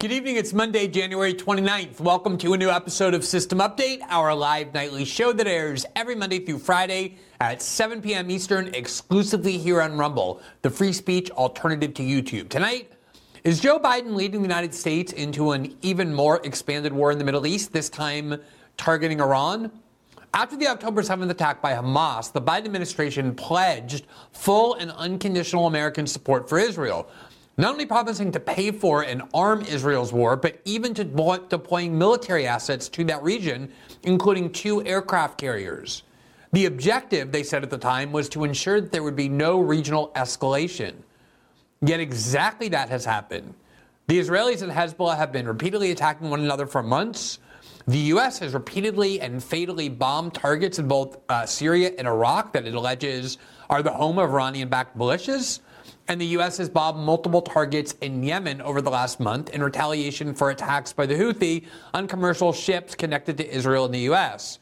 Good 0.00 0.12
evening. 0.12 0.36
It's 0.36 0.52
Monday, 0.52 0.86
January 0.86 1.34
29th. 1.34 1.98
Welcome 1.98 2.38
to 2.38 2.52
a 2.52 2.56
new 2.56 2.70
episode 2.70 3.14
of 3.14 3.24
System 3.24 3.58
Update, 3.58 4.00
our 4.08 4.32
live 4.32 4.72
nightly 4.72 5.04
show 5.04 5.32
that 5.32 5.48
airs 5.48 5.84
every 5.96 6.14
Monday 6.14 6.38
through 6.38 6.60
Friday 6.60 7.16
at 7.40 7.60
7 7.60 8.00
p.m. 8.00 8.30
Eastern, 8.30 8.72
exclusively 8.76 9.58
here 9.58 9.82
on 9.82 9.98
Rumble, 9.98 10.40
the 10.62 10.70
free 10.70 10.92
speech 10.92 11.32
alternative 11.32 11.94
to 11.94 12.04
YouTube. 12.04 12.48
Tonight, 12.48 12.92
is 13.42 13.58
Joe 13.58 13.80
Biden 13.80 14.14
leading 14.14 14.40
the 14.40 14.46
United 14.46 14.72
States 14.72 15.12
into 15.12 15.50
an 15.50 15.76
even 15.82 16.14
more 16.14 16.40
expanded 16.46 16.92
war 16.92 17.10
in 17.10 17.18
the 17.18 17.24
Middle 17.24 17.44
East, 17.44 17.72
this 17.72 17.88
time 17.90 18.40
targeting 18.76 19.20
Iran? 19.20 19.72
After 20.32 20.56
the 20.56 20.68
October 20.68 21.02
7th 21.02 21.28
attack 21.28 21.60
by 21.60 21.72
Hamas, 21.72 22.32
the 22.32 22.40
Biden 22.40 22.66
administration 22.66 23.34
pledged 23.34 24.06
full 24.30 24.74
and 24.74 24.92
unconditional 24.92 25.66
American 25.66 26.06
support 26.06 26.48
for 26.48 26.60
Israel 26.60 27.10
not 27.58 27.72
only 27.72 27.84
promising 27.84 28.30
to 28.30 28.40
pay 28.40 28.70
for 28.70 29.02
and 29.02 29.22
arm 29.34 29.62
Israel's 29.62 30.12
war, 30.12 30.36
but 30.36 30.60
even 30.64 30.94
to 30.94 31.04
deploying 31.04 31.98
military 31.98 32.46
assets 32.46 32.88
to 32.88 33.02
that 33.04 33.20
region, 33.22 33.70
including 34.04 34.50
two 34.52 34.84
aircraft 34.86 35.38
carriers. 35.38 36.04
The 36.52 36.66
objective, 36.66 37.32
they 37.32 37.42
said 37.42 37.64
at 37.64 37.70
the 37.70 37.76
time, 37.76 38.12
was 38.12 38.28
to 38.30 38.44
ensure 38.44 38.80
that 38.80 38.92
there 38.92 39.02
would 39.02 39.16
be 39.16 39.28
no 39.28 39.60
regional 39.60 40.12
escalation. 40.14 40.94
Yet 41.82 41.98
exactly 41.98 42.68
that 42.68 42.88
has 42.90 43.04
happened. 43.04 43.52
The 44.06 44.20
Israelis 44.20 44.62
and 44.62 44.72
Hezbollah 44.72 45.16
have 45.16 45.32
been 45.32 45.46
repeatedly 45.46 45.90
attacking 45.90 46.30
one 46.30 46.40
another 46.40 46.66
for 46.66 46.82
months. 46.82 47.40
The 47.88 47.98
U.S. 47.98 48.38
has 48.38 48.54
repeatedly 48.54 49.20
and 49.20 49.42
fatally 49.42 49.88
bombed 49.88 50.34
targets 50.34 50.78
in 50.78 50.86
both 50.86 51.18
uh, 51.28 51.44
Syria 51.44 51.92
and 51.98 52.06
Iraq 52.06 52.52
that 52.52 52.66
it 52.66 52.74
alleges 52.74 53.36
are 53.68 53.82
the 53.82 53.92
home 53.92 54.18
of 54.18 54.30
Iranian 54.30 54.68
backed 54.68 54.96
militias 54.96 55.60
and 56.08 56.20
the 56.20 56.26
U.S. 56.26 56.56
has 56.56 56.68
bombed 56.68 56.98
multiple 57.04 57.42
targets 57.42 57.92
in 58.00 58.22
Yemen 58.22 58.62
over 58.62 58.80
the 58.80 58.90
last 58.90 59.20
month 59.20 59.50
in 59.50 59.62
retaliation 59.62 60.34
for 60.34 60.50
attacks 60.50 60.92
by 60.92 61.04
the 61.04 61.14
Houthi 61.14 61.66
on 61.92 62.08
commercial 62.08 62.52
ships 62.52 62.94
connected 62.94 63.36
to 63.36 63.54
Israel 63.54 63.84
and 63.84 63.94
the 63.94 64.00
U.S. 64.00 64.58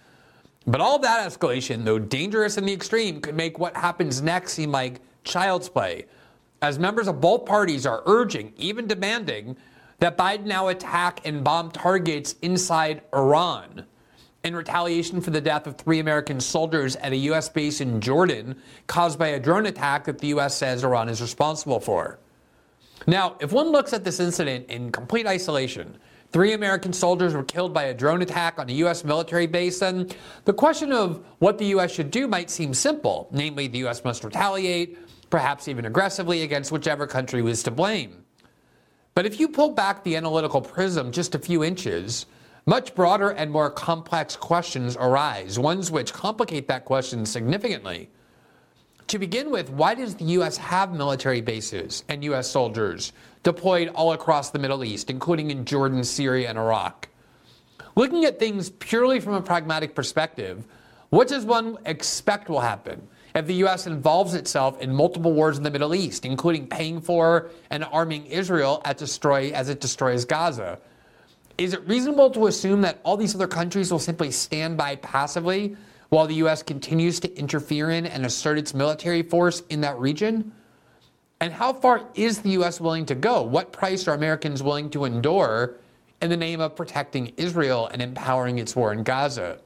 But 0.67 0.81
all 0.81 0.99
that 0.99 1.27
escalation, 1.29 1.85
though 1.85 2.01
dangerous 2.01 2.59
in 2.59 2.67
the 2.67 2.73
extreme, 2.73 3.21
could 3.21 3.37
make 3.37 3.59
what 3.59 3.77
happens 3.77 4.21
next 4.21 4.55
seem 4.55 4.73
like 4.73 5.01
child's 5.23 5.69
play, 5.69 6.07
as 6.61 6.79
members 6.79 7.07
of 7.07 7.21
both 7.21 7.45
parties 7.45 7.87
are 7.87 8.03
urging, 8.07 8.53
even 8.57 8.89
demanding, 8.89 9.57
that 10.01 10.19
Biden 10.19 10.47
now 10.47 10.69
attack 10.69 11.25
and 11.25 11.45
bomb 11.45 11.71
targets 11.71 12.35
inside 12.43 13.03
Iran 13.15 13.87
in 14.47 14.57
retaliation 14.57 15.21
for 15.21 15.31
the 15.31 15.41
death 15.41 15.67
of 15.67 15.77
three 15.77 15.99
American 15.99 16.41
soldiers 16.41 16.97
at 16.97 17.13
a 17.13 17.17
U.S. 17.17 17.49
base 17.49 17.81
in 17.81 18.01
Jordan 18.01 18.57
caused 18.87 19.19
by 19.19 19.29
a 19.29 19.41
drone 19.41 19.67
attack 19.67 20.05
that 20.05 20.19
the 20.19 20.29
U.S. 20.29 20.57
says 20.57 20.85
Iran 20.85 21.09
is 21.09 21.21
responsible 21.21 21.81
for. 21.81 22.19
Now, 23.07 23.37
if 23.41 23.53
one 23.53 23.71
looks 23.71 23.93
at 23.93 24.05
this 24.05 24.21
incident 24.21 24.71
in 24.71 24.93
complete 24.93 25.27
isolation, 25.27 25.99
three 26.31 26.55
American 26.55 26.93
soldiers 26.93 27.35
were 27.35 27.43
killed 27.43 27.75
by 27.75 27.85
a 27.85 27.95
drone 27.95 28.23
attack 28.23 28.59
on 28.59 28.71
a 28.71 28.73
U.S. 28.75 29.05
military 29.05 29.47
base, 29.47 29.81
then 29.81 30.09
the 30.45 30.53
question 30.53 30.93
of 30.93 31.25
what 31.41 31.59
the 31.59 31.67
U.S. 31.67 31.93
should 31.93 32.11
do 32.11 32.29
might 32.29 32.49
seem 32.49 32.73
simple. 32.73 33.29
Namely, 33.33 33.67
the 33.67 33.79
U.S. 33.79 34.05
must 34.05 34.25
retaliate, 34.25 34.97
perhaps 35.29 35.67
even 35.67 35.87
aggressively, 35.87 36.43
against 36.43 36.71
whichever 36.71 37.07
country 37.07 37.43
was 37.43 37.63
to 37.65 37.71
blame. 37.71 38.25
But 39.15 39.27
if 39.27 39.41
you 39.41 39.49
pull 39.49 39.71
back 39.71 40.05
the 40.05 40.15
analytical 40.15 40.61
prism 40.61 41.11
just 41.11 41.35
a 41.35 41.39
few 41.39 41.65
inches, 41.65 42.27
much 42.69 42.97
broader 42.97 43.31
and 43.31 43.49
more 43.49 43.71
complex 43.71 44.35
questions 44.35 44.97
arise, 44.99 45.57
ones 45.57 45.89
which 45.89 46.13
complicate 46.13 46.67
that 46.67 46.85
question 46.85 47.25
significantly. 47.25 48.11
To 49.07 49.21
begin 49.21 49.53
with, 49.53 49.71
why 49.71 49.95
does 49.95 50.17
the 50.17 50.25
U.S. 50.25 50.57
have 50.57 50.93
military 50.93 51.41
bases 51.41 52.03
and 52.09 52.25
U.S. 52.25 52.51
soldiers 52.51 53.13
deployed 53.45 53.87
all 53.91 54.15
across 54.15 54.51
the 54.51 54.59
Middle 54.59 54.83
East, 54.83 55.11
including 55.11 55.53
in 55.53 55.65
Jordan, 55.65 56.03
Syria, 56.03 56.49
and 56.49 56.59
Iraq? 56.59 57.09
Looking 57.95 58.25
at 58.25 58.41
things 58.41 58.71
purely 58.71 59.21
from 59.21 59.35
a 59.35 59.43
pragmatic 59.43 59.95
perspective, 59.95 60.65
what 61.11 61.29
does 61.29 61.45
one 61.45 61.79
expect 61.87 62.49
will 62.49 62.61
happen 62.61 63.07
if 63.37 63.47
the 63.47 63.55
U.S. 63.55 63.87
involves 63.87 64.35
itself 64.35 64.81
in 64.81 64.93
multiple 64.93 65.33
wars 65.33 65.57
in 65.57 65.63
the 65.63 65.71
Middle 65.71 65.95
East, 65.95 66.25
including 66.25 66.67
paying 66.67 67.01
for 67.01 67.49
and 67.71 67.85
arming 67.85 68.27
Israel 68.27 68.83
as 68.85 69.69
it 69.69 69.81
destroys 69.81 70.25
Gaza? 70.25 70.81
Is 71.59 71.73
it 71.73 71.87
reasonable 71.89 72.31
to 72.31 72.49
assume 72.49 72.83
that 72.83 73.01
all 73.03 73.17
these 73.17 73.35
other 73.35 73.47
countries 73.47 73.91
will 73.91 73.99
simply 73.99 74.31
stand 74.31 74.77
by 74.77 74.97
passively 74.97 75.75
while 76.11 76.27
the 76.27 76.35
U.S. 76.37 76.63
continues 76.63 77.19
to 77.21 77.35
interfere 77.39 77.91
in 77.91 78.05
and 78.05 78.27
assert 78.27 78.59
its 78.59 78.75
military 78.75 79.23
force 79.23 79.63
in 79.71 79.81
that 79.81 79.99
region? 79.99 80.53
And 81.41 81.53
how 81.53 81.73
far 81.73 82.03
is 82.15 82.41
the 82.41 82.51
U.S. 82.51 82.79
willing 82.81 83.07
to 83.07 83.15
go? 83.15 83.43
What 83.43 83.73
price 83.73 84.07
are 84.07 84.15
Americans 84.15 84.63
willing 84.63 84.91
to 84.91 85.07
endure 85.07 85.77
in 86.21 86.29
the 86.29 86.37
name 86.37 86.61
of 86.61 86.77
protecting 86.77 87.33
Israel 87.39 87.89
and 87.91 88.03
empowering 88.03 88.59
its 88.59 88.77
war 88.77 88.93
in 88.93 89.03
Gaza? 89.03 89.59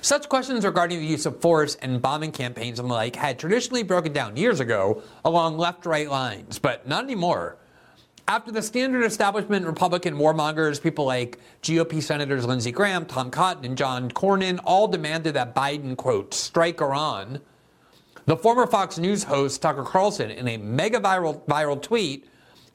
Such 0.00 0.28
questions 0.28 0.64
regarding 0.64 1.00
the 1.00 1.06
use 1.06 1.26
of 1.26 1.40
force 1.42 1.74
and 1.76 2.00
bombing 2.00 2.32
campaigns 2.32 2.78
and 2.78 2.88
the 2.88 2.94
like 2.94 3.14
had 3.14 3.38
traditionally 3.38 3.82
broken 3.82 4.14
down 4.14 4.38
years 4.38 4.60
ago 4.60 5.02
along 5.24 5.58
left 5.58 5.84
right 5.84 6.08
lines, 6.10 6.58
but 6.58 6.88
not 6.88 7.04
anymore. 7.04 7.57
After 8.28 8.52
the 8.52 8.60
standard 8.60 9.06
establishment 9.06 9.64
Republican 9.64 10.16
warmongers, 10.16 10.82
people 10.82 11.06
like 11.06 11.38
GOP 11.62 12.02
Senators 12.02 12.44
Lindsey 12.44 12.70
Graham, 12.70 13.06
Tom 13.06 13.30
Cotton, 13.30 13.64
and 13.64 13.74
John 13.74 14.10
Cornyn 14.10 14.60
all 14.64 14.86
demanded 14.86 15.32
that 15.32 15.54
Biden, 15.54 15.96
quote, 15.96 16.34
strike 16.34 16.82
Iran, 16.82 17.40
the 18.26 18.36
former 18.36 18.66
Fox 18.66 18.98
News 18.98 19.22
host 19.22 19.62
Tucker 19.62 19.82
Carlson, 19.82 20.30
in 20.30 20.46
a 20.46 20.58
mega 20.58 21.00
viral, 21.00 21.40
viral 21.46 21.80
tweet, 21.80 22.26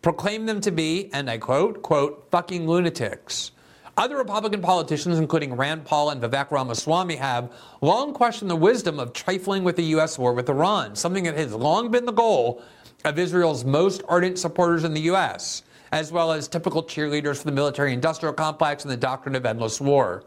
proclaimed 0.01 0.49
them 0.49 0.59
to 0.59 0.71
be, 0.71 1.11
and 1.13 1.29
I 1.29 1.37
quote, 1.37 1.83
quote, 1.83 2.29
fucking 2.31 2.67
lunatics. 2.67 3.51
Other 3.95 4.17
Republican 4.17 4.63
politicians, 4.63 5.19
including 5.19 5.53
Rand 5.53 5.85
Paul 5.85 6.09
and 6.09 6.19
Vivek 6.19 6.49
Ramaswamy, 6.49 7.17
have 7.17 7.53
long 7.79 8.15
questioned 8.15 8.49
the 8.49 8.55
wisdom 8.55 8.99
of 8.99 9.13
trifling 9.13 9.63
with 9.63 9.75
the 9.75 9.83
U.S. 9.83 10.17
war 10.17 10.33
with 10.33 10.49
Iran, 10.49 10.95
something 10.95 11.25
that 11.25 11.37
has 11.37 11.53
long 11.53 11.91
been 11.91 12.05
the 12.05 12.11
goal 12.11 12.63
of 13.05 13.19
Israel's 13.19 13.65
most 13.65 14.01
ardent 14.07 14.39
supporters 14.39 14.83
in 14.83 14.93
the 14.93 15.01
U.S., 15.01 15.63
as 15.91 16.11
well 16.11 16.31
as 16.31 16.47
typical 16.47 16.83
cheerleaders 16.83 17.37
for 17.37 17.45
the 17.45 17.51
military 17.51 17.93
industrial 17.93 18.33
complex 18.33 18.83
and 18.83 18.91
the 18.91 18.97
doctrine 18.97 19.35
of 19.35 19.45
endless 19.45 19.79
war. 19.79 20.23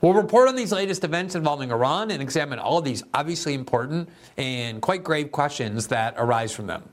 We'll 0.00 0.14
report 0.14 0.48
on 0.48 0.56
these 0.56 0.72
latest 0.72 1.04
events 1.04 1.34
involving 1.34 1.70
Iran 1.70 2.10
and 2.10 2.22
examine 2.22 2.58
all 2.58 2.78
of 2.78 2.84
these 2.84 3.02
obviously 3.14 3.54
important 3.54 4.08
and 4.36 4.82
quite 4.82 5.04
grave 5.04 5.30
questions 5.30 5.86
that 5.88 6.14
arise 6.16 6.52
from 6.52 6.66
them. 6.66 6.88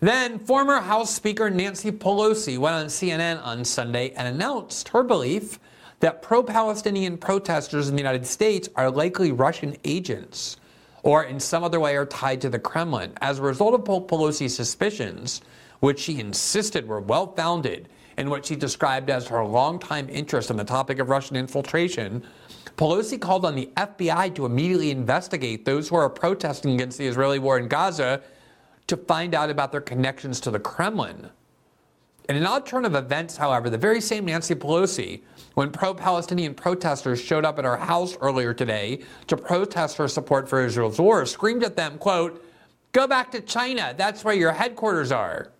Then, 0.00 0.38
former 0.38 0.80
House 0.80 1.14
Speaker 1.14 1.50
Nancy 1.50 1.92
Pelosi 1.92 2.58
went 2.58 2.74
on 2.74 2.86
CNN 2.86 3.44
on 3.44 3.64
Sunday 3.64 4.10
and 4.16 4.26
announced 4.28 4.88
her 4.88 5.02
belief 5.02 5.58
that 6.00 6.22
pro 6.22 6.42
Palestinian 6.42 7.18
protesters 7.18 7.88
in 7.88 7.96
the 7.96 8.00
United 8.00 8.26
States 8.26 8.68
are 8.76 8.90
likely 8.90 9.30
Russian 9.30 9.76
agents 9.84 10.56
or 11.02 11.24
in 11.24 11.40
some 11.40 11.64
other 11.64 11.80
way 11.80 11.96
are 11.96 12.06
tied 12.06 12.40
to 12.42 12.50
the 12.50 12.58
Kremlin. 12.58 13.12
As 13.20 13.38
a 13.38 13.42
result 13.42 13.74
of 13.74 14.06
Pelosi's 14.06 14.54
suspicions, 14.54 15.40
which 15.80 16.00
she 16.00 16.20
insisted 16.20 16.86
were 16.86 17.00
well 17.00 17.32
founded, 17.34 17.88
and 18.16 18.28
what 18.28 18.44
she 18.44 18.54
described 18.54 19.08
as 19.08 19.28
her 19.28 19.42
longtime 19.44 20.08
interest 20.10 20.50
in 20.50 20.56
the 20.56 20.64
topic 20.64 20.98
of 20.98 21.08
Russian 21.08 21.36
infiltration, 21.36 22.22
Pelosi 22.76 23.18
called 23.18 23.44
on 23.44 23.54
the 23.54 23.70
FBI 23.76 24.34
to 24.34 24.46
immediately 24.46 24.90
investigate 24.90 25.64
those 25.64 25.88
who 25.88 25.96
are 25.96 26.10
protesting 26.10 26.74
against 26.74 26.98
the 26.98 27.06
Israeli 27.06 27.38
war 27.38 27.58
in 27.58 27.68
Gaza 27.68 28.20
to 28.86 28.96
find 28.96 29.34
out 29.34 29.50
about 29.50 29.72
their 29.72 29.80
connections 29.80 30.40
to 30.40 30.50
the 30.50 30.58
Kremlin. 30.58 31.30
In 32.28 32.36
an 32.36 32.46
odd 32.46 32.66
turn 32.66 32.84
of 32.84 32.94
events, 32.94 33.36
however, 33.36 33.70
the 33.70 33.78
very 33.78 34.00
same 34.00 34.26
Nancy 34.26 34.54
Pelosi 34.54 35.22
when 35.60 35.70
pro 35.70 35.92
Palestinian 35.92 36.54
protesters 36.54 37.20
showed 37.20 37.44
up 37.44 37.58
at 37.58 37.66
our 37.66 37.76
house 37.76 38.16
earlier 38.22 38.54
today 38.54 38.98
to 39.26 39.36
protest 39.36 39.98
her 39.98 40.08
support 40.08 40.48
for 40.48 40.64
Israel's 40.64 40.98
war, 40.98 41.26
screamed 41.26 41.62
at 41.62 41.76
them, 41.76 41.98
quote, 41.98 42.42
Go 42.92 43.06
back 43.06 43.30
to 43.32 43.42
China. 43.42 43.92
That's 43.94 44.24
where 44.24 44.32
your 44.32 44.52
headquarters 44.52 45.12
are. 45.12 45.52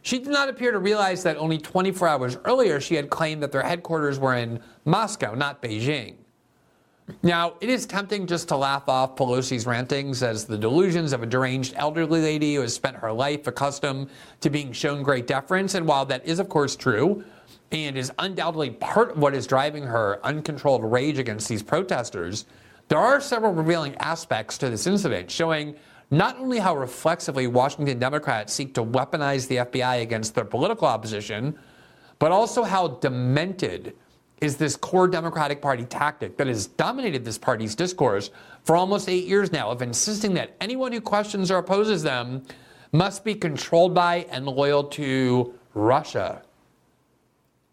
She 0.00 0.18
did 0.18 0.30
not 0.30 0.48
appear 0.48 0.72
to 0.72 0.78
realize 0.78 1.22
that 1.24 1.36
only 1.36 1.58
24 1.58 2.08
hours 2.08 2.38
earlier 2.46 2.80
she 2.80 2.94
had 2.94 3.10
claimed 3.10 3.42
that 3.42 3.52
their 3.52 3.62
headquarters 3.62 4.18
were 4.18 4.34
in 4.34 4.60
Moscow, 4.86 5.34
not 5.34 5.60
Beijing. 5.60 6.14
Now, 7.22 7.56
it 7.60 7.68
is 7.68 7.84
tempting 7.84 8.26
just 8.26 8.48
to 8.48 8.56
laugh 8.56 8.88
off 8.88 9.16
Pelosi's 9.16 9.66
rantings 9.66 10.22
as 10.22 10.46
the 10.46 10.56
delusions 10.56 11.12
of 11.12 11.22
a 11.22 11.26
deranged 11.26 11.74
elderly 11.76 12.22
lady 12.22 12.54
who 12.54 12.62
has 12.62 12.72
spent 12.72 12.96
her 12.96 13.12
life 13.12 13.46
accustomed 13.46 14.08
to 14.40 14.48
being 14.48 14.72
shown 14.72 15.02
great 15.02 15.26
deference. 15.26 15.74
And 15.74 15.86
while 15.86 16.06
that 16.06 16.24
is, 16.24 16.38
of 16.38 16.48
course, 16.48 16.76
true, 16.76 17.22
and 17.72 17.96
is 17.96 18.12
undoubtedly 18.18 18.70
part 18.70 19.12
of 19.12 19.18
what 19.18 19.34
is 19.34 19.46
driving 19.46 19.84
her 19.84 20.20
uncontrolled 20.22 20.84
rage 20.84 21.18
against 21.18 21.48
these 21.48 21.62
protesters, 21.62 22.44
there 22.88 22.98
are 22.98 23.20
several 23.20 23.52
revealing 23.52 23.94
aspects 23.96 24.58
to 24.58 24.68
this 24.68 24.86
incident 24.86 25.30
showing 25.30 25.74
not 26.10 26.38
only 26.38 26.58
how 26.58 26.76
reflexively 26.76 27.46
Washington 27.46 27.98
Democrats 27.98 28.52
seek 28.52 28.74
to 28.74 28.84
weaponize 28.84 29.48
the 29.48 29.56
FBI 29.56 30.02
against 30.02 30.34
their 30.34 30.44
political 30.44 30.86
opposition, 30.86 31.58
but 32.18 32.30
also 32.30 32.62
how 32.62 32.88
demented 32.88 33.96
is 34.42 34.56
this 34.56 34.76
core 34.76 35.08
Democratic 35.08 35.62
Party 35.62 35.84
tactic 35.84 36.36
that 36.36 36.48
has 36.48 36.66
dominated 36.66 37.24
this 37.24 37.38
party's 37.38 37.74
discourse 37.74 38.30
for 38.64 38.76
almost 38.76 39.08
eight 39.08 39.26
years 39.26 39.52
now 39.52 39.70
of 39.70 39.80
insisting 39.80 40.34
that 40.34 40.54
anyone 40.60 40.92
who 40.92 41.00
questions 41.00 41.50
or 41.50 41.58
opposes 41.58 42.02
them 42.02 42.42
must 42.92 43.24
be 43.24 43.34
controlled 43.34 43.94
by 43.94 44.26
and 44.30 44.44
loyal 44.44 44.84
to 44.84 45.54
Russia. 45.74 46.42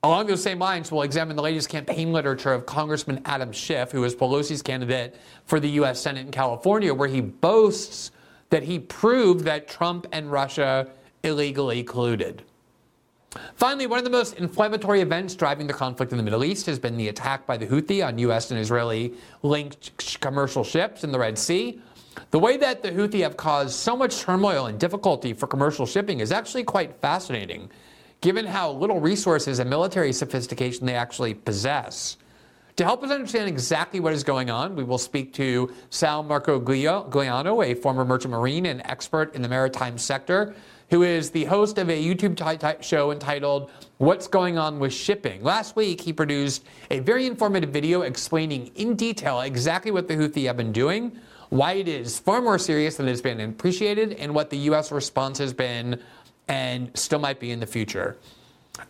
Along 0.02 0.28
those 0.28 0.42
same 0.42 0.60
lines, 0.60 0.92
we'll 0.92 1.02
examine 1.02 1.36
the 1.36 1.42
latest 1.42 1.68
campaign 1.68 2.14
literature 2.14 2.54
of 2.54 2.66
Congressman 2.66 3.22
Adam 3.26 3.52
Schiff, 3.52 3.92
who 3.92 4.06
is 4.06 4.16
Pelosi's 4.16 4.62
candidate 4.62 5.18
for 5.44 5.60
the 5.60 5.70
U.S. 5.72 6.00
Senate 6.00 6.26
in 6.26 6.32
California, 6.32 6.94
where 6.94 7.10
he 7.10 7.20
boasts 7.20 8.12
that 8.50 8.64
he 8.64 8.80
proved 8.80 9.44
that 9.44 9.68
Trump 9.68 10.08
and 10.14 10.32
Russia 10.32 10.88
illegally 11.24 11.84
colluded. 11.84 12.40
Finally, 13.56 13.88
one 13.88 14.00
of 14.00 14.06
the 14.06 14.10
most 14.10 14.36
inflammatory 14.36 15.02
events 15.02 15.36
driving 15.36 15.68
the 15.68 15.74
conflict 15.74 16.14
in 16.14 16.18
the 16.18 16.24
Middle 16.24 16.46
East 16.46 16.66
has 16.66 16.80
been 16.80 16.96
the 16.96 17.10
attack 17.10 17.46
by 17.46 17.58
the 17.58 17.68
Houthi 17.68 18.04
on 18.06 18.18
U.S. 18.20 18.52
and 18.52 18.60
Israeli 18.60 19.14
linked 19.44 20.20
commercial 20.22 20.64
ships 20.64 21.04
in 21.04 21.12
the 21.12 21.20
Red 21.20 21.38
Sea. 21.38 21.82
The 22.32 22.40
way 22.40 22.56
that 22.56 22.82
the 22.82 22.92
Houthi 22.92 23.20
have 23.22 23.36
caused 23.36 23.76
so 23.76 23.98
much 23.98 24.22
turmoil 24.22 24.68
and 24.68 24.80
difficulty 24.80 25.34
for 25.34 25.46
commercial 25.46 25.86
shipping 25.86 26.22
is 26.22 26.32
actually 26.32 26.64
quite 26.64 26.96
fascinating, 27.02 27.70
given 28.22 28.46
how 28.46 28.72
little 28.72 29.00
resources 29.00 29.60
and 29.60 29.70
military 29.70 30.14
sophistication 30.14 30.86
they 30.86 30.96
actually 30.96 31.34
possess. 31.34 32.18
To 32.76 32.86
help 32.86 33.04
us 33.04 33.12
understand 33.12 33.50
exactly 33.50 34.00
what 34.00 34.14
is 34.14 34.24
going 34.24 34.50
on, 34.50 34.74
we 34.74 34.86
will 34.86 34.98
speak 34.98 35.34
to 35.34 35.74
Sal 35.90 36.24
Mercogliano, 36.24 37.66
a 37.66 37.74
former 37.74 38.06
merchant 38.06 38.32
marine 38.32 38.68
and 38.68 38.82
expert 38.86 39.36
in 39.36 39.42
the 39.42 39.50
maritime 39.50 39.98
sector, 39.98 40.56
who 40.90 41.04
is 41.04 41.30
the 41.30 41.44
host 41.44 41.78
of 41.78 41.90
a 41.90 42.02
YouTube 42.02 42.38
t- 42.38 42.84
show 42.84 43.12
entitled 43.12 43.70
What's 43.98 44.28
Going 44.28 44.58
On 44.58 44.80
with 44.80 44.94
Shipping. 44.94 45.44
Last 45.44 45.76
week, 45.76 46.00
he 46.00 46.14
produced 46.14 46.64
a 46.90 47.00
very 47.00 47.28
informative 47.28 47.70
video 47.70 48.04
explaining 48.04 48.72
in 48.76 48.96
detail 48.96 49.42
exactly 49.42 49.92
what 49.92 50.08
the 50.08 50.16
Houthi 50.16 50.46
have 50.48 50.56
been 50.56 50.72
doing, 50.72 51.12
why 51.50 51.74
it 51.74 51.88
is 51.88 52.18
far 52.18 52.42
more 52.42 52.58
serious 52.58 52.96
than 52.96 53.08
it's 53.08 53.22
been 53.22 53.42
appreciated, 53.42 54.14
and 54.14 54.34
what 54.34 54.50
the 54.50 54.58
U.S. 54.58 54.92
response 54.92 55.38
has 55.40 55.52
been 55.52 56.02
and 56.50 56.92
still 56.98 57.20
might 57.20 57.40
be 57.40 57.52
in 57.52 57.60
the 57.60 57.66
future. 57.66 58.18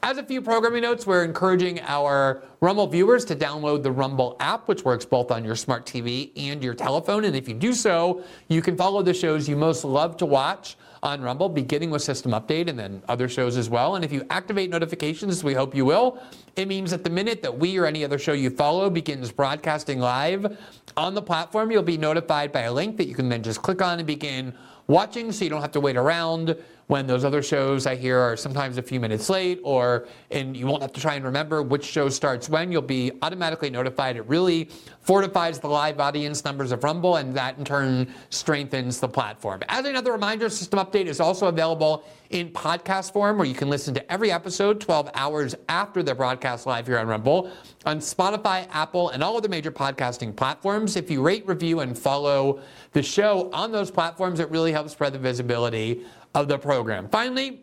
As 0.03 0.17
a 0.17 0.23
few 0.23 0.41
programming 0.41 0.83
notes, 0.83 1.07
we're 1.07 1.23
encouraging 1.23 1.79
our 1.81 2.43
Rumble 2.61 2.87
viewers 2.87 3.25
to 3.25 3.35
download 3.35 3.81
the 3.83 3.91
Rumble 3.91 4.35
app, 4.39 4.67
which 4.67 4.83
works 4.83 5.03
both 5.03 5.31
on 5.31 5.43
your 5.43 5.55
smart 5.55 5.85
TV 5.85 6.31
and 6.37 6.63
your 6.63 6.73
telephone. 6.73 7.25
And 7.25 7.35
if 7.35 7.47
you 7.47 7.55
do 7.55 7.73
so, 7.73 8.23
you 8.49 8.61
can 8.61 8.77
follow 8.77 9.01
the 9.01 9.13
shows 9.13 9.49
you 9.49 9.55
most 9.55 9.83
love 9.83 10.15
to 10.17 10.25
watch 10.25 10.77
on 11.01 11.21
Rumble, 11.21 11.49
beginning 11.49 11.89
with 11.89 12.01
System 12.01 12.33
Update 12.33 12.67
and 12.69 12.77
then 12.77 13.01
other 13.07 13.27
shows 13.27 13.57
as 13.57 13.69
well. 13.69 13.95
And 13.95 14.05
if 14.05 14.11
you 14.11 14.25
activate 14.29 14.69
notifications, 14.69 15.43
we 15.43 15.53
hope 15.53 15.73
you 15.73 15.85
will, 15.85 16.21
it 16.55 16.67
means 16.67 16.91
that 16.91 17.03
the 17.03 17.09
minute 17.09 17.41
that 17.41 17.57
we 17.57 17.77
or 17.77 17.85
any 17.85 18.03
other 18.03 18.19
show 18.19 18.33
you 18.33 18.49
follow 18.49 18.89
begins 18.89 19.31
broadcasting 19.31 19.99
live 19.99 20.57
on 20.97 21.15
the 21.15 21.21
platform, 21.21 21.71
you'll 21.71 21.83
be 21.83 21.97
notified 21.97 22.51
by 22.51 22.61
a 22.61 22.73
link 22.73 22.97
that 22.97 23.07
you 23.07 23.15
can 23.15 23.29
then 23.29 23.41
just 23.41 23.61
click 23.61 23.81
on 23.81 23.99
and 23.99 24.05
begin 24.05 24.53
watching 24.87 25.31
so 25.31 25.45
you 25.45 25.49
don't 25.49 25.61
have 25.61 25.71
to 25.71 25.79
wait 25.79 25.95
around 25.95 26.55
when 26.89 27.05
those 27.05 27.23
other 27.23 27.43
shows 27.43 27.85
I 27.85 27.95
hear 27.95 28.17
are 28.17 28.35
sometimes 28.35 28.79
a 28.79 28.81
few 28.81 28.99
minutes 28.99 29.29
late 29.29 29.59
or 29.61 30.07
and 30.31 30.57
you 30.57 30.65
won't 30.65 30.81
have 30.81 30.91
to 30.93 30.99
try 30.99 31.13
and 31.13 31.23
remember 31.23 31.61
which 31.61 31.85
show 31.85 32.09
starts 32.09 32.49
when. 32.49 32.71
You'll 32.71 32.81
be 32.81 33.11
automatically 33.21 33.69
notified. 33.69 34.17
It 34.17 34.27
really 34.27 34.71
fortifies 35.01 35.59
the 35.59 35.67
live 35.67 35.99
audience 35.99 36.43
numbers 36.43 36.71
of 36.71 36.83
Rumble 36.83 37.17
and 37.17 37.31
that 37.35 37.59
in 37.59 37.63
turn 37.63 38.11
strengthens 38.31 38.99
the 38.99 39.07
platform. 39.07 39.61
As 39.69 39.85
another 39.85 40.11
reminder, 40.11 40.49
System 40.49 40.79
Update 40.79 41.05
is 41.05 41.19
also 41.19 41.45
available 41.45 42.05
in 42.31 42.49
podcast 42.49 43.13
form 43.13 43.37
where 43.37 43.47
you 43.47 43.55
can 43.55 43.69
listen 43.69 43.93
to 43.93 44.11
every 44.11 44.31
episode 44.31 44.81
12 44.81 45.11
hours 45.13 45.55
after 45.67 46.01
they're 46.01 46.15
broadcast 46.15 46.65
live 46.65 46.87
here 46.87 46.97
on 46.97 47.07
Rumble 47.07 47.51
on 47.85 47.99
Spotify, 47.99 48.67
Apple, 48.71 49.09
and 49.09 49.23
all 49.23 49.37
other 49.37 49.47
major 49.47 49.71
podcasting 49.71 50.35
platforms. 50.35 50.95
If 50.95 51.09
you 51.09 51.21
rate, 51.21 51.47
review, 51.47 51.79
and 51.79 51.97
follow 51.97 52.61
the 52.91 53.01
show 53.01 53.49
on 53.53 53.71
those 53.71 53.89
platforms, 53.89 54.39
it 54.39 54.49
really 54.51 54.71
helps 54.71 54.91
spread 54.91 55.13
the 55.13 55.19
visibility 55.19 56.05
of 56.35 56.47
the 56.47 56.57
program. 56.57 57.09
Finally, 57.09 57.61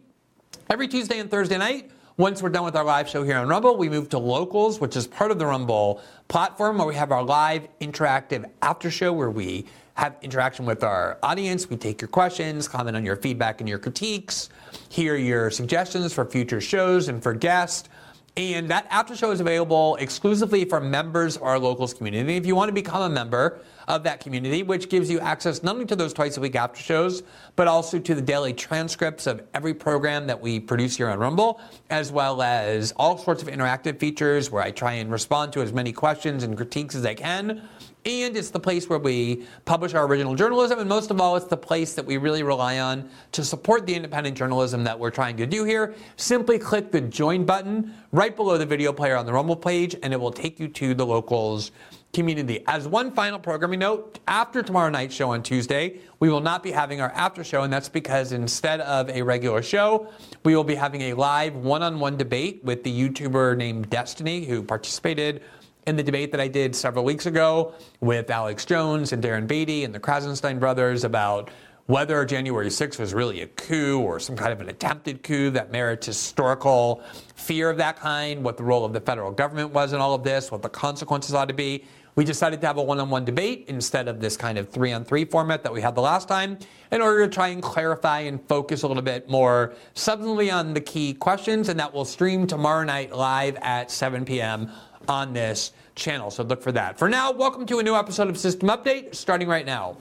every 0.71 0.89
Tuesday 0.89 1.19
and 1.19 1.31
Thursday 1.31 1.59
night, 1.59 1.91
once 2.17 2.43
we're 2.43 2.49
done 2.49 2.65
with 2.65 2.75
our 2.75 2.85
live 2.85 3.09
show 3.09 3.23
here 3.23 3.37
on 3.37 3.47
Rumble, 3.47 3.77
we 3.77 3.89
move 3.89 4.09
to 4.09 4.19
Locals, 4.19 4.81
which 4.81 4.97
is 4.97 5.07
part 5.07 5.31
of 5.31 5.39
the 5.39 5.47
Rumble 5.47 6.01
platform, 6.29 6.79
where 6.79 6.87
we 6.87 6.95
have 6.95 7.13
our 7.13 7.23
live 7.23 7.69
interactive 7.81 8.49
after 8.63 8.91
show 8.91 9.13
where 9.13 9.31
we 9.31 9.67
have 9.95 10.17
interaction 10.23 10.65
with 10.65 10.83
our 10.83 11.19
audience. 11.23 11.69
We 11.69 11.77
take 11.77 12.01
your 12.01 12.09
questions, 12.09 12.69
comment 12.69 12.97
on 12.97 13.05
your 13.05 13.17
feedback 13.17 13.61
and 13.61 13.69
your 13.69 13.79
critiques, 13.79 14.49
hear 14.89 15.17
your 15.17 15.51
suggestions 15.51 16.13
for 16.13 16.25
future 16.25 16.61
shows 16.61 17.09
and 17.09 17.23
for 17.23 17.35
guests. 17.35 17.89
And 18.37 18.71
that 18.71 18.87
after 18.91 19.17
show 19.17 19.31
is 19.31 19.41
available 19.41 19.97
exclusively 19.97 20.67
for 20.67 20.81
members 20.81 21.37
of 21.37 21.43
our 21.43 21.59
locals 21.59 21.95
community. 21.95 22.37
If 22.37 22.47
you 22.47 22.55
want 22.55 22.69
to 22.69 22.75
become 22.75 23.03
a 23.03 23.09
member 23.09 23.61
of 23.89 24.03
that 24.03 24.21
community, 24.21 24.63
which 24.63 24.89
gives 24.89 25.11
you 25.11 25.21
access 25.21 25.63
not 25.63 25.75
only 25.75 25.87
to 25.87 25.97
those 25.97 26.13
twice 26.13 26.37
a 26.37 26.41
week 26.41 26.57
after 26.57 26.81
shows, 26.81 27.23
but 27.55 27.69
also 27.69 27.99
to 27.99 28.15
the 28.15 28.23
daily 28.23 28.53
transcripts 28.53 29.27
of 29.27 29.43
every 29.55 29.75
program 29.75 30.27
that 30.27 30.41
we 30.41 30.59
produce 30.59 30.97
here 30.97 31.09
on 31.09 31.19
Rumble, 31.19 31.61
as 31.91 32.11
well 32.11 32.43
as 32.43 32.93
all 32.97 33.17
sorts 33.17 33.43
of 33.43 33.49
interactive 33.49 33.99
features 33.99 34.51
where 34.51 34.63
I 34.63 34.71
try 34.71 34.95
and 34.95 35.11
respond 35.11 35.53
to 35.55 35.63
as 35.63 35.73
many 35.73 35.93
questions 35.93 36.43
and 36.43 36.57
critiques 36.57 36.95
as 36.95 37.07
I 37.07 37.15
can 37.15 37.63
and 38.07 38.37
it's 38.37 38.51
the 38.51 38.61
place 38.61 38.89
where 38.89 39.01
we 39.01 39.45
publish 39.65 39.93
our 39.93 40.07
original 40.07 40.37
journalism. 40.37 40.79
And 40.79 40.89
most 40.89 41.11
of 41.11 41.21
all, 41.21 41.35
it's 41.37 41.47
the 41.47 41.57
place 41.57 41.95
that 41.95 42.07
we 42.07 42.17
really 42.17 42.45
rely 42.45 42.79
on 42.79 43.11
to 43.33 43.45
support 43.45 43.85
the 43.85 43.95
independent 43.95 44.39
journalism 44.39 44.85
that 44.85 44.97
we're 44.99 45.11
trying 45.11 45.37
to 45.39 45.47
do 45.47 45.65
here. 45.65 45.95
Simply 46.15 46.59
click 46.59 46.93
the 46.93 47.01
join 47.01 47.45
button 47.45 47.93
right 48.13 48.35
below 48.35 48.59
the 48.59 48.67
video 48.67 48.93
player 48.93 49.17
on 49.17 49.27
the 49.27 49.33
Rumble 49.33 49.57
page, 49.57 49.97
and 50.03 50.13
it 50.13 50.21
will 50.21 50.31
take 50.31 50.61
you 50.61 50.69
to 50.69 50.95
the 50.95 51.05
locals 51.05 51.73
community. 52.17 52.65
As 52.67 52.89
one 52.89 53.13
final 53.13 53.39
programming 53.39 53.81
note, 53.81 54.19
after 54.27 54.63
tomorrow 54.63 54.89
night's 54.89 55.15
show 55.15 55.33
on 55.33 55.43
Tuesday, 55.43 56.01
we 56.19 56.31
will 56.31 56.41
not 56.41 56.63
be 56.63 56.71
having 56.71 56.99
our 56.99 57.11
after 57.11 57.45
show, 57.45 57.63
and 57.63 57.71
that's 57.71 57.91
because 57.91 58.33
instead 58.33 58.81
of 58.81 59.11
a 59.11 59.21
regular 59.21 59.63
show, 59.63 60.11
we 60.43 60.57
will 60.57 60.65
be 60.65 60.75
having 60.75 61.03
a 61.03 61.13
live 61.13 61.55
one 61.57 61.83
on 61.83 62.01
one 62.01 62.17
debate 62.17 62.65
with 62.65 62.83
the 62.85 62.91
YouTuber 62.91 63.59
named 63.59 63.91
Destiny, 63.91 64.47
who 64.47 64.63
participated 64.63 65.43
in 65.87 65.97
the 65.97 66.03
debate 66.03 66.33
that 66.33 66.41
I 66.41 66.49
did 66.49 66.75
several 66.75 67.05
weeks 67.05 67.27
ago 67.27 67.75
with 68.01 68.31
Alex 68.31 68.65
Jones 68.65 69.13
and 69.13 69.23
Darren 69.23 69.47
Beattie 69.47 69.85
and 69.85 69.95
the 69.95 70.01
Krassenstein 70.01 70.59
brothers 70.59 71.05
about 71.05 71.51
whether 71.85 72.25
January 72.25 72.69
6th 72.69 72.99
was 72.99 73.13
really 73.13 73.43
a 73.43 73.47
coup 73.47 74.01
or 74.01 74.19
some 74.19 74.37
kind 74.37 74.53
of 74.53 74.61
an 74.63 74.71
attempted 74.71 75.23
coup 75.23 75.51
that 75.51 75.71
merits 75.71 76.07
historical 76.07 77.03
fear 77.35 77.69
of 77.69 77.77
that 77.77 77.97
kind, 77.97 78.43
what 78.43 78.57
the 78.57 78.65
role 78.65 78.87
of 78.87 78.95
the 78.95 79.01
federal 79.01 79.31
government 79.31 79.71
was 79.71 79.93
in 79.93 80.01
all 80.01 80.15
of 80.15 80.25
this, 80.25 80.51
what 80.51 80.63
the 80.63 80.69
consequences 80.69 81.35
ought 81.35 81.49
to 81.49 81.55
be. 81.55 81.85
We 82.17 82.25
decided 82.25 82.63
to 82.63 82.67
have 82.67 82.79
a 82.79 82.83
one 82.83 82.99
on 82.99 83.11
one 83.11 83.27
debate 83.27 83.67
instead 83.69 84.09
of 84.09 84.21
this 84.21 84.39
kind 84.39 84.57
of 84.57 84.71
three 84.71 84.91
on 84.91 85.05
three 85.05 85.27
format 85.27 85.63
that 85.65 85.73
we 85.73 85.83
had 85.83 85.95
the 85.95 86.01
last 86.01 86.29
time 86.29 86.59
in 86.91 87.03
order 87.03 87.27
to 87.27 87.31
try 87.31 87.49
and 87.49 87.63
clarify 87.63 88.21
and 88.21 88.43
focus 88.49 88.85
a 88.85 88.89
little 88.89 89.03
bit 89.03 89.29
more 89.29 89.75
substantially 89.93 90.51
on 90.51 90.73
the 90.73 90.81
key 90.81 91.13
questions. 91.13 91.69
And 91.69 91.79
that 91.79 91.93
will 91.93 92.07
stream 92.07 92.47
tomorrow 92.47 92.85
night 92.85 93.13
live 93.13 93.57
at 93.57 93.91
7 93.91 94.25
p.m 94.25 94.71
on 95.09 95.35
this 95.35 95.73
channel. 95.95 96.31
So 96.31 96.43
look 96.43 96.63
for 96.63 96.73
that. 96.73 96.99
For 96.99 97.09
now, 97.09 97.31
welcome 97.31 97.65
to 97.67 97.79
a 97.79 97.83
new 97.83 97.95
episode 97.95 98.29
of 98.29 98.37
System 98.37 98.71
Update, 98.71 99.15
starting 99.15 99.47
right 99.47 99.65
now. 99.65 99.99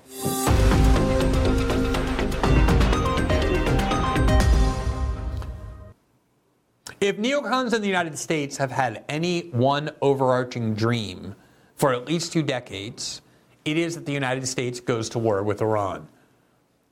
If 7.00 7.18
neocons 7.18 7.74
in 7.76 7.82
the 7.82 7.88
United 7.88 8.18
States 8.18 8.58
have 8.58 8.72
had 8.72 9.04
any 9.10 9.50
one 9.50 9.92
overarching 10.02 10.74
dream 10.74 11.36
for 11.76 11.94
at 11.94 12.08
least 12.08 12.34
two 12.34 12.44
decades, 12.44 13.22
it 13.66 13.78
is 13.78 13.96
that 13.96 14.06
the 14.06 14.14
United 14.14 14.48
States 14.48 14.80
goes 14.80 15.10
to 15.10 15.20
war 15.20 15.44
with 15.44 15.62
Iran. 15.62 16.08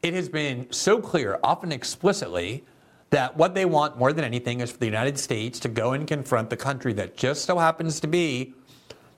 It 0.02 0.13
has 0.13 0.28
been 0.28 0.72
so 0.72 1.00
clear, 1.00 1.40
often 1.44 1.72
explicitly, 1.72 2.66
that 3.10 3.38
what 3.38 3.54
they 3.54 3.63
want 3.66 3.98
more 3.98 4.12
than 4.12 4.25
anything 4.25 4.60
is 4.60 4.72
for 4.72 4.78
the 4.80 4.86
United 4.86 5.20
States 5.20 5.60
to 5.60 5.70
go 5.70 5.94
and 5.94 6.08
confront 6.08 6.50
the 6.50 6.58
country 6.58 6.94
that 6.94 7.16
just 7.16 7.46
so 7.46 7.58
happens 7.60 8.00
to 8.00 8.08
be 8.08 8.54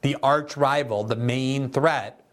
the 0.01 0.17
arch 0.21 0.57
rival, 0.57 1.03
the 1.03 1.15
main 1.15 1.69
threat 1.69 2.23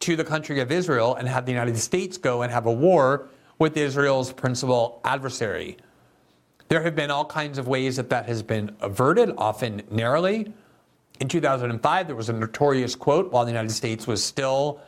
to 0.00 0.16
the 0.16 0.24
country 0.24 0.58
of 0.58 0.72
Israel, 0.72 1.14
and 1.14 1.28
have 1.28 1.46
the 1.46 1.52
United 1.52 1.76
States 1.76 2.16
go 2.16 2.42
and 2.42 2.50
have 2.50 2.66
a 2.66 2.72
war 2.72 3.28
with 3.58 3.76
Israel's 3.76 4.32
principal 4.32 5.00
adversary. 5.04 5.76
There 6.68 6.82
have 6.82 6.96
been 6.96 7.10
all 7.10 7.26
kinds 7.26 7.58
of 7.58 7.68
ways 7.68 7.96
that 7.96 8.08
that 8.10 8.26
has 8.26 8.42
been 8.42 8.74
averted, 8.80 9.34
often 9.36 9.82
narrowly. 9.90 10.52
In 11.22 11.28
2005, 11.28 12.08
there 12.08 12.16
was 12.16 12.30
a 12.30 12.32
notorious 12.32 12.96
quote 12.96 13.30
while 13.30 13.44
the 13.44 13.52
United 13.52 13.70
States 13.70 14.08
was 14.08 14.24
still 14.24 14.80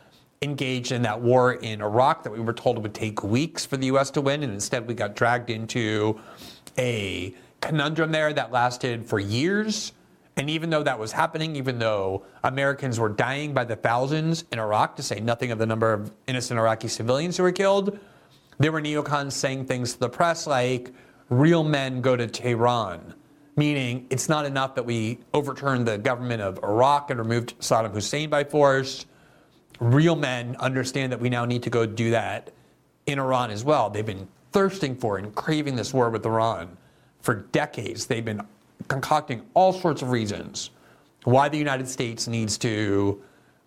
engaged 0.42 0.90
in 0.90 1.02
that 1.02 1.20
war 1.20 1.52
in 1.52 1.80
Iraq 1.80 2.24
that 2.24 2.32
we 2.32 2.40
were 2.40 2.52
told 2.52 2.76
it 2.76 2.80
would 2.80 2.92
take 2.92 3.22
weeks 3.22 3.64
for 3.64 3.76
the 3.76 3.86
U.S. 3.86 4.10
to 4.10 4.20
win, 4.20 4.42
and 4.42 4.52
instead 4.52 4.88
we 4.88 4.94
got 4.94 5.14
dragged 5.14 5.48
into 5.48 6.18
a 6.76 7.32
conundrum 7.60 8.10
there 8.10 8.32
that 8.32 8.50
lasted 8.50 9.06
for 9.06 9.20
years. 9.20 9.92
And 10.36 10.50
even 10.50 10.70
though 10.70 10.82
that 10.82 10.98
was 10.98 11.12
happening, 11.12 11.54
even 11.54 11.78
though 11.78 12.24
Americans 12.42 12.98
were 12.98 13.10
dying 13.10 13.54
by 13.54 13.62
the 13.62 13.76
thousands 13.76 14.42
in 14.50 14.58
Iraq, 14.58 14.96
to 14.96 15.04
say 15.04 15.20
nothing 15.20 15.52
of 15.52 15.58
the 15.58 15.66
number 15.66 15.92
of 15.92 16.10
innocent 16.26 16.58
Iraqi 16.58 16.88
civilians 16.88 17.36
who 17.36 17.44
were 17.44 17.52
killed, 17.52 17.96
there 18.58 18.72
were 18.72 18.82
neocons 18.82 19.34
saying 19.34 19.66
things 19.66 19.92
to 19.92 20.00
the 20.00 20.08
press 20.08 20.48
like, 20.48 20.92
real 21.28 21.62
men 21.62 22.00
go 22.00 22.16
to 22.16 22.26
Tehran, 22.26 23.14
meaning 23.56 24.06
it's 24.10 24.28
not 24.28 24.44
enough 24.46 24.74
that 24.74 24.84
we 24.84 25.18
overturned 25.32 25.86
the 25.86 25.98
government 25.98 26.42
of 26.42 26.62
Iraq 26.62 27.10
and 27.10 27.18
removed 27.18 27.58
Saddam 27.60 27.92
Hussein 27.92 28.30
by 28.30 28.44
force 28.44 29.06
real 29.80 30.16
men 30.16 30.56
understand 30.60 31.12
that 31.12 31.20
we 31.20 31.28
now 31.28 31.44
need 31.44 31.62
to 31.64 31.70
go 31.70 31.84
do 31.84 32.10
that 32.10 32.52
in 33.06 33.18
Iran 33.18 33.50
as 33.50 33.64
well. 33.64 33.90
They've 33.90 34.06
been 34.06 34.28
thirsting 34.52 34.96
for 34.96 35.18
and 35.18 35.34
craving 35.34 35.76
this 35.76 35.92
war 35.92 36.10
with 36.10 36.24
Iran 36.24 36.76
for 37.24 37.34
decades, 37.34 38.04
they've 38.04 38.24
been 38.24 38.42
concocting 38.86 39.46
all 39.54 39.72
sorts 39.72 40.02
of 40.02 40.10
reasons 40.10 40.68
why 41.24 41.48
the 41.48 41.56
United 41.56 41.88
States 41.88 42.28
needs 42.28 42.58
to 42.58 43.22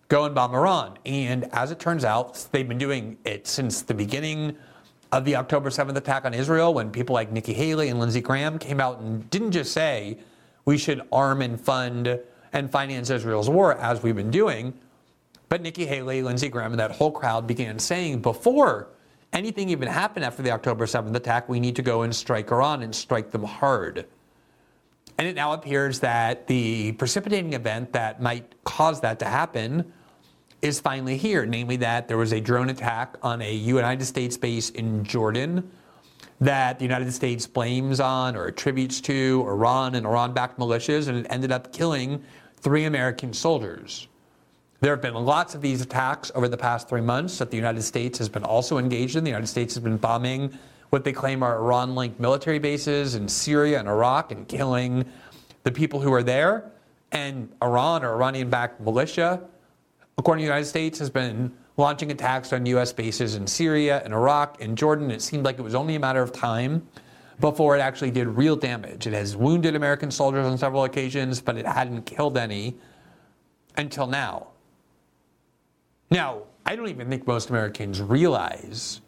go 0.10 0.26
and 0.26 0.36
bomb 0.36 0.54
Iran. 0.54 1.00
And 1.08 1.46
as 1.56 1.72
it 1.72 1.80
turns 1.80 2.06
out, 2.06 2.48
they've 2.52 2.68
been 2.68 2.78
doing 2.78 3.18
it 3.26 3.48
since 3.48 3.82
the 3.82 3.96
beginning 3.96 4.56
of 5.12 5.26
the 5.26 5.36
October 5.36 5.70
7th 5.70 5.96
attack 5.96 6.26
on 6.26 6.34
Israel 6.34 6.74
when 6.74 6.92
people 6.92 7.14
like 7.14 7.32
Nikki 7.32 7.54
Haley 7.54 7.90
and 7.90 8.00
Lindsey 8.00 8.22
Graham 8.22 8.60
came 8.60 8.80
out 8.80 9.00
and 9.00 9.30
didn't 9.30 9.52
just 9.52 9.72
say 9.72 10.18
we 10.66 10.78
should 10.78 11.02
arm 11.12 11.42
and 11.42 11.60
fund 11.60 12.20
and 12.54 12.72
finance 12.72 13.10
Israel's 13.10 13.50
war 13.50 13.78
as 13.78 14.04
we've 14.04 14.16
been 14.16 14.32
doing, 14.32 14.74
but 15.50 15.62
Nikki 15.62 15.86
Haley, 15.86 16.22
Lindsey 16.22 16.50
Graham, 16.50 16.72
and 16.72 16.80
that 16.80 16.92
whole 16.92 17.12
crowd 17.12 17.48
began 17.48 17.80
saying 17.80 18.22
before 18.22 18.90
anything 19.32 19.70
even 19.70 19.88
happened 19.88 20.26
after 20.26 20.42
the 20.42 20.52
October 20.52 20.86
7th 20.86 21.16
attack, 21.16 21.48
we 21.48 21.60
need 21.60 21.76
to 21.78 21.82
go 21.82 22.02
and 22.02 22.14
strike 22.16 22.52
Iran 22.52 22.84
and 22.84 22.94
strike 22.94 23.32
them 23.32 23.44
hard. 23.44 24.06
And 25.18 25.28
it 25.28 25.36
now 25.36 25.54
appears 25.54 26.00
that 26.02 26.48
the 26.48 26.92
precipitating 26.94 27.54
event 27.54 27.94
that 27.94 28.22
might 28.22 28.64
cause 28.64 29.02
that 29.02 29.20
to 29.20 29.26
happen 29.26 29.92
is 30.62 30.80
finally 30.80 31.18
here, 31.18 31.46
namely 31.46 31.76
that 31.78 32.08
there 32.08 32.18
was 32.18 32.34
a 32.34 32.42
drone 32.42 32.70
attack 32.70 33.16
on 33.22 33.42
a 33.42 33.54
United 33.54 34.06
States 34.06 34.38
base 34.38 34.70
in 34.72 35.04
Jordan 35.04 35.70
that 36.40 36.78
the 36.78 36.86
United 36.86 37.12
States 37.14 37.48
blames 37.48 38.00
on 38.00 38.36
or 38.36 38.48
attributes 38.48 39.02
to 39.02 39.44
Iran 39.48 39.96
and 39.96 40.06
Iran 40.06 40.34
backed 40.34 40.60
militias, 40.60 41.08
and 41.08 41.18
it 41.18 41.28
ended 41.30 41.52
up 41.52 41.74
killing 41.74 42.24
three 42.58 42.86
American 42.86 43.34
soldiers. 43.34 44.08
There 44.80 44.92
have 44.92 45.02
been 45.02 45.16
lots 45.16 45.56
of 45.56 45.62
these 45.62 45.82
attacks 45.82 46.32
over 46.36 46.48
the 46.48 46.58
past 46.58 46.88
three 46.88 47.02
months 47.02 47.40
that 47.40 47.50
the 47.50 47.58
United 47.58 47.82
States 47.82 48.20
has 48.20 48.30
been 48.30 48.44
also 48.44 48.78
engaged 48.78 49.16
in. 49.16 49.24
The 49.24 49.32
United 49.32 49.48
States 49.48 49.74
has 49.74 49.84
been 49.84 49.98
bombing 49.98 50.56
what 50.92 51.04
they 51.04 51.12
claim 51.12 51.42
are 51.42 51.58
Iran 51.58 51.96
linked 51.96 52.20
military 52.20 52.60
bases 52.60 53.16
in 53.16 53.28
Syria 53.28 53.80
and 53.80 53.90
Iraq 53.90 54.32
and 54.32 54.48
killing 54.48 55.06
the 55.64 55.72
people 55.72 56.00
who 56.00 56.14
are 56.14 56.24
there. 56.24 56.72
And 57.12 57.50
Iran 57.62 58.04
or 58.04 58.14
Iranian 58.14 58.50
backed 58.50 58.80
militia, 58.80 59.42
according 60.18 60.42
to 60.42 60.48
the 60.48 60.54
United 60.54 60.68
States, 60.68 61.00
has 61.00 61.10
been 61.10 61.54
launching 61.78 62.12
attacks 62.12 62.52
on 62.52 62.66
U.S. 62.66 62.92
bases 62.92 63.36
in 63.36 63.46
Syria 63.46 64.02
and 64.04 64.14
Iraq 64.14 64.62
and 64.62 64.78
Jordan. 64.78 65.12
It 65.12 65.22
seemed 65.22 65.46
like 65.46 65.60
it 65.60 65.62
was 65.62 65.76
only 65.76 65.96
a 65.96 66.00
matter 66.00 66.22
of 66.22 66.32
time 66.32 66.88
before 67.40 67.78
it 67.78 67.80
actually 67.80 68.10
did 68.10 68.28
real 68.28 68.56
damage. 68.56 69.06
It 69.06 69.14
has 69.14 69.36
wounded 69.36 69.76
American 69.76 70.10
soldiers 70.10 70.46
on 70.46 70.58
several 70.58 70.86
occasions, 70.86 71.40
but 71.40 71.56
it 71.56 71.68
hadn't 71.68 72.04
killed 72.08 72.36
any 72.36 72.76
until 73.78 74.08
now. 74.08 74.48
Now, 76.10 76.44
I 76.66 76.76
don't 76.76 76.90
even 76.90 77.10
think 77.10 77.28
most 77.28 77.52
Americans 77.52 78.02
realize 78.02 79.02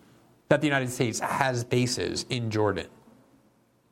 that 0.50 0.62
the 0.62 0.68
United 0.68 0.92
States 0.92 1.20
has 1.20 1.64
bases 1.64 2.26
in 2.30 2.52
Jordan, 2.52 2.88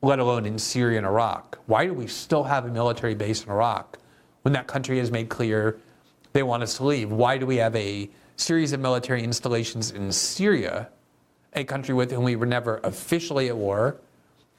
let 0.02 0.20
alone 0.20 0.46
in 0.46 0.56
Syria 0.56 0.98
and 0.98 1.06
Iraq. 1.06 1.58
Why 1.66 1.84
do 1.84 1.92
we 1.94 2.06
still 2.06 2.44
have 2.44 2.64
a 2.64 2.68
military 2.68 3.16
base 3.16 3.44
in 3.44 3.50
Iraq 3.50 3.98
when 4.42 4.52
that 4.52 4.68
country 4.68 4.98
has 4.98 5.10
made 5.10 5.28
clear 5.28 5.80
they 6.38 6.44
want 6.44 6.62
us 6.62 6.76
to 6.76 6.84
leave? 6.84 7.10
Why 7.10 7.36
do 7.36 7.46
we 7.46 7.56
have 7.56 7.74
a 7.74 8.08
series 8.36 8.72
of 8.72 8.78
military 8.78 9.24
installations 9.24 9.90
in 9.90 10.12
Syria, 10.12 10.88
a 11.54 11.64
country 11.64 11.96
with 11.96 12.12
whom 12.12 12.22
we 12.22 12.36
were 12.36 12.46
never 12.46 12.78
officially 12.84 13.48
at 13.48 13.56
war, 13.56 13.96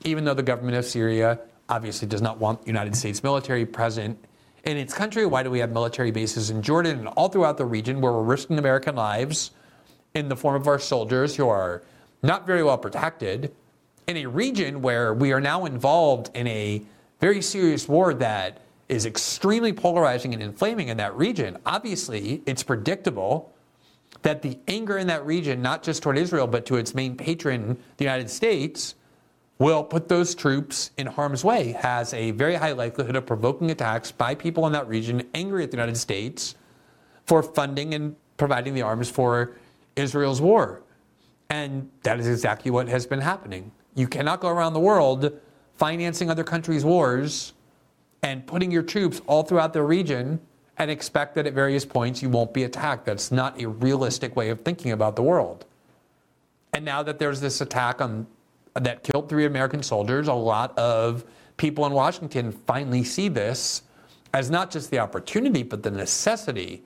even 0.03 0.25
though 0.25 0.33
the 0.33 0.43
government 0.43 0.75
of 0.75 0.83
Syria 0.83 1.39
obviously 1.69 2.05
does 2.05 2.21
not 2.21 2.38
want 2.38 2.63
the 2.63 2.67
United 2.67 2.98
States 2.98 3.24
military 3.24 3.65
present 3.65 4.19
in 4.65 4.75
its 4.75 4.93
country? 4.93 5.25
Why 5.25 5.41
do 5.41 5.50
we 5.50 5.59
have 5.59 5.71
military 5.71 6.12
bases 6.12 6.50
in 6.50 6.62
Jordan 6.62 7.00
and 7.00 7.07
all 7.07 7.29
throughout 7.29 7.57
the 7.57 7.65
region 7.65 8.01
where 8.01 8.12
we're 8.12 8.24
risking 8.24 8.59
American 8.59 8.95
lives 8.95 9.51
in 10.13 10.27
the 10.27 10.36
form 10.36 10.59
of 10.59 10.67
our 10.67 10.79
soldiers 10.79 11.38
who 11.38 11.48
are 11.48 11.81
not 12.21 12.45
very 12.45 12.62
well 12.62 12.77
protected 12.77 13.53
in 14.05 14.17
a 14.17 14.25
region 14.25 14.81
where 14.81 15.13
we 15.13 15.31
are 15.31 15.39
now 15.39 15.63
involved 15.63 16.29
in 16.33 16.45
a 16.48 16.81
very 17.21 17.41
serious 17.41 17.88
war 17.88 18.13
that 18.15 18.59
is 18.89 19.05
extremely 19.05 19.72
polarizing 19.72 20.34
and 20.34 20.41
inflaming 20.41 20.89
in 20.89 20.98
that 20.98 21.15
region? 21.15 21.58
Obviously, 21.65 22.41
it's 22.46 22.63
predictable 22.63 23.53
that 24.24 24.41
the 24.41 24.58
anger 24.67 24.98
in 24.98 25.08
that 25.08 25.25
region, 25.25 25.62
not 25.62 25.84
just 25.84 26.03
toward 26.03 26.17
Israel, 26.17 26.48
but 26.48 26.65
to 26.65 26.75
its 26.75 26.93
main 26.93 27.15
patron, 27.15 27.77
the 27.98 28.03
United 28.03 28.29
States, 28.29 28.96
will 29.60 29.84
put 29.84 30.08
those 30.08 30.34
troops 30.34 30.91
in 30.98 31.05
harm's 31.05 31.43
way, 31.43 31.74
has 31.74 32.13
a 32.13 32.31
very 32.31 32.55
high 32.55 32.72
likelihood 32.72 33.15
of 33.15 33.25
provoking 33.25 33.69
attacks 33.72 34.12
by 34.12 34.34
people 34.34 34.65
in 34.65 34.74
that 34.74 34.88
region 34.88 35.22
angry 35.34 35.63
at 35.63 35.72
the 35.72 35.77
United 35.77 35.98
States 35.98 36.55
for 37.25 37.43
funding 37.43 37.93
and 37.93 38.15
providing 38.38 38.74
the 38.74 38.81
arms 38.81 39.10
for 39.10 39.55
Israel's 39.96 40.41
war. 40.41 40.81
And 41.50 41.89
that 42.03 42.19
is 42.19 42.27
exactly 42.27 42.72
what 42.72 42.88
has 42.88 43.05
been 43.05 43.22
happening. 43.22 43.72
You 43.96 44.08
cannot 44.08 44.39
go 44.39 44.48
around 44.48 44.74
the 44.74 44.79
world 44.79 45.31
financing 45.75 46.29
other 46.29 46.43
countries' 46.43 46.86
wars 46.86 47.53
and 48.24 48.46
putting 48.46 48.72
your 48.72 48.84
troops 48.84 49.22
all 49.28 49.44
throughout 49.44 49.74
the 49.74 49.82
region 49.82 50.40
and 50.78 50.90
expect 50.90 51.36
that 51.36 51.46
at 51.46 51.54
various 51.54 51.86
points 51.86 52.22
you 52.22 52.30
won't 52.30 52.54
be 52.54 52.64
attacked. 52.64 53.06
That's 53.06 53.32
not 53.32 53.62
a 53.62 53.68
realistic 53.68 54.36
way 54.36 54.50
of 54.50 54.62
thinking 54.62 54.92
about 54.92 55.16
the 55.16 55.24
world. 55.24 55.66
And 56.74 56.86
now 56.86 57.04
that 57.04 57.20
there's 57.20 57.42
this 57.42 57.62
attack 57.62 58.02
on 58.02 58.28
that 58.76 59.04
killed 59.04 59.30
three 59.30 59.46
American 59.46 59.84
soldiers, 59.84 60.28
a 60.28 60.34
lot 60.34 60.78
of 60.78 61.26
people 61.58 61.86
in 61.86 61.94
Washington 61.94 62.52
finally 62.52 63.04
see 63.04 63.28
this 63.28 63.84
as 64.34 64.50
not 64.50 64.72
just 64.72 64.92
the 64.92 65.00
opportunity, 65.00 65.64
but 65.64 65.84
the 65.84 65.92
necessity 65.92 66.84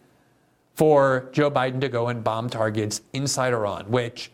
for 0.75 1.30
Joe 1.34 1.52
Biden 1.52 1.82
to 1.82 1.90
go 1.90 2.08
and 2.08 2.24
bomb 2.24 2.50
targets 2.50 3.02
inside 3.13 3.54
Iran, 3.54 3.86
which 3.92 4.32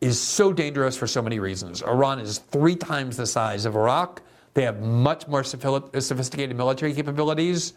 is 0.00 0.20
so 0.20 0.52
dangerous 0.52 0.96
for 0.96 1.06
so 1.06 1.22
many 1.22 1.38
reasons. 1.38 1.82
Iran 1.82 2.18
is 2.18 2.38
three 2.38 2.76
times 2.76 3.16
the 3.16 3.26
size 3.26 3.64
of 3.64 3.76
Iraq. 3.76 4.22
They 4.58 4.64
have 4.64 4.80
much 4.80 5.28
more 5.28 5.44
sophisticated 5.44 6.56
military 6.56 6.92
capabilities. 6.92 7.74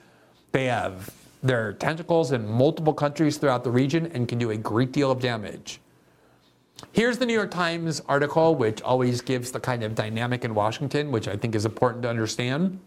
They 0.51 0.65
have 0.65 1.13
their 1.43 1.73
tentacles 1.73 2.31
in 2.31 2.47
multiple 2.47 2.91
countries 2.91 3.38
throughout 3.38 3.63
the 3.63 3.69
region 3.69 4.07
and 4.15 4.27
can 4.27 4.39
do 4.39 4.50
a 4.50 4.57
great 4.57 4.91
deal 4.91 5.11
of 5.11 5.19
damage. 5.19 5.79
Here's 6.91 7.19
the 7.19 7.27
New 7.27 7.35
York 7.35 7.51
Times 7.51 8.01
article, 8.07 8.55
which 8.55 8.81
always 8.81 9.21
gives 9.21 9.51
the 9.51 9.59
kind 9.59 9.83
of 9.83 9.93
dynamic 9.93 10.43
in 10.43 10.55
Washington, 10.55 11.11
which 11.11 11.27
I 11.27 11.38
think 11.38 11.53
is 11.53 11.65
important 11.65 12.01
to 12.01 12.09
understand. 12.09 12.79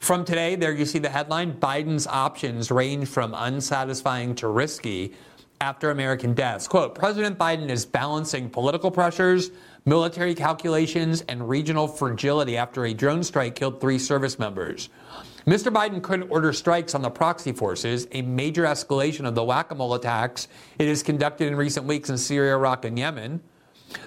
From 0.00 0.24
today, 0.24 0.56
there 0.56 0.72
you 0.72 0.84
see 0.84 0.98
the 0.98 1.10
headline 1.10 1.52
Biden's 1.60 2.08
options 2.08 2.72
range 2.72 3.06
from 3.06 3.34
unsatisfying 3.34 4.34
to 4.34 4.48
risky 4.48 5.14
after 5.60 5.92
American 5.92 6.34
deaths. 6.34 6.66
Quote 6.66 6.96
President 6.96 7.38
Biden 7.38 7.68
is 7.68 7.86
balancing 7.86 8.50
political 8.50 8.90
pressures, 8.90 9.52
military 9.84 10.34
calculations, 10.34 11.22
and 11.28 11.48
regional 11.48 11.88
fragility 11.88 12.56
after 12.56 12.84
a 12.84 12.94
drone 12.94 13.22
strike 13.22 13.54
killed 13.54 13.80
three 13.80 13.98
service 13.98 14.38
members. 14.38 14.88
Mr. 15.46 15.72
Biden 15.72 16.02
couldn't 16.02 16.30
order 16.30 16.52
strikes 16.52 16.94
on 16.94 17.02
the 17.02 17.10
proxy 17.10 17.52
forces, 17.52 18.06
a 18.12 18.22
major 18.22 18.64
escalation 18.64 19.26
of 19.26 19.34
the 19.34 19.42
whack 19.42 19.70
a 19.70 19.74
mole 19.74 19.94
attacks 19.94 20.48
it 20.78 20.86
has 20.86 21.02
conducted 21.02 21.48
in 21.48 21.56
recent 21.56 21.86
weeks 21.86 22.10
in 22.10 22.18
Syria, 22.18 22.54
Iraq, 22.54 22.84
and 22.84 22.98
Yemen. 22.98 23.40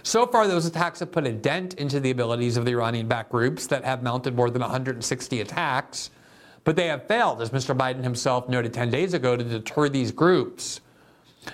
So 0.03 0.25
far, 0.25 0.47
those 0.47 0.65
attacks 0.65 0.99
have 0.99 1.11
put 1.11 1.25
a 1.25 1.31
dent 1.31 1.73
into 1.75 1.99
the 1.99 2.11
abilities 2.11 2.55
of 2.55 2.65
the 2.65 2.71
Iranian 2.71 3.07
backed 3.07 3.31
groups 3.31 3.67
that 3.67 3.83
have 3.83 4.03
mounted 4.03 4.35
more 4.35 4.49
than 4.49 4.61
160 4.61 5.41
attacks, 5.41 6.11
but 6.63 6.75
they 6.75 6.87
have 6.87 7.07
failed, 7.07 7.41
as 7.41 7.49
Mr. 7.49 7.75
Biden 7.75 8.03
himself 8.03 8.47
noted 8.47 8.73
10 8.73 8.89
days 8.89 9.13
ago, 9.13 9.35
to 9.35 9.43
deter 9.43 9.89
these 9.89 10.11
groups. 10.11 10.79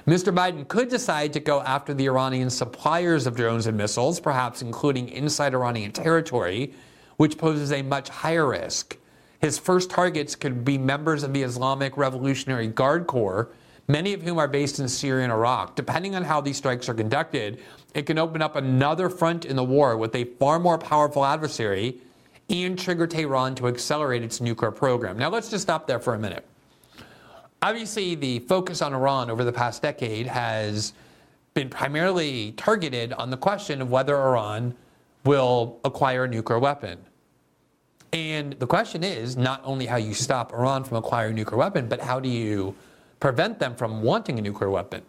Mr. 0.06 0.34
Biden 0.34 0.68
could 0.68 0.90
decide 0.90 1.34
to 1.34 1.40
go 1.40 1.62
after 1.62 1.94
the 1.94 2.08
Iranian 2.08 2.50
suppliers 2.50 3.28
of 3.28 3.36
drones 3.36 3.68
and 3.68 3.78
missiles, 3.78 4.20
perhaps 4.20 4.62
including 4.62 5.10
inside 5.10 5.54
Iranian 5.54 5.92
territory, 5.92 6.74
which 7.18 7.38
poses 7.38 7.72
a 7.72 7.82
much 7.82 8.10
higher 8.10 8.48
risk. 8.48 8.98
His 9.40 9.58
first 9.58 9.90
targets 9.90 10.36
could 10.36 10.66
be 10.66 10.78
members 10.78 11.24
of 11.24 11.34
the 11.34 11.44
Islamic 11.44 11.98
Revolutionary 11.98 12.68
Guard 12.68 13.08
Corps, 13.08 13.50
many 13.88 14.14
of 14.14 14.22
whom 14.22 14.38
are 14.38 14.48
based 14.48 14.80
in 14.80 14.88
Syria 14.88 15.24
and 15.24 15.34
Iraq. 15.34 15.76
Depending 15.76 16.16
on 16.16 16.24
how 16.24 16.42
these 16.42 16.58
strikes 16.58 16.90
are 16.90 16.94
conducted, 16.94 17.62
it 17.94 18.06
can 18.06 18.18
open 18.18 18.42
up 18.42 18.56
another 18.56 19.10
front 19.10 19.46
in 19.46 19.56
the 19.56 19.64
war 19.64 19.98
with 19.98 20.14
a 20.16 20.26
far 20.26 20.60
more 20.60 20.78
powerful 20.78 21.26
adversary 21.26 22.00
and 22.50 22.78
trigger 22.78 23.08
Tehran 23.08 23.56
to 23.56 23.68
accelerate 23.68 24.24
its 24.24 24.42
nuclear 24.42 24.72
program. 24.72 25.18
Now, 25.18 25.30
let's 25.30 25.50
just 25.50 25.64
stop 25.64 25.88
there 25.88 26.00
for 26.00 26.14
a 26.16 26.20
minute. 26.20 26.46
Obviously, 27.62 28.16
the 28.16 28.40
focus 28.40 28.82
on 28.82 28.94
Iran 28.94 29.30
over 29.30 29.44
the 29.44 29.52
past 29.52 29.82
decade 29.82 30.28
has 30.28 30.94
been 31.54 31.70
primarily 31.70 32.54
targeted 32.54 33.12
on 33.14 33.30
the 33.30 33.38
question 33.38 33.82
of 33.82 33.92
whether 33.92 34.16
Iran 34.16 34.74
will 35.26 35.78
acquire 35.84 36.24
a 36.24 36.28
nuclear 36.28 36.58
weapon. 36.58 36.98
And 38.14 38.54
the 38.54 38.66
question 38.66 39.04
is 39.04 39.36
not 39.36 39.62
only 39.66 39.86
how 39.86 39.98
you 39.98 40.14
stop 40.14 40.54
Iran 40.54 40.86
from 40.86 40.98
acquiring 40.98 41.34
a 41.34 41.36
nuclear 41.36 41.58
weapon, 41.58 41.88
but 41.90 42.00
how 42.00 42.20
do 42.20 42.30
you 42.30 42.76
prevent 43.20 43.60
them 43.60 43.76
from 43.76 44.02
wanting 44.04 44.40
a 44.40 44.42
nuclear 44.42 44.70
weapon? 44.70 45.04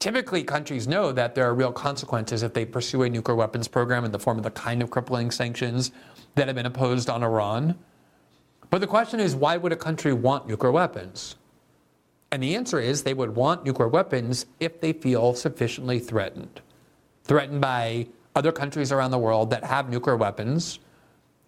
Typically, 0.00 0.42
countries 0.42 0.88
know 0.88 1.12
that 1.12 1.36
there 1.36 1.44
are 1.44 1.54
real 1.54 1.70
consequences 1.70 2.42
if 2.42 2.52
they 2.52 2.64
pursue 2.64 3.04
a 3.04 3.08
nuclear 3.08 3.36
weapons 3.36 3.68
program 3.68 4.04
in 4.04 4.10
the 4.10 4.18
form 4.18 4.36
of 4.36 4.42
the 4.42 4.50
kind 4.50 4.82
of 4.82 4.90
crippling 4.90 5.30
sanctions 5.30 5.92
that 6.34 6.48
have 6.48 6.56
been 6.56 6.66
imposed 6.66 7.08
on 7.08 7.22
Iran. 7.22 7.78
But 8.68 8.80
the 8.80 8.86
question 8.88 9.20
is, 9.20 9.36
why 9.36 9.56
would 9.56 9.70
a 9.70 9.76
country 9.76 10.12
want 10.12 10.48
nuclear 10.48 10.72
weapons? 10.72 11.36
And 12.32 12.42
the 12.42 12.56
answer 12.56 12.80
is 12.80 13.02
they 13.02 13.12
would 13.12 13.36
want 13.36 13.62
nuclear 13.62 13.88
weapons 13.88 14.46
if 14.58 14.80
they 14.80 14.94
feel 14.94 15.34
sufficiently 15.34 15.98
threatened. 15.98 16.62
Threatened 17.24 17.60
by 17.60 18.08
other 18.34 18.50
countries 18.50 18.90
around 18.90 19.10
the 19.10 19.18
world 19.18 19.50
that 19.50 19.64
have 19.64 19.90
nuclear 19.90 20.16
weapons 20.16 20.78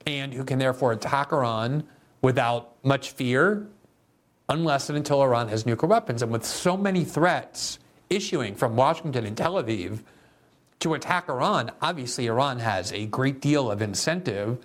and 0.07 0.35
who 0.35 0.45
can 0.45 0.59
therefore 0.59 0.93
attack 0.93 1.33
Iran 1.33 1.85
without 2.21 2.77
much 2.85 3.13
fear 3.13 3.67
unless 4.51 4.91
and 4.91 4.99
until 4.99 5.23
Iran 5.23 5.49
has 5.49 5.65
nuclear 5.65 5.89
weapons. 5.89 6.21
And 6.21 6.31
with 6.31 6.45
so 6.45 6.77
many 6.77 7.03
threats 7.03 7.79
issuing 8.11 8.55
from 8.55 8.77
Washington 8.77 9.25
and 9.25 9.35
Tel 9.35 9.55
Aviv 9.55 10.01
to 10.81 10.93
attack 10.93 11.31
Iran, 11.31 11.71
obviously 11.81 12.27
Iran 12.27 12.59
has 12.59 12.93
a 12.93 13.07
great 13.07 13.41
deal 13.41 13.71
of 13.71 13.81
incentive 13.81 14.59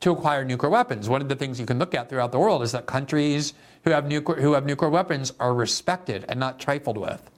to 0.00 0.10
acquire 0.10 0.44
nuclear 0.44 0.70
weapons. 0.70 1.08
One 1.08 1.22
of 1.22 1.28
the 1.28 1.36
things 1.36 1.60
you 1.60 1.66
can 1.66 1.78
look 1.78 1.94
at 1.94 2.08
throughout 2.08 2.32
the 2.32 2.40
world 2.40 2.62
is 2.64 2.72
that 2.72 2.86
countries 2.86 3.54
who 3.84 3.90
have 3.90 4.06
nuclear, 4.06 4.40
who 4.40 4.52
have 4.52 4.66
nuclear 4.66 4.90
weapons 4.90 5.32
are 5.40 5.54
respected 5.54 6.24
and 6.28 6.38
not 6.38 6.58
trifled 6.58 6.98
with. 6.98 7.30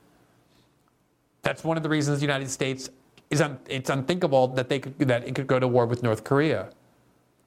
That's 1.43 1.65
one 1.65 1.77
of 1.77 1.83
the 1.83 1.89
reasons 1.89 2.19
the 2.19 2.27
United 2.27 2.51
States 2.51 2.91
is 3.31 3.41
un, 3.41 3.59
it's 3.69 3.91
unthinkable 3.91 4.49
that 4.49 4.69
they 4.69 4.79
could, 4.79 4.99
that 5.01 5.27
it 5.27 5.35
could 5.35 5.47
go 5.47 5.59
to 5.59 5.67
war 5.67 5.87
with 5.87 6.03
North 6.03 6.25
Korea. 6.25 6.69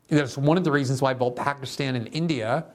That's 0.08 0.38
one 0.38 0.58
of 0.58 0.64
the 0.64 0.72
reasons 0.72 1.02
why 1.02 1.14
both 1.14 1.36
Pakistan 1.36 1.96
and 1.96 2.08
India 2.12 2.66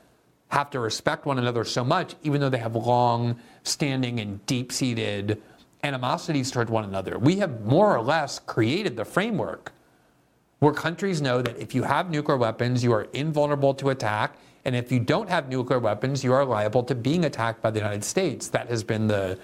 have 0.48 0.70
to 0.70 0.80
respect 0.80 1.26
one 1.26 1.38
another 1.38 1.64
so 1.64 1.84
much, 1.84 2.16
even 2.22 2.40
though 2.40 2.48
they 2.48 2.58
have 2.58 2.74
long 2.74 3.38
standing 3.62 4.18
and 4.18 4.44
deep 4.46 4.72
seated 4.72 5.40
animosities 5.82 6.50
toward 6.50 6.68
one 6.68 6.84
another. 6.84 7.18
We 7.18 7.36
have 7.36 7.64
more 7.64 7.96
or 7.96 8.02
less 8.02 8.38
created 8.38 8.96
the 8.96 9.04
framework 9.04 9.72
where 10.58 10.72
countries 10.72 11.22
know 11.22 11.40
that 11.40 11.56
if 11.58 11.74
you 11.74 11.82
have 11.84 12.10
nuclear 12.10 12.36
weapons, 12.36 12.84
you 12.84 12.92
are 12.92 13.04
invulnerable 13.12 13.74
to 13.74 13.90
attack. 13.90 14.36
And 14.70 14.76
if 14.76 14.92
you 14.92 15.00
don't 15.00 15.28
have 15.28 15.48
nuclear 15.48 15.80
weapons, 15.80 16.22
you 16.22 16.32
are 16.32 16.44
liable 16.44 16.84
to 16.84 16.94
being 16.94 17.24
attacked 17.24 17.60
by 17.60 17.72
the 17.72 17.80
United 17.80 18.04
States. 18.04 18.46
That 18.46 18.68
has 18.68 18.84
been 18.84 19.08
the 19.08 19.36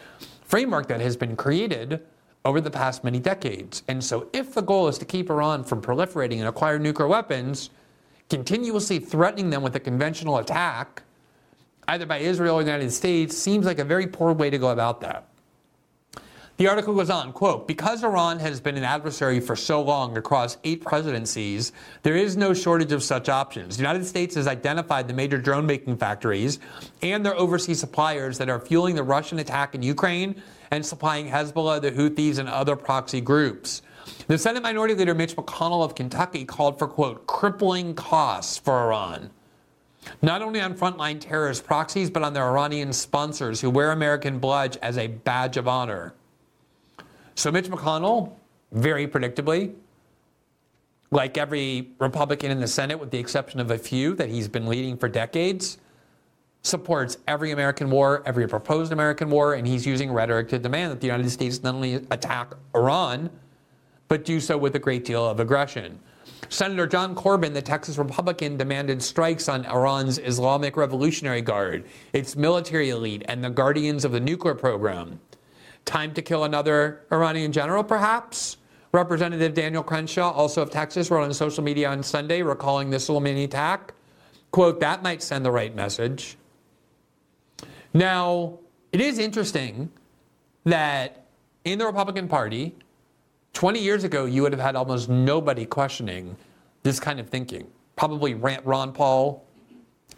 framework 0.45 0.87
that 0.87 1.01
has 1.01 1.17
been 1.17 1.35
created 1.35 2.01
over 2.45 2.61
the 2.61 2.71
past 2.71 3.03
many 3.03 3.19
decades. 3.19 3.83
And 3.89 4.05
so, 4.05 4.29
if 4.33 4.55
the 4.55 4.63
goal 4.63 4.87
is 4.87 4.99
to 4.99 5.05
keep 5.05 5.29
Iran 5.29 5.65
from 5.65 5.83
proliferating 5.83 6.39
and 6.39 6.47
acquire 6.47 6.79
nuclear 6.79 7.09
weapons, 7.09 7.71
continuously 8.31 9.01
threatening 9.01 9.51
them 9.51 9.63
with 9.63 9.75
a 9.75 9.81
conventional 9.81 10.39
attack, 10.39 11.03
either 11.89 12.07
by 12.07 12.19
Israel 12.19 12.55
or 12.55 12.63
the 12.63 12.71
United 12.71 12.93
States, 12.93 13.37
seems 13.37 13.67
like 13.67 13.81
a 13.81 13.85
very 13.85 14.07
poor 14.07 14.33
way 14.33 14.49
to 14.49 14.59
go 14.59 14.69
about 14.69 15.01
that. 15.01 15.26
The 16.59 16.69
article 16.69 16.95
goes 16.95 17.11
on, 17.11 17.35
quote, 17.35 17.69
because 17.69 18.03
Iran 18.03 18.39
has 18.39 18.61
been 18.61 18.79
an 18.79 18.85
adversary 18.85 19.41
for 19.41 19.55
so 19.55 19.83
long 19.83 20.17
across 20.17 20.57
eight 20.65 20.83
presidencies, 20.83 21.73
there 22.03 22.17
is 22.17 22.35
no 22.35 22.55
shortage 22.55 22.93
of 22.93 23.03
such 23.03 23.29
options. 23.29 23.77
The 23.77 23.83
United 23.83 24.07
States 24.07 24.37
has 24.37 24.47
identified 24.47 25.07
the 25.07 25.13
major 25.13 25.37
drone 25.37 25.67
making 25.67 25.99
factories 25.99 26.59
and 27.03 27.27
their 27.27 27.37
overseas 27.37 27.79
suppliers 27.79 28.39
that 28.39 28.49
are 28.49 28.59
fueling 28.59 28.95
the 28.95 29.03
Russian 29.03 29.39
attack 29.39 29.75
in 29.75 29.83
Ukraine 29.83 30.43
and 30.71 30.85
supplying 30.85 31.29
Hezbollah, 31.29 31.83
the 31.83 31.93
Houthis, 31.93 32.39
and 32.39 32.49
other 32.49 32.75
proxy 32.75 33.21
groups. 33.21 33.83
The 34.27 34.39
Senate 34.39 34.63
Minority 34.63 34.95
Leader 34.95 35.15
Mitch 35.15 35.37
McConnell 35.37 35.85
of 35.85 35.95
Kentucky 35.95 36.47
called 36.47 36.79
for, 36.79 36.89
quote, 36.89 37.27
crippling 37.27 37.95
costs 37.95 38.57
for 38.57 38.83
Iran. 38.85 39.29
Not 40.23 40.41
only 40.41 40.63
on 40.63 40.75
frontline 40.75 41.21
terrorist 41.21 41.67
proxies, 41.67 42.09
but 42.09 42.23
on 42.23 42.33
their 42.33 42.45
Iranian 42.45 42.95
sponsors 42.95 43.61
who 43.61 43.69
wear 43.69 43.93
American 43.93 44.39
blood 44.39 44.79
as 44.81 44.97
a 44.97 45.09
badge 45.09 45.59
of 45.59 45.69
honor. 45.69 46.15
So 47.37 47.53
Mitch 47.53 47.67
McConnell, 47.67 48.33
very 48.73 49.07
predictably, 49.07 49.75
like 51.11 51.37
every 51.37 51.91
Republican 51.99 52.51
in 52.51 52.61
the 52.61 52.67
Senate, 52.67 52.99
with 52.99 53.11
the 53.11 53.19
exception 53.19 53.61
of 53.61 53.71
a 53.71 53.79
few 53.79 54.15
that 54.15 54.31
he's 54.31 54.49
been 54.49 54.67
leading 54.67 54.97
for 54.97 55.07
decades, 55.07 55.77
supports 56.63 57.19
every 57.29 57.53
American 57.53 57.91
war, 57.91 58.23
every 58.25 58.49
proposed 58.49 58.91
American 58.91 59.29
war, 59.29 59.53
and 59.53 59.67
he's 59.67 59.87
using 59.87 60.11
rhetoric 60.11 60.49
to 60.49 60.59
demand 60.59 60.91
that 60.91 61.01
the 61.01 61.07
United 61.07 61.29
States 61.29 61.63
not 61.63 61.75
only 61.75 61.95
attack 62.11 62.55
Iran, 62.75 63.29
but 64.09 64.25
do 64.25 64.41
so 64.41 64.57
with 64.57 64.75
a 64.75 64.79
great 64.79 65.05
deal 65.05 65.25
of 65.25 65.39
aggression. 65.39 66.01
Senator 66.49 66.87
John 66.87 67.15
Cornyn, 67.15 67.53
the 67.53 67.61
Texas 67.61 67.99
Republican, 67.99 68.57
demanded 68.57 69.03
strikes 69.03 69.49
on 69.49 69.67
Iran's 69.67 70.19
Islamic 70.19 70.77
Revolutionary 70.77 71.43
Guard, 71.43 71.85
its 72.15 72.35
military 72.35 72.91
elite, 72.91 73.25
and 73.29 73.45
the 73.45 73.51
guardians 73.51 74.07
of 74.07 74.13
the 74.13 74.21
nuclear 74.21 74.55
program. 74.55 75.21
Time 75.87 76.13
to 76.15 76.21
kill 76.21 76.45
another 76.45 77.07
Iranian 77.11 77.53
general, 77.53 77.83
perhaps? 77.83 78.59
Representative 78.93 79.55
Daniel 79.55 79.83
Crenshaw, 79.83 80.33
also 80.33 80.61
of 80.63 80.71
Texas, 80.71 81.11
wrote 81.11 81.25
on 81.25 81.33
social 81.33 81.63
media 81.63 81.89
on 81.89 82.03
Sunday 82.03 82.43
recalling 82.43 82.91
the 82.91 82.99
Soleimani 82.99 83.45
attack. 83.45 83.95
Quote, 84.51 84.81
that 84.81 85.03
might 85.03 85.23
send 85.23 85.45
the 85.45 85.51
right 85.51 85.75
message. 85.75 86.37
Now, 87.95 88.59
it 88.93 89.01
is 89.01 89.19
interesting 89.19 89.91
that 90.65 91.27
in 91.65 91.79
the 91.79 91.87
Republican 91.87 92.29
Party, 92.29 92.75
20 93.53 93.81
years 93.81 94.05
ago, 94.05 94.25
you 94.25 94.43
would 94.43 94.53
have 94.53 94.61
had 94.61 94.77
almost 94.77 95.09
nobody 95.09 95.65
questioning 95.65 96.37
this 96.83 97.01
kind 97.01 97.19
of 97.21 97.29
thinking. 97.29 97.67
Probably 97.97 98.35
Ron 98.35 98.93
Paul 98.93 99.47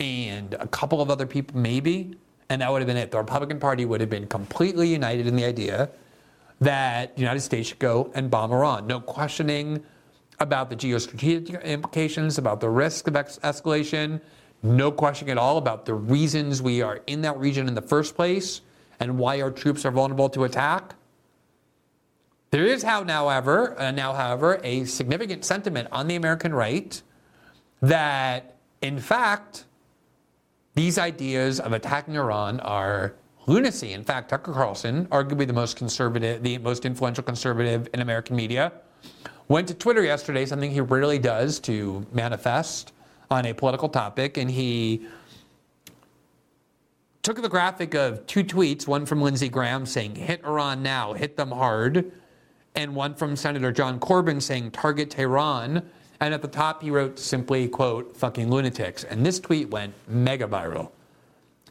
and 0.00 0.54
a 0.54 0.66
couple 0.66 1.00
of 1.00 1.10
other 1.10 1.26
people, 1.26 1.56
maybe, 1.56 2.16
and 2.50 2.62
that 2.62 2.70
would 2.70 2.80
have 2.80 2.86
been 2.86 2.96
it. 2.96 3.10
The 3.10 3.18
Republican 3.18 3.58
Party 3.58 3.84
would 3.84 4.00
have 4.00 4.10
been 4.10 4.26
completely 4.26 4.88
united 4.88 5.26
in 5.26 5.36
the 5.36 5.44
idea 5.44 5.90
that 6.60 7.14
the 7.14 7.20
United 7.20 7.40
States 7.40 7.68
should 7.68 7.78
go 7.78 8.10
and 8.14 8.30
bomb 8.30 8.52
Iran. 8.52 8.86
No 8.86 9.00
questioning 9.00 9.82
about 10.40 10.70
the 10.70 10.76
geostrategic 10.76 11.62
implications, 11.64 12.38
about 12.38 12.60
the 12.60 12.68
risk 12.68 13.06
of 13.08 13.14
escalation, 13.14 14.20
no 14.62 14.90
questioning 14.90 15.32
at 15.32 15.38
all 15.38 15.58
about 15.58 15.84
the 15.84 15.94
reasons 15.94 16.62
we 16.62 16.82
are 16.82 17.00
in 17.06 17.22
that 17.22 17.36
region 17.38 17.68
in 17.68 17.74
the 17.74 17.82
first 17.82 18.14
place 18.14 18.60
and 19.00 19.18
why 19.18 19.40
our 19.40 19.50
troops 19.50 19.84
are 19.84 19.90
vulnerable 19.90 20.28
to 20.30 20.44
attack. 20.44 20.94
There 22.50 22.64
is, 22.64 22.82
how 22.82 23.04
however, 23.04 23.78
uh, 23.78 23.90
now, 23.90 24.14
however, 24.14 24.58
a 24.64 24.84
significant 24.84 25.44
sentiment 25.44 25.88
on 25.92 26.08
the 26.08 26.16
American 26.16 26.54
right 26.54 27.00
that, 27.82 28.56
in 28.80 28.98
fact, 28.98 29.64
these 30.78 30.96
ideas 30.96 31.58
of 31.58 31.72
attacking 31.72 32.14
Iran 32.14 32.60
are 32.60 33.16
lunacy. 33.48 33.94
In 33.94 34.04
fact, 34.04 34.28
Tucker 34.28 34.52
Carlson, 34.52 35.06
arguably 35.06 35.44
the 35.44 35.52
most 35.52 35.76
conservative, 35.76 36.40
the 36.44 36.56
most 36.58 36.84
influential 36.84 37.24
conservative 37.24 37.88
in 37.92 38.00
American 38.00 38.36
media, 38.36 38.70
went 39.48 39.66
to 39.66 39.74
Twitter 39.74 40.04
yesterday, 40.04 40.46
something 40.46 40.70
he 40.70 40.80
rarely 40.80 41.18
does 41.18 41.58
to 41.58 42.06
manifest 42.12 42.92
on 43.28 43.44
a 43.46 43.52
political 43.52 43.88
topic, 43.88 44.36
and 44.36 44.52
he 44.52 45.04
took 47.24 47.42
the 47.42 47.48
graphic 47.48 47.94
of 47.94 48.24
two 48.28 48.44
tweets, 48.44 48.86
one 48.86 49.04
from 49.04 49.20
Lindsey 49.20 49.48
Graham 49.48 49.84
saying, 49.84 50.14
hit 50.14 50.44
Iran 50.44 50.80
now, 50.80 51.12
hit 51.12 51.36
them 51.36 51.50
hard, 51.50 52.12
and 52.76 52.94
one 52.94 53.16
from 53.16 53.34
Senator 53.34 53.72
John 53.72 53.98
Cornyn 53.98 54.40
saying 54.40 54.70
target 54.70 55.10
Tehran. 55.10 55.90
And 56.20 56.34
at 56.34 56.42
the 56.42 56.48
top, 56.48 56.82
he 56.82 56.90
wrote 56.90 57.18
simply, 57.18 57.68
quote, 57.68 58.16
fucking 58.16 58.50
lunatics. 58.50 59.04
And 59.04 59.24
this 59.24 59.38
tweet 59.38 59.70
went 59.70 59.94
mega 60.08 60.46
viral. 60.46 60.90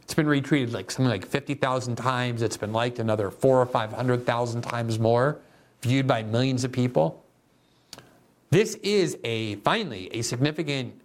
It's 0.02 0.14
been 0.14 0.26
retweeted 0.26 0.72
like 0.72 0.90
something 0.90 1.10
like 1.10 1.26
50,000 1.26 1.96
times. 1.96 2.40
It's 2.40 2.56
been 2.56 2.72
liked 2.72 2.98
another 2.98 3.30
four 3.30 3.60
or 3.60 3.66
500,000 3.66 4.62
times 4.62 4.98
more, 4.98 5.38
viewed 5.82 6.06
by 6.06 6.22
millions 6.22 6.64
of 6.64 6.72
people. 6.72 7.22
This 8.50 8.76
is 8.76 9.18
a, 9.24 9.56
finally, 9.56 10.08
a 10.14 10.22
significant 10.22 10.98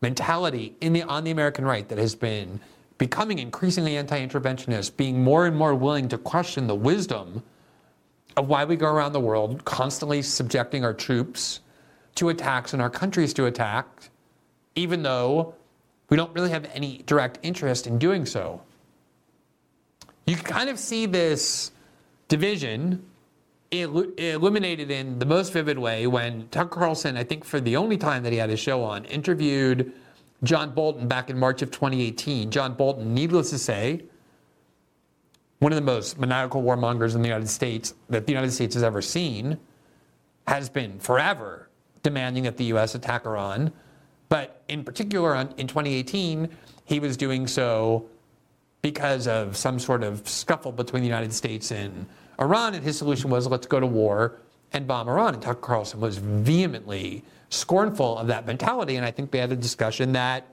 mentality 0.00 0.76
in 0.80 0.92
the, 0.92 1.02
on 1.02 1.24
the 1.24 1.32
American 1.32 1.64
right 1.64 1.88
that 1.88 1.98
has 1.98 2.14
been 2.14 2.60
becoming 2.98 3.40
increasingly 3.40 3.96
anti 3.96 4.24
interventionist, 4.24 4.96
being 4.96 5.20
more 5.20 5.46
and 5.46 5.56
more 5.56 5.74
willing 5.74 6.08
to 6.08 6.18
question 6.18 6.68
the 6.68 6.74
wisdom 6.74 7.42
of 8.36 8.46
why 8.46 8.64
we 8.64 8.76
go 8.76 8.86
around 8.86 9.12
the 9.12 9.20
world 9.20 9.64
constantly 9.64 10.22
subjecting 10.22 10.84
our 10.84 10.94
troops 10.94 11.60
to 12.16 12.28
attacks 12.28 12.72
and 12.72 12.82
our 12.82 12.90
countries 12.90 13.32
to 13.34 13.46
attack, 13.46 14.10
even 14.74 15.02
though 15.02 15.54
we 16.08 16.16
don't 16.16 16.34
really 16.34 16.50
have 16.50 16.68
any 16.74 17.02
direct 17.06 17.38
interest 17.42 17.86
in 17.86 17.98
doing 17.98 18.26
so. 18.26 18.60
You 20.26 20.36
can 20.36 20.44
kind 20.44 20.70
of 20.70 20.78
see 20.78 21.06
this 21.06 21.72
division 22.28 23.04
illuminated 23.72 24.90
in 24.90 25.18
the 25.18 25.26
most 25.26 25.52
vivid 25.52 25.78
way 25.78 26.06
when 26.06 26.48
Tucker 26.48 26.80
Carlson, 26.80 27.16
I 27.16 27.24
think 27.24 27.44
for 27.44 27.60
the 27.60 27.76
only 27.76 27.96
time 27.96 28.24
that 28.24 28.32
he 28.32 28.38
had 28.38 28.50
his 28.50 28.60
show 28.60 28.82
on, 28.82 29.04
interviewed 29.04 29.92
John 30.42 30.72
Bolton 30.74 31.06
back 31.06 31.30
in 31.30 31.38
March 31.38 31.62
of 31.62 31.70
2018. 31.70 32.50
John 32.50 32.74
Bolton, 32.74 33.14
needless 33.14 33.50
to 33.50 33.58
say, 33.58 34.02
one 35.60 35.72
of 35.72 35.76
the 35.76 35.82
most 35.82 36.18
maniacal 36.18 36.62
warmongers 36.62 37.14
in 37.14 37.22
the 37.22 37.28
United 37.28 37.48
States 37.48 37.94
that 38.08 38.26
the 38.26 38.32
United 38.32 38.50
States 38.50 38.74
has 38.74 38.82
ever 38.82 39.02
seen, 39.02 39.58
has 40.48 40.68
been 40.68 40.98
forever 40.98 41.69
demanding 42.02 42.44
that 42.44 42.56
the 42.56 42.64
U.S. 42.64 42.94
attack 42.94 43.26
Iran. 43.26 43.72
But 44.28 44.62
in 44.68 44.84
particular, 44.84 45.34
in 45.34 45.66
2018, 45.66 46.48
he 46.84 47.00
was 47.00 47.16
doing 47.16 47.46
so 47.46 48.06
because 48.82 49.26
of 49.26 49.56
some 49.56 49.78
sort 49.78 50.02
of 50.02 50.26
scuffle 50.28 50.72
between 50.72 51.02
the 51.02 51.08
United 51.08 51.32
States 51.32 51.70
and 51.70 52.06
Iran. 52.40 52.74
And 52.74 52.82
his 52.82 52.96
solution 52.96 53.30
was 53.30 53.46
let's 53.46 53.66
go 53.66 53.80
to 53.80 53.86
war 53.86 54.38
and 54.72 54.86
bomb 54.86 55.08
Iran. 55.08 55.34
And 55.34 55.42
Tucker 55.42 55.60
Carlson 55.60 56.00
was 56.00 56.18
vehemently 56.18 57.24
scornful 57.50 58.16
of 58.18 58.28
that 58.28 58.46
mentality. 58.46 58.96
And 58.96 59.04
I 59.04 59.10
think 59.10 59.30
they 59.30 59.38
had 59.38 59.52
a 59.52 59.56
discussion 59.56 60.12
that 60.12 60.46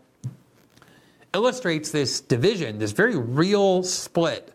illustrates 1.33 1.91
this 1.91 2.19
division, 2.19 2.79
this 2.79 2.91
very 2.91 3.15
real 3.15 3.83
split 3.83 4.53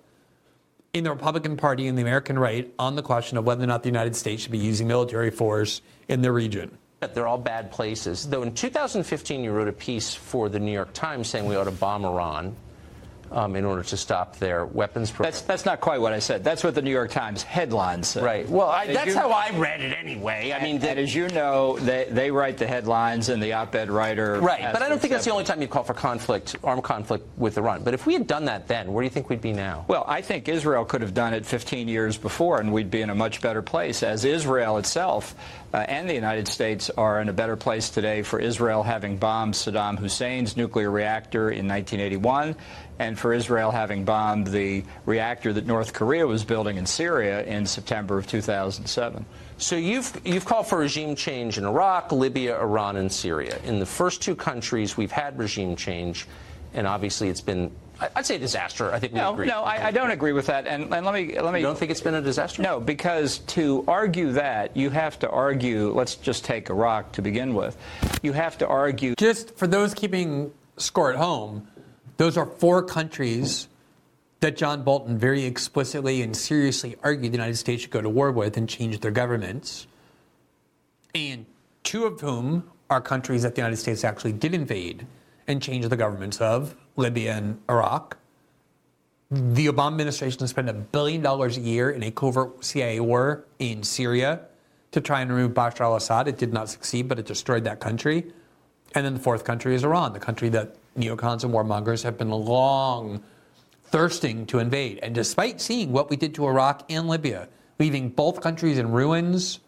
in 0.93 1.05
the 1.05 1.11
Republican 1.11 1.57
Party 1.57 1.87
and 1.87 1.97
the 1.97 2.03
American 2.03 2.39
right 2.39 2.73
on 2.79 2.97
the 2.97 3.03
question 3.03 3.39
of 3.39 3.45
whether 3.45 3.63
or 3.63 3.67
not 3.67 3.83
the 3.83 3.89
United 3.89 4.15
States 4.15 4.43
should 4.43 4.53
be 4.53 4.59
using 4.59 4.87
military 4.87 5.31
force 5.31 5.81
in 6.09 6.21
the 6.21 6.31
region. 6.31 6.77
They're 7.15 7.27
all 7.27 7.39
bad 7.39 7.73
places. 7.73 8.29
Though 8.29 8.43
in 8.43 8.55
2015, 8.55 9.43
you 9.43 9.51
wrote 9.51 9.69
a 9.69 9.73
piece 9.73 10.15
for 10.15 10.49
the 10.49 10.61
New 10.61 10.73
York 10.73 10.93
Times 10.93 11.29
saying 11.29 11.47
we 11.47 11.57
ought 11.57 11.65
to 11.65 11.73
bomb 11.73 12.05
Iran 12.05 12.55
um, 13.33 13.57
in 13.57 13.65
order 13.65 13.83
to 13.83 13.97
stop 13.97 14.39
their 14.39 14.67
weapons 14.67 15.11
program. 15.11 15.33
That's 15.33 15.43
that's 15.43 15.65
not 15.65 15.81
quite 15.81 16.01
what 16.01 16.13
I 16.13 16.19
said. 16.19 16.45
That's 16.45 16.63
what 16.63 16.75
the 16.75 16.83
New 16.83 16.91
York 16.91 17.11
Times 17.11 17.43
headlines 17.43 18.09
said. 18.09 18.23
Right. 18.23 18.49
Well, 18.49 18.69
I, 18.69 18.93
that's 18.93 19.09
you, 19.09 19.15
how 19.15 19.31
I 19.31 19.51
read 19.57 19.81
it 19.81 19.97
anyway. 19.99 20.53
I 20.53 20.63
mean, 20.63 20.77
and 20.77 20.99
as 20.99 21.15
you 21.15 21.29
know, 21.29 21.79
they, 21.79 22.07
they 22.11 22.31
write 22.31 22.59
the 22.59 22.67
headlines, 22.67 23.29
and 23.29 23.43
the 23.43 23.53
op-ed 23.55 23.91
writer. 23.91 24.41
Right. 24.41 24.73
But 24.73 24.83
I 24.83 24.89
don't 24.89 25.01
think 25.01 25.13
that's 25.13 25.25
the 25.25 25.33
only 25.33 25.45
time 25.45 25.63
you 25.63 25.69
call 25.69 25.85
for 25.85 25.95
conflict, 25.95 26.57
armed 26.63 26.85
conflict 26.85 27.27
with 27.37 27.59
Iran. 27.59 27.83
But 27.83 27.95
if 27.95 28.07
we 28.07 28.13
had 28.15 28.27
done 28.27 28.45
that 28.47 28.69
then, 28.69 28.93
where 28.93 29.03
do 29.03 29.07
you 29.07 29.11
think 29.11 29.29
we'd 29.29 29.41
be 29.41 29.53
now? 29.53 29.85
Well, 29.89 30.05
I 30.07 30.21
think 30.21 30.49
Israel 30.49 30.85
could 30.85 31.01
have 31.01 31.15
done 31.15 31.35
it 31.35 31.47
15 31.47 31.89
years 31.89 32.17
before, 32.17 32.61
and 32.61 32.73
we'd 32.73 32.91
be 32.91 33.01
in 33.01 33.11
a 33.11 33.15
much 33.15 33.41
better 33.41 33.63
place. 33.63 34.03
As 34.03 34.25
Israel 34.25 34.79
itself 34.79 35.35
uh, 35.73 35.79
and 35.79 36.09
the 36.09 36.15
United 36.15 36.49
States 36.49 36.91
are 36.91 37.21
in 37.21 37.29
a 37.29 37.33
better 37.33 37.57
place 37.57 37.91
today 37.91 38.23
for 38.23 38.39
Israel 38.39 38.83
having 38.83 39.17
bombed 39.17 39.55
Saddam 39.55 39.99
Hussein's 39.99 40.57
nuclear 40.57 40.91
reactor 40.91 41.51
in 41.51 41.67
1981 41.67 42.57
and 42.99 43.19
for 43.19 43.33
Israel 43.33 43.71
having 43.71 44.05
bombed 44.05 44.47
the 44.49 44.85
reactor 45.07 45.53
that 45.53 45.67
North 45.67 45.93
Korea 45.93 46.27
was 46.27 46.45
building 46.45 46.77
in 46.77 46.87
Syria 46.87 47.45
in 47.45 47.67
September 47.67 48.19
of 48.19 48.27
2007. 48.27 49.25
So 49.59 49.77
you've 49.77 50.21
you've 50.25 50.45
called 50.45 50.67
for 50.67 50.79
regime 50.79 51.15
change 51.15 51.59
in 51.59 51.65
Iraq, 51.65 52.13
Libya, 52.13 52.61
Iran, 52.61 52.97
and 52.97 53.13
Syria. 53.13 53.59
In 53.65 53.79
the 53.79 53.87
first 53.87 54.21
two 54.21 54.35
countries, 54.35 54.97
we've 54.97 55.13
had 55.13 55.39
regime 55.39 55.77
change, 55.77 56.27
and 56.75 56.87
obviously 56.87 57.29
it's 57.29 57.41
been 57.41 57.71
I'd 58.17 58.27
say 58.27 58.37
a 58.37 58.39
disaster. 58.39 58.93
I 58.93 58.99
think 58.99 59.13
we 59.13 59.21
no, 59.21 59.33
agree. 59.33 59.47
No, 59.47 59.63
I, 59.63 59.89
I, 59.89 59.91
don't 59.91 60.11
agree 60.11 60.33
with 60.33 60.47
that. 60.47 60.67
And, 60.67 60.93
and, 60.93 61.07
let 61.07 61.15
me 61.15 61.39
let 61.39 61.53
me. 61.53 61.61
You 61.61 61.67
don't 61.67 61.79
think 61.79 61.91
it's 61.91 62.01
been 62.01 62.15
a 62.15 62.23
disaster? 62.23 62.63
No, 62.63 62.81
because 62.81 63.39
to 63.39 63.85
argue 63.87 64.33
that, 64.33 64.77
you 64.77 64.91
have 64.91 65.19
to 65.21 65.31
argue. 65.31 65.93
Let's 65.93 66.17
just 66.17 66.45
take 66.45 66.71
Iraq 66.71 67.13
to 67.13 67.23
begin 67.23 67.55
with. 67.55 67.77
You 68.23 68.33
have 68.33 68.59
to 68.59 68.67
argue. 68.67 69.15
Just 69.17 69.57
for 69.57 69.67
those 69.67 69.95
keeping 69.95 70.53
score 70.79 71.11
at 71.11 71.17
home, 71.17 71.69
those 72.23 72.37
are 72.37 72.47
four 72.47 72.85
countries 72.85 73.67
that 74.39 74.57
John 74.57 74.85
Bolton 74.85 75.19
very 75.19 75.43
explicitly 75.43 76.23
and 76.23 76.37
seriously 76.37 76.95
argued 77.03 77.33
the 77.33 77.37
United 77.37 77.57
States 77.57 77.83
should 77.83 77.91
go 77.91 78.01
to 78.01 78.09
war 78.09 78.31
with 78.31 78.57
and 78.57 78.69
change 78.69 79.01
their 79.01 79.11
governments. 79.11 79.89
And 81.17 81.47
two 81.83 82.05
of 82.05 82.21
whom 82.21 82.71
are 82.89 83.01
countries 83.01 83.43
that 83.43 83.57
the 83.57 83.61
United 83.61 83.79
States 83.79 84.05
actually 84.05 84.35
did 84.35 84.55
invade 84.55 85.05
and 85.49 85.61
change 85.61 85.89
the 85.89 85.97
governments 85.97 86.41
of 86.41 86.77
Libya 86.95 87.33
and 87.33 87.61
Iraq. 87.69 88.17
The 89.33 89.67
Obama 89.67 89.89
administration 89.89 90.47
spent 90.47 90.69
a 90.69 90.75
billion 90.75 91.23
dollars 91.23 91.57
a 91.57 91.61
year 91.61 91.91
in 91.91 92.05
a 92.05 92.13
covert 92.13 92.65
CIA 92.65 93.01
war 93.01 93.47
in 93.59 93.83
Syria 93.83 94.43
to 94.93 95.01
try 95.01 95.23
and 95.23 95.33
remove 95.33 95.55
Bashar 95.55 95.81
al 95.81 95.97
Assad. 95.97 96.29
It 96.29 96.39
did 96.39 96.53
not 96.53 96.69
succeed, 96.69 97.09
but 97.09 97.19
it 97.19 97.27
destroyed 97.27 97.65
that 97.65 97.81
country. 97.81 98.33
And 98.95 99.05
then 99.05 99.15
the 99.15 99.21
fourth 99.21 99.43
country 99.43 99.75
is 99.75 99.83
Iran, 99.83 100.13
the 100.13 100.21
country 100.21 100.49
that 100.51 100.77
neocons 100.97 101.45
and 101.45 101.53
warmongers 101.53 102.03
have 102.03 102.19
been 102.19 102.31
long 102.31 103.23
thirsting 103.85 104.47
to 104.47 104.59
invade. 104.59 104.99
And 105.03 105.15
despite 105.15 105.61
seeing 105.61 105.93
what 105.93 106.11
we 106.11 106.17
did 106.17 106.35
to 106.37 106.47
Iraq 106.47 106.85
and 106.91 107.09
Libya, 107.09 107.49
leaving 107.79 108.09
both 108.09 108.41
countries 108.41 108.79
in 108.79 108.91
ruins, 108.91 109.61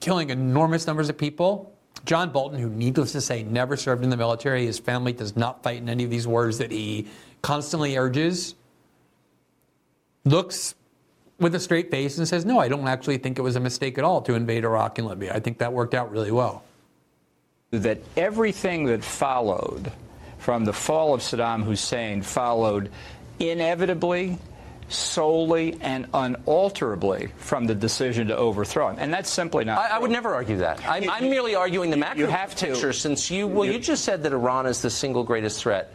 killing 0.00 0.30
enormous 0.30 0.86
numbers 0.86 1.08
of 1.08 1.16
people, 1.16 1.72
John 2.04 2.30
Bolton, 2.30 2.58
who 2.58 2.68
needless 2.68 3.12
to 3.12 3.20
say 3.20 3.42
never 3.42 3.76
served 3.76 4.04
in 4.04 4.10
the 4.10 4.16
military, 4.16 4.66
his 4.66 4.78
family 4.78 5.12
does 5.12 5.36
not 5.36 5.62
fight 5.62 5.78
in 5.78 5.88
any 5.88 6.04
of 6.04 6.10
these 6.10 6.26
wars 6.26 6.58
that 6.58 6.70
he 6.70 7.06
constantly 7.42 7.96
urges, 7.96 8.54
looks 10.24 10.74
with 11.38 11.54
a 11.54 11.60
straight 11.60 11.90
face 11.90 12.18
and 12.18 12.26
says, 12.26 12.44
No, 12.44 12.58
I 12.58 12.68
don't 12.68 12.88
actually 12.88 13.18
think 13.18 13.38
it 13.38 13.42
was 13.42 13.56
a 13.56 13.60
mistake 13.60 13.98
at 13.98 14.04
all 14.04 14.20
to 14.22 14.34
invade 14.34 14.64
Iraq 14.64 14.98
and 14.98 15.06
Libya. 15.06 15.34
I 15.34 15.40
think 15.40 15.58
that 15.58 15.72
worked 15.72 15.94
out 15.94 16.10
really 16.10 16.30
well. 16.30 16.64
That 17.70 17.98
everything 18.16 18.84
that 18.86 19.02
followed 19.02 19.92
from 20.44 20.66
the 20.66 20.74
fall 20.74 21.14
of 21.14 21.22
Saddam 21.22 21.64
Hussein 21.64 22.20
followed 22.20 22.90
inevitably, 23.38 24.36
solely, 24.90 25.78
and 25.80 26.06
unalterably 26.12 27.30
from 27.38 27.64
the 27.64 27.74
decision 27.74 28.28
to 28.28 28.36
overthrow 28.36 28.90
him. 28.90 28.96
And 28.98 29.10
that's 29.10 29.30
simply 29.30 29.64
not. 29.64 29.78
I, 29.78 29.96
I 29.96 29.98
would 29.98 30.10
never 30.10 30.34
argue 30.34 30.58
that. 30.58 30.86
I'm, 30.86 31.02
you, 31.02 31.10
I'm 31.10 31.30
merely 31.30 31.54
arguing 31.54 31.88
the 31.88 31.96
macro 31.96 32.20
you 32.20 32.26
have 32.26 32.50
picture. 32.50 32.74
To. 32.74 32.92
Since 32.92 33.30
you, 33.30 33.46
well, 33.46 33.64
you 33.64 33.78
just 33.78 34.04
said 34.04 34.22
that 34.24 34.34
Iran 34.34 34.66
is 34.66 34.82
the 34.82 34.90
single 34.90 35.24
greatest 35.24 35.62
threat 35.62 35.94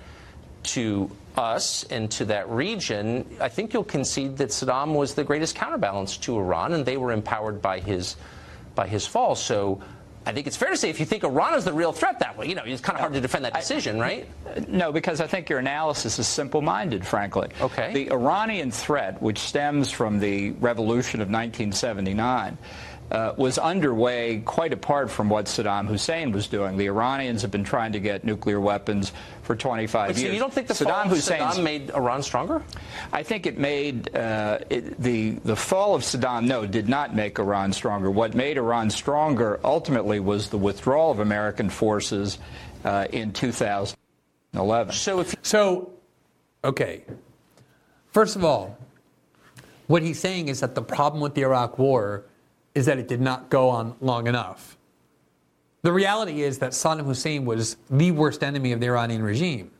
to 0.63 1.11
us 1.37 1.83
and 1.83 2.09
to 2.13 2.25
that 2.25 2.49
region. 2.49 3.25
I 3.39 3.49
think 3.49 3.71
you'll 3.71 3.83
concede 3.83 4.37
that 4.37 4.49
Saddam 4.49 4.95
was 4.95 5.13
the 5.13 5.23
greatest 5.23 5.55
counterbalance 5.57 6.17
to 6.17 6.35
Iran, 6.35 6.73
and 6.73 6.83
they 6.87 6.97
were 6.97 7.11
empowered 7.11 7.61
by 7.61 7.81
his 7.81 8.15
by 8.73 8.87
his 8.87 9.05
fall. 9.05 9.35
So 9.35 9.79
I 10.25 10.31
think 10.33 10.47
it's 10.47 10.57
fair 10.57 10.69
to 10.69 10.77
say 10.77 10.89
if 10.89 10.99
you 10.99 11.05
think 11.05 11.23
Iran 11.23 11.55
is 11.55 11.65
the 11.65 11.73
real 11.73 11.91
threat 11.91 12.19
that 12.19 12.37
way, 12.37 12.47
you 12.47 12.53
know, 12.53 12.61
it's 12.65 12.81
kind 12.81 12.95
of 12.95 12.99
hard 12.99 13.13
to 13.13 13.21
defend 13.21 13.45
that 13.45 13.53
decision, 13.53 13.99
right? 13.99 14.27
No, 14.67 14.91
because 14.91 15.21
I 15.21 15.27
think 15.27 15.49
your 15.49 15.59
analysis 15.59 16.19
is 16.19 16.27
simple-minded, 16.27 17.05
frankly. 17.05 17.49
Okay. 17.59 17.93
The 17.93 18.11
Iranian 18.11 18.69
threat, 18.69 19.21
which 19.21 19.39
stems 19.39 19.89
from 19.89 20.19
the 20.19 20.51
revolution 20.51 21.21
of 21.21 21.29
1979, 21.29 22.57
uh, 23.11 23.33
was 23.37 23.57
underway 23.57 24.41
quite 24.45 24.73
apart 24.73 25.09
from 25.09 25.29
what 25.29 25.45
Saddam 25.45 25.87
Hussein 25.87 26.31
was 26.31 26.47
doing. 26.47 26.77
The 26.77 26.85
Iranians 26.85 27.41
have 27.41 27.51
been 27.51 27.63
trying 27.63 27.93
to 27.93 27.99
get 27.99 28.23
nuclear 28.23 28.59
weapons 28.59 29.11
for 29.41 29.55
25 29.55 30.09
Wait, 30.09 30.17
years. 30.17 30.29
So 30.29 30.33
you 30.33 30.39
don't 30.39 30.53
think 30.53 30.67
the 30.67 30.73
Saddam 30.73 31.03
fall 31.03 31.09
Hussein 31.09 31.41
Saddam 31.41 31.63
made 31.63 31.89
Iran 31.91 32.21
stronger? 32.21 32.61
I 33.11 33.23
think 33.23 33.45
it 33.45 33.57
made 33.57 34.15
uh, 34.15 34.59
it, 34.69 35.01
the 35.01 35.31
the 35.43 35.55
fall 35.55 35.95
of 35.95 36.03
Saddam. 36.03 36.45
No, 36.45 36.65
did 36.65 36.87
not 36.87 37.15
make 37.15 37.39
Iran 37.39 37.73
stronger. 37.73 38.11
What 38.11 38.35
made 38.35 38.57
Iran 38.57 38.89
stronger 38.89 39.59
ultimately 39.63 40.19
was 40.19 40.49
the 40.49 40.57
withdrawal 40.57 41.11
of 41.11 41.19
American 41.19 41.69
forces 41.69 42.37
uh, 42.83 43.07
in 43.11 43.33
2011. 43.33 44.93
So 44.93 45.19
if 45.19 45.35
so, 45.41 45.93
okay. 46.63 47.03
First 48.11 48.35
of 48.35 48.43
all, 48.43 48.77
what 49.87 50.03
he's 50.03 50.19
saying 50.19 50.49
is 50.49 50.59
that 50.59 50.75
the 50.75 50.81
problem 50.81 51.21
with 51.21 51.33
the 51.33 51.41
Iraq 51.41 51.79
War 51.79 52.25
is 52.75 52.85
that 52.85 52.97
it 52.97 53.07
did 53.07 53.21
not 53.21 53.49
go 53.49 53.69
on 53.69 53.95
long 54.01 54.27
enough. 54.27 54.77
The 55.81 55.91
reality 55.91 56.41
is 56.43 56.59
that 56.59 56.71
Saddam 56.71 57.05
Hussein 57.05 57.45
was 57.45 57.77
the 57.89 58.11
worst 58.11 58.43
enemy 58.43 58.73
of 58.73 58.79
the 58.79 58.87
Iranian 58.87 59.23
regime. 59.23 59.71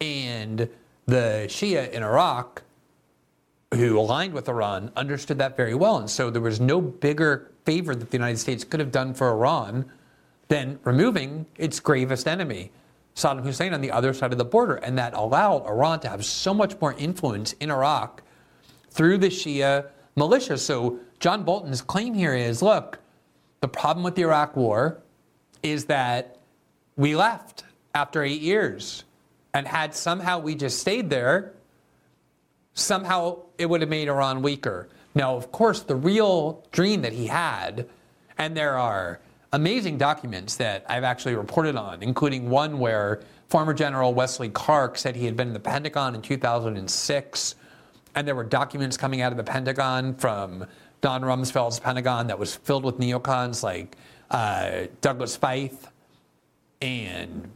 And 0.00 0.68
the 1.06 1.44
Shia 1.48 1.90
in 1.90 2.02
Iraq, 2.02 2.62
who 3.74 3.98
aligned 3.98 4.32
with 4.32 4.48
Iran, 4.48 4.90
understood 4.96 5.38
that 5.38 5.56
very 5.56 5.74
well. 5.74 5.98
And 5.98 6.10
so 6.10 6.30
there 6.30 6.42
was 6.42 6.60
no 6.60 6.80
bigger 6.80 7.50
favor 7.64 7.94
that 7.94 8.10
the 8.10 8.16
United 8.16 8.38
States 8.38 8.64
could 8.64 8.80
have 8.80 8.92
done 8.92 9.12
for 9.12 9.28
Iran 9.30 9.90
than 10.48 10.78
removing 10.84 11.46
its 11.56 11.80
gravest 11.80 12.26
enemy, 12.26 12.70
Saddam 13.14 13.42
Hussein, 13.42 13.74
on 13.74 13.80
the 13.80 13.90
other 13.90 14.14
side 14.14 14.32
of 14.32 14.38
the 14.38 14.44
border. 14.44 14.76
And 14.76 14.96
that 14.98 15.12
allowed 15.14 15.66
Iran 15.66 16.00
to 16.00 16.08
have 16.08 16.24
so 16.24 16.54
much 16.54 16.80
more 16.80 16.94
influence 16.94 17.52
in 17.54 17.70
Iraq 17.70 18.22
through 18.90 19.18
the 19.18 19.28
Shia 19.28 19.88
militia. 20.16 20.58
So 20.58 20.98
John 21.20 21.44
Bolton's 21.44 21.82
claim 21.82 22.14
here 22.14 22.34
is 22.34 22.62
look, 22.62 22.98
the 23.60 23.68
problem 23.68 24.02
with 24.02 24.14
the 24.14 24.22
Iraq 24.22 24.56
war 24.56 25.02
is 25.62 25.86
that 25.86 26.38
we 26.96 27.14
left 27.14 27.64
after 27.94 28.22
eight 28.22 28.40
years. 28.40 29.04
And 29.54 29.66
had 29.66 29.94
somehow 29.94 30.38
we 30.38 30.54
just 30.54 30.78
stayed 30.80 31.08
there, 31.08 31.54
somehow 32.74 33.38
it 33.56 33.64
would 33.64 33.80
have 33.80 33.88
made 33.88 34.08
Iran 34.08 34.42
weaker. 34.42 34.88
Now, 35.14 35.34
of 35.34 35.50
course, 35.50 35.80
the 35.80 35.96
real 35.96 36.62
dream 36.72 37.00
that 37.02 37.14
he 37.14 37.26
had, 37.26 37.88
and 38.36 38.54
there 38.54 38.76
are 38.76 39.18
amazing 39.54 39.96
documents 39.96 40.56
that 40.56 40.84
I've 40.90 41.04
actually 41.04 41.36
reported 41.36 41.74
on, 41.74 42.02
including 42.02 42.50
one 42.50 42.78
where 42.78 43.22
former 43.48 43.72
General 43.72 44.12
Wesley 44.12 44.50
Clark 44.50 44.98
said 44.98 45.16
he 45.16 45.24
had 45.24 45.38
been 45.38 45.48
in 45.48 45.54
the 45.54 45.60
Pentagon 45.60 46.14
in 46.14 46.20
2006, 46.20 47.54
and 48.16 48.26
there 48.26 48.34
were 48.34 48.44
documents 48.44 48.96
coming 48.96 49.20
out 49.20 49.30
of 49.30 49.36
the 49.36 49.44
Pentagon 49.44 50.14
from 50.14 50.64
Don 51.02 51.20
Rumsfeld's 51.20 51.78
Pentagon 51.78 52.26
that 52.28 52.38
was 52.38 52.56
filled 52.56 52.84
with 52.84 52.98
neocons 52.98 53.62
like 53.62 53.96
uh, 54.30 54.86
Douglas 55.02 55.36
Feith 55.36 55.90
and 56.80 57.48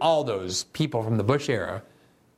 all 0.00 0.22
those 0.22 0.64
people 0.64 1.02
from 1.02 1.16
the 1.16 1.24
Bush 1.24 1.50
era, 1.50 1.82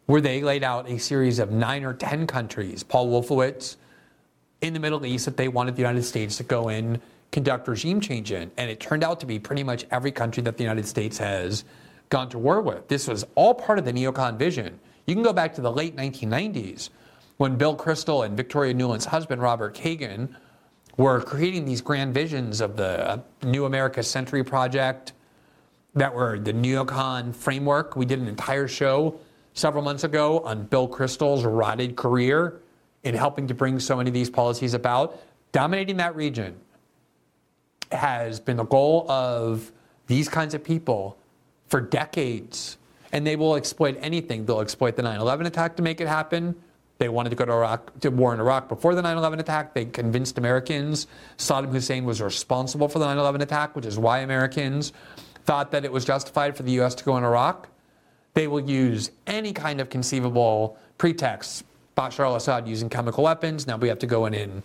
where 0.06 0.22
they 0.22 0.42
laid 0.42 0.64
out 0.64 0.88
a 0.88 0.98
series 0.98 1.38
of 1.38 1.50
nine 1.50 1.84
or 1.84 1.92
ten 1.92 2.26
countries, 2.26 2.82
Paul 2.82 3.08
Wolfowitz, 3.08 3.76
in 4.62 4.72
the 4.72 4.80
Middle 4.80 5.04
East 5.04 5.26
that 5.26 5.36
they 5.36 5.48
wanted 5.48 5.76
the 5.76 5.82
United 5.82 6.02
States 6.02 6.38
to 6.38 6.42
go 6.42 6.70
in, 6.70 7.00
conduct 7.30 7.68
regime 7.68 8.00
change 8.00 8.32
in. 8.32 8.50
And 8.56 8.70
it 8.70 8.80
turned 8.80 9.04
out 9.04 9.20
to 9.20 9.26
be 9.26 9.38
pretty 9.38 9.62
much 9.62 9.84
every 9.90 10.10
country 10.10 10.42
that 10.44 10.56
the 10.56 10.62
United 10.62 10.86
States 10.86 11.18
has 11.18 11.64
gone 12.08 12.30
to 12.30 12.38
war 12.38 12.62
with. 12.62 12.88
This 12.88 13.06
was 13.06 13.26
all 13.34 13.52
part 13.52 13.78
of 13.78 13.84
the 13.84 13.92
neocon 13.92 14.38
vision. 14.38 14.80
You 15.06 15.14
can 15.14 15.22
go 15.22 15.34
back 15.34 15.54
to 15.56 15.60
the 15.60 15.70
late 15.70 15.94
1990s 15.94 16.88
when 17.36 17.56
Bill 17.56 17.76
Kristol 17.76 18.24
and 18.24 18.36
Victoria 18.36 18.74
Nuland's 18.74 19.04
husband, 19.06 19.42
Robert 19.42 19.74
Kagan, 19.74 20.34
were 20.96 21.20
creating 21.20 21.64
these 21.64 21.80
grand 21.80 22.14
visions 22.14 22.60
of 22.60 22.76
the 22.76 23.08
uh, 23.08 23.18
New 23.42 23.66
America 23.66 24.02
Century 24.02 24.42
Project 24.42 25.12
that 25.94 26.14
were 26.14 26.38
the 26.38 26.52
neocon 26.52 27.34
framework. 27.34 27.96
We 27.96 28.06
did 28.06 28.20
an 28.20 28.28
entire 28.28 28.68
show 28.68 29.18
several 29.52 29.82
months 29.82 30.04
ago 30.04 30.40
on 30.40 30.64
Bill 30.64 30.88
Kristol's 30.88 31.44
rotted 31.44 31.96
career 31.96 32.60
in 33.04 33.14
helping 33.14 33.46
to 33.48 33.54
bring 33.54 33.78
so 33.78 33.96
many 33.96 34.08
of 34.08 34.14
these 34.14 34.30
policies 34.30 34.74
about. 34.74 35.20
Dominating 35.52 35.96
that 35.98 36.16
region 36.16 36.56
has 37.92 38.40
been 38.40 38.56
the 38.56 38.64
goal 38.64 39.10
of 39.10 39.70
these 40.06 40.28
kinds 40.28 40.54
of 40.54 40.64
people 40.64 41.16
for 41.68 41.80
decades. 41.80 42.78
And 43.12 43.26
they 43.26 43.36
will 43.36 43.54
exploit 43.56 43.96
anything. 44.00 44.44
They'll 44.44 44.60
exploit 44.60 44.96
the 44.96 45.02
9 45.02 45.20
11 45.20 45.46
attack 45.46 45.76
to 45.76 45.82
make 45.82 46.00
it 46.00 46.08
happen. 46.08 46.54
They 46.98 47.08
wanted 47.08 47.30
to 47.30 47.36
go 47.36 47.44
to 47.44 47.52
Iraq 47.52 48.00
to 48.00 48.10
war 48.10 48.32
in 48.32 48.40
Iraq 48.40 48.68
before 48.68 48.94
the 48.94 49.02
9/11 49.02 49.38
attack. 49.38 49.74
They 49.74 49.84
convinced 49.84 50.38
Americans 50.38 51.06
Saddam 51.36 51.70
Hussein 51.70 52.04
was 52.04 52.22
responsible 52.22 52.88
for 52.88 52.98
the 52.98 53.06
9/11 53.06 53.42
attack, 53.42 53.76
which 53.76 53.84
is 53.84 53.98
why 53.98 54.20
Americans 54.20 54.92
thought 55.44 55.70
that 55.72 55.84
it 55.84 55.92
was 55.92 56.04
justified 56.04 56.56
for 56.56 56.62
the 56.62 56.72
U.S. 56.72 56.94
to 56.96 57.04
go 57.04 57.16
in 57.16 57.24
Iraq. 57.24 57.68
They 58.34 58.48
will 58.48 58.60
use 58.60 59.10
any 59.26 59.52
kind 59.52 59.80
of 59.80 59.90
conceivable 59.90 60.78
pretext. 60.98 61.64
Bashar 61.96 62.26
al-Assad 62.26 62.68
using 62.68 62.88
chemical 62.88 63.24
weapons. 63.24 63.66
Now 63.66 63.76
we 63.76 63.88
have 63.88 63.98
to 64.00 64.06
go 64.06 64.26
in 64.26 64.34
and 64.34 64.62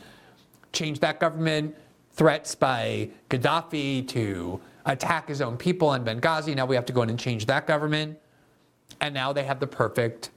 change 0.74 1.00
that 1.00 1.20
government. 1.20 1.76
Threats 2.14 2.56
by 2.56 3.10
Gaddafi 3.30 4.06
to 4.10 4.60
attack 4.86 5.30
his 5.30 5.42
own 5.42 5.56
people 5.56 5.94
in 5.94 6.04
Benghazi. 6.04 6.56
Now 6.56 6.66
we 6.66 6.76
have 6.76 6.86
to 6.88 6.94
go 6.94 7.04
in 7.04 7.10
and 7.10 7.18
change 7.18 7.46
that 7.46 7.68
government. 7.68 8.20
And 9.00 9.14
now 9.14 9.32
they 9.32 9.44
have 9.44 9.62
the 9.62 9.68
perfect 9.68 10.32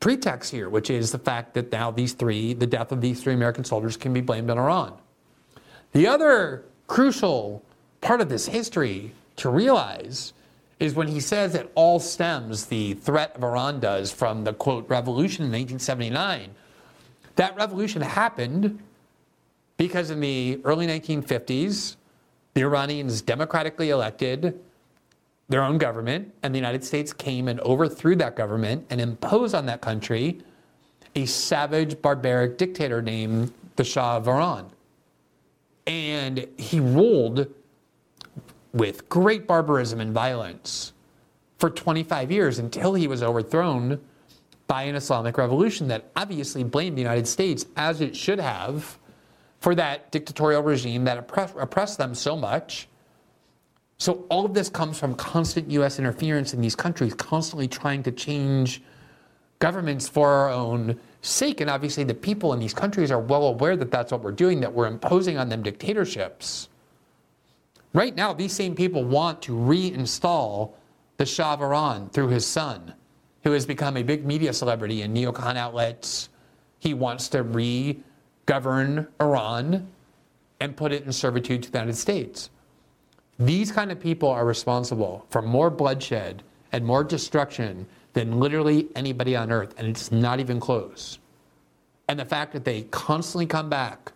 pretext 0.00 0.50
here, 0.50 0.68
which 0.68 0.90
is 0.90 1.12
the 1.12 1.18
fact 1.18 1.54
that 1.54 1.72
now 1.72 1.90
these 1.90 2.12
three, 2.12 2.54
the 2.54 2.66
death 2.66 2.92
of 2.92 3.00
these 3.00 3.22
three 3.22 3.34
American 3.34 3.64
soldiers, 3.64 3.96
can 3.96 4.12
be 4.12 4.20
blamed 4.20 4.50
on 4.50 4.58
Iran. 4.58 4.94
The 5.92 6.06
other 6.06 6.64
crucial 6.86 7.62
part 8.00 8.20
of 8.20 8.28
this 8.28 8.46
history 8.46 9.12
to 9.36 9.48
realize 9.48 10.32
is 10.78 10.94
when 10.94 11.08
he 11.08 11.20
says 11.20 11.54
it 11.54 11.70
all 11.74 11.98
stems, 11.98 12.66
the 12.66 12.94
threat 12.94 13.34
of 13.34 13.42
Iran 13.42 13.80
does, 13.80 14.12
from 14.12 14.44
the 14.44 14.52
quote, 14.52 14.88
revolution 14.88 15.44
in 15.44 15.50
1979. 15.50 16.54
That 17.36 17.56
revolution 17.56 18.02
happened 18.02 18.78
because 19.76 20.10
in 20.10 20.20
the 20.20 20.60
early 20.64 20.86
1950s, 20.86 21.96
the 22.54 22.62
Iranians 22.62 23.22
democratically 23.22 23.90
elected 23.90 24.58
their 25.48 25.62
own 25.62 25.78
government, 25.78 26.34
and 26.42 26.54
the 26.54 26.58
United 26.58 26.84
States 26.84 27.12
came 27.12 27.48
and 27.48 27.60
overthrew 27.60 28.16
that 28.16 28.36
government 28.36 28.86
and 28.90 29.00
imposed 29.00 29.54
on 29.54 29.66
that 29.66 29.80
country 29.80 30.40
a 31.14 31.24
savage, 31.24 32.00
barbaric 32.02 32.58
dictator 32.58 33.00
named 33.00 33.52
the 33.76 33.84
Shah 33.84 34.16
of 34.16 34.28
Iran. 34.28 34.70
And 35.86 36.46
he 36.58 36.80
ruled 36.80 37.46
with 38.72 39.08
great 39.08 39.46
barbarism 39.46 40.00
and 40.00 40.12
violence 40.12 40.92
for 41.58 41.70
25 41.70 42.30
years 42.30 42.58
until 42.58 42.92
he 42.92 43.06
was 43.06 43.22
overthrown 43.22 44.00
by 44.66 44.82
an 44.82 44.96
Islamic 44.96 45.38
revolution 45.38 45.88
that 45.88 46.10
obviously 46.16 46.64
blamed 46.64 46.98
the 46.98 47.02
United 47.02 47.26
States, 47.26 47.64
as 47.76 48.00
it 48.00 48.14
should 48.14 48.40
have, 48.40 48.98
for 49.60 49.74
that 49.74 50.10
dictatorial 50.10 50.62
regime 50.62 51.04
that 51.04 51.16
oppressed, 51.16 51.98
them 51.98 52.14
so 52.14 52.36
much 52.36 52.88
so 53.98 54.26
all 54.28 54.44
of 54.44 54.52
this 54.52 54.68
comes 54.68 54.98
from 54.98 55.14
constant 55.14 55.70
U.S. 55.70 55.98
interference 55.98 56.52
in 56.52 56.60
these 56.60 56.76
countries, 56.76 57.14
constantly 57.14 57.66
trying 57.66 58.02
to 58.02 58.12
change 58.12 58.82
governments 59.58 60.06
for 60.06 60.28
our 60.28 60.50
own 60.50 60.98
sake. 61.22 61.60
And 61.62 61.70
obviously, 61.70 62.04
the 62.04 62.14
people 62.14 62.52
in 62.52 62.58
these 62.58 62.74
countries 62.74 63.10
are 63.10 63.20
well 63.20 63.44
aware 63.44 63.76
that 63.76 63.90
that's 63.90 64.12
what 64.12 64.22
we're 64.22 64.32
doing, 64.32 64.60
that 64.60 64.72
we're 64.72 64.86
imposing 64.86 65.38
on 65.38 65.48
them 65.48 65.62
dictatorships. 65.62 66.68
Right 67.94 68.14
now, 68.14 68.34
these 68.34 68.52
same 68.52 68.74
people 68.74 69.02
want 69.04 69.40
to 69.42 69.52
reinstall 69.52 70.72
the 71.16 71.24
Shah 71.24 71.54
of 71.54 71.62
Iran 71.62 72.10
through 72.10 72.28
his 72.28 72.46
son, 72.46 72.92
who 73.44 73.52
has 73.52 73.64
become 73.64 73.96
a 73.96 74.02
big 74.02 74.26
media 74.26 74.52
celebrity 74.52 75.00
in 75.00 75.14
neocon 75.14 75.56
outlets. 75.56 76.28
He 76.78 76.92
wants 76.92 77.28
to 77.30 77.42
re 77.42 77.98
govern 78.44 79.08
Iran 79.20 79.88
and 80.60 80.76
put 80.76 80.92
it 80.92 81.04
in 81.04 81.12
servitude 81.12 81.62
to 81.62 81.70
the 81.70 81.78
United 81.78 81.96
States. 81.96 82.50
These 83.38 83.70
kind 83.72 83.92
of 83.92 84.00
people 84.00 84.30
are 84.30 84.46
responsible 84.46 85.26
for 85.28 85.42
more 85.42 85.70
bloodshed 85.70 86.42
and 86.72 86.84
more 86.84 87.04
destruction 87.04 87.86
than 88.14 88.40
literally 88.40 88.88
anybody 88.94 89.36
on 89.36 89.52
earth, 89.52 89.74
and 89.76 89.86
it's 89.86 90.10
not 90.10 90.40
even 90.40 90.58
close. 90.58 91.18
And 92.08 92.18
the 92.18 92.24
fact 92.24 92.52
that 92.54 92.64
they 92.64 92.82
constantly 92.84 93.46
come 93.46 93.68
back, 93.68 94.12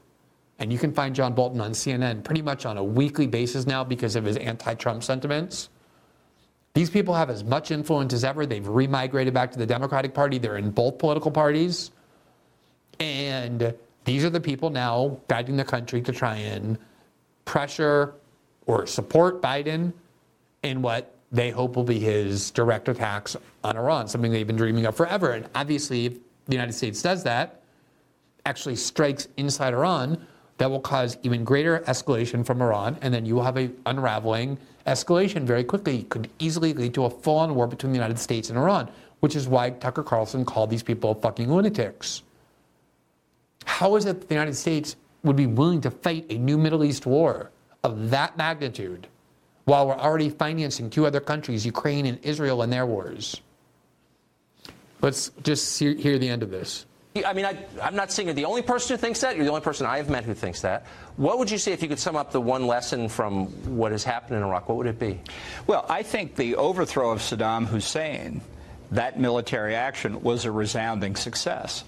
and 0.59 0.73
you 0.73 0.79
can 0.79 0.93
find 0.93 1.15
John 1.15 1.35
Bolton 1.35 1.61
on 1.61 1.73
CNN 1.73 2.25
pretty 2.25 2.43
much 2.43 2.65
on 2.65 2.79
a 2.79 2.85
weekly 2.85 3.27
basis 3.27 3.67
now 3.67 3.85
because 3.85 4.17
of 4.17 4.25
his 4.25 4.37
anti 4.37 4.75
Trump 4.75 5.03
sentiments. 5.03 5.69
These 6.73 6.89
people 6.89 7.15
have 7.15 7.31
as 7.31 7.43
much 7.43 7.71
influence 7.71 8.13
as 8.13 8.25
ever. 8.25 8.47
They've 8.47 8.67
remigrated 8.67 9.35
back 9.35 9.51
to 9.53 9.59
the 9.59 9.67
Democratic 9.67 10.15
Party. 10.15 10.39
They're 10.39 10.57
in 10.57 10.71
both 10.71 10.99
political 10.99 11.31
parties. 11.31 11.91
And 13.01 13.75
these 14.05 14.25
are 14.25 14.31
the 14.31 14.41
people 14.41 14.71
now 14.71 15.19
guiding 15.29 15.57
the 15.57 15.65
country 15.65 16.01
to 16.03 16.13
try 16.13 16.37
and 16.37 16.79
pressure 17.45 18.15
or 18.71 18.87
support 18.87 19.43
Biden 19.43 19.93
in 20.63 20.81
what 20.81 21.13
they 21.33 21.51
hope 21.51 21.75
will 21.75 21.83
be 21.83 21.99
his 21.99 22.53
direct 22.53 22.89
attacks 22.89 23.37
on 23.65 23.77
Iran, 23.77 24.07
something 24.07 24.31
they've 24.31 24.47
been 24.47 24.57
dreaming 24.57 24.87
of 24.87 24.97
forever. 24.97 25.33
And 25.33 25.49
obviously, 25.57 26.07
if 26.07 26.13
the 26.47 26.53
United 26.53 26.73
States 26.73 27.03
does 27.03 27.25
that, 27.25 27.63
actually 28.47 28.77
strikes 28.77 29.27
inside 29.37 29.75
Iran, 29.75 30.25
that 30.59 30.71
will 30.71 30.81
cause 30.81 31.19
even 31.25 31.43
greater 31.43 31.81
escalation 31.81 32.47
from 32.47 32.63
Iran, 32.63 32.97
and 33.03 33.13
then 33.13 33.27
you 33.27 33.35
will 33.35 33.43
have 33.43 33.59
a 33.59 33.71
unraveling 33.87 34.57
escalation 34.87 35.43
very 35.43 35.65
quickly. 35.65 36.01
It 36.01 36.09
could 36.09 36.31
easily 36.39 36.73
lead 36.73 36.95
to 36.95 37.07
a 37.07 37.11
full-on 37.11 37.57
war 37.57 37.67
between 37.67 37.93
the 37.93 37.99
United 37.99 38.21
States 38.21 38.51
and 38.51 38.59
Iran, 38.59 38.89
which 39.19 39.35
is 39.35 39.49
why 39.49 39.71
Tucker 39.71 40.05
Carlson 40.05 40.45
called 40.45 40.71
these 40.71 40.83
people 40.83 41.15
fucking 41.15 41.51
lunatics. 41.53 42.23
How 43.65 43.97
is 43.97 44.05
it 44.05 44.21
that 44.21 44.29
the 44.29 44.35
United 44.35 44.55
States 44.55 44.95
would 45.25 45.37
be 45.37 45.47
willing 45.47 45.81
to 45.81 45.91
fight 45.91 46.25
a 46.31 46.39
new 46.39 46.57
Middle 46.57 46.85
East 46.85 47.05
war 47.05 47.51
of 47.83 48.11
that 48.11 48.37
magnitude 48.37 49.07
while 49.65 49.87
we're 49.87 49.95
already 49.95 50.31
financing 50.31 50.91
two 50.91 51.07
other 51.07 51.21
countries, 51.21 51.65
Ukraine 51.65 52.07
and 52.07 52.19
Israel, 52.23 52.63
in 52.63 52.71
their 52.71 52.87
wars. 52.87 53.41
Let's 55.01 55.31
just 55.43 55.79
hear 55.79 56.19
the 56.19 56.29
end 56.29 56.43
of 56.43 56.51
this. 56.51 56.87
I 57.25 57.33
mean, 57.33 57.45
I, 57.45 57.57
am 57.81 57.97
not 57.97 58.13
saying 58.13 58.29
you're 58.29 58.35
the 58.35 58.45
only 58.45 58.63
person 58.63 58.95
who 58.95 59.01
thinks 59.01 59.21
that. 59.23 59.35
You're 59.35 59.45
the 59.45 59.51
only 59.51 59.63
person 59.63 59.85
I've 59.85 60.09
met 60.09 60.23
who 60.25 60.35
thinks 60.35 60.61
that. 60.61 60.87
What 61.17 61.39
would 61.39 61.51
you 61.51 61.59
say 61.59 61.73
if 61.73 61.83
you 61.83 61.89
could 61.89 61.99
sum 61.99 62.15
up 62.15 62.31
the 62.31 62.41
one 62.41 62.69
lesson 62.69 63.09
from 63.09 63.47
what 63.77 63.91
has 63.91 64.05
happened 64.05 64.37
in 64.37 64.45
Iraq? 64.45 64.69
What 64.69 64.79
would 64.79 64.87
it 64.87 64.99
be? 64.99 65.21
Well, 65.67 65.85
I 65.89 66.05
think 66.05 66.37
the 66.37 66.55
overthrow 66.55 67.11
of 67.11 67.19
Saddam 67.19 67.67
Hussein, 67.67 68.41
that 68.93 69.19
military 69.19 69.75
action, 69.75 70.23
was 70.23 70.45
a 70.45 70.53
resounding 70.53 71.17
success. 71.17 71.83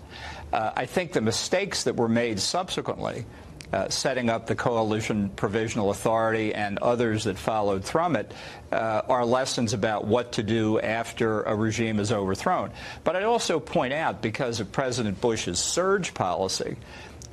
Uh, 0.53 0.73
I 0.75 0.87
think 0.87 1.13
the 1.13 1.21
mistakes 1.21 1.85
that 1.85 1.97
were 1.97 2.09
made 2.09 2.41
subsequently 2.41 3.25
uh, 3.73 3.89
setting 3.89 4.29
up 4.29 4.47
the 4.47 4.55
Coalition 4.55 5.31
Provisional 5.31 5.91
Authority 5.91 6.55
and 6.55 6.79
others 6.79 7.25
that 7.25 7.39
followed 7.39 7.85
from 7.85 8.17
it 8.17 8.33
uh, 8.71 9.03
are 9.09 9.25
lessons 9.25 9.73
about 9.73 10.07
what 10.07 10.33
to 10.33 10.43
do 10.43 10.79
after 10.81 11.43
a 11.43 11.55
regime 11.55 11.99
is 11.99 12.13
overthrown. 12.13 12.71
But 13.05 13.17
I'd 13.17 13.25
also 13.25 13.61
point 13.61 13.93
out, 13.93 14.23
because 14.23 14.61
of 14.61 14.73
President 14.73 15.21
Bush's 15.21 15.59
surge 15.59 16.15
policy, 16.15 16.77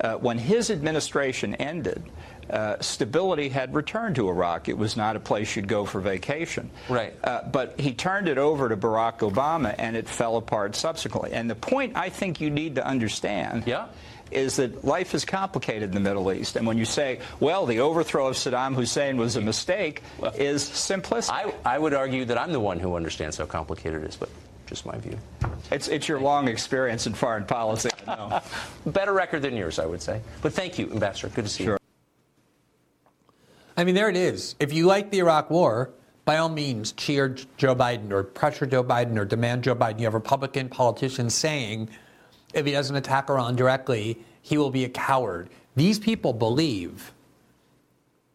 uh, 0.00 0.14
when 0.14 0.38
his 0.38 0.70
administration 0.70 1.54
ended, 1.56 2.02
uh, 2.48 2.80
stability 2.80 3.48
had 3.48 3.74
returned 3.74 4.16
to 4.16 4.28
Iraq. 4.28 4.68
It 4.68 4.76
was 4.76 4.96
not 4.96 5.14
a 5.14 5.20
place 5.20 5.54
you'd 5.54 5.68
go 5.68 5.84
for 5.84 6.00
vacation. 6.00 6.70
Right. 6.88 7.14
Uh, 7.22 7.42
but 7.42 7.78
he 7.78 7.92
turned 7.92 8.28
it 8.28 8.38
over 8.38 8.68
to 8.68 8.76
Barack 8.76 9.18
Obama, 9.18 9.74
and 9.78 9.94
it 9.94 10.08
fell 10.08 10.36
apart 10.36 10.74
subsequently. 10.74 11.32
And 11.32 11.48
the 11.48 11.54
point 11.54 11.96
I 11.96 12.08
think 12.08 12.40
you 12.40 12.50
need 12.50 12.74
to 12.76 12.86
understand 12.86 13.64
yeah 13.66 13.86
is 14.30 14.56
that 14.56 14.84
life 14.84 15.14
is 15.14 15.24
complicated 15.24 15.90
in 15.90 15.94
the 15.94 16.00
Middle 16.00 16.32
East. 16.32 16.56
And 16.56 16.66
when 16.66 16.78
you 16.78 16.84
say, 16.84 17.20
well, 17.40 17.66
the 17.66 17.80
overthrow 17.80 18.28
of 18.28 18.36
Saddam 18.36 18.74
Hussein 18.74 19.16
was 19.16 19.36
a 19.36 19.40
mistake, 19.40 20.02
well, 20.18 20.32
is 20.36 20.64
simplistic. 20.64 21.30
I, 21.30 21.54
I 21.64 21.78
would 21.78 21.94
argue 21.94 22.24
that 22.26 22.38
I'm 22.38 22.52
the 22.52 22.60
one 22.60 22.78
who 22.78 22.94
understands 22.94 23.36
how 23.36 23.46
complicated 23.46 24.02
it 24.04 24.08
is, 24.08 24.16
but 24.16 24.28
just 24.66 24.86
my 24.86 24.96
view. 24.98 25.18
It's, 25.70 25.88
it's 25.88 26.06
your 26.08 26.20
long 26.20 26.48
experience 26.48 27.06
in 27.06 27.14
foreign 27.14 27.44
policy. 27.44 27.90
Better 28.86 29.12
record 29.12 29.42
than 29.42 29.56
yours, 29.56 29.78
I 29.78 29.86
would 29.86 30.00
say. 30.00 30.20
But 30.42 30.52
thank 30.52 30.78
you, 30.78 30.90
Ambassador. 30.92 31.28
Good 31.34 31.44
to 31.44 31.50
see 31.50 31.64
sure. 31.64 31.72
you. 31.74 31.78
I 33.76 33.84
mean, 33.84 33.94
there 33.94 34.08
it 34.08 34.16
is. 34.16 34.54
If 34.60 34.72
you 34.72 34.86
like 34.86 35.10
the 35.10 35.18
Iraq 35.18 35.50
War, 35.50 35.90
by 36.24 36.36
all 36.36 36.48
means, 36.48 36.92
cheer 36.92 37.36
Joe 37.56 37.74
Biden 37.74 38.12
or 38.12 38.22
pressure 38.22 38.66
Joe 38.66 38.84
Biden 38.84 39.18
or 39.18 39.24
demand 39.24 39.64
Joe 39.64 39.74
Biden. 39.74 39.98
You 39.98 40.04
have 40.04 40.14
Republican 40.14 40.68
politicians 40.68 41.34
saying, 41.34 41.88
if 42.54 42.66
he 42.66 42.72
doesn't 42.72 42.96
attack 42.96 43.30
Iran 43.30 43.56
directly, 43.56 44.18
he 44.42 44.58
will 44.58 44.70
be 44.70 44.84
a 44.84 44.88
coward. 44.88 45.50
These 45.76 45.98
people 45.98 46.32
believe 46.32 47.12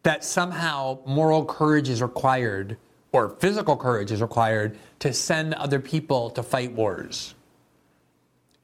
that 0.02 0.24
somehow 0.24 0.98
moral 1.04 1.44
courage 1.44 1.88
is 1.88 2.00
required 2.00 2.76
or 3.12 3.30
physical 3.30 3.76
courage 3.76 4.12
is 4.12 4.20
required 4.20 4.78
to 4.98 5.12
send 5.12 5.54
other 5.54 5.80
people 5.80 6.30
to 6.30 6.42
fight 6.42 6.72
wars. 6.72 7.34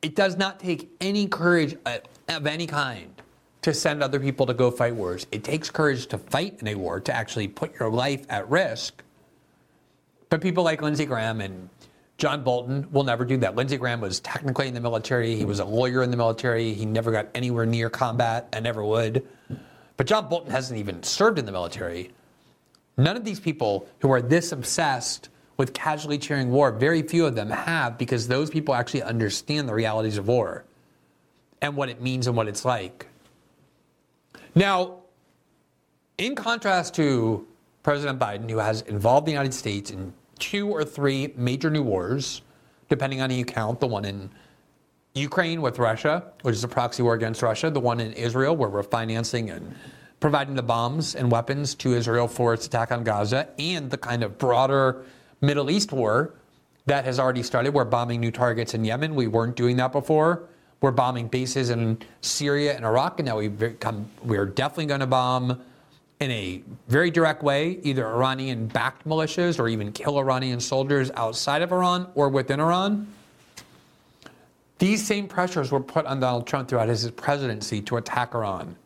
It 0.02 0.14
does 0.14 0.36
not 0.36 0.60
take 0.60 0.90
any 1.00 1.26
courage 1.26 1.76
uh, 1.86 1.98
of 2.28 2.46
any 2.46 2.66
kind 2.66 3.10
to 3.62 3.72
send 3.72 4.02
other 4.02 4.18
people 4.18 4.44
to 4.46 4.54
go 4.54 4.70
fight 4.70 4.94
wars. 4.94 5.26
It 5.32 5.44
takes 5.44 5.70
courage 5.70 6.06
to 6.08 6.18
fight 6.18 6.58
in 6.60 6.68
a 6.68 6.74
war, 6.74 7.00
to 7.00 7.14
actually 7.14 7.48
put 7.48 7.78
your 7.78 7.88
life 7.88 8.26
at 8.28 8.48
risk. 8.50 9.02
But 10.28 10.40
people 10.40 10.64
like 10.64 10.82
Lindsey 10.82 11.06
Graham 11.06 11.40
and 11.40 11.68
John 12.22 12.44
Bolton 12.44 12.87
will 12.92 13.02
never 13.02 13.24
do 13.24 13.37
that. 13.38 13.56
Lindsey 13.56 13.76
Graham 13.76 14.00
was 14.00 14.20
technically 14.20 14.68
in 14.68 14.74
the 14.74 14.80
military. 14.80 15.35
He 15.35 15.44
was 15.44 15.58
a 15.58 15.64
lawyer 15.64 16.04
in 16.04 16.12
the 16.12 16.16
military. 16.16 16.72
He 16.72 16.87
never 16.87 17.11
got 17.11 17.26
anywhere 17.35 17.66
near 17.66 17.90
combat 17.90 18.48
and 18.52 18.62
never 18.62 18.85
would. 18.85 19.26
But 19.96 20.06
John 20.06 20.28
Bolton 20.28 20.52
hasn't 20.52 20.78
even 20.78 21.02
served 21.02 21.40
in 21.40 21.46
the 21.46 21.50
military. 21.50 22.12
None 22.96 23.16
of 23.16 23.24
these 23.24 23.40
people 23.40 23.88
who 23.98 24.12
are 24.12 24.22
this 24.22 24.52
obsessed 24.52 25.30
with 25.56 25.74
casually 25.74 26.16
cheering 26.16 26.52
war, 26.52 26.70
very 26.70 27.02
few 27.02 27.26
of 27.26 27.35
them 27.35 27.50
have 27.50 27.98
because 27.98 28.28
those 28.28 28.50
people 28.50 28.72
actually 28.72 29.02
understand 29.02 29.68
the 29.68 29.74
realities 29.74 30.16
of 30.16 30.28
war 30.28 30.64
and 31.61 31.74
what 31.74 31.88
it 31.88 32.00
means 32.00 32.28
and 32.28 32.37
what 32.37 32.46
it's 32.46 32.64
like. 32.64 33.08
Now, 34.54 35.00
in 36.18 36.37
contrast 36.37 36.94
to 36.94 37.48
President 37.82 38.20
Biden, 38.20 38.48
who 38.48 38.58
has 38.58 38.82
involved 38.82 39.26
the 39.26 39.32
United 39.32 39.54
States 39.54 39.90
in 39.90 40.14
two 40.42 40.68
or 40.68 40.85
three 40.85 41.33
major 41.37 41.70
new 41.70 41.85
wars, 41.85 42.42
depending 42.88 43.20
on 43.20 43.31
how 43.31 43.37
you 43.37 43.44
count, 43.44 43.78
the 43.78 43.87
one 43.87 44.05
in 44.05 44.28
Ukraine 45.14 45.62
with 45.62 45.78
Russia, 45.78 46.24
which 46.42 46.57
is 46.57 46.64
a 46.64 46.68
proxy 46.68 47.05
war 47.05 47.14
against 47.14 47.42
Russia, 47.42 47.70
the 47.70 47.78
one 47.78 48.00
in 48.00 48.12
Israel, 48.14 48.57
where 48.57 48.68
we're 48.68 48.83
financing 48.83 49.50
and 49.50 49.72
providing 50.18 50.57
the 50.57 50.62
bombs 50.62 51.14
and 51.14 51.31
weapons 51.31 51.76
to 51.76 51.94
Israel 51.94 52.26
for 52.26 52.52
its 52.55 52.66
attack 52.66 52.90
on 52.90 53.05
Gaza, 53.05 53.48
and 53.61 53.88
the 53.88 53.96
kind 53.96 54.24
of 54.24 54.37
broader 54.37 55.05
Middle 55.40 55.70
East 55.70 55.92
war 55.92 56.35
that 56.87 57.05
has 57.05 57.20
already 57.20 57.44
started. 57.44 57.72
We're 57.72 57.85
bombing 57.85 58.18
new 58.18 58.33
targets 58.33 58.74
in 58.74 58.85
Yemen. 58.85 59.14
We 59.14 59.28
weren't 59.28 59.55
doing 59.55 59.76
that 59.76 59.92
before. 59.92 60.48
We're 60.81 60.90
bombing 60.90 61.28
bases 61.28 61.70
in 61.70 61.98
Syria 62.20 62.74
and 62.74 62.85
Iraq, 62.85 63.20
and 63.20 63.28
now 63.28 63.38
we've 63.38 63.57
become, 63.57 64.09
we're 64.24 64.46
definitely 64.46 64.87
going 64.87 65.00
to 65.00 65.07
bomb 65.07 65.62
in 66.22 66.30
a 66.30 66.62
very 66.87 67.11
direct 67.11 67.42
way 67.42 67.80
either 67.82 68.06
Iranian 68.06 68.68
backed 68.68 69.04
militias 69.04 69.58
or 69.58 69.66
even 69.66 69.90
kill 69.90 70.18
Iranian 70.18 70.61
soldiers 70.61 71.11
outside 71.16 71.62
of 71.62 71.72
Iran 71.72 72.06
or 72.14 72.28
within 72.28 72.61
Iran. 72.61 73.08
These 74.78 75.04
same 75.04 75.26
pressures 75.26 75.72
were 75.72 75.80
put 75.80 76.06
on 76.06 76.20
Donald 76.20 76.46
Trump 76.46 76.68
throughout 76.68 76.88
his 76.88 77.11
presidency 77.11 77.80
to 77.82 77.96
attack 77.96 78.37
Iran. 78.37 78.76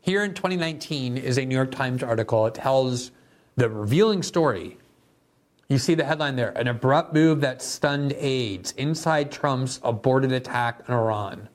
Here 0.00 0.24
in 0.24 0.32
2019 0.32 1.18
is 1.18 1.36
a 1.36 1.44
New 1.44 1.54
York 1.54 1.70
Times 1.70 2.02
article. 2.02 2.46
It 2.46 2.54
tells 2.54 3.10
the 3.56 3.68
revealing 3.68 4.22
story. 4.22 4.78
You 5.68 5.76
see 5.76 5.94
the 5.94 6.04
headline 6.04 6.36
there 6.36 6.50
an 6.56 6.68
abrupt 6.68 7.12
move 7.12 7.42
that 7.42 7.60
stunned 7.60 8.14
aides 8.16 8.72
inside 8.72 9.30
Trump's 9.30 9.80
aborted 9.82 10.32
attack 10.32 10.82
on 10.88 10.96
Iran. 10.96 11.48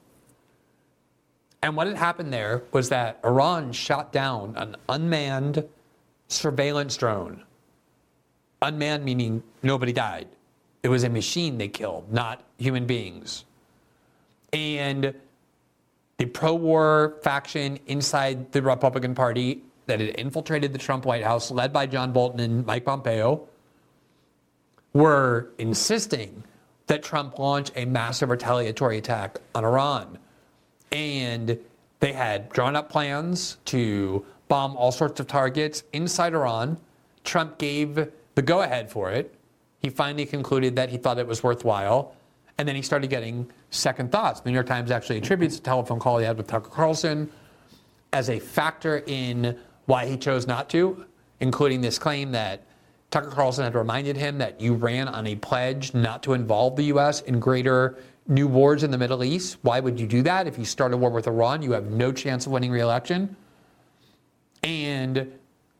And 1.62 1.76
what 1.76 1.88
had 1.88 1.98
happened 1.98 2.32
there 2.32 2.63
was 2.72 2.89
that 2.89 3.19
Iran 3.24 3.72
shot 3.72 4.12
down 4.12 4.56
an 4.56 4.76
unmanned 4.88 5.67
surveillance 6.28 6.95
drone. 6.95 7.43
Unmanned 8.62 9.04
meaning 9.04 9.43
nobody 9.63 9.91
died. 9.91 10.28
It 10.84 10.89
was 10.89 11.04
a 11.04 11.10
machine 11.10 11.58
they 11.58 11.67
killed, 11.67 12.12
not 12.12 12.43
human 12.58 12.86
beings. 12.86 13.43
And 14.54 15.13
the 16.17 16.26
pro 16.26 16.54
war 16.54 17.17
faction 17.24 17.80
inside 17.88 18.52
the 18.52 18.62
Republican 18.62 19.13
Party 19.13 19.62
that 19.86 20.00
had 20.00 20.15
infiltrated 20.19 20.72
the 20.72 20.80
Trump 20.80 21.06
White 21.06 21.24
House, 21.24 21.52
led 21.52 21.74
by 21.74 21.86
John 21.86 22.12
Bolton 22.12 22.39
and 22.39 22.65
Mike 22.65 22.86
Pompeo, 22.86 23.48
were 24.93 25.50
insisting 25.58 26.43
that 26.88 27.04
Trump 27.04 27.38
launch 27.38 27.72
a 27.76 27.86
massive 27.86 28.30
retaliatory 28.30 28.98
attack 28.98 29.39
on 29.54 29.63
Iran. 29.63 30.17
And 30.91 31.60
they 31.99 32.13
had 32.13 32.49
drawn 32.49 32.75
up 32.75 32.89
plans 32.89 33.58
to 33.65 34.25
bomb 34.47 34.75
all 34.75 34.91
sorts 34.91 35.19
of 35.19 35.28
targets 35.28 35.84
inside 35.93 36.34
Iran. 36.34 36.78
Trump 37.23 37.58
gave 37.58 38.08
the 38.36 38.41
go 38.41 38.62
ahead 38.62 38.89
for 38.89 39.12
it. 39.12 39.34
He 39.82 39.89
finally 39.89 40.25
concluded 40.25 40.75
that 40.75 40.89
he 40.89 40.97
thought 40.97 41.17
it 41.19 41.28
was 41.28 41.43
worthwhile. 41.43 42.15
And 42.58 42.67
then 42.67 42.75
he 42.75 42.82
started 42.82 43.10
getting 43.10 43.49
second 43.69 44.12
thoughts. 44.12 44.41
The 44.41 44.49
New 44.49 44.56
York 44.56 44.67
Times 44.67 44.91
actually 44.91 45.17
attributes 45.17 45.58
a 45.58 45.62
telephone 45.62 45.99
call 45.99 46.17
he 46.17 46.25
had 46.25 46.38
with 46.38 46.47
Tucker 46.47 46.69
Carlson 46.69 47.30
as 48.12 48.30
a 48.30 48.39
factor 48.39 49.04
in 49.08 49.58
why 49.86 50.06
he 50.06 50.17
chose 50.17 50.47
not 50.47 50.69
to, 50.71 51.06
including 51.39 51.82
this 51.82 51.97
claim 51.97 52.32
that 52.32 52.63
Tucker 53.12 53.30
Carlson 53.30 53.63
had 53.63 53.75
reminded 53.75 54.17
him 54.17 54.38
that 54.38 54.60
you 54.62 54.73
ran 54.73 55.08
on 55.08 55.25
a 55.25 55.36
pledge 55.36 55.93
not 55.93 56.21
to 56.23 56.34
involve 56.34 56.75
the 56.75 56.84
U.S. 56.84 57.21
in 57.21 57.39
greater 57.39 57.97
new 58.30 58.48
wars 58.48 58.84
in 58.84 58.92
the 58.92 58.98
Middle 58.98 59.24
East. 59.24 59.58
Why 59.63 59.80
would 59.80 60.00
you 60.00 60.08
do 60.08 60.22
that? 60.22 60.48
If 60.48 60.58
you 60.58 60.65
start 60.65 60.94
a 60.94 60.98
war 60.98 61.10
with 61.10 61.28
Iran, 61.28 61.62
you 61.62 61.72
have 61.72 61.92
no 61.92 62.12
chance 62.12 62.46
of 62.46 62.52
winning 62.52 62.72
re-election. 62.72 63.36
And 64.63 65.34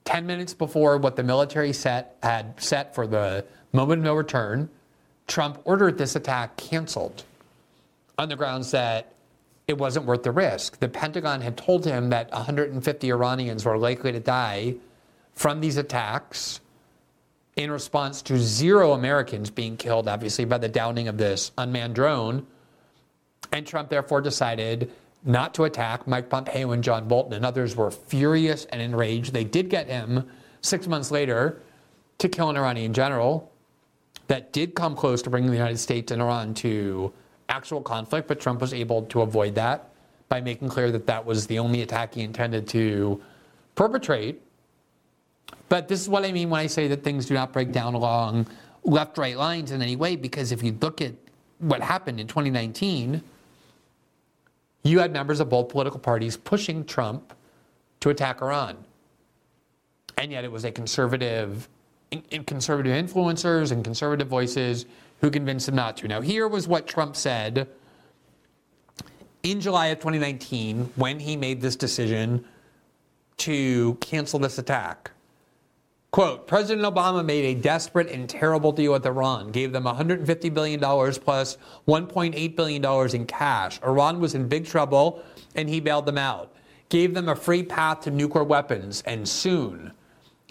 10 0.06 0.26
minutes 0.26 0.54
before 0.54 0.98
what 0.98 1.16
the 1.16 1.24
military 1.24 1.72
set 1.72 2.18
had 2.24 2.60
set 2.62 2.96
for 2.96 3.06
the 3.06 3.46
moment 3.72 4.00
of 4.00 4.06
no 4.06 4.16
return, 4.16 4.70
Trump 5.28 5.62
ordered 5.64 5.98
this 5.98 6.16
attack 6.16 6.58
canceled 6.58 7.24
on 8.18 8.30
the 8.30 8.36
grounds 8.36 8.72
that 8.72 9.14
it 9.68 9.78
wasn't 9.78 10.06
worth 10.06 10.24
the 10.24 10.32
risk. 10.32 10.80
The 10.80 10.90
Pentagon 10.90 11.42
had 11.42 11.56
told 11.56 11.86
him 11.86 12.10
that 12.10 12.32
150 12.32 13.12
Iranians 13.12 13.64
were 13.64 13.78
likely 13.78 14.12
to 14.12 14.20
die 14.20 14.76
from 15.36 15.62
these 15.62 15.78
attacks 15.78 16.60
in 17.60 17.70
response 17.70 18.22
to 18.22 18.38
zero 18.38 18.94
Americans 18.94 19.50
being 19.50 19.76
killed, 19.76 20.08
obviously, 20.08 20.46
by 20.46 20.58
the 20.58 20.70
downing 20.70 21.10
of 21.10 21.18
this 21.18 21.52
unmanned 21.58 21.94
drone. 21.94 22.48
And 23.52 23.68
Trump 23.68 23.90
therefore 23.90 24.22
decided 24.22 24.90
not 25.26 25.54
to 25.56 25.66
attack. 25.66 26.08
Mike 26.08 26.30
Pompeo 26.30 26.72
and 26.72 26.82
John 26.82 27.10
Bolton 27.10 27.34
and 27.34 27.46
others 27.46 27.76
were 27.76 27.92
furious 27.92 28.64
and 28.66 28.82
enraged. 28.82 29.34
They 29.34 29.44
did 29.44 29.70
get 29.70 29.88
him 29.88 30.26
six 30.62 30.88
months 30.88 31.12
later 31.12 31.62
to 32.20 32.30
kill 32.30 32.50
an 32.50 32.56
Iranian 32.56 32.94
general 32.94 33.52
that 34.28 34.54
did 34.54 34.74
come 34.74 34.96
close 34.96 35.22
to 35.24 35.30
bringing 35.30 35.50
the 35.50 35.58
United 35.58 35.80
States 35.80 36.14
and 36.14 36.22
Iran 36.22 36.54
to 36.56 37.12
actual 37.50 37.82
conflict, 37.82 38.30
but 38.30 38.40
Trump 38.40 38.62
was 38.62 38.74
able 38.74 39.02
to 39.08 39.22
avoid 39.22 39.56
that 39.56 39.90
by 40.30 40.40
making 40.40 40.70
clear 40.70 40.92
that 40.92 41.08
that 41.08 41.26
was 41.26 41.48
the 41.48 41.60
only 41.60 41.82
attack 41.82 42.14
he 42.14 42.22
intended 42.22 42.70
to 42.70 43.22
perpetrate. 43.76 44.42
But 45.68 45.88
this 45.88 46.02
is 46.02 46.10
what 46.10 46.26
I 46.26 46.32
mean 46.32 46.50
when 46.50 46.60
I 46.60 46.68
say 46.68 46.88
that 46.88 47.04
things 47.04 47.26
do 47.26 47.34
not 47.34 47.54
break 47.54 47.72
down 47.72 47.94
along 47.94 48.48
left 48.84 49.18
right 49.18 49.38
lines 49.38 49.72
in 49.72 49.82
any 49.82 49.96
way, 49.96 50.16
because 50.16 50.52
if 50.52 50.64
you 50.64 50.76
look 50.82 51.02
at 51.02 51.14
what 51.60 51.82
happened 51.82 52.20
in 52.20 52.28
2019, 52.28 53.22
you 54.84 55.00
had 55.00 55.12
members 55.12 55.40
of 55.40 55.50
both 55.50 55.70
political 55.70 56.00
parties 56.00 56.38
pushing 56.38 56.86
Trump 56.86 57.34
to 58.00 58.10
attack 58.10 58.42
Iran. 58.42 58.78
And 60.18 60.32
yet 60.32 60.44
it 60.44 60.52
was 60.52 60.66
a 60.66 60.72
conservative 60.72 61.68
in, 62.12 62.24
in 62.32 62.44
conservative 62.44 62.94
influencers 62.94 63.72
and 63.72 63.84
conservative 63.84 64.28
voices 64.28 64.86
who 65.22 65.30
convinced 65.30 65.68
him 65.68 65.76
not 65.76 65.98
to. 65.98 66.08
Now, 66.08 66.22
here 66.22 66.48
was 66.48 66.68
what 66.68 66.88
Trump 66.88 67.16
said 67.16 67.68
in 69.44 69.62
July 69.62 69.88
of 69.88 70.00
2019 70.00 70.92
when 70.96 71.20
he 71.20 71.36
made 71.36 71.62
this 71.62 71.76
decision 71.76 72.46
to 73.38 73.96
cancel 74.02 74.40
this 74.40 74.58
attack. 74.58 75.12
Quote, 76.12 76.48
President 76.48 76.92
Obama 76.92 77.24
made 77.24 77.46
a 77.46 77.62
desperate 77.62 78.10
and 78.10 78.28
terrible 78.28 78.72
deal 78.72 78.94
with 78.94 79.06
Iran, 79.06 79.52
gave 79.52 79.72
them 79.72 79.84
$150 79.84 80.54
billion 80.54 80.80
plus 80.80 81.58
$1.8 81.88 82.56
billion 82.56 83.16
in 83.16 83.26
cash. 83.28 83.80
Iran 83.84 84.20
was 84.20 84.34
in 84.34 84.48
big 84.48 84.66
trouble, 84.66 85.24
and 85.54 85.70
he 85.70 85.80
bailed 85.80 86.08
them 86.08 86.18
out. 86.18 86.52
Gave 86.90 87.14
them 87.14 87.30
a 87.30 87.36
free 87.36 87.62
path 87.62 88.02
to 88.02 88.12
nuclear 88.12 88.44
weapons, 88.44 89.04
and 89.06 89.30
soon. 89.30 89.92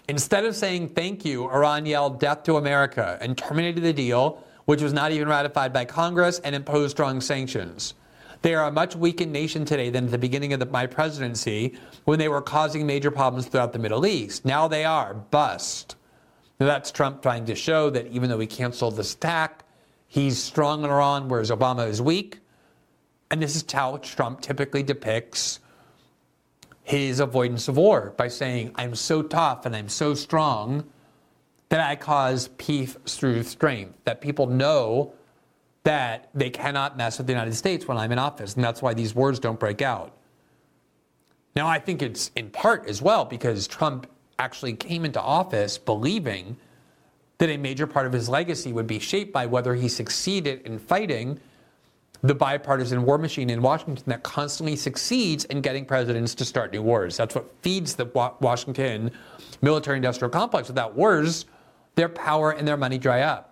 Instead 0.07 0.45
of 0.45 0.55
saying 0.55 0.89
thank 0.89 1.25
you, 1.25 1.49
Iran 1.49 1.85
yelled 1.85 2.21
death 2.21 2.43
to 2.43 2.55
America 2.55 3.17
and 3.19 3.37
terminated 3.37 3.83
the 3.83 3.91
deal, 3.91 4.41
which 4.63 4.81
was 4.81 4.93
not 4.93 5.11
even 5.11 5.27
ratified 5.27 5.73
by 5.73 5.83
Congress, 5.83 6.39
and 6.39 6.55
imposed 6.55 6.91
strong 6.91 7.19
sanctions. 7.19 7.95
They 8.41 8.55
are 8.55 8.67
a 8.67 8.71
much 8.71 8.95
weakened 8.95 9.33
nation 9.33 9.65
today 9.65 9.89
than 9.89 10.05
at 10.05 10.11
the 10.11 10.17
beginning 10.17 10.53
of 10.53 10.59
the, 10.59 10.65
my 10.65 10.87
presidency 10.87 11.77
when 12.05 12.19
they 12.19 12.29
were 12.29 12.41
causing 12.41 12.87
major 12.87 13.11
problems 13.11 13.47
throughout 13.47 13.73
the 13.73 13.79
Middle 13.79 14.05
East. 14.05 14.45
Now 14.45 14.67
they 14.67 14.85
are 14.85 15.13
bust. 15.13 15.97
Now 16.59 16.67
that's 16.67 16.91
Trump 16.91 17.21
trying 17.21 17.45
to 17.45 17.55
show 17.55 17.89
that 17.89 18.07
even 18.07 18.29
though 18.29 18.39
he 18.39 18.47
canceled 18.47 18.95
this 18.95 19.13
attack, 19.13 19.65
he's 20.07 20.41
strong 20.41 20.83
in 20.83 20.89
Iran, 20.89 21.27
whereas 21.27 21.51
Obama 21.51 21.87
is 21.87 22.01
weak. 22.01 22.39
And 23.29 23.41
this 23.41 23.55
is 23.55 23.65
how 23.69 23.97
Trump 23.97 24.41
typically 24.41 24.83
depicts 24.83 25.59
his 26.83 27.19
avoidance 27.19 27.67
of 27.67 27.77
war 27.77 28.13
by 28.17 28.29
saying, 28.29 28.71
I'm 28.75 28.95
so 28.95 29.21
tough 29.21 29.65
and 29.65 29.75
I'm 29.75 29.89
so 29.89 30.13
strong 30.13 30.85
that 31.67 31.81
I 31.81 31.95
cause 31.95 32.47
peace 32.57 32.97
through 33.05 33.43
strength, 33.43 33.99
that 34.05 34.21
people 34.21 34.47
know 34.47 35.13
that 35.89 36.29
they 36.35 36.51
cannot 36.51 36.97
mess 36.97 37.17
with 37.17 37.25
the 37.25 37.33
United 37.33 37.55
States 37.55 37.87
when 37.87 37.97
I'm 37.97 38.11
in 38.11 38.19
office. 38.19 38.53
And 38.53 38.63
that's 38.63 38.79
why 38.79 38.93
these 38.93 39.15
wars 39.15 39.39
don't 39.39 39.59
break 39.59 39.81
out. 39.81 40.15
Now, 41.55 41.67
I 41.67 41.79
think 41.79 42.03
it's 42.03 42.29
in 42.35 42.51
part 42.51 42.87
as 42.87 43.01
well 43.01 43.25
because 43.25 43.65
Trump 43.65 44.05
actually 44.37 44.73
came 44.73 45.03
into 45.03 45.19
office 45.19 45.79
believing 45.79 46.57
that 47.39 47.49
a 47.49 47.57
major 47.57 47.87
part 47.87 48.05
of 48.05 48.13
his 48.13 48.29
legacy 48.29 48.71
would 48.71 48.85
be 48.85 48.99
shaped 48.99 49.33
by 49.33 49.47
whether 49.47 49.73
he 49.73 49.89
succeeded 49.89 50.61
in 50.61 50.77
fighting 50.77 51.39
the 52.21 52.35
bipartisan 52.35 53.03
war 53.03 53.17
machine 53.17 53.49
in 53.49 53.59
Washington 53.59 54.03
that 54.05 54.21
constantly 54.21 54.75
succeeds 54.75 55.45
in 55.45 55.59
getting 55.59 55.85
presidents 55.85 56.35
to 56.35 56.45
start 56.45 56.71
new 56.71 56.83
wars. 56.83 57.17
That's 57.17 57.33
what 57.33 57.49
feeds 57.63 57.95
the 57.95 58.05
Washington 58.41 59.09
military 59.63 59.97
industrial 59.97 60.29
complex. 60.29 60.67
Without 60.67 60.93
wars, 60.93 61.47
their 61.95 62.09
power 62.09 62.51
and 62.51 62.67
their 62.67 62.77
money 62.77 62.99
dry 62.99 63.21
up. 63.21 63.48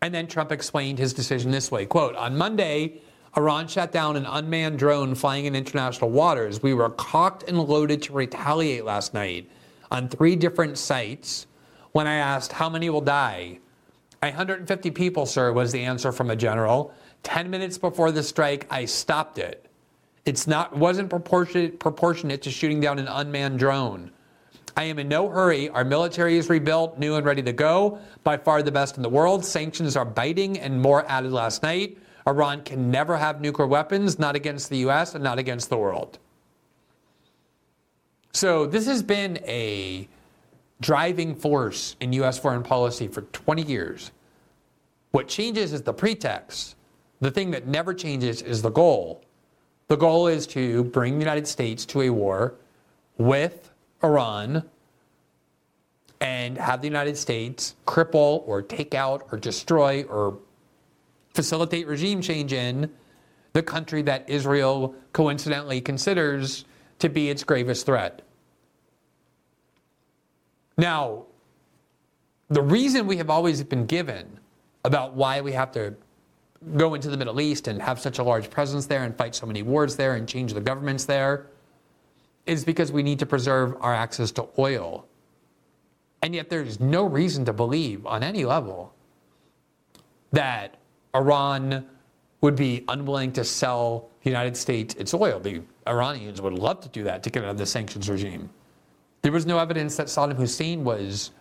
And 0.00 0.14
then 0.14 0.26
Trump 0.26 0.52
explained 0.52 0.98
his 0.98 1.12
decision 1.12 1.50
this 1.50 1.70
way 1.70 1.86
quote, 1.86 2.14
On 2.16 2.36
Monday, 2.36 3.00
Iran 3.36 3.68
shot 3.68 3.92
down 3.92 4.16
an 4.16 4.26
unmanned 4.26 4.78
drone 4.78 5.14
flying 5.14 5.44
in 5.44 5.54
international 5.54 6.10
waters. 6.10 6.62
We 6.62 6.74
were 6.74 6.90
cocked 6.90 7.44
and 7.48 7.58
loaded 7.58 8.02
to 8.02 8.12
retaliate 8.12 8.84
last 8.84 9.14
night 9.14 9.50
on 9.90 10.08
three 10.08 10.36
different 10.36 10.78
sites 10.78 11.46
when 11.92 12.06
I 12.06 12.14
asked 12.14 12.52
how 12.52 12.68
many 12.68 12.90
will 12.90 13.00
die. 13.00 13.60
150 14.20 14.90
people, 14.90 15.26
sir, 15.26 15.52
was 15.52 15.72
the 15.72 15.84
answer 15.84 16.10
from 16.10 16.30
a 16.30 16.36
general. 16.36 16.92
10 17.22 17.50
minutes 17.50 17.78
before 17.78 18.10
the 18.10 18.22
strike, 18.22 18.66
I 18.70 18.84
stopped 18.84 19.38
it. 19.38 19.70
It's 20.24 20.46
not 20.46 20.76
wasn't 20.76 21.08
proportionate 21.08 21.78
proportionate 21.80 22.42
to 22.42 22.50
shooting 22.50 22.80
down 22.80 22.98
an 22.98 23.08
unmanned 23.08 23.58
drone. 23.58 24.10
I 24.78 24.84
am 24.84 25.00
in 25.00 25.08
no 25.08 25.28
hurry. 25.28 25.68
Our 25.70 25.84
military 25.84 26.38
is 26.38 26.48
rebuilt, 26.48 27.00
new 27.00 27.16
and 27.16 27.26
ready 27.26 27.42
to 27.42 27.52
go. 27.52 27.98
By 28.22 28.36
far 28.36 28.62
the 28.62 28.70
best 28.70 28.96
in 28.96 29.02
the 29.02 29.08
world. 29.08 29.44
Sanctions 29.44 29.96
are 29.96 30.04
biting 30.04 30.56
and 30.56 30.80
more 30.80 31.04
added 31.10 31.32
last 31.32 31.64
night. 31.64 31.98
Iran 32.28 32.62
can 32.62 32.88
never 32.88 33.16
have 33.16 33.40
nuclear 33.40 33.66
weapons, 33.66 34.20
not 34.20 34.36
against 34.36 34.70
the 34.70 34.76
US 34.86 35.16
and 35.16 35.24
not 35.24 35.36
against 35.36 35.68
the 35.68 35.76
world. 35.76 36.20
So 38.32 38.66
this 38.66 38.86
has 38.86 39.02
been 39.02 39.40
a 39.48 40.08
driving 40.80 41.34
force 41.34 41.96
in 41.98 42.12
US 42.12 42.38
foreign 42.38 42.62
policy 42.62 43.08
for 43.08 43.22
20 43.22 43.62
years. 43.62 44.12
What 45.10 45.26
changes 45.26 45.72
is 45.72 45.82
the 45.82 45.92
pretext. 45.92 46.76
The 47.18 47.32
thing 47.32 47.50
that 47.50 47.66
never 47.66 47.92
changes 47.92 48.42
is 48.42 48.62
the 48.62 48.70
goal. 48.70 49.24
The 49.88 49.96
goal 49.96 50.28
is 50.28 50.46
to 50.48 50.84
bring 50.84 51.14
the 51.14 51.24
United 51.24 51.48
States 51.48 51.84
to 51.86 52.02
a 52.02 52.10
war 52.10 52.54
with 53.16 53.67
Iran 54.02 54.64
and 56.20 56.58
have 56.58 56.80
the 56.80 56.88
United 56.88 57.16
States 57.16 57.76
cripple 57.86 58.42
or 58.46 58.62
take 58.62 58.94
out 58.94 59.26
or 59.30 59.38
destroy 59.38 60.02
or 60.04 60.38
facilitate 61.34 61.86
regime 61.86 62.20
change 62.20 62.52
in 62.52 62.90
the 63.52 63.62
country 63.62 64.02
that 64.02 64.28
Israel 64.28 64.94
coincidentally 65.12 65.80
considers 65.80 66.64
to 66.98 67.08
be 67.08 67.30
its 67.30 67.44
gravest 67.44 67.86
threat. 67.86 68.22
Now, 70.76 71.24
the 72.48 72.62
reason 72.62 73.06
we 73.06 73.16
have 73.18 73.30
always 73.30 73.62
been 73.62 73.86
given 73.86 74.38
about 74.84 75.14
why 75.14 75.40
we 75.40 75.52
have 75.52 75.70
to 75.72 75.94
go 76.76 76.94
into 76.94 77.10
the 77.10 77.16
Middle 77.16 77.40
East 77.40 77.68
and 77.68 77.80
have 77.80 78.00
such 78.00 78.18
a 78.18 78.22
large 78.22 78.50
presence 78.50 78.86
there 78.86 79.04
and 79.04 79.16
fight 79.16 79.34
so 79.34 79.46
many 79.46 79.62
wars 79.62 79.96
there 79.96 80.14
and 80.14 80.28
change 80.28 80.54
the 80.54 80.60
governments 80.60 81.04
there 81.04 81.46
is 82.48 82.64
because 82.64 82.90
we 82.90 83.02
need 83.02 83.18
to 83.18 83.26
preserve 83.26 83.76
our 83.80 83.94
access 83.94 84.30
to 84.32 84.48
oil. 84.58 85.06
And 86.22 86.34
yet 86.34 86.48
there's 86.48 86.80
no 86.80 87.04
reason 87.04 87.44
to 87.44 87.52
believe 87.52 88.06
on 88.06 88.22
any 88.22 88.44
level 88.44 88.94
that 90.32 90.78
Iran 91.14 91.86
would 92.40 92.56
be 92.56 92.84
unwilling 92.88 93.32
to 93.32 93.44
sell 93.44 94.08
the 94.22 94.30
United 94.30 94.56
States 94.56 94.94
its 94.94 95.12
oil. 95.12 95.38
The 95.38 95.62
Iranians 95.86 96.40
would 96.40 96.54
love 96.54 96.80
to 96.80 96.88
do 96.88 97.04
that 97.04 97.22
to 97.24 97.30
get 97.30 97.44
out 97.44 97.50
of 97.50 97.58
the 97.58 97.66
sanctions 97.66 98.08
regime. 98.08 98.50
There 99.22 99.32
was 99.32 99.46
no 99.46 99.58
evidence 99.58 99.96
that 99.96 100.06
Saddam 100.06 100.36
Hussein 100.36 100.84
was 100.84 101.32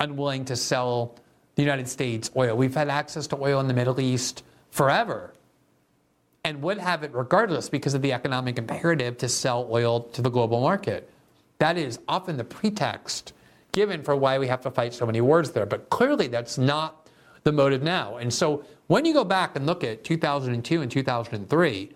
unwilling 0.00 0.44
to 0.46 0.56
sell 0.56 1.14
the 1.56 1.62
United 1.62 1.88
States 1.88 2.30
oil. 2.36 2.56
We've 2.56 2.74
had 2.74 2.88
access 2.88 3.26
to 3.28 3.36
oil 3.36 3.60
in 3.60 3.68
the 3.68 3.74
Middle 3.74 4.00
East 4.00 4.44
forever 4.70 5.33
and 6.44 6.60
would 6.60 6.78
have 6.78 7.02
it 7.02 7.10
regardless 7.14 7.68
because 7.68 7.94
of 7.94 8.02
the 8.02 8.12
economic 8.12 8.58
imperative 8.58 9.16
to 9.18 9.28
sell 9.28 9.66
oil 9.70 10.00
to 10.00 10.20
the 10.20 10.30
global 10.30 10.60
market. 10.60 11.10
That 11.58 11.78
is 11.78 11.98
often 12.06 12.36
the 12.36 12.44
pretext 12.44 13.32
given 13.72 14.02
for 14.02 14.14
why 14.14 14.38
we 14.38 14.46
have 14.46 14.60
to 14.60 14.70
fight 14.70 14.94
so 14.94 15.06
many 15.06 15.20
wars 15.20 15.50
there. 15.52 15.66
But 15.66 15.88
clearly, 15.90 16.28
that's 16.28 16.58
not 16.58 17.08
the 17.42 17.52
motive 17.52 17.82
now. 17.82 18.16
And 18.16 18.32
so 18.32 18.64
when 18.86 19.04
you 19.04 19.14
go 19.14 19.24
back 19.24 19.56
and 19.56 19.66
look 19.66 19.82
at 19.82 20.04
2002 20.04 20.82
and 20.82 20.90
2003, 20.90 21.92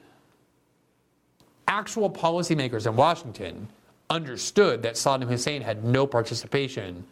actual 1.69 2.11
policymakers 2.11 2.87
in 2.87 2.97
Washington 2.97 3.69
understood 4.11 4.83
that 4.83 4.95
Saddam 4.95 5.29
Hussein 5.29 5.63
had 5.63 5.85
no 5.85 6.07
participation 6.07 7.05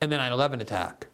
in 0.00 0.10
the 0.10 0.16
9 0.16 0.32
11 0.32 0.60
attack. 0.60 1.06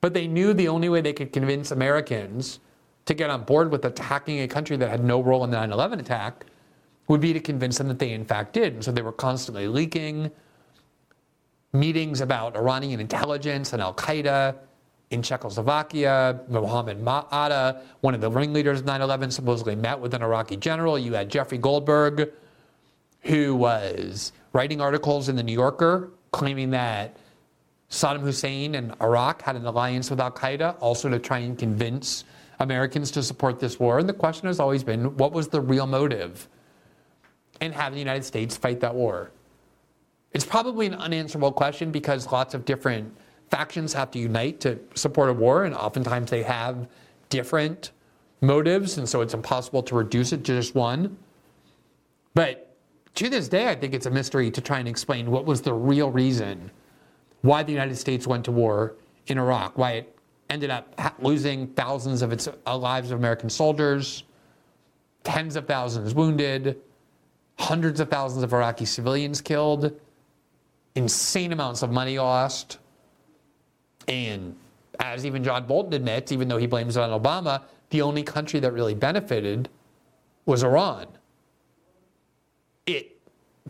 But 0.00 0.14
they 0.14 0.26
knew 0.26 0.54
the 0.54 0.68
only 0.68 0.88
way 0.88 1.00
they 1.00 1.12
could 1.12 1.32
convince 1.32 1.70
Americans 1.70 2.58
to 3.06 3.14
get 3.14 3.30
on 3.30 3.44
board 3.44 3.70
with 3.70 3.84
attacking 3.84 4.40
a 4.40 4.48
country 4.48 4.76
that 4.76 4.90
had 4.90 5.02
no 5.02 5.22
role 5.22 5.44
in 5.44 5.50
the 5.50 5.56
9 5.56 5.72
11 5.72 6.00
attack 6.00 6.46
would 7.08 7.20
be 7.20 7.32
to 7.32 7.40
convince 7.40 7.78
them 7.78 7.88
that 7.88 7.98
they 7.98 8.12
in 8.12 8.24
fact 8.24 8.52
did. 8.52 8.74
And 8.74 8.84
so 8.84 8.92
they 8.92 9.02
were 9.02 9.12
constantly 9.12 9.68
leaking 9.68 10.30
meetings 11.72 12.20
about 12.20 12.56
Iranian 12.56 13.00
intelligence 13.00 13.72
and 13.72 13.80
Al 13.80 13.94
Qaeda 13.94 14.56
in 15.10 15.22
Czechoslovakia. 15.22 16.40
Mohammed 16.48 17.06
Atta, 17.06 17.82
one 18.00 18.14
of 18.14 18.20
the 18.20 18.30
ringleaders 18.30 18.80
of 18.80 18.86
9 18.86 19.00
11, 19.00 19.30
supposedly 19.30 19.76
met 19.76 20.00
with 20.00 20.14
an 20.14 20.22
Iraqi 20.22 20.56
general. 20.56 20.98
You 20.98 21.14
had 21.14 21.28
Jeffrey 21.28 21.58
Goldberg, 21.58 22.30
who 23.20 23.54
was 23.54 24.32
writing 24.52 24.80
articles 24.80 25.28
in 25.28 25.36
the 25.36 25.42
New 25.42 25.52
Yorker 25.52 26.10
claiming 26.32 26.70
that 26.70 27.16
Saddam 27.90 28.20
Hussein 28.20 28.74
and 28.74 28.94
Iraq 29.00 29.42
had 29.42 29.56
an 29.56 29.64
alliance 29.64 30.10
with 30.10 30.20
Al 30.20 30.32
Qaeda, 30.32 30.76
also 30.80 31.08
to 31.08 31.18
try 31.18 31.38
and 31.38 31.58
convince 31.58 32.24
Americans 32.58 33.10
to 33.12 33.22
support 33.22 33.60
this 33.60 33.78
war. 33.78 33.98
And 33.98 34.08
the 34.08 34.14
question 34.14 34.46
has 34.46 34.60
always 34.60 34.82
been 34.82 35.16
what 35.16 35.32
was 35.32 35.48
the 35.48 35.60
real 35.60 35.86
motive 35.86 36.48
in 37.60 37.72
having 37.72 37.94
the 37.94 38.00
United 38.00 38.24
States 38.24 38.56
fight 38.56 38.80
that 38.80 38.94
war? 38.94 39.30
It's 40.32 40.44
probably 40.44 40.86
an 40.86 40.94
unanswerable 40.94 41.52
question 41.52 41.90
because 41.90 42.30
lots 42.30 42.54
of 42.54 42.64
different 42.64 43.14
factions 43.50 43.92
have 43.92 44.10
to 44.10 44.18
unite 44.18 44.60
to 44.60 44.78
support 44.94 45.30
a 45.30 45.32
war, 45.32 45.64
and 45.64 45.74
oftentimes 45.74 46.30
they 46.30 46.42
have 46.42 46.88
different 47.30 47.92
motives, 48.40 48.98
and 48.98 49.08
so 49.08 49.20
it's 49.20 49.34
impossible 49.34 49.82
to 49.84 49.94
reduce 49.94 50.32
it 50.32 50.44
to 50.44 50.56
just 50.56 50.74
one. 50.74 51.16
But 52.34 52.76
to 53.14 53.30
this 53.30 53.48
day, 53.48 53.68
I 53.68 53.74
think 53.74 53.94
it's 53.94 54.06
a 54.06 54.10
mystery 54.10 54.50
to 54.50 54.60
try 54.60 54.78
and 54.78 54.88
explain 54.88 55.30
what 55.30 55.46
was 55.46 55.62
the 55.62 55.72
real 55.72 56.10
reason 56.10 56.70
why 57.42 57.62
the 57.62 57.72
United 57.72 57.96
States 57.96 58.26
went 58.26 58.44
to 58.44 58.52
war 58.52 58.94
in 59.28 59.38
Iraq, 59.38 59.78
why 59.78 59.92
it 59.92 60.15
ended 60.50 60.70
up 60.70 61.16
losing 61.18 61.68
thousands 61.68 62.22
of 62.22 62.32
its 62.32 62.48
uh, 62.66 62.76
lives 62.76 63.10
of 63.10 63.18
American 63.18 63.50
soldiers, 63.50 64.24
tens 65.24 65.56
of 65.56 65.66
thousands 65.66 66.14
wounded, 66.14 66.80
hundreds 67.58 68.00
of 68.00 68.08
thousands 68.08 68.42
of 68.42 68.52
Iraqi 68.52 68.84
civilians 68.84 69.40
killed, 69.40 69.98
insane 70.94 71.52
amounts 71.52 71.82
of 71.82 71.90
money 71.90 72.18
lost. 72.18 72.78
And 74.08 74.56
as 75.00 75.26
even 75.26 75.42
John 75.42 75.66
Bolton 75.66 75.92
admits, 75.94 76.32
even 76.32 76.48
though 76.48 76.58
he 76.58 76.66
blames 76.66 76.96
it 76.96 77.00
on 77.00 77.20
Obama, 77.20 77.62
the 77.90 78.02
only 78.02 78.22
country 78.22 78.60
that 78.60 78.72
really 78.72 78.94
benefited 78.94 79.68
was 80.44 80.62
Iran. 80.62 81.06
It 82.86 83.18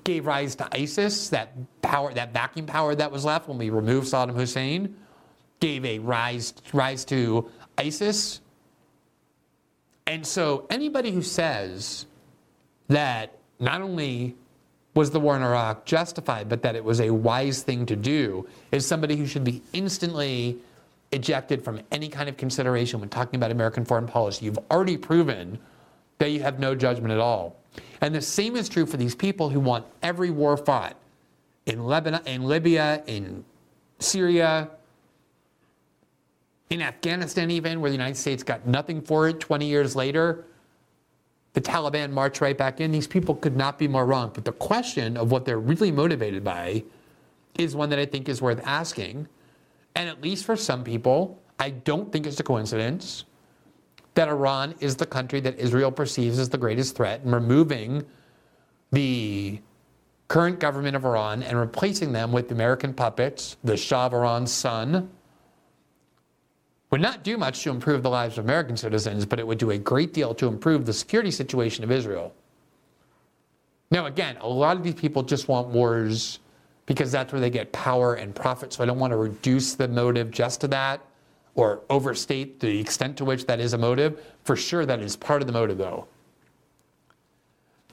gave 0.05 0.27
rise 0.27 0.55
to 0.57 0.69
ISIS, 0.77 1.31
that 1.31 1.55
power, 1.81 2.13
that 2.13 2.33
vacuum 2.33 2.67
power 2.67 2.95
that 2.95 3.11
was 3.11 3.25
left 3.25 3.49
when 3.49 3.57
we 3.59 3.71
removed 3.71 4.13
Saddam 4.13 4.35
Hussein 4.35 4.95
gave 5.61 5.85
a 5.85 5.99
rise, 5.99 6.55
rise 6.73 7.05
to 7.07 7.51
ISIS. 7.79 8.41
And 10.07 10.27
so 10.27 10.67
anybody 10.71 11.11
who 11.11 11.23
says 11.23 12.07
that 12.89 13.37
not 13.59 13.81
only 13.81 14.37
was 14.95 15.11
the 15.11 15.21
war 15.21 15.37
in 15.37 15.43
Iraq 15.43 15.85
justified, 15.85 16.49
but 16.49 16.63
that 16.63 16.75
it 16.75 16.85
was 16.85 17.01
a 17.01 17.11
wise 17.11 17.63
thing 17.63 17.85
to 17.87 17.97
do, 17.97 18.47
is 18.73 18.87
somebody 18.87 19.17
who 19.17 19.27
should 19.27 19.45
be 19.45 19.63
instantly 19.73 20.57
ejected 21.13 21.63
from 21.63 21.81
any 21.93 22.09
kind 22.09 22.29
of 22.29 22.37
consideration 22.37 23.01
when 23.01 23.09
talking 23.09 23.37
about 23.37 23.51
American 23.51 23.85
foreign 23.85 24.07
policy. 24.07 24.45
You've 24.45 24.59
already 24.71 24.97
proven 24.97 25.59
that 26.19 26.31
you 26.31 26.41
have 26.41 26.59
no 26.59 26.75
judgment 26.75 27.13
at 27.13 27.21
all. 27.21 27.57
And 28.01 28.15
the 28.15 28.23
same 28.23 28.57
is 28.57 28.69
true 28.69 28.87
for 28.87 28.97
these 28.97 29.15
people 29.15 29.51
who 29.51 29.61
want 29.61 29.85
every 30.03 30.31
war 30.31 30.57
fought 30.57 30.97
in 31.67 31.85
Lebanon, 31.85 32.23
in 32.27 32.45
Libya, 32.45 33.03
in 33.07 33.45
Syria, 33.99 34.71
in 36.71 36.83
Afghanistan, 36.83 37.51
even, 37.51 37.81
where 37.81 37.91
the 37.91 37.97
United 37.97 38.17
States 38.17 38.43
got 38.43 38.67
nothing 38.67 39.01
for 39.01 39.29
it 39.29 39.41
20 39.41 39.67
years 39.67 39.95
later, 39.95 40.45
the 41.53 41.61
Taliban 41.61 42.11
marched 42.11 42.41
right 42.41 42.57
back 42.57 42.81
in. 42.81 42.91
These 42.91 43.07
people 43.07 43.35
could 43.35 43.57
not 43.57 43.79
be 43.79 43.89
more 43.89 44.05
wrong. 44.05 44.31
But 44.35 44.45
the 44.45 44.53
question 44.53 45.17
of 45.17 45.31
what 45.31 45.45
they're 45.45 45.59
really 45.59 45.91
motivated 45.93 46.45
by 46.45 46.85
is 47.57 47.75
one 47.75 47.89
that 47.91 47.99
I 47.99 48.05
think 48.05 48.29
is 48.29 48.43
worth 48.43 48.61
asking. 48.67 49.29
And 49.95 50.09
at 50.09 50.21
least 50.21 50.45
for 50.45 50.57
some 50.57 50.85
people, 50.85 51.41
I 51.59 51.71
don't 51.71 52.13
think 52.13 52.27
it's 52.27 52.39
a 52.41 52.45
coincidence 52.45 53.25
that 54.15 54.29
Iran 54.29 54.75
is 54.81 54.97
the 54.97 55.07
country 55.07 55.41
that 55.41 55.59
Israel 55.59 55.93
perceives 55.93 56.39
as 56.39 56.49
the 56.49 56.59
greatest 56.59 56.97
threat, 56.97 57.23
and 57.23 57.33
removing 57.33 58.05
the 58.91 59.61
current 60.29 60.59
government 60.59 60.97
of 60.97 61.05
Iran 61.05 61.43
and 61.43 61.59
replacing 61.59 62.13
them 62.13 62.33
with 62.33 62.51
American 62.51 62.93
puppets, 62.93 63.57
the 63.63 63.77
Shah 63.77 64.07
of 64.07 64.15
Iran's 64.15 64.53
son, 64.53 65.11
would 66.91 67.01
not 67.01 67.25
do 67.25 67.37
much 67.37 67.63
to 67.63 67.71
improve 67.71 68.03
the 68.03 68.11
lives 68.11 68.39
of 68.39 68.45
American 68.45 68.77
citizens, 68.77 69.27
but 69.27 69.39
it 69.39 69.47
would 69.47 69.59
do 69.59 69.71
a 69.73 69.79
great 69.79 70.13
deal 70.13 70.35
to 70.35 70.47
improve 70.47 70.87
the 70.87 70.93
security 70.93 71.31
situation 71.31 71.83
of 71.85 71.91
Israel. 71.91 72.33
Now, 73.91 74.07
again, 74.07 74.37
a 74.41 74.49
lot 74.49 74.77
of 74.77 74.83
these 74.85 74.95
people 74.95 75.23
just 75.23 75.49
want 75.49 75.69
wars 75.69 76.39
because 76.87 77.11
that's 77.11 77.33
where 77.33 77.41
they 77.41 77.51
get 77.51 77.73
power 77.73 78.15
and 78.15 78.35
profit, 78.35 78.73
so 78.73 78.83
I 78.83 78.87
don't 78.87 78.99
want 78.99 79.11
to 79.11 79.17
reduce 79.17 79.75
the 79.75 79.89
motive 79.89 80.31
just 80.31 80.61
to 80.61 80.69
that. 80.69 81.01
or 81.57 81.81
overstate 81.89 82.61
the 82.61 82.79
extent 82.79 83.17
to 83.17 83.25
which 83.25 83.47
that 83.47 83.59
is 83.61 83.73
a 83.73 83.79
motive. 83.79 84.23
For 84.45 84.55
sure, 84.57 84.87
that 84.87 85.01
is 85.01 85.17
part 85.17 85.43
of 85.43 85.47
the 85.47 85.53
motive, 85.53 85.79
though. 85.79 86.07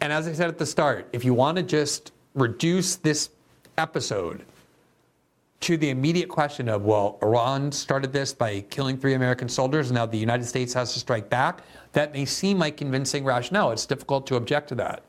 And 0.01 0.11
as 0.11 0.27
I 0.27 0.33
said 0.33 0.49
at 0.49 0.57
the 0.57 0.65
start, 0.65 1.07
if 1.13 1.23
you 1.23 1.33
want 1.33 1.55
to 1.57 1.63
just 1.63 2.11
reduce 2.35 2.97
this 2.97 3.29
episode 3.77 4.43
to 5.63 5.77
the 5.77 5.89
immediate 5.89 6.27
question 6.27 6.67
of, 6.67 6.83
well, 6.83 7.17
Iran 7.21 7.71
started 7.71 8.11
this 8.11 8.33
by 8.33 8.59
killing 8.69 8.97
three 8.97 9.13
American 9.13 9.47
soldiers, 9.47 9.89
and 9.89 9.95
now 9.95 10.05
the 10.05 10.17
United 10.17 10.43
States 10.43 10.73
has 10.73 10.93
to 10.93 10.99
strike 10.99 11.29
back, 11.29 11.61
that 11.93 12.11
may 12.11 12.25
seem 12.25 12.59
like 12.59 12.75
convincing 12.75 13.23
rationale. 13.23 13.71
It's 13.71 13.85
difficult 13.85 14.27
to 14.27 14.35
object 14.35 14.67
to 14.69 14.75
that. 14.75 15.03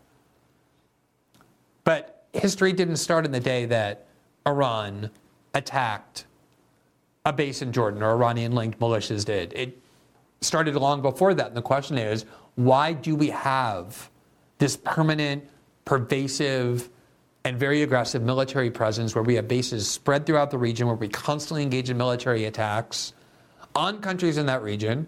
But 1.83 2.27
history 2.33 2.73
didn't 2.73 2.99
start 2.99 3.25
in 3.25 3.33
the 3.33 3.41
day 3.41 3.67
that 3.67 4.07
Iran 4.47 5.11
attacked 5.55 6.27
a 7.25 7.33
base 7.33 7.61
in 7.61 7.73
Jordan 7.73 8.01
or 8.01 8.11
Iranian 8.13 8.53
linked 8.53 8.79
militias 8.79 9.25
did. 9.25 9.53
It 9.55 9.83
started 10.41 10.77
long 10.77 11.03
before 11.03 11.35
that. 11.35 11.49
And 11.49 11.57
the 11.57 11.63
question 11.63 11.99
is 11.99 12.27
why 12.55 12.93
do 12.93 13.17
we 13.17 13.31
have 13.31 14.09
this 14.59 14.77
permanent, 14.77 15.49
pervasive, 15.85 16.91
and 17.45 17.59
very 17.59 17.83
aggressive 17.83 18.23
military 18.23 18.71
presence 18.71 19.15
where 19.15 19.23
we 19.23 19.35
have 19.35 19.47
bases 19.47 19.89
spread 19.89 20.25
throughout 20.25 20.51
the 20.51 20.59
region, 20.59 20.87
where 20.87 20.97
we 20.97 21.09
constantly 21.09 21.63
engage 21.63 21.91
in 21.91 21.97
military 21.97 22.47
attacks 22.47 23.13
on 23.75 24.01
countries 24.01 24.39
in 24.39 24.47
that 24.47 24.63
region? 24.63 25.07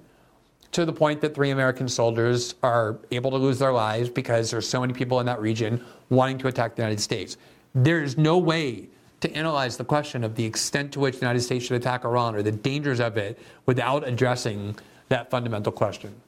To 0.72 0.84
the 0.84 0.93
point 0.93 1.22
that 1.22 1.34
three 1.34 1.51
American 1.51 1.89
soldiers 1.89 2.55
are 2.62 2.99
able 3.11 3.30
to 3.30 3.39
lose 3.39 3.59
their 3.59 3.72
lives 3.72 4.11
because 4.11 4.51
there's 4.51 4.68
so 4.68 4.80
many 4.80 4.93
people 4.93 5.20
in 5.20 5.26
that 5.26 5.41
region 5.41 5.82
wanting 6.11 6.37
to 6.39 6.49
attack 6.49 6.76
the 6.76 6.82
United 6.82 7.01
States. 7.01 7.39
There's 7.74 8.18
no 8.18 8.37
way 8.37 8.89
to 9.20 9.32
analyze 9.34 9.78
the 9.78 9.84
question 9.84 10.22
of 10.22 10.34
the 10.34 10.45
extent 10.45 10.93
to 10.93 11.01
which 11.01 11.14
the 11.14 11.20
United 11.20 11.41
States 11.41 11.64
should 11.64 11.76
attack 11.76 12.05
Iran 12.05 12.34
or 12.34 12.43
the 12.43 12.53
dangers 12.53 13.01
of 13.01 13.16
it 13.16 13.39
without 13.64 14.07
addressing 14.07 14.76
that 15.09 15.30
fundamental 15.30 15.72
question. 15.72 16.20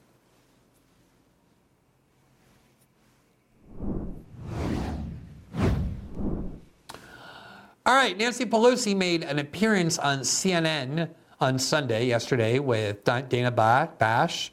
All 7.88 7.94
right, 7.94 8.18
Nancy 8.18 8.44
Pelosi 8.44 8.94
made 8.94 9.24
an 9.24 9.38
appearance 9.38 9.98
on 9.98 10.18
CNN 10.18 11.08
on 11.40 11.58
Sunday, 11.58 12.04
yesterday, 12.04 12.58
with 12.58 13.02
Dana 13.02 13.50
Bash. 13.50 14.52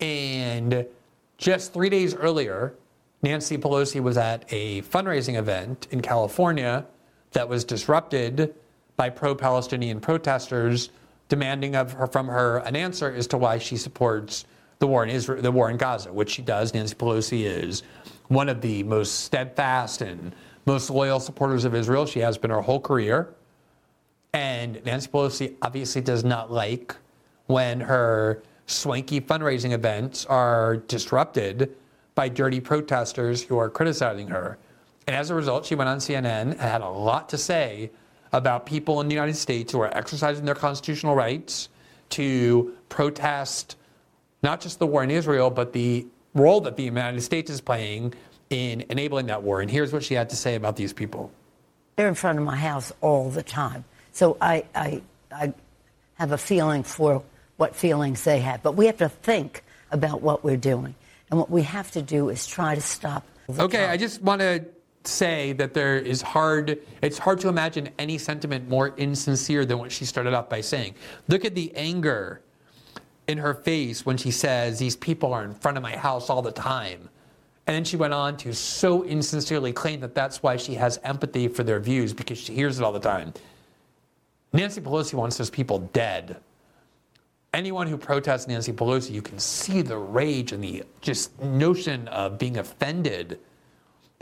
And 0.00 0.84
just 1.38 1.72
three 1.72 1.90
days 1.90 2.12
earlier, 2.16 2.74
Nancy 3.22 3.56
Pelosi 3.56 4.02
was 4.02 4.16
at 4.16 4.46
a 4.52 4.82
fundraising 4.82 5.36
event 5.36 5.86
in 5.92 6.00
California 6.00 6.84
that 7.30 7.48
was 7.48 7.62
disrupted 7.62 8.52
by 8.96 9.10
pro 9.10 9.36
Palestinian 9.36 10.00
protesters 10.00 10.90
demanding 11.28 11.76
of 11.76 11.92
her, 11.92 12.08
from 12.08 12.26
her 12.26 12.58
an 12.66 12.74
answer 12.74 13.14
as 13.14 13.28
to 13.28 13.38
why 13.38 13.58
she 13.58 13.76
supports 13.76 14.44
the 14.80 14.88
war 14.88 15.04
in 15.04 15.08
Israel, 15.08 15.40
the 15.40 15.52
war 15.52 15.70
in 15.70 15.76
Gaza, 15.76 16.12
which 16.12 16.30
she 16.30 16.42
does. 16.42 16.74
Nancy 16.74 16.96
Pelosi 16.96 17.44
is 17.44 17.84
one 18.26 18.48
of 18.48 18.60
the 18.60 18.82
most 18.82 19.20
steadfast 19.20 20.02
and 20.02 20.34
most 20.66 20.90
loyal 20.90 21.20
supporters 21.20 21.64
of 21.64 21.74
Israel. 21.74 22.06
She 22.06 22.20
has 22.20 22.38
been 22.38 22.50
her 22.50 22.60
whole 22.60 22.80
career. 22.80 23.34
And 24.32 24.82
Nancy 24.84 25.08
Pelosi 25.10 25.54
obviously 25.60 26.00
does 26.00 26.24
not 26.24 26.50
like 26.50 26.96
when 27.46 27.80
her 27.80 28.42
swanky 28.66 29.20
fundraising 29.20 29.72
events 29.72 30.24
are 30.26 30.76
disrupted 30.76 31.74
by 32.14 32.28
dirty 32.28 32.60
protesters 32.60 33.42
who 33.42 33.58
are 33.58 33.68
criticizing 33.68 34.28
her. 34.28 34.58
And 35.06 35.16
as 35.16 35.30
a 35.30 35.34
result, 35.34 35.66
she 35.66 35.74
went 35.74 35.88
on 35.88 35.98
CNN 35.98 36.52
and 36.52 36.60
had 36.60 36.80
a 36.80 36.88
lot 36.88 37.28
to 37.30 37.38
say 37.38 37.90
about 38.32 38.64
people 38.64 39.00
in 39.00 39.08
the 39.08 39.14
United 39.14 39.36
States 39.36 39.72
who 39.72 39.80
are 39.80 39.94
exercising 39.96 40.44
their 40.44 40.54
constitutional 40.54 41.14
rights 41.14 41.68
to 42.10 42.74
protest 42.88 43.76
not 44.42 44.60
just 44.60 44.78
the 44.78 44.86
war 44.86 45.04
in 45.04 45.10
Israel, 45.10 45.50
but 45.50 45.72
the 45.72 46.06
role 46.34 46.60
that 46.62 46.76
the 46.76 46.82
United 46.82 47.20
States 47.20 47.50
is 47.50 47.60
playing 47.60 48.14
in 48.52 48.84
enabling 48.88 49.26
that 49.26 49.42
war. 49.42 49.60
And 49.60 49.70
here's 49.70 49.92
what 49.92 50.04
she 50.04 50.14
had 50.14 50.30
to 50.30 50.36
say 50.36 50.54
about 50.54 50.76
these 50.76 50.92
people. 50.92 51.30
They're 51.96 52.08
in 52.08 52.14
front 52.14 52.38
of 52.38 52.44
my 52.44 52.56
house 52.56 52.92
all 53.00 53.30
the 53.30 53.42
time. 53.42 53.84
So 54.12 54.36
I, 54.40 54.64
I, 54.74 55.02
I 55.30 55.52
have 56.14 56.32
a 56.32 56.38
feeling 56.38 56.82
for 56.82 57.22
what 57.56 57.74
feelings 57.74 58.24
they 58.24 58.40
have. 58.40 58.62
But 58.62 58.76
we 58.76 58.86
have 58.86 58.98
to 58.98 59.08
think 59.08 59.64
about 59.90 60.22
what 60.22 60.44
we're 60.44 60.56
doing. 60.56 60.94
And 61.30 61.38
what 61.38 61.50
we 61.50 61.62
have 61.62 61.90
to 61.92 62.02
do 62.02 62.28
is 62.28 62.46
try 62.46 62.74
to 62.74 62.80
stop. 62.80 63.26
Okay, 63.58 63.78
time. 63.78 63.90
I 63.90 63.96
just 63.96 64.22
want 64.22 64.40
to 64.40 64.64
say 65.04 65.52
that 65.54 65.74
there 65.74 65.96
is 65.96 66.22
hard 66.22 66.78
it's 67.00 67.18
hard 67.18 67.40
to 67.40 67.48
imagine 67.48 67.88
any 67.98 68.18
sentiment 68.18 68.68
more 68.68 68.94
insincere 68.96 69.64
than 69.64 69.78
what 69.78 69.90
she 69.90 70.04
started 70.04 70.32
off 70.32 70.48
by 70.48 70.60
saying 70.60 70.94
look 71.26 71.44
at 71.44 71.56
the 71.56 71.74
anger 71.74 72.40
in 73.26 73.38
her 73.38 73.52
face 73.52 74.06
when 74.06 74.16
she 74.16 74.30
says 74.30 74.78
these 74.78 74.94
people 74.94 75.32
are 75.32 75.42
in 75.42 75.52
front 75.52 75.76
of 75.76 75.82
my 75.82 75.96
house 75.96 76.30
all 76.30 76.40
the 76.40 76.52
time 76.52 77.08
and 77.66 77.76
then 77.76 77.84
she 77.84 77.96
went 77.96 78.12
on 78.12 78.36
to 78.36 78.52
so 78.52 79.02
insincerely 79.04 79.72
claim 79.72 80.00
that 80.00 80.14
that's 80.14 80.42
why 80.42 80.56
she 80.56 80.74
has 80.74 80.98
empathy 81.04 81.48
for 81.48 81.62
their 81.62 81.80
views 81.80 82.12
because 82.12 82.38
she 82.38 82.54
hears 82.54 82.78
it 82.78 82.84
all 82.84 82.92
the 82.92 83.00
time 83.00 83.32
nancy 84.52 84.80
pelosi 84.80 85.14
wants 85.14 85.36
those 85.36 85.50
people 85.50 85.78
dead 85.92 86.36
anyone 87.54 87.86
who 87.86 87.96
protests 87.96 88.48
nancy 88.48 88.72
pelosi 88.72 89.10
you 89.10 89.22
can 89.22 89.38
see 89.38 89.82
the 89.82 89.96
rage 89.96 90.52
and 90.52 90.62
the 90.62 90.82
just 91.00 91.38
notion 91.40 92.08
of 92.08 92.38
being 92.38 92.58
offended 92.58 93.38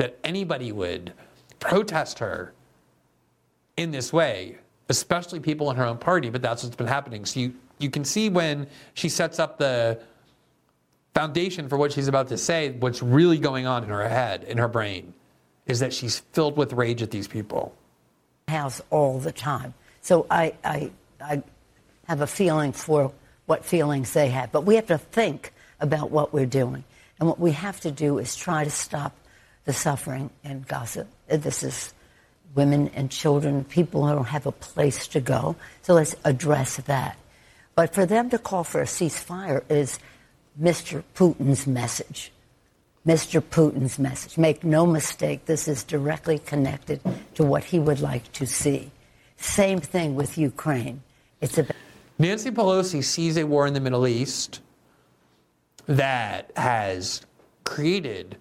that 0.01 0.19
anybody 0.25 0.73
would 0.73 1.13
protest 1.59 2.19
her 2.19 2.55
in 3.77 3.91
this 3.91 4.13
way, 4.13 4.57
especially 4.89 5.41
people 5.41 5.71
in 5.71 5.77
her 5.77 5.85
own 5.85 5.99
party, 5.99 6.31
but 6.31 6.41
that's 6.43 6.63
what's 6.63 6.75
been 6.75 6.87
happening. 6.87 7.27
So 7.27 7.39
you, 7.41 7.55
you 7.79 7.91
can 7.91 8.05
see 8.05 8.31
when 8.31 8.67
she 8.95 9.11
sets 9.11 9.39
up 9.39 9.59
the 9.59 10.01
foundation 11.15 11.69
for 11.69 11.77
what 11.77 11.93
she's 11.93 12.09
about 12.09 12.29
to 12.29 12.37
say, 12.37 12.71
what's 12.71 13.03
really 13.03 13.39
going 13.39 13.67
on 13.67 13.85
in 13.85 13.91
her 13.91 14.09
head, 14.09 14.45
in 14.45 14.59
her 14.59 14.69
brain, 14.69 15.15
is 15.67 15.81
that 15.81 15.93
she's 15.93 16.21
filled 16.33 16.57
with 16.57 16.73
rage 16.73 17.03
at 17.03 17.11
these 17.11 17.29
people. 17.29 17.75
House 18.49 18.81
all 18.91 19.19
the 19.19 19.33
time. 19.33 19.75
So 20.01 20.27
I, 20.31 20.55
I, 20.65 20.91
I 21.21 21.43
have 22.07 22.21
a 22.21 22.27
feeling 22.27 22.73
for 22.73 23.13
what 23.47 23.65
feelings 23.65 24.13
they 24.13 24.29
have. 24.29 24.53
But 24.53 24.65
we 24.65 24.77
have 24.77 24.87
to 24.87 24.99
think 24.99 25.53
about 25.81 26.11
what 26.11 26.33
we're 26.33 26.47
doing. 26.47 26.85
And 27.19 27.29
what 27.29 27.39
we 27.39 27.53
have 27.53 27.81
to 27.81 27.91
do 27.91 28.19
is 28.19 28.35
try 28.35 28.65
to 28.65 28.71
stop 28.71 29.15
the 29.65 29.73
suffering 29.73 30.31
and 30.43 30.67
Gaza. 30.67 31.07
This 31.29 31.63
is 31.63 31.93
women 32.55 32.91
and 32.95 33.11
children, 33.11 33.65
people 33.65 34.07
who 34.07 34.15
don't 34.15 34.25
have 34.25 34.47
a 34.47 34.53
place 34.53 35.07
to 35.09 35.21
go. 35.21 35.57
So 35.83 35.95
let's 35.95 36.17
address 36.25 36.77
that. 36.79 37.17
But 37.75 37.95
for 37.95 38.07
them 38.07 38.31
to 38.31 38.39
call 38.39 38.65
for 38.65 38.81
a 38.81 38.87
ceasefire 38.87 39.63
is 39.71 39.99
Mr. 40.61 41.03
Putin's 41.15 41.67
message. 41.67 42.33
Mr. 43.07 43.41
Putin's 43.41 43.99
message. 43.99 44.37
Make 44.37 44.63
no 44.63 44.87
mistake, 44.87 45.47
this 45.47 45.67
is 45.67 45.85
directly 45.85 46.39
connected 46.39 47.01
to 47.35 47.45
what 47.45 47.65
he 47.65 47.79
would 47.79 48.01
like 48.01 48.31
to 48.33 48.47
see. 48.47 48.91
Same 49.39 49.81
thing 49.81 50.15
with 50.15 50.37
Ukraine. 50.37 51.03
It's 51.41 51.57
about. 51.57 51.77
Nancy 52.19 52.51
Pelosi 52.51 53.03
sees 53.03 53.39
a 53.39 53.45
war 53.45 53.67
in 53.67 53.73
the 53.73 53.81
Middle 53.81 54.07
East 54.07 54.61
that 55.87 56.51
has 56.57 57.25
created 57.65 58.37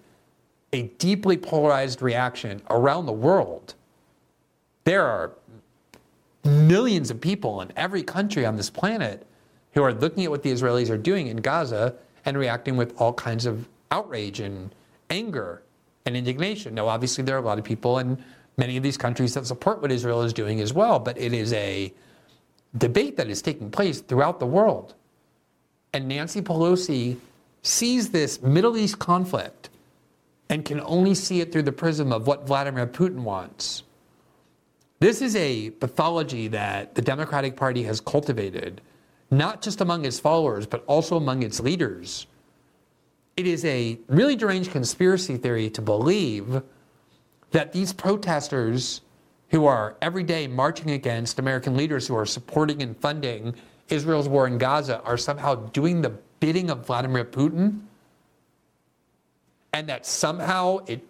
a 0.74 0.82
deeply 0.82 1.38
polarized 1.38 2.02
reaction 2.02 2.60
around 2.68 3.06
the 3.06 3.12
world. 3.12 3.74
There 4.84 5.06
are 5.06 5.32
millions 6.44 7.10
of 7.10 7.20
people 7.20 7.62
in 7.62 7.72
every 7.76 8.02
country 8.02 8.44
on 8.44 8.56
this 8.56 8.68
planet 8.68 9.26
who 9.72 9.82
are 9.82 9.94
looking 9.94 10.24
at 10.24 10.30
what 10.30 10.42
the 10.42 10.52
Israelis 10.52 10.90
are 10.90 10.98
doing 10.98 11.28
in 11.28 11.38
Gaza 11.38 11.94
and 12.24 12.36
reacting 12.36 12.76
with 12.76 12.94
all 13.00 13.12
kinds 13.12 13.46
of 13.46 13.68
outrage 13.90 14.40
and 14.40 14.74
anger 15.08 15.62
and 16.06 16.16
indignation. 16.16 16.74
Now, 16.74 16.88
obviously, 16.88 17.24
there 17.24 17.36
are 17.36 17.40
a 17.40 17.44
lot 17.44 17.58
of 17.58 17.64
people 17.64 17.98
in 17.98 18.22
many 18.56 18.76
of 18.76 18.82
these 18.82 18.96
countries 18.96 19.34
that 19.34 19.46
support 19.46 19.82
what 19.82 19.90
Israel 19.90 20.22
is 20.22 20.32
doing 20.32 20.60
as 20.60 20.72
well, 20.72 20.98
but 20.98 21.18
it 21.18 21.32
is 21.32 21.52
a 21.52 21.92
debate 22.76 23.16
that 23.16 23.28
is 23.28 23.42
taking 23.42 23.70
place 23.70 24.00
throughout 24.00 24.38
the 24.38 24.46
world. 24.46 24.94
And 25.92 26.06
Nancy 26.08 26.40
Pelosi 26.40 27.18
sees 27.62 28.10
this 28.10 28.40
Middle 28.42 28.76
East 28.76 28.98
conflict 28.98 29.70
and 30.48 30.64
can 30.64 30.80
only 30.80 31.14
see 31.14 31.40
it 31.40 31.52
through 31.52 31.62
the 31.62 31.72
prism 31.72 32.12
of 32.12 32.26
what 32.26 32.46
Vladimir 32.46 32.86
Putin 32.86 33.20
wants. 33.20 33.82
This 34.98 35.22
is 35.22 35.34
a 35.36 35.70
pathology 35.70 36.48
that 36.48 36.94
the 36.94 37.02
Democratic 37.02 37.56
Party 37.56 37.82
has 37.84 38.00
cultivated, 38.00 38.80
not 39.30 39.62
just 39.62 39.80
among 39.80 40.04
its 40.04 40.18
followers, 40.18 40.66
but 40.66 40.84
also 40.86 41.16
among 41.16 41.42
its 41.42 41.60
leaders. 41.60 42.26
It 43.36 43.46
is 43.46 43.64
a 43.64 43.98
really 44.08 44.36
deranged 44.36 44.72
conspiracy 44.72 45.36
theory 45.36 45.70
to 45.70 45.82
believe 45.82 46.62
that 47.52 47.72
these 47.72 47.92
protesters 47.92 49.00
who 49.50 49.66
are 49.66 49.96
every 50.02 50.22
day 50.22 50.46
marching 50.46 50.90
against 50.90 51.38
American 51.38 51.76
leaders 51.76 52.06
who 52.06 52.16
are 52.16 52.26
supporting 52.26 52.82
and 52.82 52.96
funding 52.96 53.54
Israel's 53.88 54.28
war 54.28 54.46
in 54.46 54.58
Gaza 54.58 55.00
are 55.02 55.16
somehow 55.16 55.54
doing 55.54 56.02
the 56.02 56.10
bidding 56.38 56.70
of 56.70 56.86
Vladimir 56.86 57.24
Putin 57.24 57.80
and 59.72 59.88
that 59.88 60.06
somehow 60.06 60.78
it, 60.86 61.02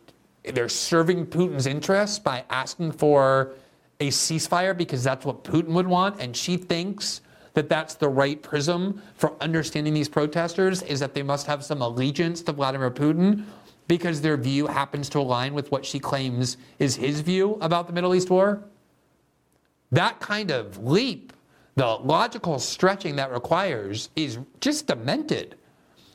they're 0.45 0.69
serving 0.69 1.27
Putin's 1.27 1.67
interests 1.67 2.19
by 2.19 2.45
asking 2.51 2.93
for 2.93 3.53
a 4.01 4.09
ceasefire 4.09 4.77
because 4.77 5.05
that's 5.05 5.25
what 5.25 5.45
Putin 5.45 5.69
would 5.69 5.87
want. 5.87 6.21
And 6.21 6.37
she 6.37 6.57
thinks 6.57 7.21
that 7.55 7.69
that's 7.69 7.95
the 7.95 8.09
right 8.09 8.43
prism 8.43 9.03
for 9.15 9.35
understanding 9.43 9.95
these 9.95 10.09
protesters 10.09 10.83
is 10.83 11.01
that 11.01 11.15
they 11.15 11.23
must 11.23 11.47
have 11.47 11.65
some 11.65 11.83
allegiance 11.83 12.43
to 12.43 12.53
Vladimir 12.53 12.91
Putin 12.91 13.45
because 13.89 14.21
their 14.21 14.37
view 14.37 14.69
happens 14.69 15.09
to 15.09 15.19
align 15.19 15.53
with 15.53 15.71
what 15.73 15.85
she 15.85 15.99
claims 15.99 16.57
is 16.79 16.97
his 16.97 17.21
view 17.21 17.59
about 17.61 17.89
the 17.89 17.93
Middle 17.93 18.15
East 18.15 18.31
war? 18.31 18.63
That 19.91 20.21
kind 20.21 20.53
of 20.53 20.79
leap, 20.85 21.33
the 21.75 21.87
logical 21.87 22.61
stretching 22.61 23.17
that 23.17 23.33
requires, 23.33 24.11
is 24.15 24.39
just 24.61 24.87
demented. 24.87 25.57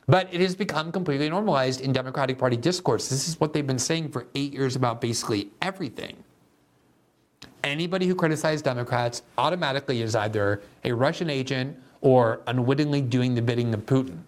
But 0.08 0.32
it 0.32 0.40
has 0.40 0.54
become 0.54 0.92
completely 0.92 1.28
normalized 1.28 1.80
in 1.80 1.92
Democratic 1.92 2.38
Party 2.38 2.56
discourse. 2.56 3.08
This 3.08 3.28
is 3.28 3.38
what 3.40 3.52
they've 3.52 3.66
been 3.66 3.78
saying 3.78 4.10
for 4.10 4.26
eight 4.34 4.54
years 4.54 4.76
about 4.76 5.00
basically 5.00 5.50
everything. 5.60 6.16
Anybody 7.66 8.06
who 8.06 8.14
criticizes 8.14 8.62
Democrats 8.62 9.22
automatically 9.36 10.00
is 10.00 10.14
either 10.14 10.62
a 10.84 10.92
Russian 10.92 11.28
agent 11.28 11.76
or 12.00 12.40
unwittingly 12.46 13.00
doing 13.00 13.34
the 13.34 13.42
bidding 13.42 13.74
of 13.74 13.80
Putin. 13.80 14.18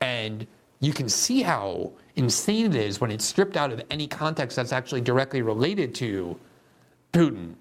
And 0.00 0.46
you 0.80 0.94
can 0.94 1.10
see 1.10 1.42
how 1.42 1.92
insane 2.16 2.64
it 2.64 2.74
is 2.74 2.98
when 2.98 3.10
it's 3.10 3.26
stripped 3.26 3.58
out 3.58 3.72
of 3.72 3.82
any 3.90 4.06
context 4.06 4.56
that's 4.56 4.72
actually 4.72 5.02
directly 5.02 5.42
related 5.42 5.94
to 5.96 6.40
Putin. 7.12 7.56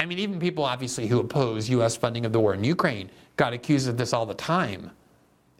I 0.00 0.06
mean, 0.06 0.18
even 0.18 0.40
people 0.40 0.64
obviously 0.64 1.06
who 1.06 1.20
oppose 1.20 1.70
U.S. 1.70 1.96
funding 1.96 2.26
of 2.26 2.32
the 2.32 2.40
war 2.40 2.52
in 2.52 2.64
Ukraine 2.64 3.10
got 3.36 3.52
accused 3.52 3.88
of 3.88 3.96
this 3.96 4.12
all 4.12 4.26
the 4.26 4.34
time 4.34 4.90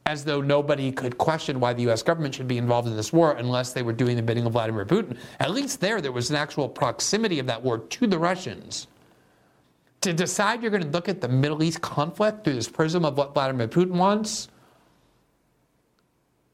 as 0.06 0.24
though 0.24 0.40
nobody 0.40 0.92
could 0.92 1.16
question 1.16 1.58
why 1.58 1.72
the 1.72 1.88
US 1.90 2.02
government 2.02 2.34
should 2.34 2.48
be 2.48 2.58
involved 2.58 2.86
in 2.88 2.96
this 2.96 3.12
war 3.12 3.32
unless 3.32 3.72
they 3.72 3.82
were 3.82 3.92
doing 3.92 4.16
the 4.16 4.22
bidding 4.22 4.44
of 4.44 4.52
Vladimir 4.52 4.84
Putin. 4.84 5.16
At 5.40 5.52
least 5.52 5.80
there, 5.80 6.00
there 6.00 6.12
was 6.12 6.30
an 6.30 6.36
actual 6.36 6.68
proximity 6.68 7.38
of 7.38 7.46
that 7.46 7.62
war 7.62 7.78
to 7.78 8.06
the 8.06 8.18
Russians. 8.18 8.86
To 10.02 10.12
decide 10.12 10.60
you're 10.60 10.70
going 10.70 10.82
to 10.82 10.90
look 10.90 11.08
at 11.08 11.22
the 11.22 11.28
Middle 11.28 11.62
East 11.62 11.80
conflict 11.80 12.44
through 12.44 12.54
this 12.54 12.68
prism 12.68 13.06
of 13.06 13.16
what 13.16 13.32
Vladimir 13.32 13.66
Putin 13.66 13.92
wants, 13.92 14.48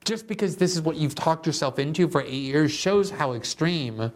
just 0.05 0.28
because 0.28 0.57
this 0.57 0.76
is 0.76 0.82
what 0.82 0.96
you've 0.96 1.16
talked 1.16 1.44
yourself 1.46 1.80
into 1.80 2.09
for 2.09 2.22
eight 2.22 2.30
years, 2.30 2.70
shows 2.70 3.11
how 3.11 3.32
extreme 3.32 4.12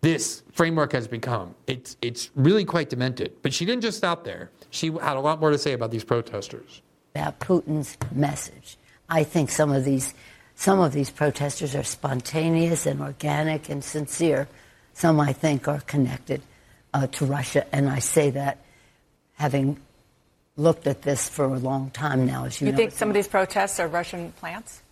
this 0.00 0.44
framework 0.52 0.92
has 0.92 1.08
become. 1.08 1.56
It's, 1.66 1.96
it's 2.00 2.30
really 2.36 2.64
quite 2.64 2.88
demented. 2.88 3.32
But 3.42 3.52
she 3.52 3.64
didn't 3.64 3.82
just 3.82 3.98
stop 3.98 4.22
there. 4.22 4.52
She 4.70 4.92
had 4.92 5.16
a 5.16 5.20
lot 5.20 5.40
more 5.40 5.50
to 5.50 5.58
say 5.58 5.72
about 5.72 5.90
these 5.90 6.04
protesters 6.04 6.82
about 7.18 7.40
Putin's 7.40 7.96
message. 8.12 8.76
I 9.08 9.24
think 9.24 9.50
some 9.50 9.72
of 9.72 9.84
these 9.84 10.14
some 10.54 10.80
of 10.80 10.92
these 10.92 11.10
protesters 11.10 11.76
are 11.76 11.84
spontaneous 11.84 12.84
and 12.86 13.00
organic 13.00 13.68
and 13.68 13.82
sincere. 13.82 14.48
Some 14.92 15.20
I 15.20 15.32
think 15.32 15.68
are 15.68 15.80
connected 15.80 16.42
uh, 16.92 17.06
to 17.06 17.26
Russia, 17.26 17.64
and 17.72 17.88
I 17.88 18.00
say 18.00 18.30
that 18.30 18.58
having 19.34 19.76
looked 20.56 20.88
at 20.88 21.02
this 21.02 21.28
for 21.28 21.44
a 21.44 21.58
long 21.58 21.90
time 21.90 22.26
now. 22.26 22.44
As 22.44 22.60
you, 22.60 22.66
you 22.66 22.72
know, 22.72 22.78
think 22.78 22.92
some 22.92 23.08
of 23.08 23.14
these 23.14 23.28
protests 23.28 23.78
are 23.78 23.86
Russian 23.86 24.32
plants? 24.32 24.82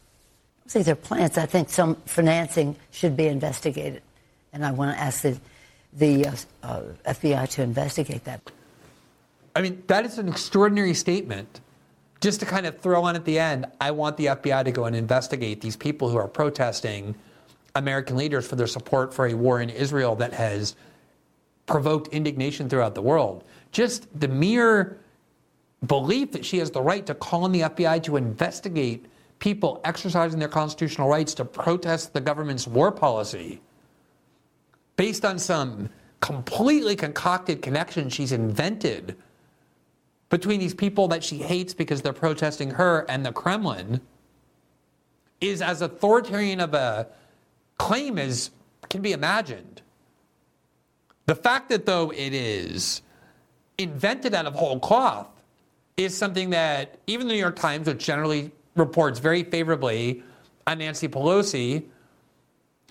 I 0.67 0.69
say 0.69 0.83
they're 0.83 0.95
plants. 0.95 1.37
I 1.37 1.47
think 1.47 1.69
some 1.71 1.97
financing 2.07 2.77
should 2.93 3.17
be 3.17 3.27
investigated, 3.27 4.03
and 4.53 4.65
I 4.65 4.71
want 4.71 4.97
to 4.97 5.03
ask 5.03 5.23
the 5.23 5.39
the 5.93 6.27
uh, 6.27 6.35
uh, 6.63 6.83
FBI 7.07 7.49
to 7.51 7.63
investigate 7.63 8.25
that. 8.25 8.41
I 9.57 9.63
mean, 9.63 9.83
that 9.87 10.05
is 10.05 10.19
an 10.19 10.29
extraordinary 10.29 10.95
statement 10.95 11.61
just 12.27 12.41
to 12.41 12.47
kind 12.47 12.67
of 12.67 12.77
throw 12.81 13.05
on 13.05 13.15
at 13.15 13.25
the 13.25 13.39
end, 13.39 13.67
I 13.81 13.93
want 13.93 14.17
the 14.17 14.27
FBI 14.27 14.65
to 14.65 14.73
go 14.73 14.87
and 14.87 14.97
investigate 14.97 15.61
these 15.61 15.77
people 15.77 16.09
who 16.09 16.17
are 16.17 16.27
protesting 16.27 17.15
American 17.77 18.17
leaders 18.17 18.45
for 18.45 18.57
their 18.57 18.67
support 18.67 19.15
for 19.15 19.29
a 19.29 19.35
war 19.35 19.61
in 19.61 19.71
Israel 19.71 20.17
that 20.17 20.33
has 20.33 20.75
provoked 21.67 22.09
indignation 22.09 22.69
throughout 22.69 22.97
the 22.97 23.01
world. 23.01 23.45
Just 23.71 24.09
the 24.19 24.27
mere 24.27 24.99
belief 25.87 26.33
that 26.33 26.45
she 26.45 26.59
has 26.59 26.73
the 26.73 26.83
right 26.83 27.07
to 27.07 27.15
call 27.15 27.45
on 27.45 27.53
the 27.53 27.61
FBI 27.61 28.03
to 28.03 28.17
investigate 28.17 29.07
people 29.39 29.81
exercising 29.85 30.41
their 30.41 30.49
constitutional 30.49 31.09
rights 31.09 31.33
to 31.35 31.45
protest 31.45 32.13
the 32.13 32.21
government's 32.21 32.67
war 32.67 32.91
policy 32.91 33.61
based 34.97 35.25
on 35.25 35.39
some 35.39 35.89
completely 36.19 36.97
concocted 36.97 37.63
connection 37.63 38.09
she's 38.09 38.33
invented 38.33 39.15
between 40.29 40.61
these 40.61 40.75
people 40.75 41.09
that 41.09 41.23
she 41.23 41.39
hates 41.39 41.75
because 41.75 42.03
they're 42.03 42.13
protesting 42.13 42.71
her 42.71 43.07
and 43.09 43.25
the 43.25 43.33
Kremlin 43.33 44.01
is 45.41 45.63
as 45.63 45.83
authoritarian 45.83 46.61
of 46.61 46.75
a 46.75 47.07
claim 47.79 48.19
as 48.19 48.51
can 48.89 49.03
be 49.03 49.13
imagined. 49.13 49.83
The 51.27 51.35
fact 51.35 51.69
that, 51.71 51.87
though, 51.87 52.11
it 52.11 52.33
is 52.33 53.03
invented 53.79 54.35
out 54.35 54.47
of 54.47 54.55
whole 54.55 54.79
cloth 54.81 55.29
is 55.97 56.17
something 56.17 56.51
that 56.51 56.99
even 57.07 57.27
the 57.27 57.35
New 57.35 57.41
York 57.41 57.57
Times, 57.57 57.87
which 57.87 58.05
generally 58.05 58.53
reports 58.75 59.19
very 59.19 59.43
favorably 59.43 60.23
on 60.67 60.79
Nancy 60.79 61.09
Pelosi, 61.09 61.85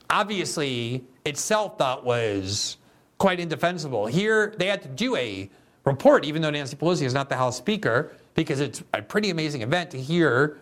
obviously 0.10 1.04
itself 1.26 1.78
thought 1.78 2.04
was 2.06 2.78
quite 3.18 3.40
indefensible. 3.40 4.06
Here, 4.06 4.54
they 4.58 4.68
had 4.68 4.82
to 4.84 4.90
do 4.90 5.16
a 5.16 5.50
report, 5.86 6.26
even 6.26 6.42
though 6.42 6.50
Nancy 6.50 6.76
Pelosi 6.76 7.04
is 7.04 7.14
not 7.14 7.30
the 7.30 7.36
House 7.36 7.58
Speaker, 7.58 8.12
because 8.34 8.60
it's 8.60 8.84
a 8.94 9.02
pretty 9.02 9.30
amazing 9.30 9.62
event 9.62 9.92
to 9.92 10.02
hear 10.02 10.60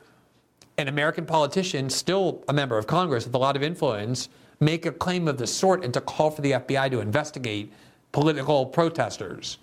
an 0.77 0.87
American 0.87 1.25
politician, 1.25 1.89
still 1.89 2.43
a 2.47 2.53
member 2.53 2.77
of 2.77 2.87
Congress 2.87 3.25
with 3.25 3.35
a 3.35 3.37
lot 3.37 3.55
of 3.55 3.63
influence, 3.63 4.29
make 4.59 4.85
a 4.85 4.91
claim 4.91 5.27
of 5.27 5.37
this 5.37 5.53
sort 5.53 5.83
and 5.83 5.93
to 5.93 6.01
call 6.01 6.31
for 6.31 6.41
the 6.41 6.51
FBI 6.51 6.89
to 6.91 6.99
investigate 6.99 7.71
political 8.11 8.65
protesters. 8.65 9.57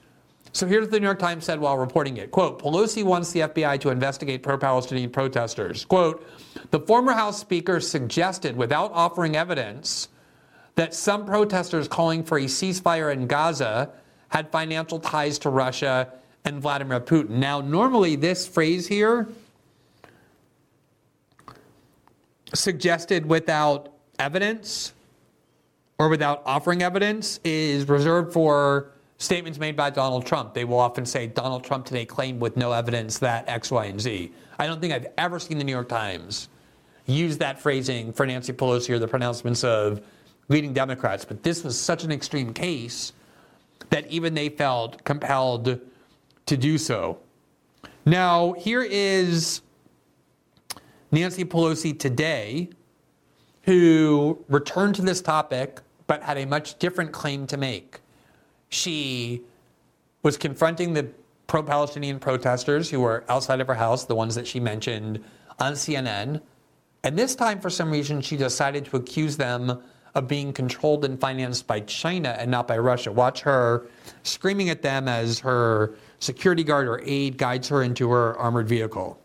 So 0.52 0.66
here's 0.66 0.82
what 0.82 0.90
the 0.90 1.00
New 1.00 1.06
York 1.06 1.20
Times 1.20 1.44
said 1.44 1.60
while 1.60 1.78
reporting 1.78 2.16
it. 2.16 2.32
Quote, 2.32 2.60
Pelosi 2.60 3.04
wants 3.04 3.30
the 3.32 3.40
FBI 3.40 3.78
to 3.80 3.90
investigate 3.90 4.42
pro-Palestinian 4.42 5.10
protesters. 5.10 5.84
Quote, 5.84 6.26
the 6.72 6.80
former 6.80 7.12
House 7.12 7.38
Speaker 7.38 7.78
suggested 7.78 8.56
without 8.56 8.90
offering 8.92 9.36
evidence 9.36 10.08
that 10.74 10.94
some 10.94 11.24
protesters 11.24 11.86
calling 11.86 12.24
for 12.24 12.38
a 12.38 12.44
ceasefire 12.44 13.12
in 13.12 13.28
Gaza 13.28 13.90
had 14.30 14.50
financial 14.50 14.98
ties 14.98 15.38
to 15.40 15.50
Russia 15.50 16.12
and 16.44 16.62
Vladimir 16.62 17.00
Putin. 17.00 17.30
Now, 17.30 17.60
normally, 17.60 18.16
this 18.16 18.46
phrase 18.46 18.86
here, 18.86 19.28
suggested 22.54 23.26
without 23.26 23.92
evidence 24.18 24.94
or 25.98 26.08
without 26.08 26.42
offering 26.46 26.82
evidence, 26.82 27.38
is 27.44 27.86
reserved 27.88 28.32
for 28.32 28.92
statements 29.18 29.58
made 29.58 29.76
by 29.76 29.90
Donald 29.90 30.24
Trump. 30.24 30.54
They 30.54 30.64
will 30.64 30.78
often 30.78 31.04
say, 31.04 31.26
Donald 31.26 31.62
Trump 31.62 31.84
today 31.84 32.06
claimed 32.06 32.40
with 32.40 32.56
no 32.56 32.72
evidence 32.72 33.18
that 33.18 33.48
X, 33.48 33.70
Y, 33.70 33.84
and 33.84 34.00
Z. 34.00 34.32
I 34.58 34.66
don't 34.66 34.80
think 34.80 34.94
I've 34.94 35.08
ever 35.18 35.38
seen 35.38 35.58
the 35.58 35.64
New 35.64 35.72
York 35.72 35.88
Times 35.88 36.48
use 37.04 37.36
that 37.38 37.60
phrasing 37.60 38.12
for 38.12 38.24
Nancy 38.24 38.52
Pelosi 38.52 38.90
or 38.90 38.98
the 38.98 39.08
pronouncements 39.08 39.62
of 39.64 40.00
leading 40.48 40.72
Democrats, 40.72 41.24
but 41.24 41.42
this 41.42 41.62
was 41.62 41.78
such 41.78 42.04
an 42.04 42.10
extreme 42.10 42.54
case 42.54 43.12
that 43.90 44.06
even 44.08 44.34
they 44.34 44.48
felt 44.48 45.04
compelled 45.04 45.80
to 46.46 46.56
do 46.56 46.78
so. 46.78 47.18
Now, 48.06 48.52
here 48.52 48.82
is 48.82 49.60
Nancy 51.12 51.44
Pelosi 51.44 51.98
today, 51.98 52.70
who 53.62 54.42
returned 54.48 54.94
to 54.96 55.02
this 55.02 55.20
topic 55.20 55.80
but 56.06 56.22
had 56.22 56.38
a 56.38 56.44
much 56.44 56.78
different 56.80 57.12
claim 57.12 57.46
to 57.46 57.56
make. 57.56 58.00
She 58.68 59.42
was 60.24 60.36
confronting 60.36 60.92
the 60.92 61.08
pro 61.46 61.62
Palestinian 61.62 62.18
protesters 62.18 62.90
who 62.90 63.00
were 63.00 63.24
outside 63.28 63.60
of 63.60 63.66
her 63.68 63.74
house, 63.74 64.04
the 64.06 64.14
ones 64.14 64.34
that 64.34 64.46
she 64.46 64.58
mentioned 64.58 65.22
on 65.58 65.74
CNN. 65.74 66.40
And 67.04 67.18
this 67.18 67.34
time, 67.34 67.60
for 67.60 67.70
some 67.70 67.90
reason, 67.90 68.20
she 68.20 68.36
decided 68.36 68.86
to 68.86 68.96
accuse 68.96 69.36
them 69.36 69.80
of 70.14 70.26
being 70.28 70.52
controlled 70.52 71.04
and 71.04 71.20
financed 71.20 71.66
by 71.66 71.80
China 71.80 72.36
and 72.38 72.50
not 72.50 72.66
by 72.66 72.78
Russia. 72.78 73.12
Watch 73.12 73.40
her 73.42 73.86
screaming 74.22 74.70
at 74.70 74.82
them 74.82 75.08
as 75.08 75.38
her 75.40 75.94
security 76.18 76.64
guard 76.64 76.88
or 76.88 77.00
aide 77.04 77.38
guides 77.38 77.68
her 77.68 77.82
into 77.82 78.10
her 78.10 78.36
armored 78.38 78.68
vehicle. 78.68 79.20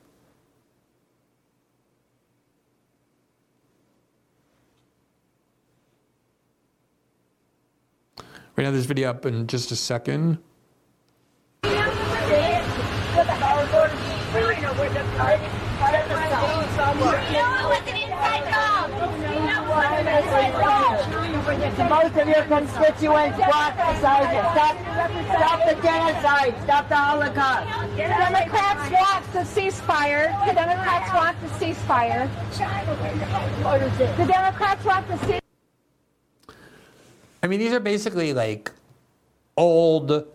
We're 8.56 8.64
going 8.64 8.72
to 8.72 8.78
have 8.78 8.80
this 8.80 8.86
video 8.86 9.10
up 9.10 9.26
in 9.26 9.48
just 9.48 9.72
a 9.72 9.76
second. 9.76 10.38
Most 21.56 22.18
of 22.18 22.28
your 22.28 22.44
constituents 22.44 23.38
block 23.38 23.76
beside 23.78 24.34
you. 24.34 24.42
Stop, 24.52 24.76
stop 25.26 25.60
the 25.66 25.76
genocide. 25.82 26.56
Stop 26.64 26.90
the 26.90 26.96
Holocaust. 26.96 27.98
Democrats 27.98 28.92
want 28.92 29.32
the 29.32 29.40
ceasefire. 29.40 30.48
The 30.48 30.54
Democrats 30.54 31.14
want 31.14 31.40
the 31.42 31.48
ceasefire. 31.48 32.30
The 34.18 34.26
Democrats 34.26 34.86
want 34.86 35.08
the 35.08 35.14
ceasefire. 35.14 35.40
I 37.42 37.48
mean, 37.48 37.60
these 37.60 37.72
are 37.74 37.80
basically 37.80 38.34
like 38.34 38.72
old 39.56 40.28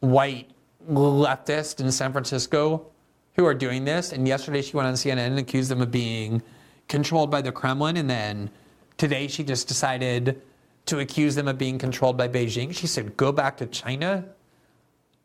white 0.00 0.48
leftists 0.88 1.80
in 1.80 1.90
San 1.90 2.12
Francisco 2.12 2.86
who 3.34 3.44
are 3.44 3.54
doing 3.54 3.84
this. 3.84 4.12
And 4.12 4.28
yesterday 4.28 4.62
she 4.62 4.76
went 4.76 4.86
on 4.86 4.94
CNN 4.94 5.26
and 5.26 5.38
accused 5.38 5.70
them 5.70 5.80
of 5.80 5.90
being 5.90 6.40
controlled 6.86 7.30
by 7.30 7.42
the 7.42 7.50
Kremlin. 7.50 7.96
And 7.96 8.08
then 8.08 8.50
today 8.96 9.26
she 9.26 9.42
just 9.42 9.66
decided 9.66 10.40
to 10.88 11.00
accuse 11.00 11.34
them 11.34 11.48
of 11.48 11.58
being 11.58 11.78
controlled 11.78 12.16
by 12.16 12.28
Beijing. 12.28 12.74
She 12.74 12.86
said, 12.86 13.16
go 13.16 13.30
back 13.30 13.56
to 13.58 13.66
China 13.66 14.24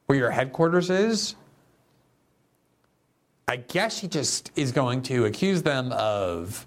where 0.06 0.18
your 0.18 0.32
headquarters 0.32 0.90
is. 0.90 1.36
I 3.48 3.58
guess 3.58 4.00
she 4.00 4.08
just 4.08 4.52
is 4.56 4.72
going 4.72 5.02
to 5.04 5.26
accuse 5.26 5.64
them 5.64 5.92
of 5.94 6.66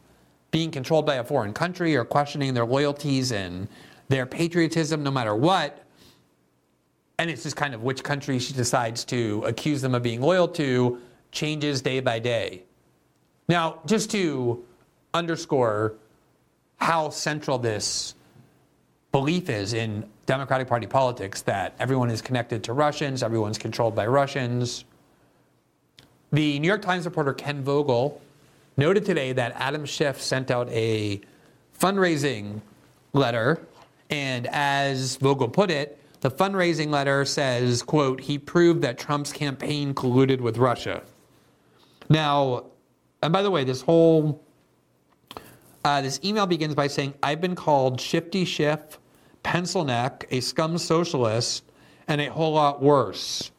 being 0.50 0.70
controlled 0.70 1.06
by 1.06 1.16
a 1.16 1.24
foreign 1.24 1.52
country 1.52 1.96
or 1.96 2.04
questioning 2.04 2.54
their 2.54 2.64
loyalties 2.64 3.32
and 3.32 3.68
their 4.08 4.24
patriotism 4.24 5.02
no 5.02 5.10
matter 5.10 5.34
what. 5.34 5.84
And 7.18 7.30
it's 7.30 7.42
just 7.42 7.56
kind 7.56 7.74
of 7.74 7.82
which 7.82 8.02
country 8.02 8.38
she 8.38 8.52
decides 8.52 9.04
to 9.06 9.42
accuse 9.46 9.82
them 9.82 9.94
of 9.94 10.02
being 10.02 10.20
loyal 10.20 10.48
to 10.48 11.00
changes 11.32 11.82
day 11.82 12.00
by 12.00 12.18
day. 12.18 12.62
Now, 13.48 13.80
just 13.86 14.10
to 14.12 14.64
underscore 15.12 15.94
how 16.78 17.10
central 17.10 17.58
this 17.58 18.14
belief 19.16 19.48
is 19.48 19.72
in 19.72 20.06
Democratic 20.26 20.68
Party 20.68 20.86
politics 20.86 21.40
that 21.40 21.74
everyone 21.78 22.10
is 22.10 22.20
connected 22.20 22.62
to 22.62 22.74
Russians, 22.74 23.22
everyone's 23.22 23.56
controlled 23.56 23.94
by 23.94 24.06
Russians. 24.06 24.84
The 26.32 26.58
New 26.58 26.68
York 26.68 26.82
Times 26.82 27.06
reporter 27.06 27.32
Ken 27.32 27.64
Vogel 27.64 28.20
noted 28.76 29.06
today 29.06 29.32
that 29.32 29.52
Adam 29.56 29.86
Schiff 29.86 30.20
sent 30.20 30.50
out 30.50 30.68
a 30.68 31.22
fundraising 31.80 32.60
letter, 33.14 33.66
and 34.10 34.48
as 34.48 35.16
Vogel 35.16 35.48
put 35.48 35.70
it, 35.70 35.98
the 36.20 36.30
fundraising 36.30 36.90
letter 36.90 37.24
says, 37.24 37.82
quote, 37.82 38.20
he 38.20 38.36
proved 38.36 38.82
that 38.82 38.98
Trump's 38.98 39.32
campaign 39.32 39.94
colluded 39.94 40.42
with 40.42 40.58
Russia. 40.58 41.02
Now, 42.10 42.66
and 43.22 43.32
by 43.32 43.40
the 43.40 43.50
way, 43.50 43.64
this 43.64 43.80
whole 43.80 44.44
uh, 45.86 46.02
this 46.02 46.20
email 46.22 46.46
begins 46.46 46.74
by 46.74 46.88
saying, 46.88 47.14
"I've 47.22 47.40
been 47.40 47.54
called 47.54 47.98
Shifty 47.98 48.44
Schiff, 48.44 48.98
pencil 49.46 49.84
neck, 49.84 50.26
a 50.32 50.40
scum 50.40 50.76
socialist, 50.76 51.62
and 52.08 52.20
a 52.20 52.26
whole 52.26 52.52
lot 52.52 52.82
worse." 52.82 53.52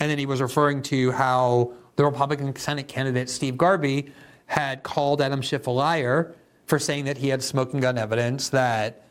And 0.00 0.10
then 0.10 0.18
he 0.18 0.26
was 0.26 0.42
referring 0.42 0.82
to 0.82 1.12
how 1.12 1.72
the 1.94 2.04
Republican 2.04 2.56
Senate 2.56 2.88
candidate 2.88 3.30
Steve 3.30 3.56
Garvey 3.56 4.12
had 4.46 4.82
called 4.82 5.22
Adam 5.22 5.42
Schiff 5.42 5.68
a 5.68 5.70
liar 5.70 6.34
for 6.66 6.80
saying 6.80 7.04
that 7.04 7.18
he 7.18 7.28
had 7.28 7.40
smoking 7.40 7.78
gun 7.78 7.98
evidence 7.98 8.48
that 8.48 9.04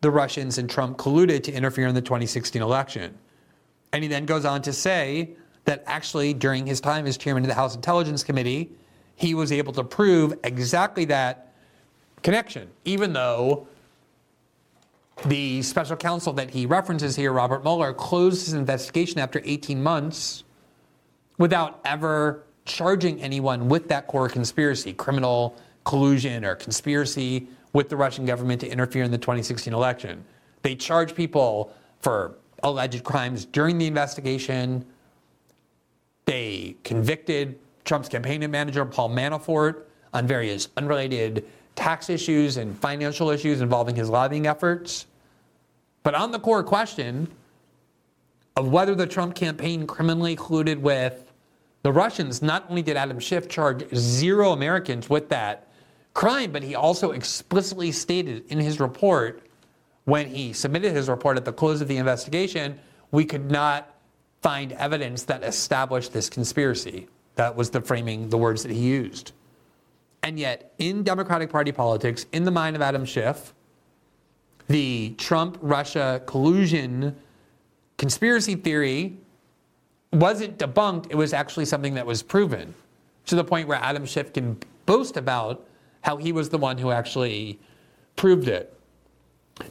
the 0.00 0.10
Russians 0.12 0.58
and 0.58 0.70
Trump 0.70 0.96
colluded 0.96 1.42
to 1.42 1.52
interfere 1.52 1.88
in 1.88 1.94
the 1.94 2.02
2016 2.02 2.62
election. 2.62 3.18
And 3.92 4.04
he 4.04 4.08
then 4.08 4.26
goes 4.26 4.44
on 4.44 4.62
to 4.62 4.72
say 4.72 5.30
that 5.64 5.82
actually 5.86 6.34
during 6.34 6.66
his 6.66 6.80
time 6.80 7.06
as 7.06 7.16
chairman 7.16 7.42
of 7.42 7.48
the 7.48 7.54
House 7.54 7.74
Intelligence 7.74 8.22
Committee, 8.22 8.70
he 9.16 9.34
was 9.34 9.50
able 9.50 9.72
to 9.72 9.82
prove 9.82 10.38
exactly 10.44 11.04
that 11.06 11.52
connection, 12.22 12.68
even 12.84 13.12
though 13.12 13.66
the 15.26 15.62
special 15.62 15.96
counsel 15.96 16.32
that 16.34 16.50
he 16.50 16.66
references 16.66 17.16
here, 17.16 17.32
Robert 17.32 17.62
Mueller, 17.62 17.92
closed 17.92 18.46
his 18.46 18.54
investigation 18.54 19.18
after 19.18 19.40
18 19.44 19.82
months 19.82 20.44
without 21.38 21.80
ever 21.84 22.44
charging 22.64 23.20
anyone 23.20 23.68
with 23.68 23.88
that 23.88 24.06
core 24.06 24.28
conspiracy, 24.28 24.92
criminal 24.92 25.56
collusion 25.84 26.44
or 26.44 26.54
conspiracy 26.54 27.48
with 27.72 27.88
the 27.88 27.96
Russian 27.96 28.24
government 28.24 28.60
to 28.60 28.68
interfere 28.68 29.04
in 29.04 29.10
the 29.10 29.18
2016 29.18 29.72
election. 29.72 30.24
They 30.62 30.74
charged 30.74 31.14
people 31.14 31.72
for 32.00 32.36
alleged 32.62 33.04
crimes 33.04 33.44
during 33.44 33.78
the 33.78 33.86
investigation. 33.86 34.84
They 36.26 36.76
convicted 36.84 37.58
Trump's 37.84 38.08
campaign 38.08 38.48
manager, 38.50 38.84
Paul 38.84 39.10
Manafort, 39.10 39.82
on 40.12 40.26
various 40.26 40.68
unrelated 40.76 41.46
tax 41.80 42.10
issues 42.10 42.58
and 42.58 42.78
financial 42.78 43.30
issues 43.30 43.62
involving 43.62 43.96
his 43.96 44.10
lobbying 44.10 44.46
efforts. 44.46 45.06
But 46.02 46.14
on 46.14 46.30
the 46.30 46.38
core 46.38 46.62
question 46.62 47.26
of 48.54 48.68
whether 48.68 48.94
the 48.94 49.06
Trump 49.06 49.34
campaign 49.34 49.86
criminally 49.86 50.36
colluded 50.36 50.80
with 50.80 51.32
the 51.82 51.90
Russians, 51.90 52.42
not 52.42 52.66
only 52.68 52.82
did 52.82 52.98
Adam 52.98 53.18
Schiff 53.18 53.48
charge 53.48 53.82
zero 53.94 54.52
Americans 54.52 55.08
with 55.08 55.30
that 55.30 55.68
crime, 56.12 56.52
but 56.52 56.62
he 56.62 56.74
also 56.74 57.12
explicitly 57.12 57.92
stated 57.92 58.44
in 58.48 58.58
his 58.58 58.78
report 58.78 59.46
when 60.04 60.26
he 60.26 60.52
submitted 60.52 60.92
his 60.92 61.08
report 61.08 61.38
at 61.38 61.46
the 61.46 61.52
close 61.52 61.80
of 61.80 61.88
the 61.88 61.96
investigation, 61.96 62.78
we 63.10 63.24
could 63.24 63.50
not 63.50 63.94
find 64.42 64.72
evidence 64.72 65.22
that 65.24 65.42
established 65.42 66.12
this 66.12 66.28
conspiracy. 66.28 67.08
That 67.36 67.56
was 67.56 67.70
the 67.70 67.80
framing, 67.80 68.28
the 68.28 68.36
words 68.36 68.64
that 68.64 68.72
he 68.72 68.80
used. 68.80 69.32
And 70.22 70.38
yet, 70.38 70.74
in 70.78 71.02
Democratic 71.02 71.50
Party 71.50 71.72
politics, 71.72 72.26
in 72.32 72.44
the 72.44 72.50
mind 72.50 72.76
of 72.76 72.82
Adam 72.82 73.04
Schiff, 73.04 73.54
the 74.68 75.14
Trump 75.18 75.58
Russia 75.60 76.22
collusion 76.26 77.16
conspiracy 77.96 78.54
theory 78.54 79.18
wasn't 80.12 80.58
debunked, 80.58 81.06
it 81.10 81.16
was 81.16 81.32
actually 81.32 81.64
something 81.64 81.94
that 81.94 82.06
was 82.06 82.22
proven 82.22 82.74
to 83.26 83.34
the 83.34 83.44
point 83.44 83.68
where 83.68 83.78
Adam 83.78 84.06
Schiff 84.06 84.32
can 84.32 84.58
boast 84.86 85.16
about 85.16 85.66
how 86.02 86.16
he 86.16 86.32
was 86.32 86.48
the 86.48 86.58
one 86.58 86.78
who 86.78 86.90
actually 86.90 87.58
proved 88.16 88.48
it. 88.48 88.74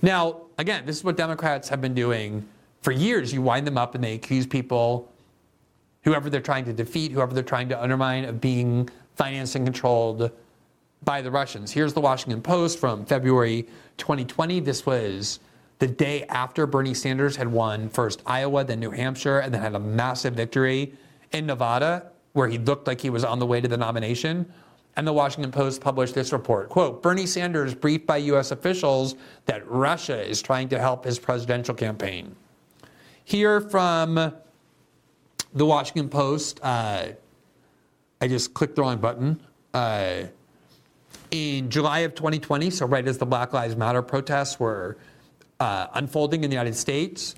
Now, 0.01 0.41
again, 0.57 0.85
this 0.85 0.97
is 0.97 1.03
what 1.03 1.17
Democrats 1.17 1.67
have 1.69 1.81
been 1.81 1.93
doing 1.93 2.47
for 2.81 2.91
years. 2.91 3.33
You 3.33 3.41
wind 3.41 3.65
them 3.65 3.77
up 3.77 3.95
and 3.95 4.03
they 4.03 4.13
accuse 4.13 4.45
people, 4.45 5.11
whoever 6.03 6.29
they're 6.29 6.41
trying 6.41 6.65
to 6.65 6.73
defeat, 6.73 7.11
whoever 7.11 7.33
they're 7.33 7.43
trying 7.43 7.69
to 7.69 7.81
undermine, 7.81 8.25
of 8.25 8.39
being 8.39 8.89
financed 9.19 9.55
and 9.55 9.65
controlled 9.65 10.31
by 11.03 11.21
the 11.21 11.29
Russians. 11.29 11.73
Here's 11.73 11.93
the 11.93 11.99
Washington 11.99 12.41
Post 12.41 12.79
from 12.79 13.05
February 13.05 13.67
2020. 13.97 14.61
This 14.61 14.85
was 14.85 15.41
the 15.79 15.87
day 15.87 16.23
after 16.29 16.65
Bernie 16.65 16.93
Sanders 16.93 17.35
had 17.35 17.49
won 17.49 17.89
first 17.89 18.23
Iowa, 18.25 18.63
then 18.63 18.79
New 18.79 18.91
Hampshire, 18.91 19.39
and 19.39 19.53
then 19.53 19.61
had 19.61 19.75
a 19.75 19.79
massive 19.79 20.35
victory 20.35 20.93
in 21.33 21.45
Nevada, 21.45 22.11
where 22.31 22.47
he 22.47 22.57
looked 22.57 22.87
like 22.87 23.01
he 23.01 23.09
was 23.09 23.25
on 23.25 23.39
the 23.39 23.45
way 23.45 23.59
to 23.59 23.67
the 23.67 23.75
nomination. 23.75 24.45
And 24.95 25.05
the 25.05 25.11
Washington 25.11 25.51
Post 25.51 25.81
published 25.81 26.15
this 26.15 26.31
report. 26.31 26.69
Quote, 26.69 27.03
Bernie 27.03 27.25
Sanders 27.25 27.75
briefed 27.75 28.07
by 28.07 28.17
U.S. 28.17 28.51
officials 28.51 29.15
that 29.47 29.69
Russia 29.69 30.25
is 30.25 30.41
trying 30.41 30.69
to 30.69 30.79
help 30.79 31.03
his 31.03 31.19
presidential 31.19 31.75
campaign. 31.75 32.33
Here 33.25 33.59
from 33.59 34.15
the 34.15 35.65
Washington 35.65 36.07
Post, 36.07 36.61
uh, 36.63 37.09
I 38.21 38.27
just 38.27 38.53
clicked 38.53 38.75
the 38.75 38.81
wrong 38.81 38.97
button. 38.97 39.39
Uh, 39.73 40.23
in 41.31 41.69
July 41.69 41.99
of 41.99 42.15
2020, 42.15 42.69
so 42.69 42.85
right 42.85 43.07
as 43.07 43.17
the 43.17 43.25
Black 43.25 43.53
Lives 43.53 43.75
Matter 43.75 44.01
protests 44.01 44.59
were 44.59 44.97
uh, 45.59 45.87
unfolding 45.93 46.43
in 46.43 46.49
the 46.49 46.55
United 46.55 46.75
States, 46.75 47.35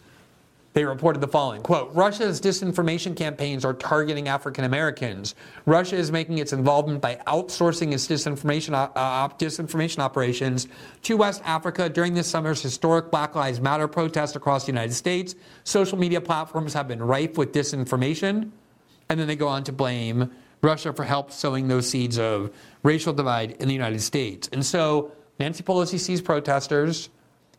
they 0.73 0.85
reported 0.85 1.19
the 1.19 1.27
following 1.27 1.61
quote 1.61 1.93
russia's 1.93 2.39
disinformation 2.39 3.15
campaigns 3.15 3.65
are 3.65 3.73
targeting 3.73 4.27
african 4.27 4.63
americans 4.63 5.35
russia 5.65 5.95
is 5.95 6.11
making 6.11 6.37
its 6.37 6.53
involvement 6.53 7.01
by 7.01 7.15
outsourcing 7.27 7.93
its 7.93 8.07
disinformation, 8.07 8.73
uh, 8.73 9.27
disinformation 9.29 9.99
operations 9.99 10.67
to 11.01 11.17
west 11.17 11.41
africa 11.43 11.89
during 11.89 12.13
this 12.13 12.27
summer's 12.27 12.61
historic 12.61 13.11
black 13.11 13.35
lives 13.35 13.59
matter 13.59 13.87
protests 13.87 14.35
across 14.35 14.65
the 14.65 14.71
united 14.71 14.93
states 14.93 15.35
social 15.63 15.97
media 15.97 16.21
platforms 16.21 16.73
have 16.73 16.87
been 16.87 17.01
rife 17.01 17.37
with 17.37 17.51
disinformation 17.51 18.49
and 19.09 19.19
then 19.19 19.27
they 19.27 19.35
go 19.35 19.47
on 19.47 19.63
to 19.63 19.73
blame 19.73 20.31
russia 20.61 20.93
for 20.93 21.03
help 21.03 21.31
sowing 21.31 21.67
those 21.67 21.89
seeds 21.89 22.17
of 22.17 22.51
racial 22.83 23.13
divide 23.13 23.51
in 23.51 23.67
the 23.67 23.73
united 23.73 24.01
states 24.01 24.49
and 24.51 24.65
so 24.65 25.11
nancy 25.39 25.63
pelosi 25.63 25.99
sees 25.99 26.21
protesters 26.21 27.09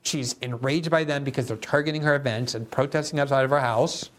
She's 0.02 0.34
enraged 0.42 0.90
by 0.90 1.04
them 1.04 1.22
because 1.22 1.46
they're 1.46 1.56
targeting 1.56 2.02
her 2.02 2.16
events 2.16 2.54
and 2.54 2.68
protesting 2.68 3.20
outside 3.20 3.44
of 3.44 3.50
her 3.50 3.60
house. 3.60 4.10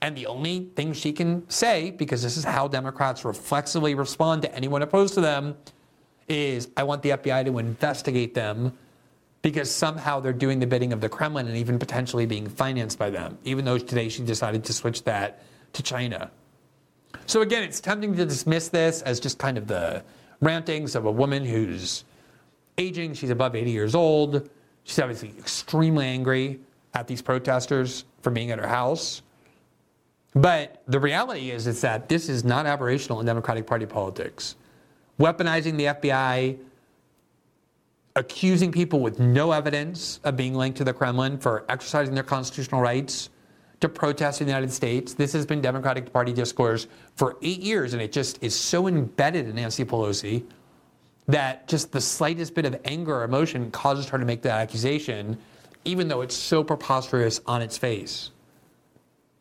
And 0.00 0.16
the 0.16 0.26
only 0.26 0.70
thing 0.74 0.92
she 0.92 1.12
can 1.12 1.48
say, 1.50 1.90
because 1.90 2.22
this 2.22 2.36
is 2.36 2.44
how 2.44 2.68
Democrats 2.68 3.24
reflexively 3.24 3.94
respond 3.94 4.42
to 4.42 4.54
anyone 4.54 4.82
opposed 4.82 5.14
to 5.14 5.20
them, 5.20 5.56
is 6.26 6.68
I 6.76 6.84
want 6.84 7.02
the 7.02 7.10
FBI 7.10 7.44
to 7.44 7.58
investigate 7.58 8.34
them 8.34 8.76
because 9.42 9.70
somehow 9.70 10.20
they're 10.20 10.32
doing 10.32 10.58
the 10.58 10.66
bidding 10.66 10.94
of 10.94 11.02
the 11.02 11.08
Kremlin 11.08 11.46
and 11.48 11.56
even 11.56 11.78
potentially 11.78 12.24
being 12.24 12.48
financed 12.48 12.98
by 12.98 13.10
them, 13.10 13.36
even 13.44 13.66
though 13.66 13.76
today 13.76 14.08
she 14.08 14.22
decided 14.22 14.64
to 14.64 14.72
switch 14.72 15.04
that 15.04 15.42
to 15.74 15.82
China. 15.82 16.30
So 17.26 17.42
again, 17.42 17.62
it's 17.62 17.80
tempting 17.80 18.14
to 18.16 18.24
dismiss 18.24 18.68
this 18.68 19.02
as 19.02 19.20
just 19.20 19.38
kind 19.38 19.58
of 19.58 19.66
the 19.66 20.02
rantings 20.40 20.94
of 20.94 21.06
a 21.06 21.10
woman 21.10 21.44
who's 21.44 22.04
aging, 22.78 23.14
she's 23.14 23.30
above 23.30 23.54
80 23.54 23.70
years 23.70 23.94
old, 23.94 24.48
She's 24.84 24.98
obviously 24.98 25.30
extremely 25.38 26.06
angry 26.06 26.60
at 26.92 27.08
these 27.08 27.22
protesters 27.22 28.04
for 28.20 28.30
being 28.30 28.50
at 28.50 28.58
her 28.58 28.68
house. 28.68 29.22
But 30.34 30.82
the 30.86 31.00
reality 31.00 31.50
is, 31.50 31.66
is 31.66 31.80
that 31.80 32.08
this 32.08 32.28
is 32.28 32.44
not 32.44 32.66
aberrational 32.66 33.20
in 33.20 33.26
Democratic 33.26 33.66
Party 33.66 33.86
politics. 33.86 34.56
Weaponizing 35.18 35.76
the 35.76 35.84
FBI, 35.84 36.58
accusing 38.16 38.72
people 38.72 39.00
with 39.00 39.18
no 39.18 39.52
evidence 39.52 40.20
of 40.24 40.36
being 40.36 40.54
linked 40.54 40.76
to 40.78 40.84
the 40.84 40.92
Kremlin 40.92 41.38
for 41.38 41.64
exercising 41.68 42.14
their 42.14 42.24
constitutional 42.24 42.80
rights 42.80 43.30
to 43.84 43.88
protest 43.90 44.40
in 44.40 44.46
the 44.46 44.50
United 44.50 44.72
States. 44.72 45.12
This 45.12 45.34
has 45.34 45.44
been 45.44 45.60
Democratic 45.60 46.10
Party 46.10 46.32
discourse 46.32 46.86
for 47.16 47.36
eight 47.42 47.60
years, 47.60 47.92
and 47.92 48.00
it 48.00 48.12
just 48.12 48.42
is 48.42 48.58
so 48.58 48.86
embedded 48.86 49.46
in 49.46 49.56
Nancy 49.56 49.84
Pelosi 49.84 50.42
that 51.26 51.68
just 51.68 51.92
the 51.92 52.00
slightest 52.00 52.54
bit 52.54 52.64
of 52.64 52.80
anger 52.86 53.16
or 53.16 53.24
emotion 53.24 53.70
causes 53.70 54.08
her 54.08 54.18
to 54.18 54.24
make 54.24 54.40
that 54.40 54.58
accusation, 54.58 55.36
even 55.84 56.08
though 56.08 56.22
it's 56.22 56.34
so 56.34 56.64
preposterous 56.64 57.42
on 57.44 57.60
its 57.60 57.76
face. 57.76 58.30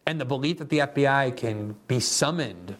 And 0.07 0.19
the 0.19 0.25
belief 0.25 0.57
that 0.57 0.67
the 0.67 0.79
FBI 0.79 1.37
can 1.37 1.77
be 1.87 2.01
summoned 2.01 2.75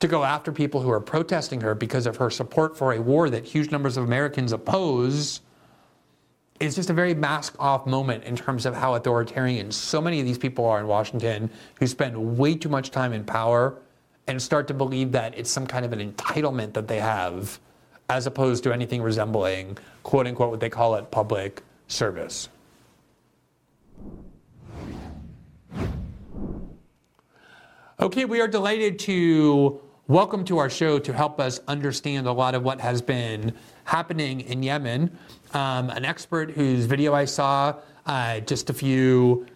to 0.00 0.08
go 0.08 0.24
after 0.24 0.50
people 0.50 0.82
who 0.82 0.90
are 0.90 1.00
protesting 1.00 1.60
her 1.60 1.76
because 1.76 2.06
of 2.06 2.16
her 2.16 2.28
support 2.28 2.76
for 2.76 2.92
a 2.92 3.00
war 3.00 3.30
that 3.30 3.44
huge 3.44 3.70
numbers 3.70 3.96
of 3.96 4.02
Americans 4.02 4.52
oppose 4.52 5.42
is 6.60 6.74
just 6.74 6.90
a 6.90 6.92
very 6.92 7.14
mask 7.14 7.54
off 7.58 7.86
moment 7.86 8.24
in 8.24 8.36
terms 8.36 8.66
of 8.66 8.74
how 8.74 8.94
authoritarian 8.94 9.70
so 9.70 10.00
many 10.00 10.20
of 10.20 10.26
these 10.26 10.38
people 10.38 10.64
are 10.64 10.80
in 10.80 10.86
Washington 10.86 11.50
who 11.78 11.86
spend 11.86 12.38
way 12.38 12.54
too 12.54 12.68
much 12.68 12.90
time 12.90 13.12
in 13.12 13.24
power 13.24 13.76
and 14.26 14.40
start 14.40 14.66
to 14.68 14.74
believe 14.74 15.12
that 15.12 15.36
it's 15.38 15.50
some 15.50 15.66
kind 15.66 15.84
of 15.84 15.92
an 15.92 16.12
entitlement 16.12 16.72
that 16.72 16.88
they 16.88 16.98
have 16.98 17.58
as 18.08 18.26
opposed 18.26 18.62
to 18.64 18.72
anything 18.72 19.02
resembling, 19.02 19.76
quote 20.02 20.26
unquote, 20.26 20.50
what 20.50 20.60
they 20.60 20.70
call 20.70 20.94
it, 20.94 21.10
public 21.10 21.62
service. 21.88 22.48
Okay, 27.98 28.24
we 28.24 28.40
are 28.40 28.48
delighted 28.48 28.98
to 29.00 29.80
welcome 30.08 30.44
to 30.44 30.58
our 30.58 30.70
show 30.70 30.98
to 30.98 31.12
help 31.12 31.40
us 31.40 31.60
understand 31.66 32.26
a 32.26 32.32
lot 32.32 32.54
of 32.54 32.62
what 32.62 32.80
has 32.80 33.02
been 33.02 33.52
happening 33.84 34.40
in 34.42 34.62
Yemen. 34.62 35.16
Um, 35.56 35.88
an 35.88 36.04
expert 36.04 36.50
whose 36.50 36.84
video 36.84 37.14
I 37.14 37.24
saw 37.24 37.76
uh, 38.04 38.40
just 38.40 38.68
a 38.68 38.74
few 38.74 39.46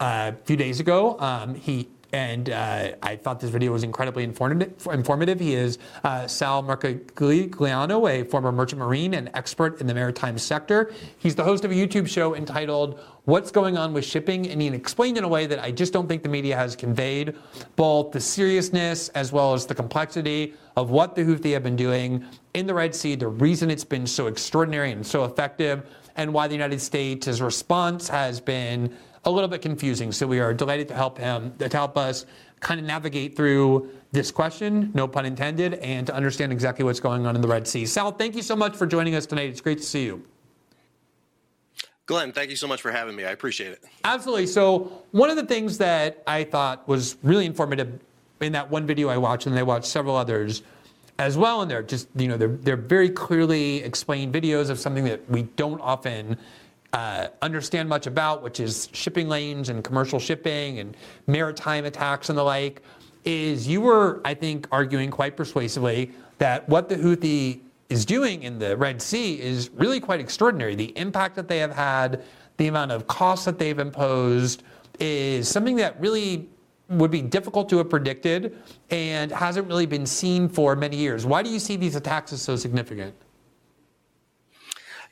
uh, 0.00 0.32
few 0.44 0.56
days 0.56 0.80
ago. 0.80 1.16
Um, 1.20 1.54
he 1.54 1.88
and 2.12 2.50
uh, 2.50 2.92
I 3.02 3.16
thought 3.16 3.40
this 3.40 3.50
video 3.50 3.72
was 3.72 3.82
incredibly 3.82 4.24
informative. 4.24 5.40
He 5.40 5.54
is 5.54 5.78
uh, 6.04 6.26
Sal 6.26 6.62
Mercogliano, 6.62 8.10
a 8.10 8.24
former 8.24 8.52
merchant 8.52 8.80
marine 8.80 9.14
and 9.14 9.30
expert 9.34 9.80
in 9.80 9.86
the 9.86 9.94
maritime 9.94 10.38
sector. 10.38 10.92
He's 11.18 11.34
the 11.34 11.44
host 11.44 11.64
of 11.64 11.70
a 11.70 11.74
YouTube 11.74 12.08
show 12.08 12.34
entitled 12.34 13.00
What's 13.24 13.50
Going 13.50 13.76
On 13.76 13.92
with 13.92 14.04
Shipping, 14.04 14.48
and 14.48 14.62
he 14.62 14.68
explained 14.68 15.18
in 15.18 15.24
a 15.24 15.28
way 15.28 15.46
that 15.46 15.58
I 15.58 15.72
just 15.72 15.92
don't 15.92 16.06
think 16.06 16.22
the 16.22 16.28
media 16.28 16.56
has 16.56 16.76
conveyed 16.76 17.34
both 17.74 18.12
the 18.12 18.20
seriousness 18.20 19.08
as 19.10 19.32
well 19.32 19.52
as 19.52 19.66
the 19.66 19.74
complexity 19.74 20.54
of 20.76 20.90
what 20.90 21.14
the 21.16 21.22
Houthi 21.22 21.52
have 21.52 21.64
been 21.64 21.76
doing 21.76 22.24
in 22.54 22.66
the 22.66 22.74
Red 22.74 22.94
Sea, 22.94 23.16
the 23.16 23.28
reason 23.28 23.70
it's 23.70 23.84
been 23.84 24.06
so 24.06 24.28
extraordinary 24.28 24.92
and 24.92 25.06
so 25.06 25.24
effective, 25.24 25.84
and 26.16 26.32
why 26.32 26.46
the 26.46 26.54
United 26.54 26.80
States' 26.80 27.40
response 27.40 28.08
has 28.08 28.40
been 28.40 28.96
a 29.26 29.30
little 29.30 29.48
bit 29.48 29.60
confusing. 29.60 30.12
So 30.12 30.26
we 30.26 30.40
are 30.40 30.54
delighted 30.54 30.88
to 30.88 30.94
help 30.94 31.18
him, 31.18 31.52
to 31.58 31.68
help 31.68 31.98
us 31.98 32.24
kind 32.60 32.80
of 32.80 32.86
navigate 32.86 33.36
through 33.36 33.90
this 34.12 34.30
question, 34.30 34.90
no 34.94 35.06
pun 35.06 35.26
intended, 35.26 35.74
and 35.74 36.06
to 36.06 36.14
understand 36.14 36.52
exactly 36.52 36.84
what's 36.84 37.00
going 37.00 37.26
on 37.26 37.34
in 37.34 37.42
the 37.42 37.48
Red 37.48 37.66
Sea. 37.66 37.84
Sal, 37.84 38.12
thank 38.12 38.34
you 38.34 38.42
so 38.42 38.56
much 38.56 38.74
for 38.74 38.86
joining 38.86 39.14
us 39.14 39.26
tonight. 39.26 39.50
It's 39.50 39.60
great 39.60 39.78
to 39.78 39.84
see 39.84 40.04
you. 40.04 40.22
Glenn, 42.06 42.32
thank 42.32 42.50
you 42.50 42.56
so 42.56 42.68
much 42.68 42.80
for 42.80 42.92
having 42.92 43.16
me. 43.16 43.24
I 43.24 43.32
appreciate 43.32 43.72
it. 43.72 43.84
Absolutely. 44.04 44.46
So, 44.46 45.02
one 45.10 45.28
of 45.28 45.34
the 45.34 45.44
things 45.44 45.76
that 45.78 46.22
I 46.24 46.44
thought 46.44 46.86
was 46.86 47.16
really 47.24 47.46
informative 47.46 47.98
in 48.40 48.52
that 48.52 48.70
one 48.70 48.86
video 48.86 49.08
I 49.08 49.16
watched, 49.16 49.46
and 49.46 49.58
I 49.58 49.64
watched 49.64 49.86
several 49.86 50.14
others 50.14 50.62
as 51.18 51.36
well, 51.36 51.62
and 51.62 51.70
they're 51.70 51.82
just, 51.82 52.06
you 52.14 52.28
know, 52.28 52.36
they're, 52.36 52.48
they're 52.48 52.76
very 52.76 53.10
clearly 53.10 53.82
explained 53.82 54.32
videos 54.32 54.70
of 54.70 54.78
something 54.78 55.02
that 55.04 55.28
we 55.28 55.42
don't 55.56 55.80
often 55.80 56.38
uh, 56.96 57.28
understand 57.42 57.90
much 57.90 58.06
about, 58.06 58.42
which 58.42 58.58
is 58.58 58.88
shipping 58.94 59.28
lanes 59.28 59.68
and 59.68 59.84
commercial 59.84 60.18
shipping 60.18 60.78
and 60.78 60.96
maritime 61.26 61.84
attacks 61.84 62.30
and 62.30 62.38
the 62.38 62.42
like, 62.42 62.80
is 63.26 63.68
you 63.68 63.82
were, 63.82 64.22
I 64.24 64.32
think, 64.32 64.66
arguing 64.72 65.10
quite 65.10 65.36
persuasively 65.36 66.10
that 66.38 66.66
what 66.70 66.88
the 66.88 66.96
Houthi 66.96 67.60
is 67.90 68.06
doing 68.06 68.44
in 68.44 68.58
the 68.58 68.78
Red 68.78 69.02
Sea 69.02 69.38
is 69.38 69.68
really 69.74 70.00
quite 70.00 70.20
extraordinary. 70.20 70.74
The 70.74 70.96
impact 70.96 71.36
that 71.36 71.48
they 71.48 71.58
have 71.58 71.74
had, 71.74 72.22
the 72.56 72.68
amount 72.68 72.92
of 72.92 73.06
costs 73.06 73.44
that 73.44 73.58
they've 73.58 73.78
imposed, 73.78 74.62
is 74.98 75.50
something 75.50 75.76
that 75.76 76.00
really 76.00 76.48
would 76.88 77.10
be 77.10 77.20
difficult 77.20 77.68
to 77.68 77.76
have 77.76 77.90
predicted 77.90 78.56
and 78.88 79.30
hasn't 79.32 79.68
really 79.68 79.84
been 79.84 80.06
seen 80.06 80.48
for 80.48 80.74
many 80.74 80.96
years. 80.96 81.26
Why 81.26 81.42
do 81.42 81.50
you 81.50 81.58
see 81.58 81.76
these 81.76 81.94
attacks 81.94 82.32
as 82.32 82.40
so 82.40 82.56
significant? 82.56 83.14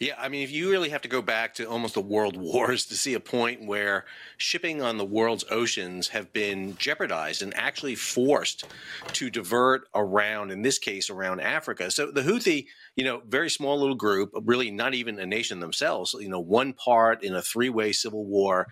Yeah, 0.04 0.16
I 0.18 0.28
mean, 0.28 0.42
if 0.42 0.50
you 0.50 0.70
really 0.70 0.90
have 0.90 1.00
to 1.00 1.08
go 1.08 1.22
back 1.22 1.54
to 1.54 1.64
almost 1.64 1.94
the 1.94 2.02
world 2.02 2.36
wars 2.40 2.84
to 2.86 2.94
see 2.94 3.14
a 3.14 3.20
point 3.20 3.64
where 3.64 4.04
shipping 4.36 4.82
on 4.82 4.98
the 4.98 5.04
world's 5.04 5.46
oceans 5.50 6.08
have 6.08 6.30
been 6.30 6.76
jeopardized 6.76 7.40
and 7.40 7.54
actually 7.56 7.94
forced 7.94 8.66
to 9.14 9.30
divert 9.30 9.88
around, 9.94 10.50
in 10.50 10.60
this 10.60 10.78
case, 10.78 11.08
around 11.08 11.40
Africa. 11.40 11.90
So 11.90 12.10
the 12.10 12.20
Houthi, 12.20 12.66
you 12.96 13.04
know, 13.04 13.22
very 13.26 13.48
small 13.48 13.80
little 13.80 13.94
group, 13.94 14.32
really 14.44 14.70
not 14.70 14.92
even 14.92 15.18
a 15.18 15.24
nation 15.24 15.60
themselves, 15.60 16.14
you 16.20 16.28
know, 16.28 16.38
one 16.38 16.74
part 16.74 17.24
in 17.24 17.34
a 17.34 17.40
three 17.40 17.70
way 17.70 17.90
civil 17.92 18.26
war 18.26 18.66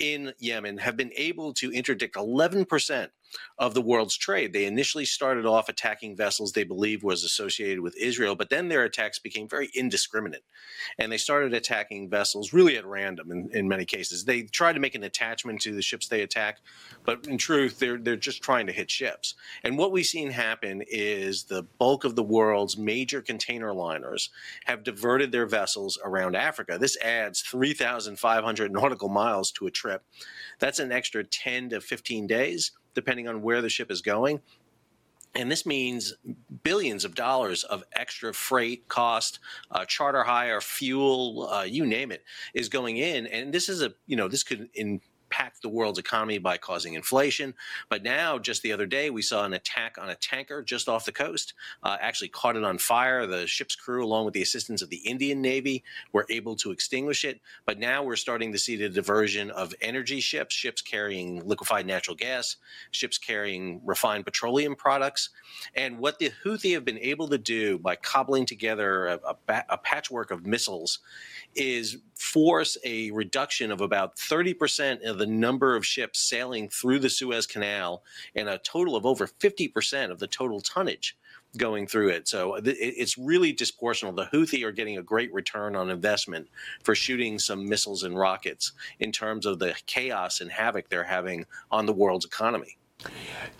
in 0.00 0.32
Yemen, 0.40 0.78
have 0.78 0.96
been 0.96 1.12
able 1.16 1.52
to 1.54 1.70
interdict 1.70 2.16
11% 2.16 3.10
of 3.58 3.74
the 3.74 3.82
world's 3.82 4.16
trade. 4.16 4.52
They 4.52 4.64
initially 4.64 5.04
started 5.04 5.46
off 5.46 5.68
attacking 5.68 6.16
vessels 6.16 6.52
they 6.52 6.64
believed 6.64 7.02
was 7.02 7.24
associated 7.24 7.80
with 7.80 7.96
Israel, 7.96 8.34
but 8.34 8.50
then 8.50 8.68
their 8.68 8.84
attacks 8.84 9.18
became 9.18 9.48
very 9.48 9.70
indiscriminate. 9.74 10.44
And 10.98 11.12
they 11.12 11.18
started 11.18 11.54
attacking 11.54 12.10
vessels 12.10 12.52
really 12.52 12.76
at 12.76 12.86
random 12.86 13.30
in, 13.30 13.50
in 13.52 13.68
many 13.68 13.84
cases. 13.84 14.24
They 14.24 14.42
tried 14.42 14.74
to 14.74 14.80
make 14.80 14.94
an 14.94 15.04
attachment 15.04 15.60
to 15.62 15.74
the 15.74 15.82
ships 15.82 16.08
they 16.08 16.22
attack, 16.22 16.58
but 17.04 17.26
in 17.26 17.38
truth, 17.38 17.78
they're, 17.78 17.98
they're 17.98 18.16
just 18.16 18.42
trying 18.42 18.66
to 18.66 18.72
hit 18.72 18.90
ships. 18.90 19.34
And 19.62 19.78
what 19.78 19.92
we've 19.92 20.04
seen 20.04 20.30
happen 20.30 20.82
is 20.88 21.44
the 21.44 21.62
bulk 21.78 22.04
of 22.04 22.16
the 22.16 22.22
world's 22.22 22.76
major 22.76 23.22
container 23.22 23.72
liners 23.72 24.30
have 24.64 24.84
diverted 24.84 25.32
their 25.32 25.46
vessels 25.46 25.98
around 26.04 26.36
Africa. 26.36 26.78
This 26.78 26.96
adds 26.98 27.40
3,500 27.42 28.72
nautical 28.72 29.08
miles 29.08 29.52
to 29.52 29.66
a 29.66 29.70
trip. 29.70 30.02
That's 30.58 30.78
an 30.78 30.92
extra 30.92 31.24
10 31.24 31.70
to 31.70 31.80
15 31.80 32.26
days 32.26 32.72
depending 32.94 33.28
on 33.28 33.42
where 33.42 33.62
the 33.62 33.68
ship 33.68 33.90
is 33.90 34.00
going. 34.00 34.40
And 35.36 35.50
this 35.50 35.66
means 35.66 36.14
billions 36.62 37.04
of 37.04 37.14
dollars 37.16 37.64
of 37.64 37.82
extra 37.92 38.32
freight 38.32 38.86
cost, 38.86 39.40
uh, 39.70 39.84
charter 39.84 40.22
hire, 40.22 40.60
fuel, 40.60 41.48
uh, 41.50 41.62
you 41.62 41.84
name 41.84 42.12
it, 42.12 42.22
is 42.54 42.68
going 42.68 42.98
in. 42.98 43.26
And 43.26 43.52
this 43.52 43.68
is 43.68 43.82
a, 43.82 43.92
you 44.06 44.16
know, 44.16 44.28
this 44.28 44.44
could 44.44 44.68
in 44.74 45.00
impact 45.34 45.62
the 45.62 45.68
world's 45.68 45.98
economy 45.98 46.38
by 46.38 46.56
causing 46.56 46.94
inflation. 46.94 47.54
But 47.88 48.02
now, 48.02 48.38
just 48.38 48.62
the 48.62 48.72
other 48.72 48.86
day, 48.86 49.10
we 49.10 49.22
saw 49.22 49.44
an 49.44 49.52
attack 49.52 49.96
on 50.00 50.10
a 50.10 50.14
tanker 50.14 50.62
just 50.62 50.88
off 50.88 51.04
the 51.04 51.12
coast, 51.12 51.54
uh, 51.82 51.96
actually 52.00 52.28
caught 52.28 52.56
it 52.56 52.64
on 52.64 52.78
fire. 52.78 53.26
The 53.26 53.46
ship's 53.46 53.74
crew, 53.74 54.04
along 54.04 54.26
with 54.26 54.34
the 54.34 54.42
assistance 54.42 54.82
of 54.82 54.90
the 54.90 54.98
Indian 54.98 55.40
Navy, 55.40 55.82
were 56.12 56.26
able 56.30 56.56
to 56.56 56.70
extinguish 56.70 57.24
it. 57.24 57.40
But 57.66 57.78
now 57.78 58.02
we're 58.02 58.16
starting 58.16 58.52
to 58.52 58.58
see 58.58 58.76
the 58.76 58.88
diversion 58.88 59.50
of 59.50 59.74
energy 59.80 60.20
ships, 60.20 60.54
ships 60.54 60.82
carrying 60.82 61.46
liquefied 61.46 61.86
natural 61.86 62.16
gas, 62.16 62.56
ships 62.90 63.18
carrying 63.18 63.80
refined 63.84 64.24
petroleum 64.24 64.76
products. 64.76 65.30
And 65.74 65.98
what 65.98 66.18
the 66.18 66.30
Houthi 66.44 66.74
have 66.74 66.84
been 66.84 66.98
able 66.98 67.28
to 67.28 67.38
do 67.38 67.78
by 67.78 67.96
cobbling 67.96 68.46
together 68.46 69.06
a, 69.06 69.20
a, 69.48 69.64
a 69.70 69.78
patchwork 69.78 70.30
of 70.30 70.46
missiles 70.46 71.00
is 71.54 71.98
force 72.14 72.76
a 72.84 73.10
reduction 73.10 73.70
of 73.70 73.80
about 73.80 74.16
30% 74.16 75.04
of 75.04 75.18
the 75.18 75.23
number 75.26 75.76
of 75.76 75.86
ships 75.86 76.20
sailing 76.20 76.68
through 76.68 76.98
the 76.98 77.10
Suez 77.10 77.46
Canal 77.46 78.02
and 78.34 78.48
a 78.48 78.58
total 78.58 78.96
of 78.96 79.06
over 79.06 79.26
50% 79.26 80.10
of 80.10 80.18
the 80.18 80.26
total 80.26 80.60
tonnage 80.60 81.16
going 81.56 81.86
through 81.86 82.08
it. 82.08 82.26
So 82.26 82.58
it's 82.64 83.16
really 83.16 83.54
disproportional. 83.54 84.14
The 84.14 84.26
Houthi 84.26 84.64
are 84.64 84.72
getting 84.72 84.98
a 84.98 85.02
great 85.02 85.32
return 85.32 85.76
on 85.76 85.90
investment 85.90 86.48
for 86.82 86.94
shooting 86.94 87.38
some 87.38 87.68
missiles 87.68 88.02
and 88.02 88.18
rockets 88.18 88.72
in 88.98 89.12
terms 89.12 89.46
of 89.46 89.58
the 89.58 89.74
chaos 89.86 90.40
and 90.40 90.50
havoc 90.50 90.88
they're 90.88 91.04
having 91.04 91.46
on 91.70 91.86
the 91.86 91.92
world's 91.92 92.24
economy. 92.24 92.76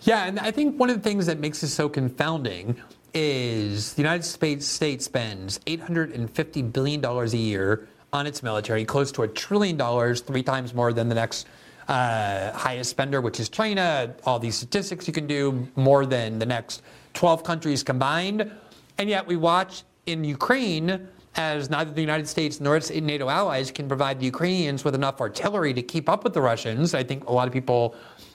Yeah, 0.01 0.25
and 0.25 0.39
I 0.39 0.51
think 0.51 0.77
one 0.79 0.89
of 0.89 0.97
the 0.97 1.01
things 1.01 1.25
that 1.27 1.39
makes 1.39 1.61
this 1.61 1.73
so 1.73 1.87
confounding 1.87 2.81
is 3.13 3.93
the 3.93 4.01
United 4.01 4.23
States 4.23 4.65
state 4.65 5.01
spends 5.01 5.59
$850 5.59 6.73
billion 6.73 7.05
a 7.05 7.25
year 7.27 7.87
on 8.15 8.25
its 8.25 8.41
military, 8.41 8.83
close 8.85 9.11
to 9.11 9.21
a 9.21 9.27
trillion 9.27 9.77
dollars, 9.77 10.21
three 10.21 10.41
times 10.41 10.73
more 10.73 10.93
than 10.93 11.09
the 11.09 11.15
next 11.15 11.45
uh, 11.87 12.51
highest 12.53 12.89
spender, 12.89 13.21
which 13.21 13.39
is 13.39 13.49
China. 13.49 14.15
All 14.25 14.39
these 14.39 14.55
statistics 14.55 15.05
you 15.07 15.13
can 15.13 15.27
do 15.27 15.67
more 15.75 16.05
than 16.05 16.39
the 16.39 16.45
next 16.45 16.81
12 17.13 17.43
countries 17.43 17.83
combined. 17.83 18.49
And 18.97 19.09
yet 19.09 19.27
we 19.27 19.35
watch 19.35 19.83
in 20.07 20.23
Ukraine 20.23 21.07
as 21.35 21.69
neither 21.69 21.91
the 21.91 22.01
United 22.01 22.27
States 22.27 22.61
nor 22.61 22.77
its 22.77 22.89
NATO 22.89 23.29
allies 23.29 23.69
can 23.69 23.87
provide 23.87 24.19
the 24.19 24.25
Ukrainians 24.25 24.85
with 24.85 24.95
enough 24.95 25.19
artillery 25.19 25.73
to 25.73 25.81
keep 25.81 26.07
up 26.07 26.23
with 26.23 26.33
the 26.33 26.41
Russians. 26.41 26.93
I 26.95 27.03
think 27.03 27.27
a 27.27 27.31
lot 27.31 27.45
of 27.45 27.53
people 27.53 27.93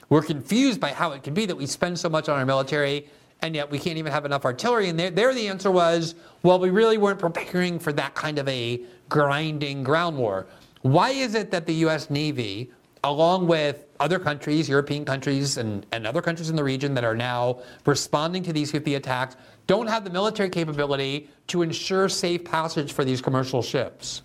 were 0.09 0.21
confused 0.21 0.79
by 0.79 0.93
how 0.93 1.11
it 1.11 1.23
could 1.23 1.33
be 1.33 1.47
that 1.47 1.55
we 1.55 1.65
spend 1.65 1.97
so 1.97 2.09
much 2.09 2.29
on 2.29 2.37
our 2.37 2.45
military 2.45 3.07
and 3.41 3.55
yet 3.55 3.69
we 3.71 3.79
can't 3.79 3.97
even 3.97 4.11
have 4.11 4.25
enough 4.25 4.45
artillery. 4.45 4.89
And 4.89 4.99
there, 4.99 5.09
there 5.09 5.33
the 5.33 5.47
answer 5.47 5.71
was, 5.71 6.15
well, 6.43 6.59
we 6.59 6.69
really 6.69 6.97
weren't 6.97 7.19
preparing 7.19 7.79
for 7.79 7.91
that 7.93 8.13
kind 8.13 8.37
of 8.37 8.47
a 8.47 8.81
grinding 9.11 9.83
ground 9.83 10.17
war. 10.17 10.47
Why 10.81 11.09
is 11.11 11.35
it 11.35 11.51
that 11.51 11.67
the 11.67 11.73
U.S. 11.85 12.09
Navy 12.09 12.71
along 13.03 13.47
with 13.47 13.85
other 13.99 14.19
countries, 14.19 14.69
European 14.69 15.03
countries, 15.05 15.57
and, 15.57 15.85
and 15.91 16.05
other 16.05 16.21
countries 16.21 16.49
in 16.49 16.55
the 16.55 16.63
region 16.63 16.93
that 16.93 17.03
are 17.03 17.15
now 17.15 17.59
responding 17.85 18.43
to 18.43 18.53
these 18.53 18.71
Houthi 18.71 18.95
attacks, 18.95 19.35
don't 19.67 19.87
have 19.87 20.03
the 20.03 20.09
military 20.09 20.49
capability 20.49 21.29
to 21.47 21.63
ensure 21.63 22.07
safe 22.09 22.43
passage 22.45 22.93
for 22.93 23.03
these 23.03 23.21
commercial 23.21 23.61
ships. 23.61 24.21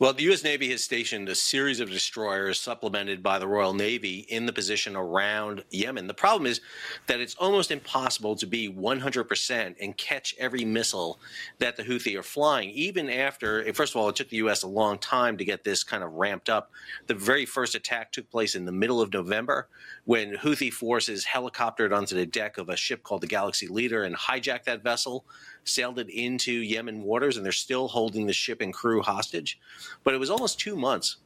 Well, 0.00 0.12
the 0.12 0.22
U.S. 0.24 0.44
Navy 0.44 0.70
has 0.70 0.84
stationed 0.84 1.28
a 1.28 1.34
series 1.34 1.80
of 1.80 1.90
destroyers 1.90 2.60
supplemented 2.60 3.20
by 3.20 3.40
the 3.40 3.48
Royal 3.48 3.74
Navy 3.74 4.18
in 4.28 4.46
the 4.46 4.52
position 4.52 4.94
around 4.94 5.64
Yemen. 5.70 6.06
The 6.06 6.14
problem 6.14 6.46
is 6.46 6.60
that 7.08 7.18
it's 7.18 7.34
almost 7.34 7.72
impossible 7.72 8.36
to 8.36 8.46
be 8.46 8.72
100% 8.72 9.74
and 9.80 9.96
catch 9.96 10.36
every 10.38 10.64
missile 10.64 11.18
that 11.58 11.76
the 11.76 11.82
Houthi 11.82 12.16
are 12.16 12.22
flying, 12.22 12.70
even 12.70 13.10
after, 13.10 13.64
first 13.74 13.92
of 13.92 14.00
all, 14.00 14.08
it 14.08 14.14
took 14.14 14.28
the 14.28 14.36
U.S. 14.36 14.62
a 14.62 14.68
long 14.68 14.98
time 14.98 15.36
to 15.36 15.44
get 15.44 15.64
this 15.64 15.82
kind 15.82 16.04
of 16.04 16.12
ramped 16.12 16.48
up. 16.48 16.70
The 17.08 17.14
very 17.14 17.44
first 17.44 17.74
attack 17.74 18.12
took 18.12 18.30
place 18.30 18.54
in 18.54 18.66
the 18.66 18.70
middle 18.70 19.00
of 19.00 19.12
November 19.12 19.66
when 20.04 20.36
Houthi 20.36 20.72
forces 20.72 21.26
helicoptered 21.26 21.92
onto 21.92 22.14
the 22.14 22.24
deck 22.24 22.56
of 22.56 22.68
a 22.68 22.76
ship 22.76 23.02
called 23.02 23.22
the 23.22 23.26
Galaxy 23.26 23.66
Leader 23.66 24.04
and 24.04 24.14
hijacked 24.14 24.62
that 24.62 24.84
vessel 24.84 25.24
sailed 25.68 25.98
it 25.98 26.08
into 26.08 26.52
Yemen 26.52 27.02
waters, 27.02 27.36
and 27.36 27.44
they're 27.44 27.52
still 27.52 27.88
holding 27.88 28.26
the 28.26 28.32
ship 28.32 28.60
and 28.60 28.72
crew 28.72 29.02
hostage. 29.02 29.58
But 30.04 30.14
it 30.14 30.18
was 30.18 30.30
almost 30.30 30.58
two 30.58 30.76
months 30.76 31.16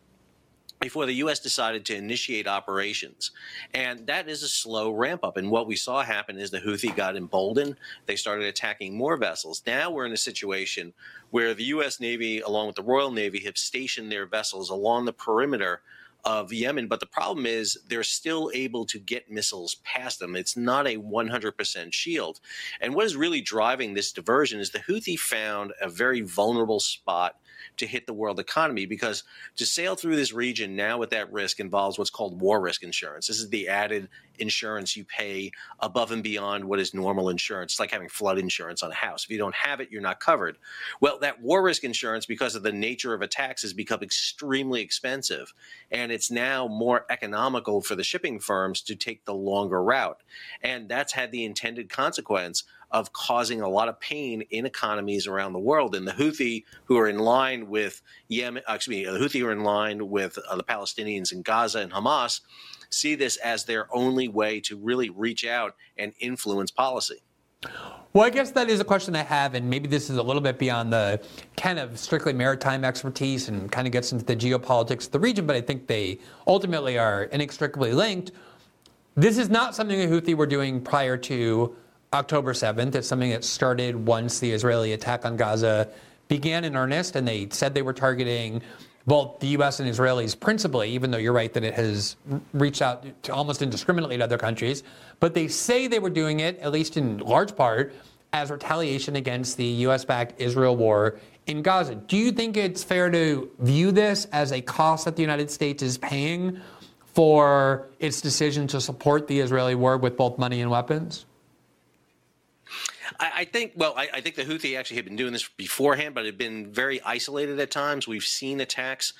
before 0.82 1.06
the 1.06 1.14
U.S. 1.14 1.38
decided 1.38 1.84
to 1.86 1.96
initiate 1.96 2.48
operations. 2.48 3.30
And 3.72 4.04
that 4.08 4.28
is 4.28 4.42
a 4.42 4.48
slow 4.48 4.90
ramp 4.90 5.24
up. 5.24 5.36
And 5.36 5.50
what 5.50 5.68
we 5.68 5.76
saw 5.76 6.02
happen 6.02 6.38
is 6.38 6.50
the 6.50 6.60
Houthi 6.60 6.94
got 6.94 7.16
emboldened. 7.16 7.76
They 8.06 8.16
started 8.16 8.46
attacking 8.46 8.96
more 8.96 9.16
vessels. 9.16 9.62
Now 9.64 9.90
we're 9.90 10.06
in 10.06 10.12
a 10.12 10.16
situation 10.16 10.92
where 11.30 11.54
the 11.54 11.64
U.S. 11.64 12.00
Navy, 12.00 12.40
along 12.40 12.66
with 12.66 12.76
the 12.76 12.82
Royal 12.82 13.12
Navy, 13.12 13.38
have 13.44 13.56
stationed 13.56 14.10
their 14.10 14.26
vessels 14.26 14.70
along 14.70 15.04
the 15.04 15.12
perimeter 15.12 15.82
of 16.24 16.52
Yemen. 16.52 16.88
But 16.88 17.00
the 17.00 17.06
problem 17.06 17.46
is 17.46 17.78
they're 17.88 18.02
still 18.02 18.50
able 18.54 18.84
to 18.86 18.98
get 18.98 19.30
missiles 19.30 19.76
past 19.84 20.18
them. 20.18 20.36
It's 20.36 20.56
not 20.56 20.86
a 20.86 20.96
100% 20.96 21.92
shield. 21.92 22.40
And 22.80 22.94
what 22.94 23.06
is 23.06 23.16
really 23.16 23.40
driving 23.40 23.94
this 23.94 24.12
diversion 24.12 24.60
is 24.60 24.70
the 24.70 24.78
Houthi 24.80 25.18
found 25.18 25.72
a 25.80 25.88
very 25.88 26.20
vulnerable 26.20 26.80
spot 26.80 27.36
to 27.76 27.86
hit 27.86 28.06
the 28.06 28.12
world 28.12 28.38
economy 28.38 28.86
because 28.86 29.24
to 29.56 29.66
sail 29.66 29.94
through 29.94 30.16
this 30.16 30.32
region 30.32 30.76
now 30.76 30.98
with 30.98 31.10
that 31.10 31.32
risk 31.32 31.60
involves 31.60 31.98
what's 31.98 32.10
called 32.10 32.40
war 32.40 32.60
risk 32.60 32.82
insurance. 32.82 33.26
This 33.26 33.38
is 33.38 33.50
the 33.50 33.68
added 33.68 34.08
insurance 34.38 34.96
you 34.96 35.04
pay 35.04 35.50
above 35.80 36.10
and 36.10 36.22
beyond 36.22 36.64
what 36.64 36.80
is 36.80 36.94
normal 36.94 37.28
insurance. 37.28 37.72
It's 37.72 37.80
like 37.80 37.90
having 37.90 38.08
flood 38.08 38.38
insurance 38.38 38.82
on 38.82 38.90
a 38.90 38.94
house. 38.94 39.24
If 39.24 39.30
you 39.30 39.38
don't 39.38 39.54
have 39.54 39.80
it, 39.80 39.90
you're 39.90 40.02
not 40.02 40.20
covered. 40.20 40.58
Well, 41.00 41.18
that 41.20 41.40
war 41.40 41.62
risk 41.62 41.84
insurance, 41.84 42.26
because 42.26 42.54
of 42.54 42.62
the 42.62 42.72
nature 42.72 43.14
of 43.14 43.22
attacks, 43.22 43.62
has 43.62 43.72
become 43.72 44.02
extremely 44.02 44.80
expensive. 44.80 45.52
And 45.90 46.11
it's 46.12 46.30
now 46.30 46.68
more 46.68 47.06
economical 47.10 47.80
for 47.80 47.94
the 47.94 48.04
shipping 48.04 48.38
firms 48.38 48.82
to 48.82 48.94
take 48.94 49.24
the 49.24 49.34
longer 49.34 49.82
route. 49.82 50.22
And 50.62 50.88
that's 50.88 51.12
had 51.12 51.32
the 51.32 51.44
intended 51.44 51.88
consequence 51.88 52.64
of 52.90 53.12
causing 53.12 53.60
a 53.60 53.68
lot 53.68 53.88
of 53.88 53.98
pain 53.98 54.42
in 54.50 54.66
economies 54.66 55.26
around 55.26 55.54
the 55.54 55.58
world. 55.58 55.94
And 55.94 56.06
the 56.06 56.12
Houthi, 56.12 56.64
who 56.84 56.98
are 56.98 57.08
in 57.08 57.18
line 57.18 57.68
with 57.68 58.02
Yemen, 58.28 58.62
uh, 58.68 58.74
excuse 58.74 58.96
me, 58.96 59.04
the 59.04 59.18
Houthi 59.18 59.44
are 59.44 59.52
in 59.52 59.64
line 59.64 60.10
with 60.10 60.38
uh, 60.48 60.56
the 60.56 60.64
Palestinians 60.64 61.32
in 61.32 61.42
Gaza 61.42 61.80
and 61.80 61.92
Hamas, 61.92 62.40
see 62.90 63.14
this 63.14 63.36
as 63.38 63.64
their 63.64 63.88
only 63.94 64.28
way 64.28 64.60
to 64.60 64.76
really 64.76 65.08
reach 65.08 65.46
out 65.46 65.74
and 65.96 66.12
influence 66.20 66.70
policy. 66.70 67.22
Well, 68.14 68.24
I 68.24 68.30
guess 68.30 68.50
that 68.50 68.68
is 68.68 68.78
a 68.78 68.84
question 68.84 69.16
I 69.16 69.22
have, 69.22 69.54
and 69.54 69.70
maybe 69.70 69.88
this 69.88 70.10
is 70.10 70.18
a 70.18 70.22
little 70.22 70.42
bit 70.42 70.58
beyond 70.58 70.92
the 70.92 71.18
kind 71.56 71.78
of 71.78 71.98
strictly 71.98 72.34
maritime 72.34 72.84
expertise 72.84 73.48
and 73.48 73.72
kind 73.72 73.86
of 73.86 73.92
gets 73.92 74.12
into 74.12 74.24
the 74.24 74.36
geopolitics 74.36 75.06
of 75.06 75.12
the 75.12 75.20
region, 75.20 75.46
but 75.46 75.56
I 75.56 75.62
think 75.62 75.86
they 75.86 76.18
ultimately 76.46 76.98
are 76.98 77.24
inextricably 77.24 77.92
linked. 77.92 78.32
This 79.14 79.38
is 79.38 79.48
not 79.48 79.74
something 79.74 79.98
the 79.98 80.14
Houthi 80.14 80.34
were 80.34 80.46
doing 80.46 80.82
prior 80.82 81.16
to 81.16 81.74
October 82.12 82.52
7th. 82.52 82.94
It's 82.94 83.08
something 83.08 83.30
that 83.30 83.44
started 83.44 83.96
once 83.96 84.40
the 84.40 84.50
Israeli 84.50 84.92
attack 84.92 85.24
on 85.24 85.38
Gaza 85.38 85.88
began 86.28 86.64
in 86.64 86.76
earnest, 86.76 87.16
and 87.16 87.26
they 87.26 87.48
said 87.50 87.72
they 87.72 87.80
were 87.80 87.94
targeting 87.94 88.60
both 89.06 89.40
the 89.40 89.48
U.S. 89.48 89.80
and 89.80 89.90
Israelis 89.90 90.38
principally, 90.38 90.90
even 90.90 91.10
though 91.10 91.18
you're 91.18 91.32
right 91.32 91.52
that 91.54 91.64
it 91.64 91.74
has 91.74 92.16
reached 92.52 92.82
out 92.82 93.04
to 93.24 93.34
almost 93.34 93.62
indiscriminately 93.62 94.18
to 94.18 94.24
other 94.24 94.38
countries. 94.38 94.82
But 95.22 95.34
they 95.34 95.46
say 95.46 95.86
they 95.86 96.00
were 96.00 96.10
doing 96.10 96.40
it, 96.40 96.58
at 96.58 96.72
least 96.72 96.96
in 96.96 97.18
large 97.18 97.54
part, 97.54 97.94
as 98.32 98.50
retaliation 98.50 99.14
against 99.14 99.56
the 99.56 99.64
U.S. 99.86 100.04
backed 100.04 100.40
Israel 100.40 100.74
war 100.74 101.20
in 101.46 101.62
Gaza. 101.62 101.94
Do 101.94 102.16
you 102.16 102.32
think 102.32 102.56
it's 102.56 102.82
fair 102.82 103.08
to 103.08 103.48
view 103.60 103.92
this 103.92 104.24
as 104.32 104.50
a 104.50 104.60
cost 104.60 105.04
that 105.04 105.14
the 105.14 105.22
United 105.22 105.48
States 105.48 105.80
is 105.80 105.96
paying 105.96 106.60
for 107.14 107.86
its 108.00 108.20
decision 108.20 108.66
to 108.66 108.80
support 108.80 109.28
the 109.28 109.38
Israeli 109.38 109.76
war 109.76 109.96
with 109.96 110.16
both 110.16 110.38
money 110.38 110.60
and 110.60 110.72
weapons? 110.72 111.24
I, 113.20 113.44
think, 113.44 113.74
well, 113.76 113.94
I, 113.96 114.08
I, 114.14 114.20
think 114.22 114.34
the 114.34 114.44
Houthi 114.44 114.76
actually 114.76 114.96
had 114.96 115.04
been 115.04 115.14
doing 115.14 115.32
this 115.32 115.48
beforehand, 115.56 116.16
but 116.16 116.24
had 116.24 116.36
been 116.36 116.72
very 116.72 117.00
isolated 117.02 117.60
at 117.60 117.70
times. 117.70 118.08
We've 118.08 118.24
seen 118.24 118.60
attacks 118.60 119.12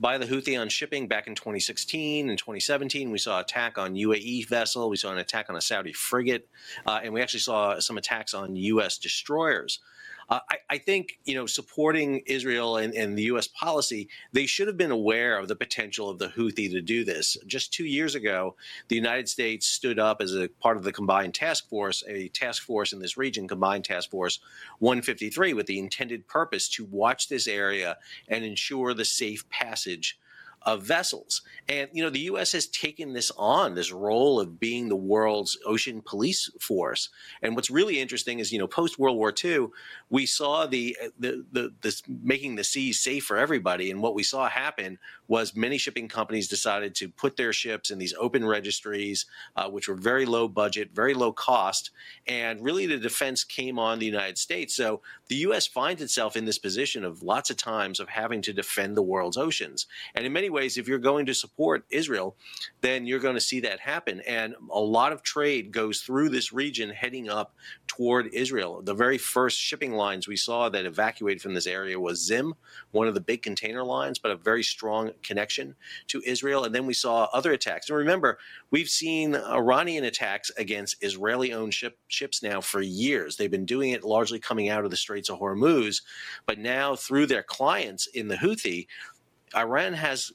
by 0.00 0.16
the 0.16 0.26
Houthi 0.26 0.58
on 0.58 0.70
shipping 0.70 1.06
back 1.06 1.26
in 1.26 1.34
2016 1.34 2.30
and 2.30 2.38
2017. 2.38 3.10
We 3.10 3.18
saw 3.18 3.38
attack 3.40 3.76
on 3.76 3.94
UAE 3.94 4.48
vessel. 4.48 4.88
We 4.88 4.96
saw 4.96 5.12
an 5.12 5.18
attack 5.18 5.50
on 5.50 5.56
a 5.56 5.60
Saudi 5.60 5.92
frigate, 5.92 6.48
uh, 6.86 7.00
and 7.04 7.12
we 7.12 7.20
actually 7.20 7.40
saw 7.40 7.78
some 7.78 7.98
attacks 7.98 8.32
on 8.32 8.56
U.S. 8.56 8.96
destroyers. 8.96 9.78
Uh, 10.30 10.38
I, 10.48 10.56
I, 10.70 10.78
think 10.78 11.18
you 11.24 11.34
know 11.34 11.46
supporting 11.46 12.22
Israel 12.26 12.76
and, 12.76 12.94
and, 12.94 13.18
the 13.18 13.24
U.S. 13.24 13.48
policy, 13.48 14.08
they 14.32 14.46
should 14.46 14.68
have 14.68 14.76
been 14.76 14.92
aware 14.92 15.36
of 15.36 15.48
the 15.48 15.56
potential 15.56 16.08
of 16.08 16.20
the 16.20 16.28
Houthi 16.28 16.70
to 16.70 16.80
do 16.80 17.04
this. 17.04 17.36
Just 17.46 17.72
two 17.72 17.84
years 17.84 18.14
ago, 18.14 18.54
the 18.86 18.94
United 18.94 19.28
States 19.28 19.66
stood 19.66 19.98
up 19.98 20.22
as 20.22 20.36
a 20.36 20.48
part 20.48 20.76
of 20.76 20.84
the 20.84 20.92
combined 20.92 21.34
task 21.34 21.68
force, 21.68 22.04
a 22.06 22.28
task 22.28 22.62
force 22.62 22.92
in 22.92 23.00
this 23.00 23.16
region, 23.16 23.48
combined 23.48 23.84
task 23.84 24.10
force 24.10 24.38
153, 24.78 25.52
with 25.52 25.66
the 25.66 25.80
intended 25.80 26.28
purpose 26.28 26.68
to 26.68 26.84
watch 26.84 27.28
this 27.28 27.48
area 27.48 27.96
and 28.28 28.44
ensure 28.44 28.94
the 28.94 29.04
safe 29.04 29.48
passage 29.48 30.16
of 30.62 30.82
vessels. 30.82 31.42
And, 31.68 31.88
you 31.92 32.02
know, 32.02 32.10
the 32.10 32.20
U.S. 32.20 32.52
has 32.52 32.66
taken 32.66 33.12
this 33.12 33.30
on, 33.36 33.74
this 33.74 33.92
role 33.92 34.38
of 34.38 34.60
being 34.60 34.88
the 34.88 34.96
world's 34.96 35.56
ocean 35.64 36.02
police 36.04 36.50
force. 36.60 37.08
And 37.42 37.54
what's 37.56 37.70
really 37.70 37.98
interesting 37.98 38.40
is, 38.40 38.52
you 38.52 38.58
know, 38.58 38.66
post 38.66 38.98
World 38.98 39.16
War 39.16 39.32
II, 39.42 39.68
we 40.10 40.26
saw 40.26 40.66
the, 40.66 40.96
the, 41.18 41.44
the, 41.52 41.72
this 41.80 42.02
making 42.08 42.56
the 42.56 42.64
seas 42.64 43.00
safe 43.00 43.24
for 43.24 43.38
everybody. 43.38 43.90
And 43.90 44.02
what 44.02 44.14
we 44.14 44.22
saw 44.22 44.48
happen 44.48 44.98
was 45.28 45.56
many 45.56 45.78
shipping 45.78 46.08
companies 46.08 46.48
decided 46.48 46.94
to 46.96 47.08
put 47.08 47.36
their 47.36 47.52
ships 47.52 47.90
in 47.90 47.98
these 47.98 48.14
open 48.18 48.44
registries, 48.44 49.26
uh, 49.56 49.68
which 49.70 49.88
were 49.88 49.94
very 49.94 50.26
low 50.26 50.48
budget, 50.48 50.90
very 50.92 51.14
low 51.14 51.32
cost. 51.32 51.90
And 52.26 52.60
really 52.62 52.86
the 52.86 52.98
defense 52.98 53.44
came 53.44 53.78
on 53.78 53.98
the 53.98 54.06
United 54.06 54.36
States. 54.36 54.74
So 54.74 55.00
the 55.28 55.36
U.S. 55.36 55.66
finds 55.66 56.02
itself 56.02 56.36
in 56.36 56.44
this 56.44 56.58
position 56.58 57.04
of 57.04 57.22
lots 57.22 57.48
of 57.48 57.56
times 57.56 58.00
of 58.00 58.08
having 58.08 58.42
to 58.42 58.52
defend 58.52 58.96
the 58.96 59.02
world's 59.02 59.36
oceans. 59.36 59.86
And 60.14 60.26
in 60.26 60.32
many 60.32 60.49
ways, 60.50 60.76
if 60.76 60.88
you're 60.88 60.98
going 60.98 61.26
to 61.26 61.34
support 61.34 61.84
Israel, 61.90 62.36
then 62.80 63.06
you're 63.06 63.18
going 63.18 63.34
to 63.34 63.40
see 63.40 63.60
that 63.60 63.80
happen. 63.80 64.20
And 64.26 64.54
a 64.70 64.80
lot 64.80 65.12
of 65.12 65.22
trade 65.22 65.72
goes 65.72 66.00
through 66.00 66.30
this 66.30 66.52
region 66.52 66.90
heading 66.90 67.28
up 67.28 67.54
toward 67.86 68.32
Israel. 68.34 68.82
The 68.82 68.94
very 68.94 69.18
first 69.18 69.58
shipping 69.58 69.92
lines 69.92 70.28
we 70.28 70.36
saw 70.36 70.68
that 70.68 70.86
evacuated 70.86 71.42
from 71.42 71.54
this 71.54 71.66
area 71.66 71.98
was 71.98 72.24
Zim, 72.24 72.54
one 72.92 73.08
of 73.08 73.14
the 73.14 73.20
big 73.20 73.42
container 73.42 73.84
lines, 73.84 74.18
but 74.18 74.30
a 74.30 74.36
very 74.36 74.62
strong 74.62 75.10
connection 75.22 75.74
to 76.08 76.22
Israel. 76.24 76.64
And 76.64 76.74
then 76.74 76.86
we 76.86 76.94
saw 76.94 77.28
other 77.32 77.52
attacks. 77.52 77.88
And 77.88 77.98
remember, 77.98 78.38
we've 78.70 78.88
seen 78.88 79.34
Iranian 79.36 80.04
attacks 80.04 80.50
against 80.56 81.02
Israeli 81.02 81.52
owned 81.52 81.74
ship, 81.74 81.98
ships 82.08 82.42
now 82.42 82.60
for 82.60 82.80
years. 82.80 83.36
They've 83.36 83.50
been 83.50 83.66
doing 83.66 83.90
it 83.90 84.04
largely 84.04 84.38
coming 84.38 84.68
out 84.68 84.84
of 84.84 84.90
the 84.90 84.96
Straits 84.96 85.28
of 85.28 85.38
Hormuz, 85.38 86.02
but 86.46 86.58
now 86.58 86.96
through 86.96 87.26
their 87.26 87.42
clients 87.42 88.06
in 88.06 88.28
the 88.28 88.36
Houthi, 88.36 88.86
Iran 89.56 89.94
has 89.94 90.32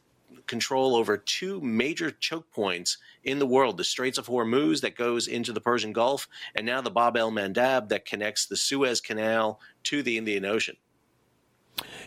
control 0.48 0.96
over 0.96 1.18
two 1.18 1.62
major 1.62 2.12
choke 2.12 2.52
points 2.52 2.98
in 3.24 3.40
the 3.40 3.48
world 3.48 3.78
the 3.78 3.84
Straits 3.84 4.18
of 4.18 4.28
Hormuz 4.28 4.82
that 4.82 4.96
goes 4.96 5.28
into 5.28 5.52
the 5.52 5.62
Persian 5.62 5.94
Gulf, 5.94 6.28
and 6.56 6.66
now 6.66 6.82
the 6.82 6.92
Bab 6.92 7.18
el 7.18 7.32
Mandab 7.32 7.90
that 7.90 8.06
connects 8.06 8.46
the 8.46 8.58
Suez 8.58 9.02
Canal 9.02 9.60
to 9.84 10.04
the 10.04 10.18
Indian 10.18 10.46
Ocean. 10.46 10.78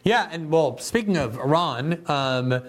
Yeah, 0.04 0.28
and 0.30 0.50
well, 0.50 0.78
speaking 0.78 1.16
of 1.16 1.38
Iran, 1.38 2.02
um, 2.06 2.62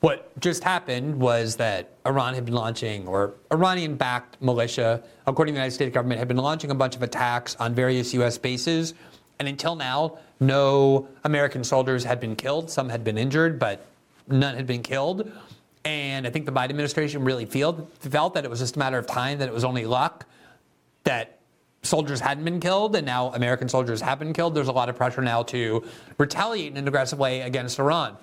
what 0.00 0.38
just 0.40 0.64
happened 0.64 1.20
was 1.20 1.56
that 1.56 1.90
Iran 2.06 2.34
had 2.34 2.44
been 2.44 2.54
launching, 2.54 3.06
or 3.06 3.34
Iranian 3.52 3.94
backed 3.94 4.40
militia, 4.42 5.02
according 5.26 5.52
to 5.52 5.56
the 5.56 5.60
United 5.60 5.74
States 5.74 5.94
government, 5.94 6.18
had 6.18 6.28
been 6.28 6.38
launching 6.38 6.70
a 6.70 6.74
bunch 6.74 6.96
of 6.96 7.02
attacks 7.02 7.54
on 7.56 7.74
various 7.74 8.12
U.S. 8.14 8.38
bases. 8.38 8.94
And 9.38 9.48
until 9.48 9.76
now, 9.76 10.18
no 10.40 11.08
American 11.24 11.62
soldiers 11.62 12.04
had 12.04 12.18
been 12.20 12.34
killed. 12.36 12.70
Some 12.70 12.88
had 12.88 13.04
been 13.04 13.16
injured, 13.16 13.58
but 13.58 13.86
none 14.28 14.54
had 14.56 14.66
been 14.66 14.82
killed. 14.82 15.30
And 15.84 16.26
I 16.26 16.30
think 16.30 16.46
the 16.46 16.52
Biden 16.52 16.70
administration 16.70 17.24
really 17.24 17.44
felt, 17.44 17.92
felt 17.98 18.34
that 18.34 18.44
it 18.44 18.50
was 18.50 18.60
just 18.60 18.76
a 18.76 18.78
matter 18.78 18.98
of 18.98 19.06
time, 19.06 19.38
that 19.38 19.48
it 19.48 19.54
was 19.54 19.64
only 19.64 19.84
luck 19.84 20.26
that 21.04 21.40
soldiers 21.82 22.20
hadn't 22.20 22.44
been 22.44 22.60
killed, 22.60 22.94
and 22.94 23.04
now 23.04 23.32
American 23.32 23.68
soldiers 23.68 24.00
have 24.00 24.18
been 24.20 24.32
killed. 24.32 24.54
There's 24.54 24.68
a 24.68 24.72
lot 24.72 24.88
of 24.88 24.96
pressure 24.96 25.22
now 25.22 25.42
to 25.44 25.84
retaliate 26.18 26.70
in 26.70 26.76
an 26.76 26.86
aggressive 26.86 27.18
way 27.18 27.40
against 27.40 27.78
Iran. 27.80 28.16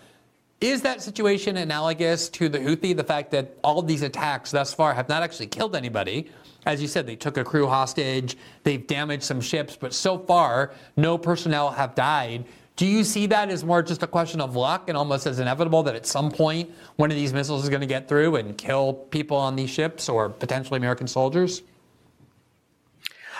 Is 0.61 0.81
that 0.81 1.01
situation 1.01 1.57
analogous 1.57 2.29
to 2.29 2.49
the 2.49 2.59
Houthi? 2.59 2.95
The 2.95 3.03
fact 3.03 3.31
that 3.31 3.57
all 3.63 3.79
of 3.79 3.87
these 3.87 4.01
attacks 4.01 4.51
thus 4.51 4.73
far 4.73 4.93
have 4.93 5.07
not 5.07 5.23
actually 5.23 5.47
killed 5.47 5.75
anybody. 5.75 6.29
As 6.65 6.81
you 6.81 6.87
said, 6.87 7.07
they 7.07 7.15
took 7.15 7.37
a 7.37 7.43
crew 7.43 7.67
hostage, 7.67 8.37
they've 8.63 8.85
damaged 8.85 9.23
some 9.23 9.39
ships, 9.39 9.77
but 9.79 9.93
so 9.93 10.17
far, 10.17 10.71
no 10.97 11.17
personnel 11.17 11.71
have 11.71 11.95
died. 11.95 12.45
Do 12.79 12.85
you 12.85 13.03
see 13.03 13.25
that 13.25 13.49
as 13.49 13.65
more 13.65 13.83
just 13.83 14.03
a 14.03 14.07
question 14.07 14.39
of 14.39 14.55
luck 14.55 14.87
and 14.87 14.97
almost 14.97 15.27
as 15.27 15.41
inevitable 15.41 15.83
that 15.83 15.95
at 15.95 16.05
some 16.05 16.31
point 16.31 16.71
one 16.95 17.11
of 17.11 17.17
these 17.17 17.33
missiles 17.33 17.63
is 17.63 17.69
going 17.69 17.81
to 17.81 17.85
get 17.85 18.07
through 18.07 18.37
and 18.37 18.57
kill 18.57 18.93
people 18.93 19.35
on 19.35 19.57
these 19.57 19.69
ships 19.69 20.07
or 20.07 20.29
potentially 20.29 20.77
American 20.77 21.05
soldiers? 21.05 21.61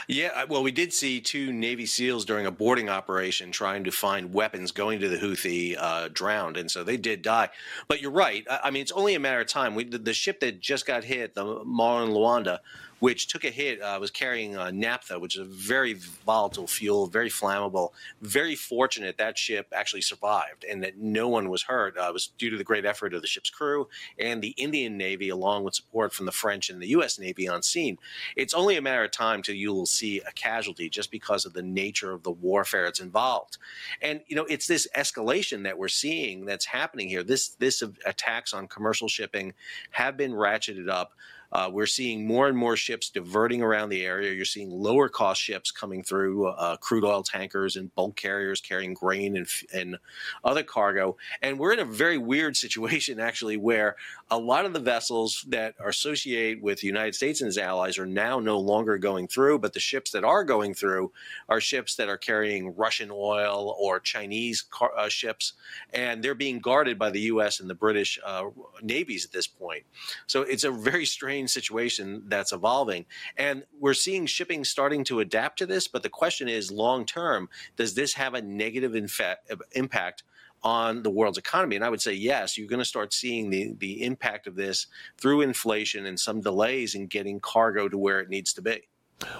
Yeah, 0.10 0.44
well, 0.50 0.62
we 0.62 0.74
did 0.74 0.92
see 0.92 1.22
two 1.22 1.54
Navy 1.54 1.86
SEALs 1.86 2.26
during 2.26 2.48
a 2.48 2.52
boarding 2.52 2.90
operation 2.90 3.54
trying 3.54 3.86
to 3.86 3.92
find 3.92 4.34
weapons 4.34 4.74
going 4.74 5.00
to 5.00 5.08
the 5.08 5.16
Houthi 5.18 5.78
uh, 5.80 6.10
drowned, 6.12 6.58
and 6.58 6.70
so 6.70 6.84
they 6.84 6.98
did 6.98 7.22
die. 7.22 7.48
But 7.88 8.02
you're 8.02 8.12
right. 8.12 8.46
I, 8.50 8.72
mean, 8.72 8.82
it's 8.82 8.92
only 8.92 9.16
a 9.16 9.22
matter 9.22 9.40
of 9.40 9.48
time. 9.48 9.74
We, 9.74 9.86
the, 9.86 10.00
the, 10.00 10.14
ship 10.14 10.42
that 10.42 10.60
just 10.60 10.86
got 10.86 11.06
hit, 11.06 11.36
the 11.36 11.64
Marlin 11.64 12.12
Luanda, 12.12 12.60
which 13.00 13.28
took 13.28 13.44
a 13.44 13.50
hit, 13.50 13.82
uh, 13.82 13.98
was 14.00 14.12
carrying 14.12 14.58
uh, 14.58 14.72
naphtha, 14.72 15.20
which 15.20 15.36
is 15.36 15.42
a 15.42 15.46
very 15.46 15.94
volatile 15.94 16.68
fuel, 16.68 17.08
very 17.08 17.30
flammable. 17.30 17.92
Very 18.22 18.56
fortunate 18.56 19.18
that 19.18 19.38
ship 19.38 19.68
actually 19.74 20.02
survived 20.02 20.66
and 20.70 20.84
that 20.84 20.98
no 20.98 21.28
one 21.28 21.50
was 21.50 21.64
hurt. 21.64 21.98
Uh, 21.98 22.08
it 22.10 22.14
was 22.14 22.28
due 22.38 22.50
to 22.50 22.58
the 22.58 22.64
great 22.64 22.86
effort 22.86 23.14
of 23.14 23.22
the 23.22 23.28
ship's 23.28 23.50
crew 23.50 23.88
and 24.18 24.42
the 24.42 24.50
Indian 24.58 24.98
Navy, 24.98 25.30
along 25.30 25.64
with 25.64 25.76
support 25.76 26.14
from 26.14 26.26
the 26.26 26.32
French 26.32 26.70
and 26.70 26.82
the 26.82 26.88
U.S. 26.88 27.20
Navy 27.20 27.48
on 27.48 27.62
scene. 27.62 27.98
It's 28.36 28.54
only 28.54 28.76
a 28.76 28.82
matter 28.82 29.04
of 29.04 29.12
time 29.12 29.42
till 29.42 29.56
you 29.56 29.74
will 29.74 29.86
see 29.86 30.20
a 30.22 30.32
casualty 30.32 30.90
just 30.90 31.12
because 31.12 31.46
of 31.46 31.54
the 31.54 31.62
nature 31.62 32.12
of 32.12 32.24
the 32.24 32.32
warfare 32.32 32.84
that's 32.84 33.00
involved. 33.00 33.58
And 34.02 34.22
you 34.28 34.36
know, 34.36 34.46
it's 34.46 34.68
this 34.68 34.88
escalation 34.96 35.64
that 35.64 35.78
we're 35.78 35.88
seeing 35.88 36.46
that's 36.46 36.66
happening 36.66 37.10
here. 37.10 37.24
This 37.24 37.50
this 37.50 37.82
attacks 38.06 38.54
on 38.54 38.68
commercial 38.68 39.08
shipping 39.08 39.54
have 39.92 40.18
been 40.18 40.34
ratcheted 40.34 40.90
up. 40.90 41.14
Uh, 41.52 41.70
we're 41.72 41.86
seeing 41.86 42.28
more 42.28 42.48
and 42.48 42.58
more 42.58 42.76
ships 42.76 43.10
diverting 43.10 43.62
around 43.62 43.90
the 43.90 44.06
area. 44.06 44.34
You're 44.34 44.46
seeing 44.46 44.70
lower 44.70 45.10
cost 45.10 45.42
ships 45.42 45.72
coming 45.72 46.04
through, 46.04 46.48
uh, 46.48 46.78
crude 46.78 47.04
oil 47.04 47.24
tankers 47.24 47.76
and 47.76 47.94
bulk 47.96 48.16
carriers 48.16 48.62
carrying 48.62 48.94
grain 48.94 49.38
and, 49.38 49.48
and 49.74 49.98
other 50.44 50.64
cargo. 50.64 51.18
And 51.42 51.58
we're 51.58 51.74
in 51.74 51.80
a 51.80 51.86
very 51.86 52.18
weird 52.18 52.56
situation, 52.70 53.20
actually, 53.20 53.58
where 53.58 53.96
a 54.32 54.38
lot 54.38 54.66
of 54.66 54.74
the 54.74 54.80
vessels 54.80 55.44
that 55.48 55.74
are 55.80 55.90
associated 55.90 56.62
with 56.62 56.82
the 56.82 56.88
United 56.88 57.16
States 57.16 57.42
and 57.42 57.48
its 57.48 57.58
allies 57.58 57.98
are 57.98 58.06
now 58.06 58.40
no 58.40 58.60
longer 58.60 58.98
going 58.98 59.28
through, 59.28 59.58
but 59.58 59.74
the 59.74 59.80
ships 59.80 60.12
that 60.12 60.24
are 60.24 60.44
going 60.44 60.76
through 60.76 61.12
are 61.48 61.60
ships 61.60 61.96
that 61.96 62.10
are 62.10 62.18
carrying 62.18 62.76
Russian 62.76 63.10
oil 63.12 63.76
or 63.80 64.00
Chinese 64.00 64.62
car, 64.62 64.92
uh, 64.96 65.10
ships, 65.10 65.54
and 65.94 66.24
they're 66.24 66.36
being 66.36 66.60
guarded 66.60 67.00
by 67.00 67.10
the 67.10 67.22
U.S. 67.22 67.60
and 67.60 67.70
the 67.70 67.76
British 67.76 68.20
uh, 68.24 68.46
navies 68.84 69.26
at 69.26 69.32
this 69.32 69.48
point. 69.48 69.84
So 70.28 70.44
it's 70.44 70.64
a 70.64 70.72
very 70.72 71.06
strange 71.06 71.50
situation 71.50 72.24
that's 72.28 72.54
evolving. 72.54 73.06
And 73.36 73.64
we're 73.80 73.96
seeing 73.96 74.28
shipping 74.28 74.64
starting 74.64 75.04
to 75.06 75.22
adapt 75.22 75.58
to 75.60 75.66
this. 75.66 75.88
But 75.88 76.04
the 76.04 76.10
question 76.10 76.48
is 76.48 76.72
long 76.72 77.06
term, 77.06 77.50
does 77.78 77.96
this 77.96 78.14
have 78.14 78.36
a 78.36 78.42
negative 78.42 78.92
infa- 78.92 79.38
impact? 79.72 80.24
On 80.64 81.04
the 81.04 81.10
world's 81.10 81.38
economy? 81.38 81.76
And 81.76 81.86
I 81.86 81.90
would 81.90 82.02
say 82.02 82.14
yes, 82.14 82.58
you're 82.58 82.68
going 82.68 82.80
to 82.80 82.86
start 82.86 83.14
seeing 83.14 83.50
the, 83.50 83.74
the 83.80 84.04
impact 84.04 84.48
of 84.48 84.56
this 84.56 84.88
through 85.18 85.42
inflation 85.42 86.06
and 86.06 86.20
some 86.20 86.42
delays 86.42 86.96
in 86.96 87.08
getting 87.08 87.40
cargo 87.40 87.88
to 87.88 87.98
where 87.98 88.20
it 88.20 88.30
needs 88.30 88.54
to 88.54 88.62
be. 88.62 88.82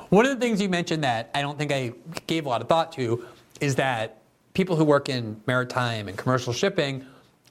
One 0.10 0.26
of 0.26 0.32
the 0.32 0.46
things 0.46 0.62
you 0.62 0.70
mentioned 0.70 1.04
that 1.04 1.30
I 1.34 1.42
don't 1.42 1.58
think 1.58 1.72
I 1.72 1.94
gave 2.28 2.46
a 2.46 2.50
lot 2.50 2.62
of 2.62 2.68
thought 2.68 2.92
to 2.94 3.26
is 3.62 3.76
that 3.76 4.22
people 4.54 4.76
who 4.76 4.84
work 4.84 5.10
in 5.10 5.42
maritime 5.48 6.08
and 6.08 6.18
commercial 6.18 6.54
shipping 6.54 7.06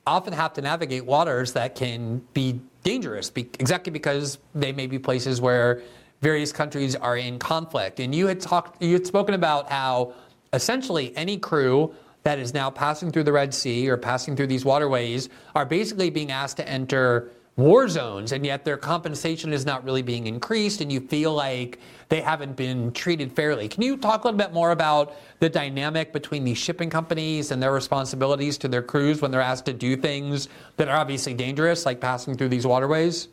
often 0.07 0.33
have 0.33 0.53
to 0.55 0.63
navigate 0.63 1.05
waters 1.05 1.53
that 1.53 1.75
can 1.75 2.23
be 2.33 2.61
dangerous, 2.83 3.31
be, 3.31 3.43
exactly 3.59 3.91
because 3.91 4.39
they 4.55 4.73
may 4.73 4.87
be 4.87 4.99
places 4.99 5.41
where 5.41 5.83
various 6.21 6.53
countries 6.53 6.97
are 6.97 7.17
in 7.17 7.39
conflict. 7.39 8.01
And 8.01 8.15
you 8.15 8.27
had 8.27 8.41
talked, 8.41 8.83
you 8.83 8.95
had 8.95 9.07
spoken 9.07 9.35
about 9.35 9.71
how 9.71 10.15
essentially 10.53 11.15
any 11.17 11.37
crew 11.37 11.95
that 12.25 12.39
is 12.39 12.55
now 12.55 12.71
passing 12.71 13.11
through 13.11 13.25
the 13.25 13.33
Red 13.33 13.55
Sea 13.55 13.89
or 13.89 13.97
passing 13.97 14.37
through 14.37 14.49
these 14.49 14.65
waterways 14.65 15.29
are 15.55 15.65
basically 15.65 16.11
being 16.11 16.31
asked 16.31 16.57
to 16.59 16.69
enter 16.69 17.31
war 17.57 17.89
zones, 17.89 18.31
and 18.31 18.47
yet 18.47 18.65
their 18.65 18.77
compensation 18.77 19.53
is 19.53 19.67
not 19.67 19.85
really 19.85 20.01
being 20.01 20.29
increased, 20.29 20.81
and 20.81 20.93
you 20.93 21.01
feel 21.01 21.35
like 21.35 21.81
they 22.09 22.21
haven't 22.21 22.55
been 22.55 22.93
treated 22.93 23.33
fairly. 23.33 23.69
Can 23.69 23.83
you 23.83 23.97
talk 23.97 24.23
a 24.23 24.29
little 24.29 24.39
bit 24.39 24.53
more 24.53 24.71
about 24.71 25.17
the 25.41 25.49
dynamic 25.49 26.13
between 26.13 26.45
these 26.45 26.57
shipping 26.57 26.89
companies 26.89 27.51
and 27.51 27.61
their 27.61 27.73
responsibilities 27.73 28.59
to 28.59 28.69
their 28.69 28.83
crews 28.83 29.21
when 29.21 29.33
they're 29.33 29.41
asked 29.41 29.67
to 29.67 29.73
do 29.73 29.97
things 29.97 30.49
that 30.77 30.89
are 30.89 30.97
obviously 30.97 31.35
dangerous, 31.35 31.85
like 31.85 32.01
passing 32.01 32.37
through 32.37 32.49
these 32.49 32.67
waterways? 32.67 33.27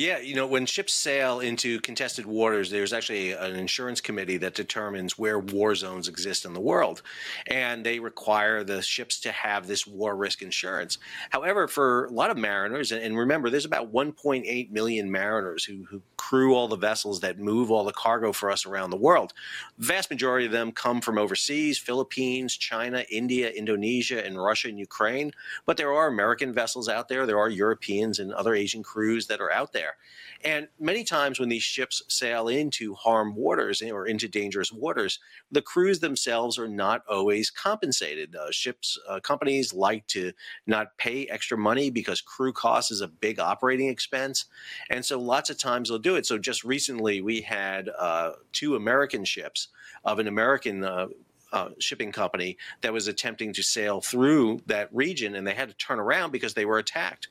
Yeah, 0.00 0.18
you 0.18 0.34
know, 0.34 0.46
when 0.46 0.64
ships 0.64 0.94
sail 0.94 1.40
into 1.40 1.78
contested 1.80 2.24
waters, 2.24 2.70
there's 2.70 2.94
actually 2.94 3.32
an 3.32 3.54
insurance 3.54 4.00
committee 4.00 4.38
that 4.38 4.54
determines 4.54 5.18
where 5.18 5.38
war 5.38 5.74
zones 5.74 6.08
exist 6.08 6.46
in 6.46 6.54
the 6.54 6.60
world. 6.60 7.02
And 7.48 7.84
they 7.84 7.98
require 7.98 8.64
the 8.64 8.80
ships 8.80 9.20
to 9.20 9.30
have 9.30 9.66
this 9.66 9.86
war 9.86 10.16
risk 10.16 10.40
insurance. 10.40 10.96
However, 11.28 11.68
for 11.68 12.06
a 12.06 12.12
lot 12.12 12.30
of 12.30 12.38
mariners, 12.38 12.92
and 12.92 13.14
remember, 13.14 13.50
there's 13.50 13.66
about 13.66 13.92
1.8 13.92 14.70
million 14.70 15.10
mariners 15.10 15.64
who, 15.64 15.84
who 15.90 16.00
crew 16.16 16.54
all 16.54 16.66
the 16.66 16.76
vessels 16.76 17.20
that 17.20 17.38
move 17.38 17.70
all 17.70 17.84
the 17.84 17.92
cargo 17.92 18.32
for 18.32 18.50
us 18.50 18.64
around 18.64 18.88
the 18.88 18.96
world. 18.96 19.34
Vast 19.76 20.08
majority 20.08 20.46
of 20.46 20.52
them 20.52 20.72
come 20.72 21.02
from 21.02 21.18
overseas 21.18 21.76
Philippines, 21.76 22.56
China, 22.56 23.04
India, 23.10 23.50
Indonesia, 23.50 24.24
and 24.24 24.42
Russia 24.42 24.68
and 24.68 24.78
Ukraine. 24.78 25.32
But 25.66 25.76
there 25.76 25.92
are 25.92 26.08
American 26.08 26.54
vessels 26.54 26.88
out 26.88 27.08
there, 27.08 27.26
there 27.26 27.38
are 27.38 27.50
Europeans 27.50 28.18
and 28.18 28.32
other 28.32 28.54
Asian 28.54 28.82
crews 28.82 29.26
that 29.26 29.42
are 29.42 29.52
out 29.52 29.74
there 29.74 29.89
there. 29.90 30.52
And 30.52 30.68
many 30.78 31.04
times 31.04 31.38
when 31.38 31.48
these 31.48 31.62
ships 31.62 32.02
sail 32.08 32.48
into 32.48 32.94
harmed 32.94 33.36
waters 33.36 33.82
or 33.82 34.06
into 34.06 34.28
dangerous 34.28 34.72
waters, 34.72 35.18
the 35.50 35.62
crews 35.62 36.00
themselves 36.00 36.58
are 36.58 36.68
not 36.68 37.02
always 37.08 37.50
compensated. 37.50 38.34
Uh, 38.34 38.50
ships 38.50 38.98
uh, 39.08 39.20
companies 39.20 39.74
like 39.74 40.06
to 40.08 40.32
not 40.66 40.96
pay 40.96 41.26
extra 41.26 41.58
money 41.58 41.90
because 41.90 42.20
crew 42.20 42.52
costs 42.52 42.90
is 42.90 43.00
a 43.00 43.08
big 43.08 43.38
operating 43.38 43.88
expense, 43.88 44.46
and 44.88 45.04
so 45.04 45.18
lots 45.18 45.50
of 45.50 45.58
times 45.58 45.88
they'll 45.88 45.98
do 45.98 46.16
it. 46.16 46.26
So 46.26 46.38
just 46.38 46.64
recently 46.64 47.20
we 47.20 47.42
had 47.42 47.90
uh, 47.98 48.32
two 48.52 48.76
American 48.76 49.24
ships 49.24 49.68
of 50.04 50.18
an 50.18 50.28
American. 50.28 50.84
Uh, 50.84 51.08
uh, 51.52 51.70
shipping 51.80 52.12
company 52.12 52.56
that 52.80 52.92
was 52.92 53.08
attempting 53.08 53.52
to 53.52 53.60
sail 53.60 54.00
through 54.00 54.60
that 54.66 54.88
region 54.94 55.34
and 55.34 55.44
they 55.44 55.52
had 55.52 55.68
to 55.68 55.74
turn 55.74 55.98
around 55.98 56.30
because 56.30 56.54
they 56.54 56.64
were 56.64 56.78
attacked. 56.78 57.26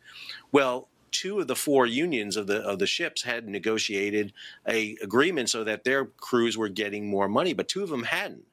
Well, 0.51 0.89
two 1.11 1.39
of 1.39 1.47
the 1.47 1.55
four 1.55 1.85
unions 1.85 2.37
of 2.37 2.47
the 2.47 2.57
of 2.61 2.79
the 2.79 2.87
ships 2.87 3.23
had 3.23 3.47
negotiated 3.47 4.33
a 4.67 4.97
agreement 5.01 5.49
so 5.49 5.63
that 5.63 5.83
their 5.83 6.05
crews 6.05 6.57
were 6.57 6.69
getting 6.69 7.07
more 7.07 7.27
money, 7.27 7.53
but 7.53 7.67
two 7.67 7.83
of 7.83 7.89
them 7.89 8.03
hadn't. 8.03 8.45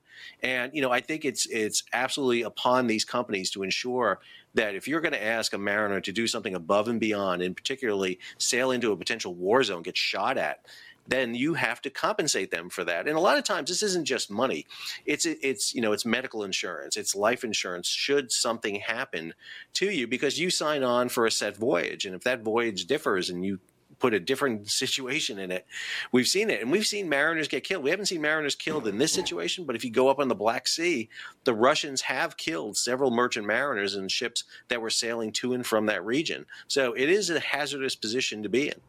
And 0.42 0.72
you 0.74 0.82
know, 0.82 0.90
I 0.90 1.00
think 1.00 1.24
it's 1.24 1.46
it's 1.46 1.82
absolutely 1.92 2.42
upon 2.42 2.86
these 2.86 3.04
companies 3.04 3.50
to 3.52 3.62
ensure 3.62 4.20
that 4.54 4.74
if 4.74 4.88
you're 4.88 5.00
going 5.00 5.12
to 5.12 5.24
ask 5.24 5.52
a 5.52 5.58
mariner 5.58 6.00
to 6.00 6.12
do 6.12 6.26
something 6.26 6.54
above 6.54 6.88
and 6.88 6.98
beyond, 6.98 7.42
and 7.42 7.56
particularly 7.56 8.18
sail 8.38 8.70
into 8.70 8.92
a 8.92 8.96
potential 8.96 9.34
war 9.34 9.62
zone, 9.62 9.82
get 9.82 9.96
shot 9.96 10.38
at, 10.38 10.64
then 11.08 11.34
you 11.34 11.54
have 11.54 11.80
to 11.82 11.90
compensate 11.90 12.50
them 12.50 12.68
for 12.70 12.84
that. 12.84 13.06
And 13.06 13.16
a 13.16 13.20
lot 13.20 13.38
of 13.38 13.44
times, 13.44 13.68
this 13.68 13.82
isn't 13.82 14.04
just 14.06 14.30
money; 14.30 14.66
it's 15.04 15.26
it's 15.26 15.74
you 15.74 15.80
know 15.80 15.92
it's 15.92 16.04
medical 16.04 16.42
insurance, 16.42 16.96
it's 16.96 17.14
life 17.14 17.44
insurance. 17.44 17.88
Should 17.88 18.32
something 18.32 18.76
happen 18.76 19.34
to 19.74 19.90
you, 19.90 20.06
because 20.06 20.38
you 20.38 20.50
sign 20.50 20.82
on 20.82 21.08
for 21.08 21.26
a 21.26 21.30
set 21.30 21.56
voyage, 21.56 22.06
and 22.06 22.14
if 22.14 22.22
that 22.24 22.42
voyage 22.42 22.86
differs 22.86 23.30
and 23.30 23.44
you 23.44 23.60
put 23.98 24.14
a 24.14 24.20
different 24.20 24.68
situation 24.70 25.38
in 25.38 25.50
it. 25.50 25.66
We've 26.12 26.28
seen 26.28 26.50
it, 26.50 26.60
and 26.60 26.70
we've 26.70 26.86
seen 26.86 27.08
mariners 27.08 27.48
get 27.48 27.64
killed. 27.64 27.84
We 27.84 27.90
haven't 27.90 28.06
seen 28.06 28.20
mariners 28.20 28.54
killed 28.54 28.86
in 28.86 28.98
this 28.98 29.12
situation, 29.12 29.64
but 29.64 29.76
if 29.76 29.84
you 29.84 29.90
go 29.90 30.08
up 30.08 30.18
on 30.18 30.28
the 30.28 30.34
Black 30.34 30.68
Sea, 30.68 31.08
the 31.44 31.54
Russians 31.54 32.02
have 32.02 32.36
killed 32.36 32.76
several 32.76 33.10
merchant 33.10 33.46
mariners 33.46 33.94
and 33.94 34.10
ships 34.10 34.44
that 34.68 34.80
were 34.80 34.90
sailing 34.90 35.32
to 35.32 35.54
and 35.54 35.66
from 35.66 35.86
that 35.86 36.04
region. 36.04 36.46
So 36.68 36.92
it 36.92 37.08
is 37.08 37.30
a 37.30 37.40
hazardous 37.40 37.96
position 37.96 38.42
to 38.42 38.48
be 38.48 38.68
in. 38.68 38.80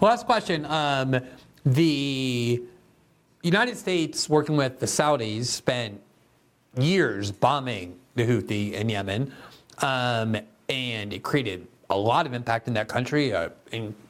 Last 0.00 0.26
question. 0.26 0.64
Um, 0.66 1.20
the 1.64 2.62
United 3.42 3.76
States, 3.76 4.28
working 4.28 4.56
with 4.56 4.78
the 4.78 4.86
Saudis, 4.86 5.46
spent 5.46 6.00
years 6.78 7.32
bombing 7.32 7.98
the 8.14 8.24
Houthi 8.24 8.72
in 8.72 8.88
Yemen, 8.88 9.32
um, 9.78 10.36
and 10.68 11.12
it 11.12 11.22
created 11.22 11.66
a 11.90 11.96
lot 11.96 12.26
of 12.26 12.34
impact 12.34 12.68
in 12.68 12.74
that 12.74 12.88
country. 12.88 13.32
Uh, 13.32 13.50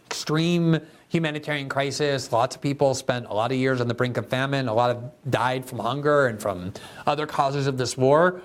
extreme 0.07 0.79
humanitarian 1.09 1.69
crisis. 1.69 2.33
Lots 2.33 2.57
of 2.57 2.63
people 2.63 2.95
spent 2.95 3.27
a 3.27 3.35
lot 3.35 3.53
of 3.53 3.59
years 3.59 3.81
on 3.81 3.89
the 3.89 3.95
brink 3.95 4.17
of 4.17 4.27
famine. 4.29 4.69
A 4.69 4.75
lot 4.75 4.91
of 4.91 5.11
died 5.31 5.65
from 5.65 5.79
hunger 5.79 6.27
and 6.27 6.41
from 6.41 6.73
other 7.07 7.27
causes 7.27 7.67
of 7.67 7.79
this 7.79 7.97
war. 7.97 8.41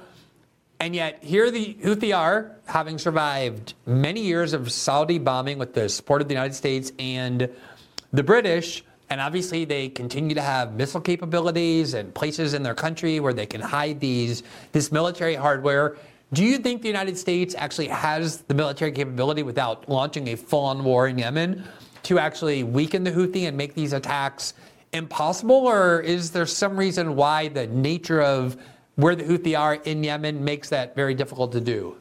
And 0.81 0.95
yet, 0.95 1.23
here 1.23 1.51
the 1.51 1.75
Houthi 1.75 2.17
are, 2.17 2.53
having 2.65 2.97
survived 2.97 3.75
many 3.85 4.21
years 4.21 4.53
of 4.53 4.71
Saudi 4.71 5.19
bombing 5.19 5.59
with 5.59 5.75
the 5.75 5.87
support 5.87 6.23
of 6.23 6.27
the 6.27 6.33
United 6.33 6.55
States 6.55 6.91
and 6.97 7.47
the 8.11 8.23
British. 8.23 8.83
And 9.07 9.21
obviously, 9.21 9.63
they 9.63 9.89
continue 9.89 10.33
to 10.33 10.41
have 10.41 10.73
missile 10.73 10.99
capabilities 10.99 11.93
and 11.93 12.11
places 12.15 12.55
in 12.55 12.63
their 12.63 12.73
country 12.73 13.19
where 13.19 13.31
they 13.31 13.45
can 13.45 13.61
hide 13.61 13.99
these 13.99 14.41
this 14.71 14.91
military 14.91 15.35
hardware. 15.35 15.97
Do 16.33 16.43
you 16.43 16.57
think 16.57 16.81
the 16.81 16.87
United 16.87 17.15
States 17.15 17.53
actually 17.55 17.89
has 17.89 18.37
the 18.37 18.55
military 18.55 18.91
capability 18.91 19.43
without 19.43 19.87
launching 19.87 20.29
a 20.29 20.35
full 20.35 20.65
on 20.65 20.83
war 20.83 21.07
in 21.07 21.19
Yemen 21.19 21.63
to 22.03 22.17
actually 22.17 22.63
weaken 22.63 23.03
the 23.03 23.11
Houthi 23.11 23.47
and 23.47 23.55
make 23.55 23.75
these 23.75 23.93
attacks 23.93 24.55
impossible? 24.93 25.57
Or 25.57 26.01
is 26.01 26.31
there 26.31 26.47
some 26.47 26.75
reason 26.75 27.15
why 27.15 27.49
the 27.49 27.67
nature 27.67 28.23
of 28.23 28.57
where 28.95 29.15
the 29.15 29.23
Houthi 29.23 29.57
are 29.57 29.75
in 29.75 30.03
Yemen 30.03 30.43
makes 30.43 30.69
that 30.69 30.95
very 30.95 31.13
difficult 31.13 31.51
to 31.53 31.61
do? 31.61 32.00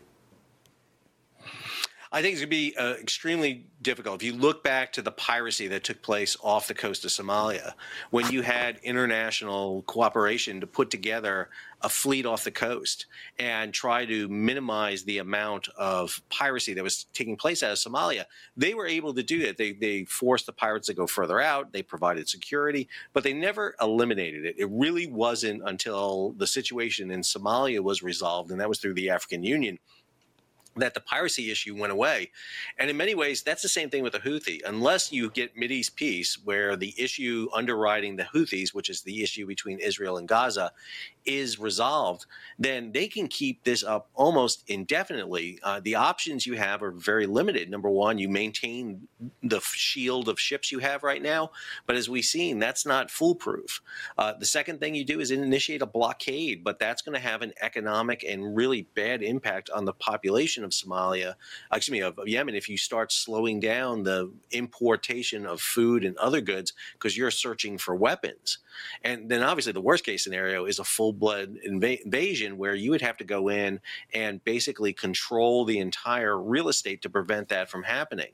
I 2.13 2.23
think 2.23 2.33
it's 2.33 2.41
going 2.41 2.51
to 2.51 2.57
be 2.57 2.77
uh, 2.77 2.95
extremely 2.95 3.67
difficult. 3.83 4.17
If 4.17 4.25
you 4.25 4.33
look 4.33 4.65
back 4.65 4.93
to 4.95 5.03
the 5.03 5.13
piracy 5.13 5.69
that 5.69 5.85
took 5.85 6.03
place 6.03 6.37
off 6.43 6.67
the 6.67 6.75
coast 6.75 7.05
of 7.05 7.13
Somalia, 7.13 7.75
when 8.11 8.33
you 8.33 8.43
had 8.43 8.81
international 8.83 9.83
cooperation 9.83 10.61
to 10.61 10.67
put 10.67 10.91
together 10.91 11.51
a 11.83 11.89
fleet 11.89 12.27
off 12.27 12.43
the 12.43 12.51
coast 12.51 13.07
and 13.39 13.73
try 13.73 14.07
to 14.07 14.29
minimize 14.29 15.05
the 15.05 15.19
amount 15.19 15.69
of 15.79 16.21
piracy 16.31 16.75
that 16.75 16.83
was 16.83 17.05
taking 17.15 17.37
place 17.37 17.63
out 17.63 17.71
of 17.71 17.79
Somalia, 17.79 18.25
they 18.57 18.75
were 18.75 18.89
able 18.89 19.15
to 19.15 19.23
do 19.23 19.47
that. 19.47 19.57
They, 19.57 19.73
they 19.73 20.05
forced 20.05 20.47
the 20.47 20.53
pirates 20.53 20.89
to 20.89 20.95
go 20.95 21.07
further 21.07 21.41
out, 21.41 21.73
they 21.73 21.83
provided 21.83 22.29
security, 22.29 22.89
but 23.13 23.23
they 23.23 23.33
never 23.33 23.77
eliminated 23.81 24.47
it. 24.47 24.57
It 24.59 24.69
really 24.69 25.07
wasn't 25.07 25.63
until 25.65 26.33
the 26.33 26.47
situation 26.49 27.13
in 27.13 27.21
Somalia 27.21 27.81
was 27.81 28.03
resolved, 28.03 28.51
and 28.51 28.61
that 28.61 28.69
was 28.69 28.81
through 28.81 28.95
the 28.95 29.11
African 29.11 29.45
Union 29.45 29.79
that 30.77 30.95
the 30.95 31.01
piracy 31.01 31.51
issue 31.51 31.77
went 31.77 31.93
away. 31.93 32.31
And 32.79 32.89
in 32.89 32.97
many 32.97 33.15
ways, 33.15 33.43
that's 33.43 33.63
the 33.63 33.69
same 33.69 33.91
thing 33.91 34.03
with 34.03 34.13
the 34.13 34.21
Houthi. 34.21 34.61
Unless 34.65 35.13
you 35.13 35.31
get 35.31 35.57
Mideast 35.57 35.95
peace, 35.97 36.39
where 36.45 36.77
the 36.77 36.95
issue 36.97 37.49
underwriting 37.55 38.17
the 38.17 38.25
Houthis, 38.25 38.73
which 38.73 38.89
is 38.89 39.03
the 39.03 39.23
issue 39.23 39.47
between 39.47 39.79
Israel 39.81 40.19
and 40.19 40.29
Gaza, 40.29 40.73
is 41.25 41.59
resolved, 41.59 42.27
then 42.59 42.93
they 42.93 43.09
can 43.09 43.29
keep 43.29 43.65
this 43.65 43.83
up 43.83 44.09
almost 44.15 44.65
indefinitely. 44.69 45.59
Uh, 45.63 45.81
the 45.81 45.95
options 45.95 46.47
you 46.47 46.55
have 46.55 46.83
are 46.83 46.91
very 46.91 47.27
limited. 47.27 47.71
Number 47.71 47.91
one, 47.91 48.19
you 48.19 48.29
maintain 48.29 49.09
the 49.43 49.61
shield 49.61 50.29
of 50.29 50.39
ships 50.39 50.73
you 50.73 50.79
have 50.79 51.03
right 51.03 51.23
now, 51.23 51.51
but 51.87 51.97
as 51.97 52.09
we've 52.09 52.25
seen, 52.25 52.59
that's 52.59 52.87
not 52.87 53.11
foolproof. 53.11 53.81
Uh, 54.19 54.33
the 54.33 54.47
second 54.47 54.81
thing 54.81 54.95
you 54.95 55.05
do 55.05 55.21
is 55.21 55.31
initiate 55.31 55.83
a 55.83 55.87
blockade, 55.87 56.65
but 56.65 56.79
that's 56.79 57.03
going 57.03 57.15
to 57.15 57.21
have 57.21 57.43
an 57.43 57.53
economic 57.61 58.25
and 58.25 58.57
really 58.57 58.89
bad 58.95 59.23
impact 59.23 59.71
on 59.71 59.85
the 59.85 59.93
population 59.93 60.65
of 60.65 60.71
Somalia, 60.71 61.35
excuse 61.73 61.93
me, 61.93 62.01
of, 62.01 62.19
of 62.19 62.29
Yemen. 62.29 62.55
If 62.55 62.69
you 62.69 62.77
start 62.77 63.13
slowing 63.13 63.61
down 63.61 64.03
the 64.03 64.33
importation 64.51 65.47
of 65.47 65.61
food 65.61 66.05
and 66.05 66.17
other 66.19 66.41
goods 66.41 66.73
because 66.95 67.17
you're 67.17 67.31
searching 67.31 67.79
for 67.79 67.95
weapons, 67.95 68.59
and 69.03 69.29
then 69.29 69.43
obviously 69.43 69.73
the 69.73 69.81
worst 69.81 70.05
case 70.05 70.25
scenario 70.25 70.65
is 70.67 70.79
a 70.79 70.85
full 70.85 71.10
blood 71.13 71.57
inv- 71.67 72.01
invasion 72.01 72.59
where 72.59 72.75
you 72.75 72.91
would 72.91 73.03
have 73.03 73.17
to 73.19 73.25
go 73.25 73.49
in 73.49 73.81
and 74.15 74.43
basically 74.45 74.93
control 74.93 75.65
the 75.65 75.79
entire 75.79 76.41
real 76.41 76.69
estate 76.69 77.03
to 77.03 77.11
prevent 77.11 77.49
that 77.49 77.71
from 77.71 77.83
happening. 77.83 78.33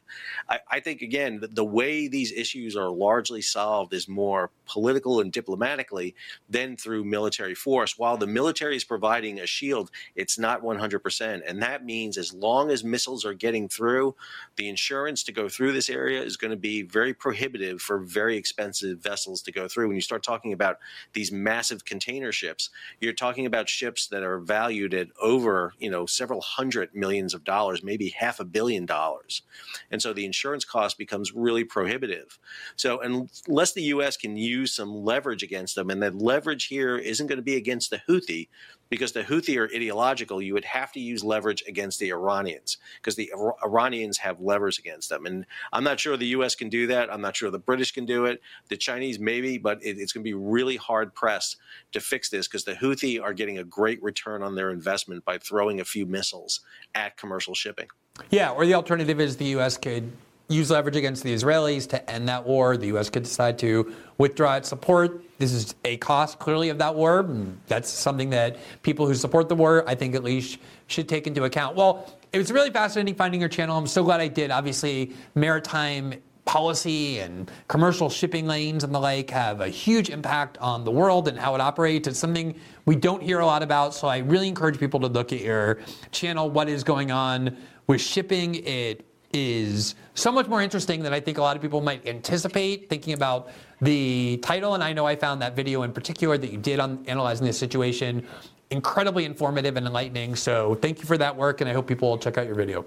I, 0.48 0.60
I 0.70 0.80
think, 0.80 1.02
again, 1.02 1.40
the, 1.40 1.48
the 1.48 1.64
way 1.64 2.08
these 2.08 2.32
issues 2.32 2.76
are 2.76 2.90
largely 2.90 3.42
solved 3.42 3.92
is 3.92 4.08
more 4.08 4.50
political 4.66 5.20
and 5.20 5.32
diplomatically 5.32 6.14
than 6.48 6.76
through 6.76 7.04
military 7.04 7.54
force. 7.54 7.98
While 7.98 8.16
the 8.16 8.26
military 8.26 8.76
is 8.76 8.84
providing 8.84 9.40
a 9.40 9.46
shield, 9.46 9.90
it's 10.14 10.38
not 10.38 10.62
100%. 10.62 11.42
And 11.46 11.62
that 11.62 11.84
means 11.84 12.18
as 12.18 12.32
long 12.32 12.70
as 12.70 12.84
missiles 12.84 13.24
are 13.24 13.34
getting 13.34 13.68
through, 13.68 14.14
the 14.56 14.68
insurance 14.68 15.22
to 15.24 15.32
go 15.32 15.48
through 15.48 15.72
this 15.72 15.88
area 15.88 16.22
is 16.22 16.36
going 16.36 16.50
to 16.50 16.56
be 16.56 16.82
very 16.82 17.14
prohibitive 17.14 17.80
for 17.80 17.98
very 17.98 18.36
expensive 18.36 18.98
vessels 18.98 19.42
to 19.42 19.52
go 19.52 19.68
through. 19.68 19.88
When 19.88 19.96
you 19.96 20.00
start 20.00 20.22
talking 20.22 20.52
about 20.52 20.78
these 21.12 21.32
massive 21.32 21.84
container 21.84 22.32
ships, 22.32 22.65
you're 23.00 23.12
talking 23.12 23.46
about 23.46 23.68
ships 23.68 24.06
that 24.08 24.22
are 24.22 24.38
valued 24.38 24.94
at 24.94 25.08
over, 25.20 25.74
you 25.78 25.90
know, 25.90 26.06
several 26.06 26.40
hundred 26.40 26.94
millions 26.94 27.34
of 27.34 27.44
dollars, 27.44 27.82
maybe 27.82 28.10
half 28.10 28.40
a 28.40 28.44
billion 28.44 28.86
dollars. 28.86 29.42
And 29.90 30.00
so 30.00 30.12
the 30.12 30.24
insurance 30.24 30.64
cost 30.64 30.98
becomes 30.98 31.32
really 31.32 31.64
prohibitive. 31.64 32.38
So 32.76 33.00
unless 33.00 33.72
the 33.72 33.82
U.S. 33.82 34.16
can 34.16 34.36
use 34.36 34.72
some 34.72 35.04
leverage 35.04 35.42
against 35.42 35.74
them, 35.74 35.90
and 35.90 36.02
that 36.02 36.14
leverage 36.14 36.66
here 36.66 36.96
isn't 36.96 37.26
going 37.26 37.38
to 37.38 37.42
be 37.42 37.56
against 37.56 37.90
the 37.90 38.02
Houthi, 38.08 38.48
because 38.88 39.12
the 39.12 39.22
Houthi 39.22 39.58
are 39.58 39.74
ideological, 39.74 40.40
you 40.40 40.54
would 40.54 40.64
have 40.64 40.92
to 40.92 41.00
use 41.00 41.24
leverage 41.24 41.64
against 41.66 41.98
the 41.98 42.10
Iranians 42.10 42.78
because 43.00 43.16
the 43.16 43.32
Iranians 43.64 44.18
have 44.18 44.40
levers 44.40 44.78
against 44.78 45.08
them. 45.08 45.26
And 45.26 45.46
I'm 45.72 45.84
not 45.84 46.00
sure 46.00 46.16
the 46.16 46.26
U.S. 46.28 46.54
can 46.54 46.68
do 46.68 46.86
that. 46.88 47.12
I'm 47.12 47.20
not 47.20 47.36
sure 47.36 47.50
the 47.50 47.58
British 47.58 47.92
can 47.92 48.06
do 48.06 48.26
it. 48.26 48.40
The 48.68 48.76
Chinese 48.76 49.18
maybe, 49.18 49.58
but 49.58 49.82
it, 49.82 49.98
it's 49.98 50.12
going 50.12 50.22
to 50.22 50.28
be 50.28 50.34
really 50.34 50.76
hard 50.76 51.14
pressed 51.14 51.56
to 51.92 52.00
fix 52.00 52.28
this 52.28 52.46
because 52.46 52.64
the 52.64 52.74
Houthi 52.74 53.22
are 53.22 53.32
getting 53.32 53.58
a 53.58 53.64
great 53.64 54.02
return 54.02 54.42
on 54.42 54.54
their 54.54 54.70
investment 54.70 55.24
by 55.24 55.38
throwing 55.38 55.80
a 55.80 55.84
few 55.84 56.06
missiles 56.06 56.60
at 56.94 57.16
commercial 57.16 57.54
shipping. 57.54 57.88
Yeah, 58.30 58.50
or 58.50 58.64
the 58.64 58.74
alternative 58.74 59.20
is 59.20 59.36
the 59.36 59.46
U.S. 59.46 59.76
could 59.76 60.10
use 60.48 60.70
leverage 60.70 60.96
against 60.96 61.22
the 61.22 61.34
Israelis 61.34 61.88
to 61.88 62.10
end 62.10 62.28
that 62.28 62.46
war. 62.46 62.76
The 62.76 62.86
U.S. 62.88 63.10
could 63.10 63.24
decide 63.24 63.58
to 63.60 63.92
withdraw 64.18 64.56
its 64.56 64.68
support. 64.68 65.22
This 65.38 65.52
is 65.52 65.74
a 65.84 65.96
cost, 65.98 66.38
clearly, 66.38 66.68
of 66.68 66.78
that 66.78 66.94
war. 66.94 67.28
That's 67.66 67.90
something 67.90 68.30
that 68.30 68.58
people 68.82 69.06
who 69.06 69.14
support 69.14 69.48
the 69.48 69.56
war, 69.56 69.84
I 69.88 69.94
think, 69.94 70.14
at 70.14 70.22
least 70.22 70.58
should 70.86 71.08
take 71.08 71.26
into 71.26 71.44
account. 71.44 71.76
Well, 71.76 72.16
it 72.32 72.38
was 72.38 72.52
really 72.52 72.70
fascinating 72.70 73.14
finding 73.14 73.40
your 73.40 73.48
channel. 73.48 73.76
I'm 73.76 73.86
so 73.86 74.04
glad 74.04 74.20
I 74.20 74.28
did. 74.28 74.50
Obviously, 74.50 75.12
maritime 75.34 76.14
policy 76.44 77.18
and 77.18 77.50
commercial 77.66 78.08
shipping 78.08 78.46
lanes 78.46 78.84
and 78.84 78.94
the 78.94 79.00
like 79.00 79.30
have 79.30 79.60
a 79.60 79.68
huge 79.68 80.10
impact 80.10 80.56
on 80.58 80.84
the 80.84 80.90
world 80.90 81.26
and 81.26 81.36
how 81.36 81.56
it 81.56 81.60
operates. 81.60 82.06
It's 82.06 82.20
something 82.20 82.54
we 82.84 82.94
don't 82.94 83.20
hear 83.20 83.40
a 83.40 83.46
lot 83.46 83.64
about. 83.64 83.94
So 83.94 84.06
I 84.06 84.18
really 84.18 84.46
encourage 84.46 84.78
people 84.78 85.00
to 85.00 85.08
look 85.08 85.32
at 85.32 85.40
your 85.40 85.80
channel, 86.12 86.48
what 86.48 86.68
is 86.68 86.84
going 86.84 87.10
on 87.10 87.56
with 87.88 88.00
shipping. 88.00 88.54
It 88.54 89.04
is 89.36 89.94
so 90.14 90.32
much 90.32 90.48
more 90.48 90.62
interesting 90.62 91.02
than 91.02 91.12
I 91.12 91.20
think 91.20 91.38
a 91.38 91.42
lot 91.42 91.56
of 91.56 91.62
people 91.62 91.80
might 91.80 92.06
anticipate 92.06 92.88
thinking 92.88 93.12
about 93.12 93.50
the 93.80 94.38
title. 94.38 94.74
And 94.74 94.82
I 94.82 94.92
know 94.92 95.06
I 95.06 95.16
found 95.16 95.42
that 95.42 95.54
video 95.54 95.82
in 95.82 95.92
particular 95.92 96.38
that 96.38 96.50
you 96.50 96.58
did 96.58 96.80
on 96.80 97.04
analyzing 97.06 97.46
this 97.46 97.58
situation 97.58 98.26
incredibly 98.70 99.24
informative 99.24 99.76
and 99.76 99.86
enlightening. 99.86 100.34
So 100.34 100.74
thank 100.76 100.98
you 100.98 101.04
for 101.04 101.18
that 101.18 101.36
work, 101.36 101.60
and 101.60 101.70
I 101.70 101.72
hope 101.72 101.86
people 101.86 102.10
will 102.10 102.18
check 102.18 102.38
out 102.38 102.46
your 102.46 102.56
video. 102.56 102.84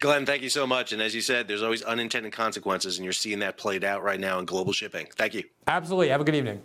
Glenn, 0.00 0.26
thank 0.26 0.42
you 0.42 0.50
so 0.50 0.66
much. 0.66 0.92
And 0.92 1.00
as 1.00 1.14
you 1.14 1.20
said, 1.20 1.46
there's 1.48 1.62
always 1.62 1.82
unintended 1.82 2.32
consequences, 2.32 2.98
and 2.98 3.04
you're 3.04 3.12
seeing 3.12 3.38
that 3.38 3.56
played 3.56 3.84
out 3.84 4.02
right 4.02 4.20
now 4.20 4.38
in 4.38 4.44
global 4.44 4.72
shipping. 4.72 5.06
Thank 5.16 5.34
you. 5.34 5.44
Absolutely. 5.66 6.08
Have 6.08 6.20
a 6.20 6.24
good 6.24 6.34
evening. 6.34 6.60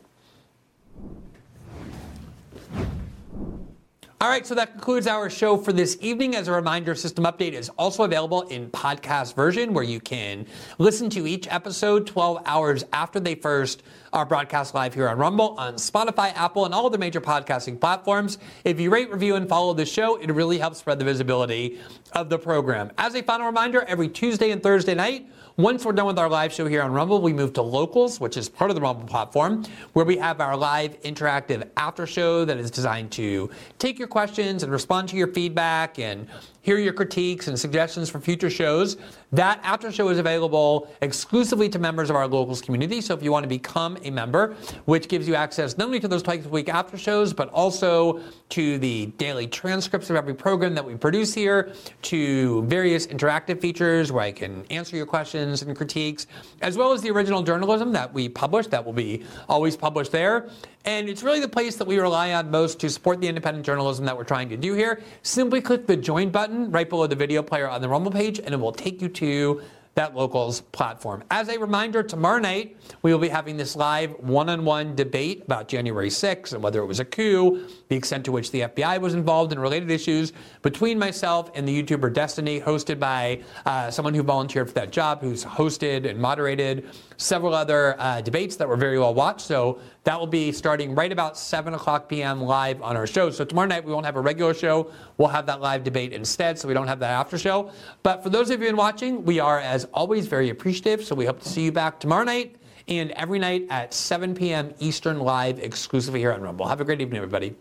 All 4.22 4.28
right, 4.28 4.46
so 4.46 4.54
that 4.56 4.74
concludes 4.74 5.08
our 5.08 5.30
show 5.30 5.56
for 5.56 5.72
this 5.72 5.98
evening. 6.02 6.36
As 6.36 6.50
a 6.50 6.52
reminder, 6.52 6.94
System 6.94 7.24
Update 7.24 7.54
is 7.54 7.70
also 7.78 8.04
available 8.04 8.42
in 8.42 8.70
podcast 8.70 9.34
version 9.34 9.74
where 9.74 9.86
you 9.86 10.02
can 10.02 10.46
listen 10.78 11.10
to 11.12 11.26
each 11.26 11.48
episode 11.50 12.06
12 12.06 12.42
hours 12.46 12.84
after 12.92 13.22
they 13.22 13.36
first 13.36 13.82
are 14.12 14.26
broadcast 14.26 14.74
live 14.74 14.94
here 14.94 15.08
on 15.08 15.18
Rumble, 15.18 15.56
on 15.58 15.76
Spotify, 15.76 16.36
Apple, 16.36 16.66
and 16.66 16.74
all 16.74 16.90
the 16.90 16.98
major 16.98 17.22
podcasting 17.22 17.80
platforms. 17.80 18.40
If 18.66 18.78
you 18.78 18.90
rate, 18.90 19.10
review, 19.10 19.36
and 19.36 19.48
follow 19.48 19.74
the 19.74 19.86
show, 19.86 20.18
it 20.18 20.30
really 20.34 20.58
helps 20.58 20.80
spread 20.80 21.00
the 21.00 21.06
visibility 21.06 21.80
of 22.12 22.28
the 22.28 22.38
program. 22.38 22.92
As 22.98 23.16
a 23.16 23.22
final 23.22 23.46
reminder, 23.46 23.84
every 23.84 24.10
Tuesday 24.10 24.52
and 24.52 24.62
Thursday 24.62 24.96
night, 24.96 25.30
once 25.60 25.84
we're 25.84 25.92
done 25.92 26.06
with 26.06 26.18
our 26.18 26.30
live 26.30 26.54
show 26.54 26.66
here 26.68 26.82
on 26.82 26.94
Rumble, 26.94 27.22
we 27.22 27.34
move 27.34 27.52
to 27.52 27.62
Locals, 27.62 28.18
which 28.18 28.38
is 28.38 28.48
part 28.48 28.72
of 28.72 28.76
the 28.76 28.82
Rumble 28.82 29.06
platform, 29.06 29.66
where 29.92 30.06
we 30.06 30.16
have 30.16 30.40
our 30.40 30.56
live 30.56 30.98
interactive 31.02 31.68
after 31.76 32.08
show 32.08 32.46
that 32.46 32.58
is 32.58 32.72
designed 32.72 33.12
to 33.12 33.50
take 33.78 34.00
your 34.00 34.08
questions 34.08 34.64
and 34.64 34.72
respond 34.72 35.10
to 35.10 35.18
your 35.18 35.28
feedback 35.28 36.00
and 36.00 36.30
hear 36.62 36.78
your 36.78 36.94
critiques 36.94 37.48
and 37.48 37.60
suggestions 37.60 38.10
for 38.10 38.20
future 38.20 38.50
shows. 38.50 38.98
That 39.32 39.60
after 39.64 39.92
show 39.92 40.10
is 40.10 40.18
available 40.18 40.92
exclusively 41.02 41.70
to 41.70 41.80
members 41.80 42.10
of 42.10 42.16
our 42.16 42.28
locals 42.28 42.62
community. 42.62 43.02
So 43.02 43.14
if 43.14 43.24
you 43.24 43.32
want 43.32 43.44
to 43.44 43.50
become 43.50 43.98
a 44.04 44.10
member, 44.10 44.56
which 44.86 45.08
gives 45.08 45.28
you 45.28 45.36
access 45.36 45.78
not 45.78 45.86
only 45.86 46.00
to 46.00 46.08
those 46.08 46.24
twice 46.24 46.46
a 46.46 46.50
week 46.50 46.70
after 46.70 46.98
shows, 46.98 47.34
but 47.34 47.50
also 47.50 48.22
to 48.50 48.78
the 48.80 49.08
daily 49.18 49.48
transcripts 49.48 50.10
of 50.10 50.16
every 50.16 50.34
program 50.34 50.74
that 50.76 50.86
we 50.86 50.96
produce 50.96 51.34
here, 51.34 51.74
to 52.02 52.64
various 52.64 53.08
interactive 53.08 53.62
features 53.62 54.12
where 54.12 54.24
I 54.24 54.32
can 54.32 54.66
answer 54.70 54.96
your 54.96 55.06
questions 55.06 55.62
and 55.62 55.76
critiques, 55.76 56.28
as 56.62 56.78
well 56.78 56.92
as 56.92 57.02
the 57.02 57.12
original 57.12 57.44
journalism 57.44 57.92
that 57.94 58.14
we 58.14 58.30
publish 58.30 58.68
that 58.68 58.84
will 58.84 58.94
be 58.94 59.24
always 59.48 59.78
published 59.78 60.12
there. 60.12 60.50
And 60.86 61.10
it's 61.10 61.24
really 61.24 61.40
the 61.40 61.50
place 61.50 61.76
that 61.76 61.88
we 61.88 61.98
rely 62.00 62.34
on 62.34 62.50
most 62.50 62.80
to 62.80 62.90
support 62.90 63.20
the 63.20 63.28
independent 63.28 63.66
journalism 63.66 64.06
that 64.06 64.16
we're 64.16 64.24
trying 64.24 64.50
to 64.50 64.58
do 64.58 64.74
here. 64.74 65.02
Simply 65.24 65.62
click 65.62 65.86
the 65.86 65.98
join 65.98 66.30
button 66.30 66.72
right 66.72 66.90
below 66.90 67.06
the 67.06 67.16
video 67.16 67.44
player 67.44 67.68
on 67.68 67.82
the 67.82 67.90
Rumble 67.90 68.12
page, 68.12 68.40
and 68.40 68.54
it 68.54 68.58
will 68.60 68.72
take 68.72 69.02
you 69.02 69.10
to 69.10 69.62
that 69.96 70.16
locals 70.16 70.62
platform. 70.62 71.24
As 71.30 71.50
a 71.50 71.60
reminder, 71.60 72.02
tomorrow 72.04 72.40
night 72.40 72.78
we 73.02 73.12
will 73.12 73.20
be 73.20 73.28
having 73.28 73.58
this 73.58 73.76
live 73.76 74.12
one-on-one 74.20 74.96
debate 74.96 75.44
about 75.44 75.68
January 75.68 76.10
6th 76.10 76.54
and 76.54 76.64
whether 76.64 76.80
it 76.82 76.86
was 76.86 77.02
a 77.02 77.06
coup, 77.06 77.68
the 77.90 77.96
extent 77.96 78.24
to 78.26 78.32
which 78.32 78.52
the 78.52 78.62
FBI 78.62 79.02
was 79.02 79.16
involved 79.16 79.52
in 79.52 79.60
related 79.60 79.90
issues 79.90 80.32
between 80.62 81.00
myself 81.00 81.50
and 81.56 81.68
the 81.68 81.84
YouTuber 81.84 82.14
Destiny, 82.14 82.62
hosted 82.62 83.00
by 83.00 83.42
uh, 83.66 83.90
someone 83.90 84.14
who 84.14 84.22
volunteered 84.22 84.68
for 84.68 84.76
that 84.76 84.92
job, 84.92 85.22
who's 85.22 85.44
hosted 85.44 86.08
and 86.08 86.20
moderated 86.20 86.88
several 87.18 87.54
other 87.54 88.00
uh, 88.00 88.22
debates 88.22 88.56
that 88.56 88.68
were 88.68 88.78
very 88.78 89.00
well 89.00 89.14
watched. 89.14 89.42
So 89.42 89.80
That 90.04 90.20
will 90.20 90.28
be 90.28 90.52
starting 90.52 90.94
right 90.94 91.12
about 91.12 91.36
7 91.38 91.74
o'clock 91.74 92.08
p.m. 92.08 92.42
live 92.42 92.82
on 92.82 92.96
our 92.96 93.08
show. 93.08 93.32
So 93.32 93.44
tomorrow 93.44 93.68
night 93.68 93.84
we 93.84 93.92
won't 93.92 94.06
have 94.06 94.16
a 94.16 94.22
regular 94.22 94.54
show. 94.54 94.92
We'll 95.18 95.28
have 95.30 95.48
that 95.48 95.60
live 95.60 95.84
debate 95.84 96.14
instead, 96.14 96.58
so 96.58 96.68
we 96.68 96.76
don't 96.76 96.88
have 96.88 97.00
that 97.00 97.12
after 97.12 97.38
show. 97.38 97.72
But 98.04 98.24
for 98.24 98.30
those 98.30 98.52
of 98.52 98.62
you 98.62 98.76
watching, 98.76 99.26
we 99.26 99.40
are, 99.40 99.60
as 99.60 99.86
always, 99.94 100.28
very 100.28 100.52
appreciative. 100.52 101.04
So 101.04 101.16
we 101.16 101.26
hope 101.26 101.42
to 101.42 101.50
see 101.50 101.64
you 101.64 101.72
back 101.72 102.00
tomorrow 102.00 102.24
night 102.24 102.56
and 102.88 103.12
every 103.12 103.40
night 103.40 103.68
at 103.70 103.94
7 103.94 104.36
p.m. 104.36 104.74
Eastern 104.80 105.20
live 105.20 105.60
exclusively 105.60 106.20
here 106.20 106.34
on 106.34 106.42
Rumble. 106.42 106.68
Have 106.68 106.82
a 106.82 106.86
great 106.86 107.02
evening, 107.02 107.18
everybody. 107.18 107.56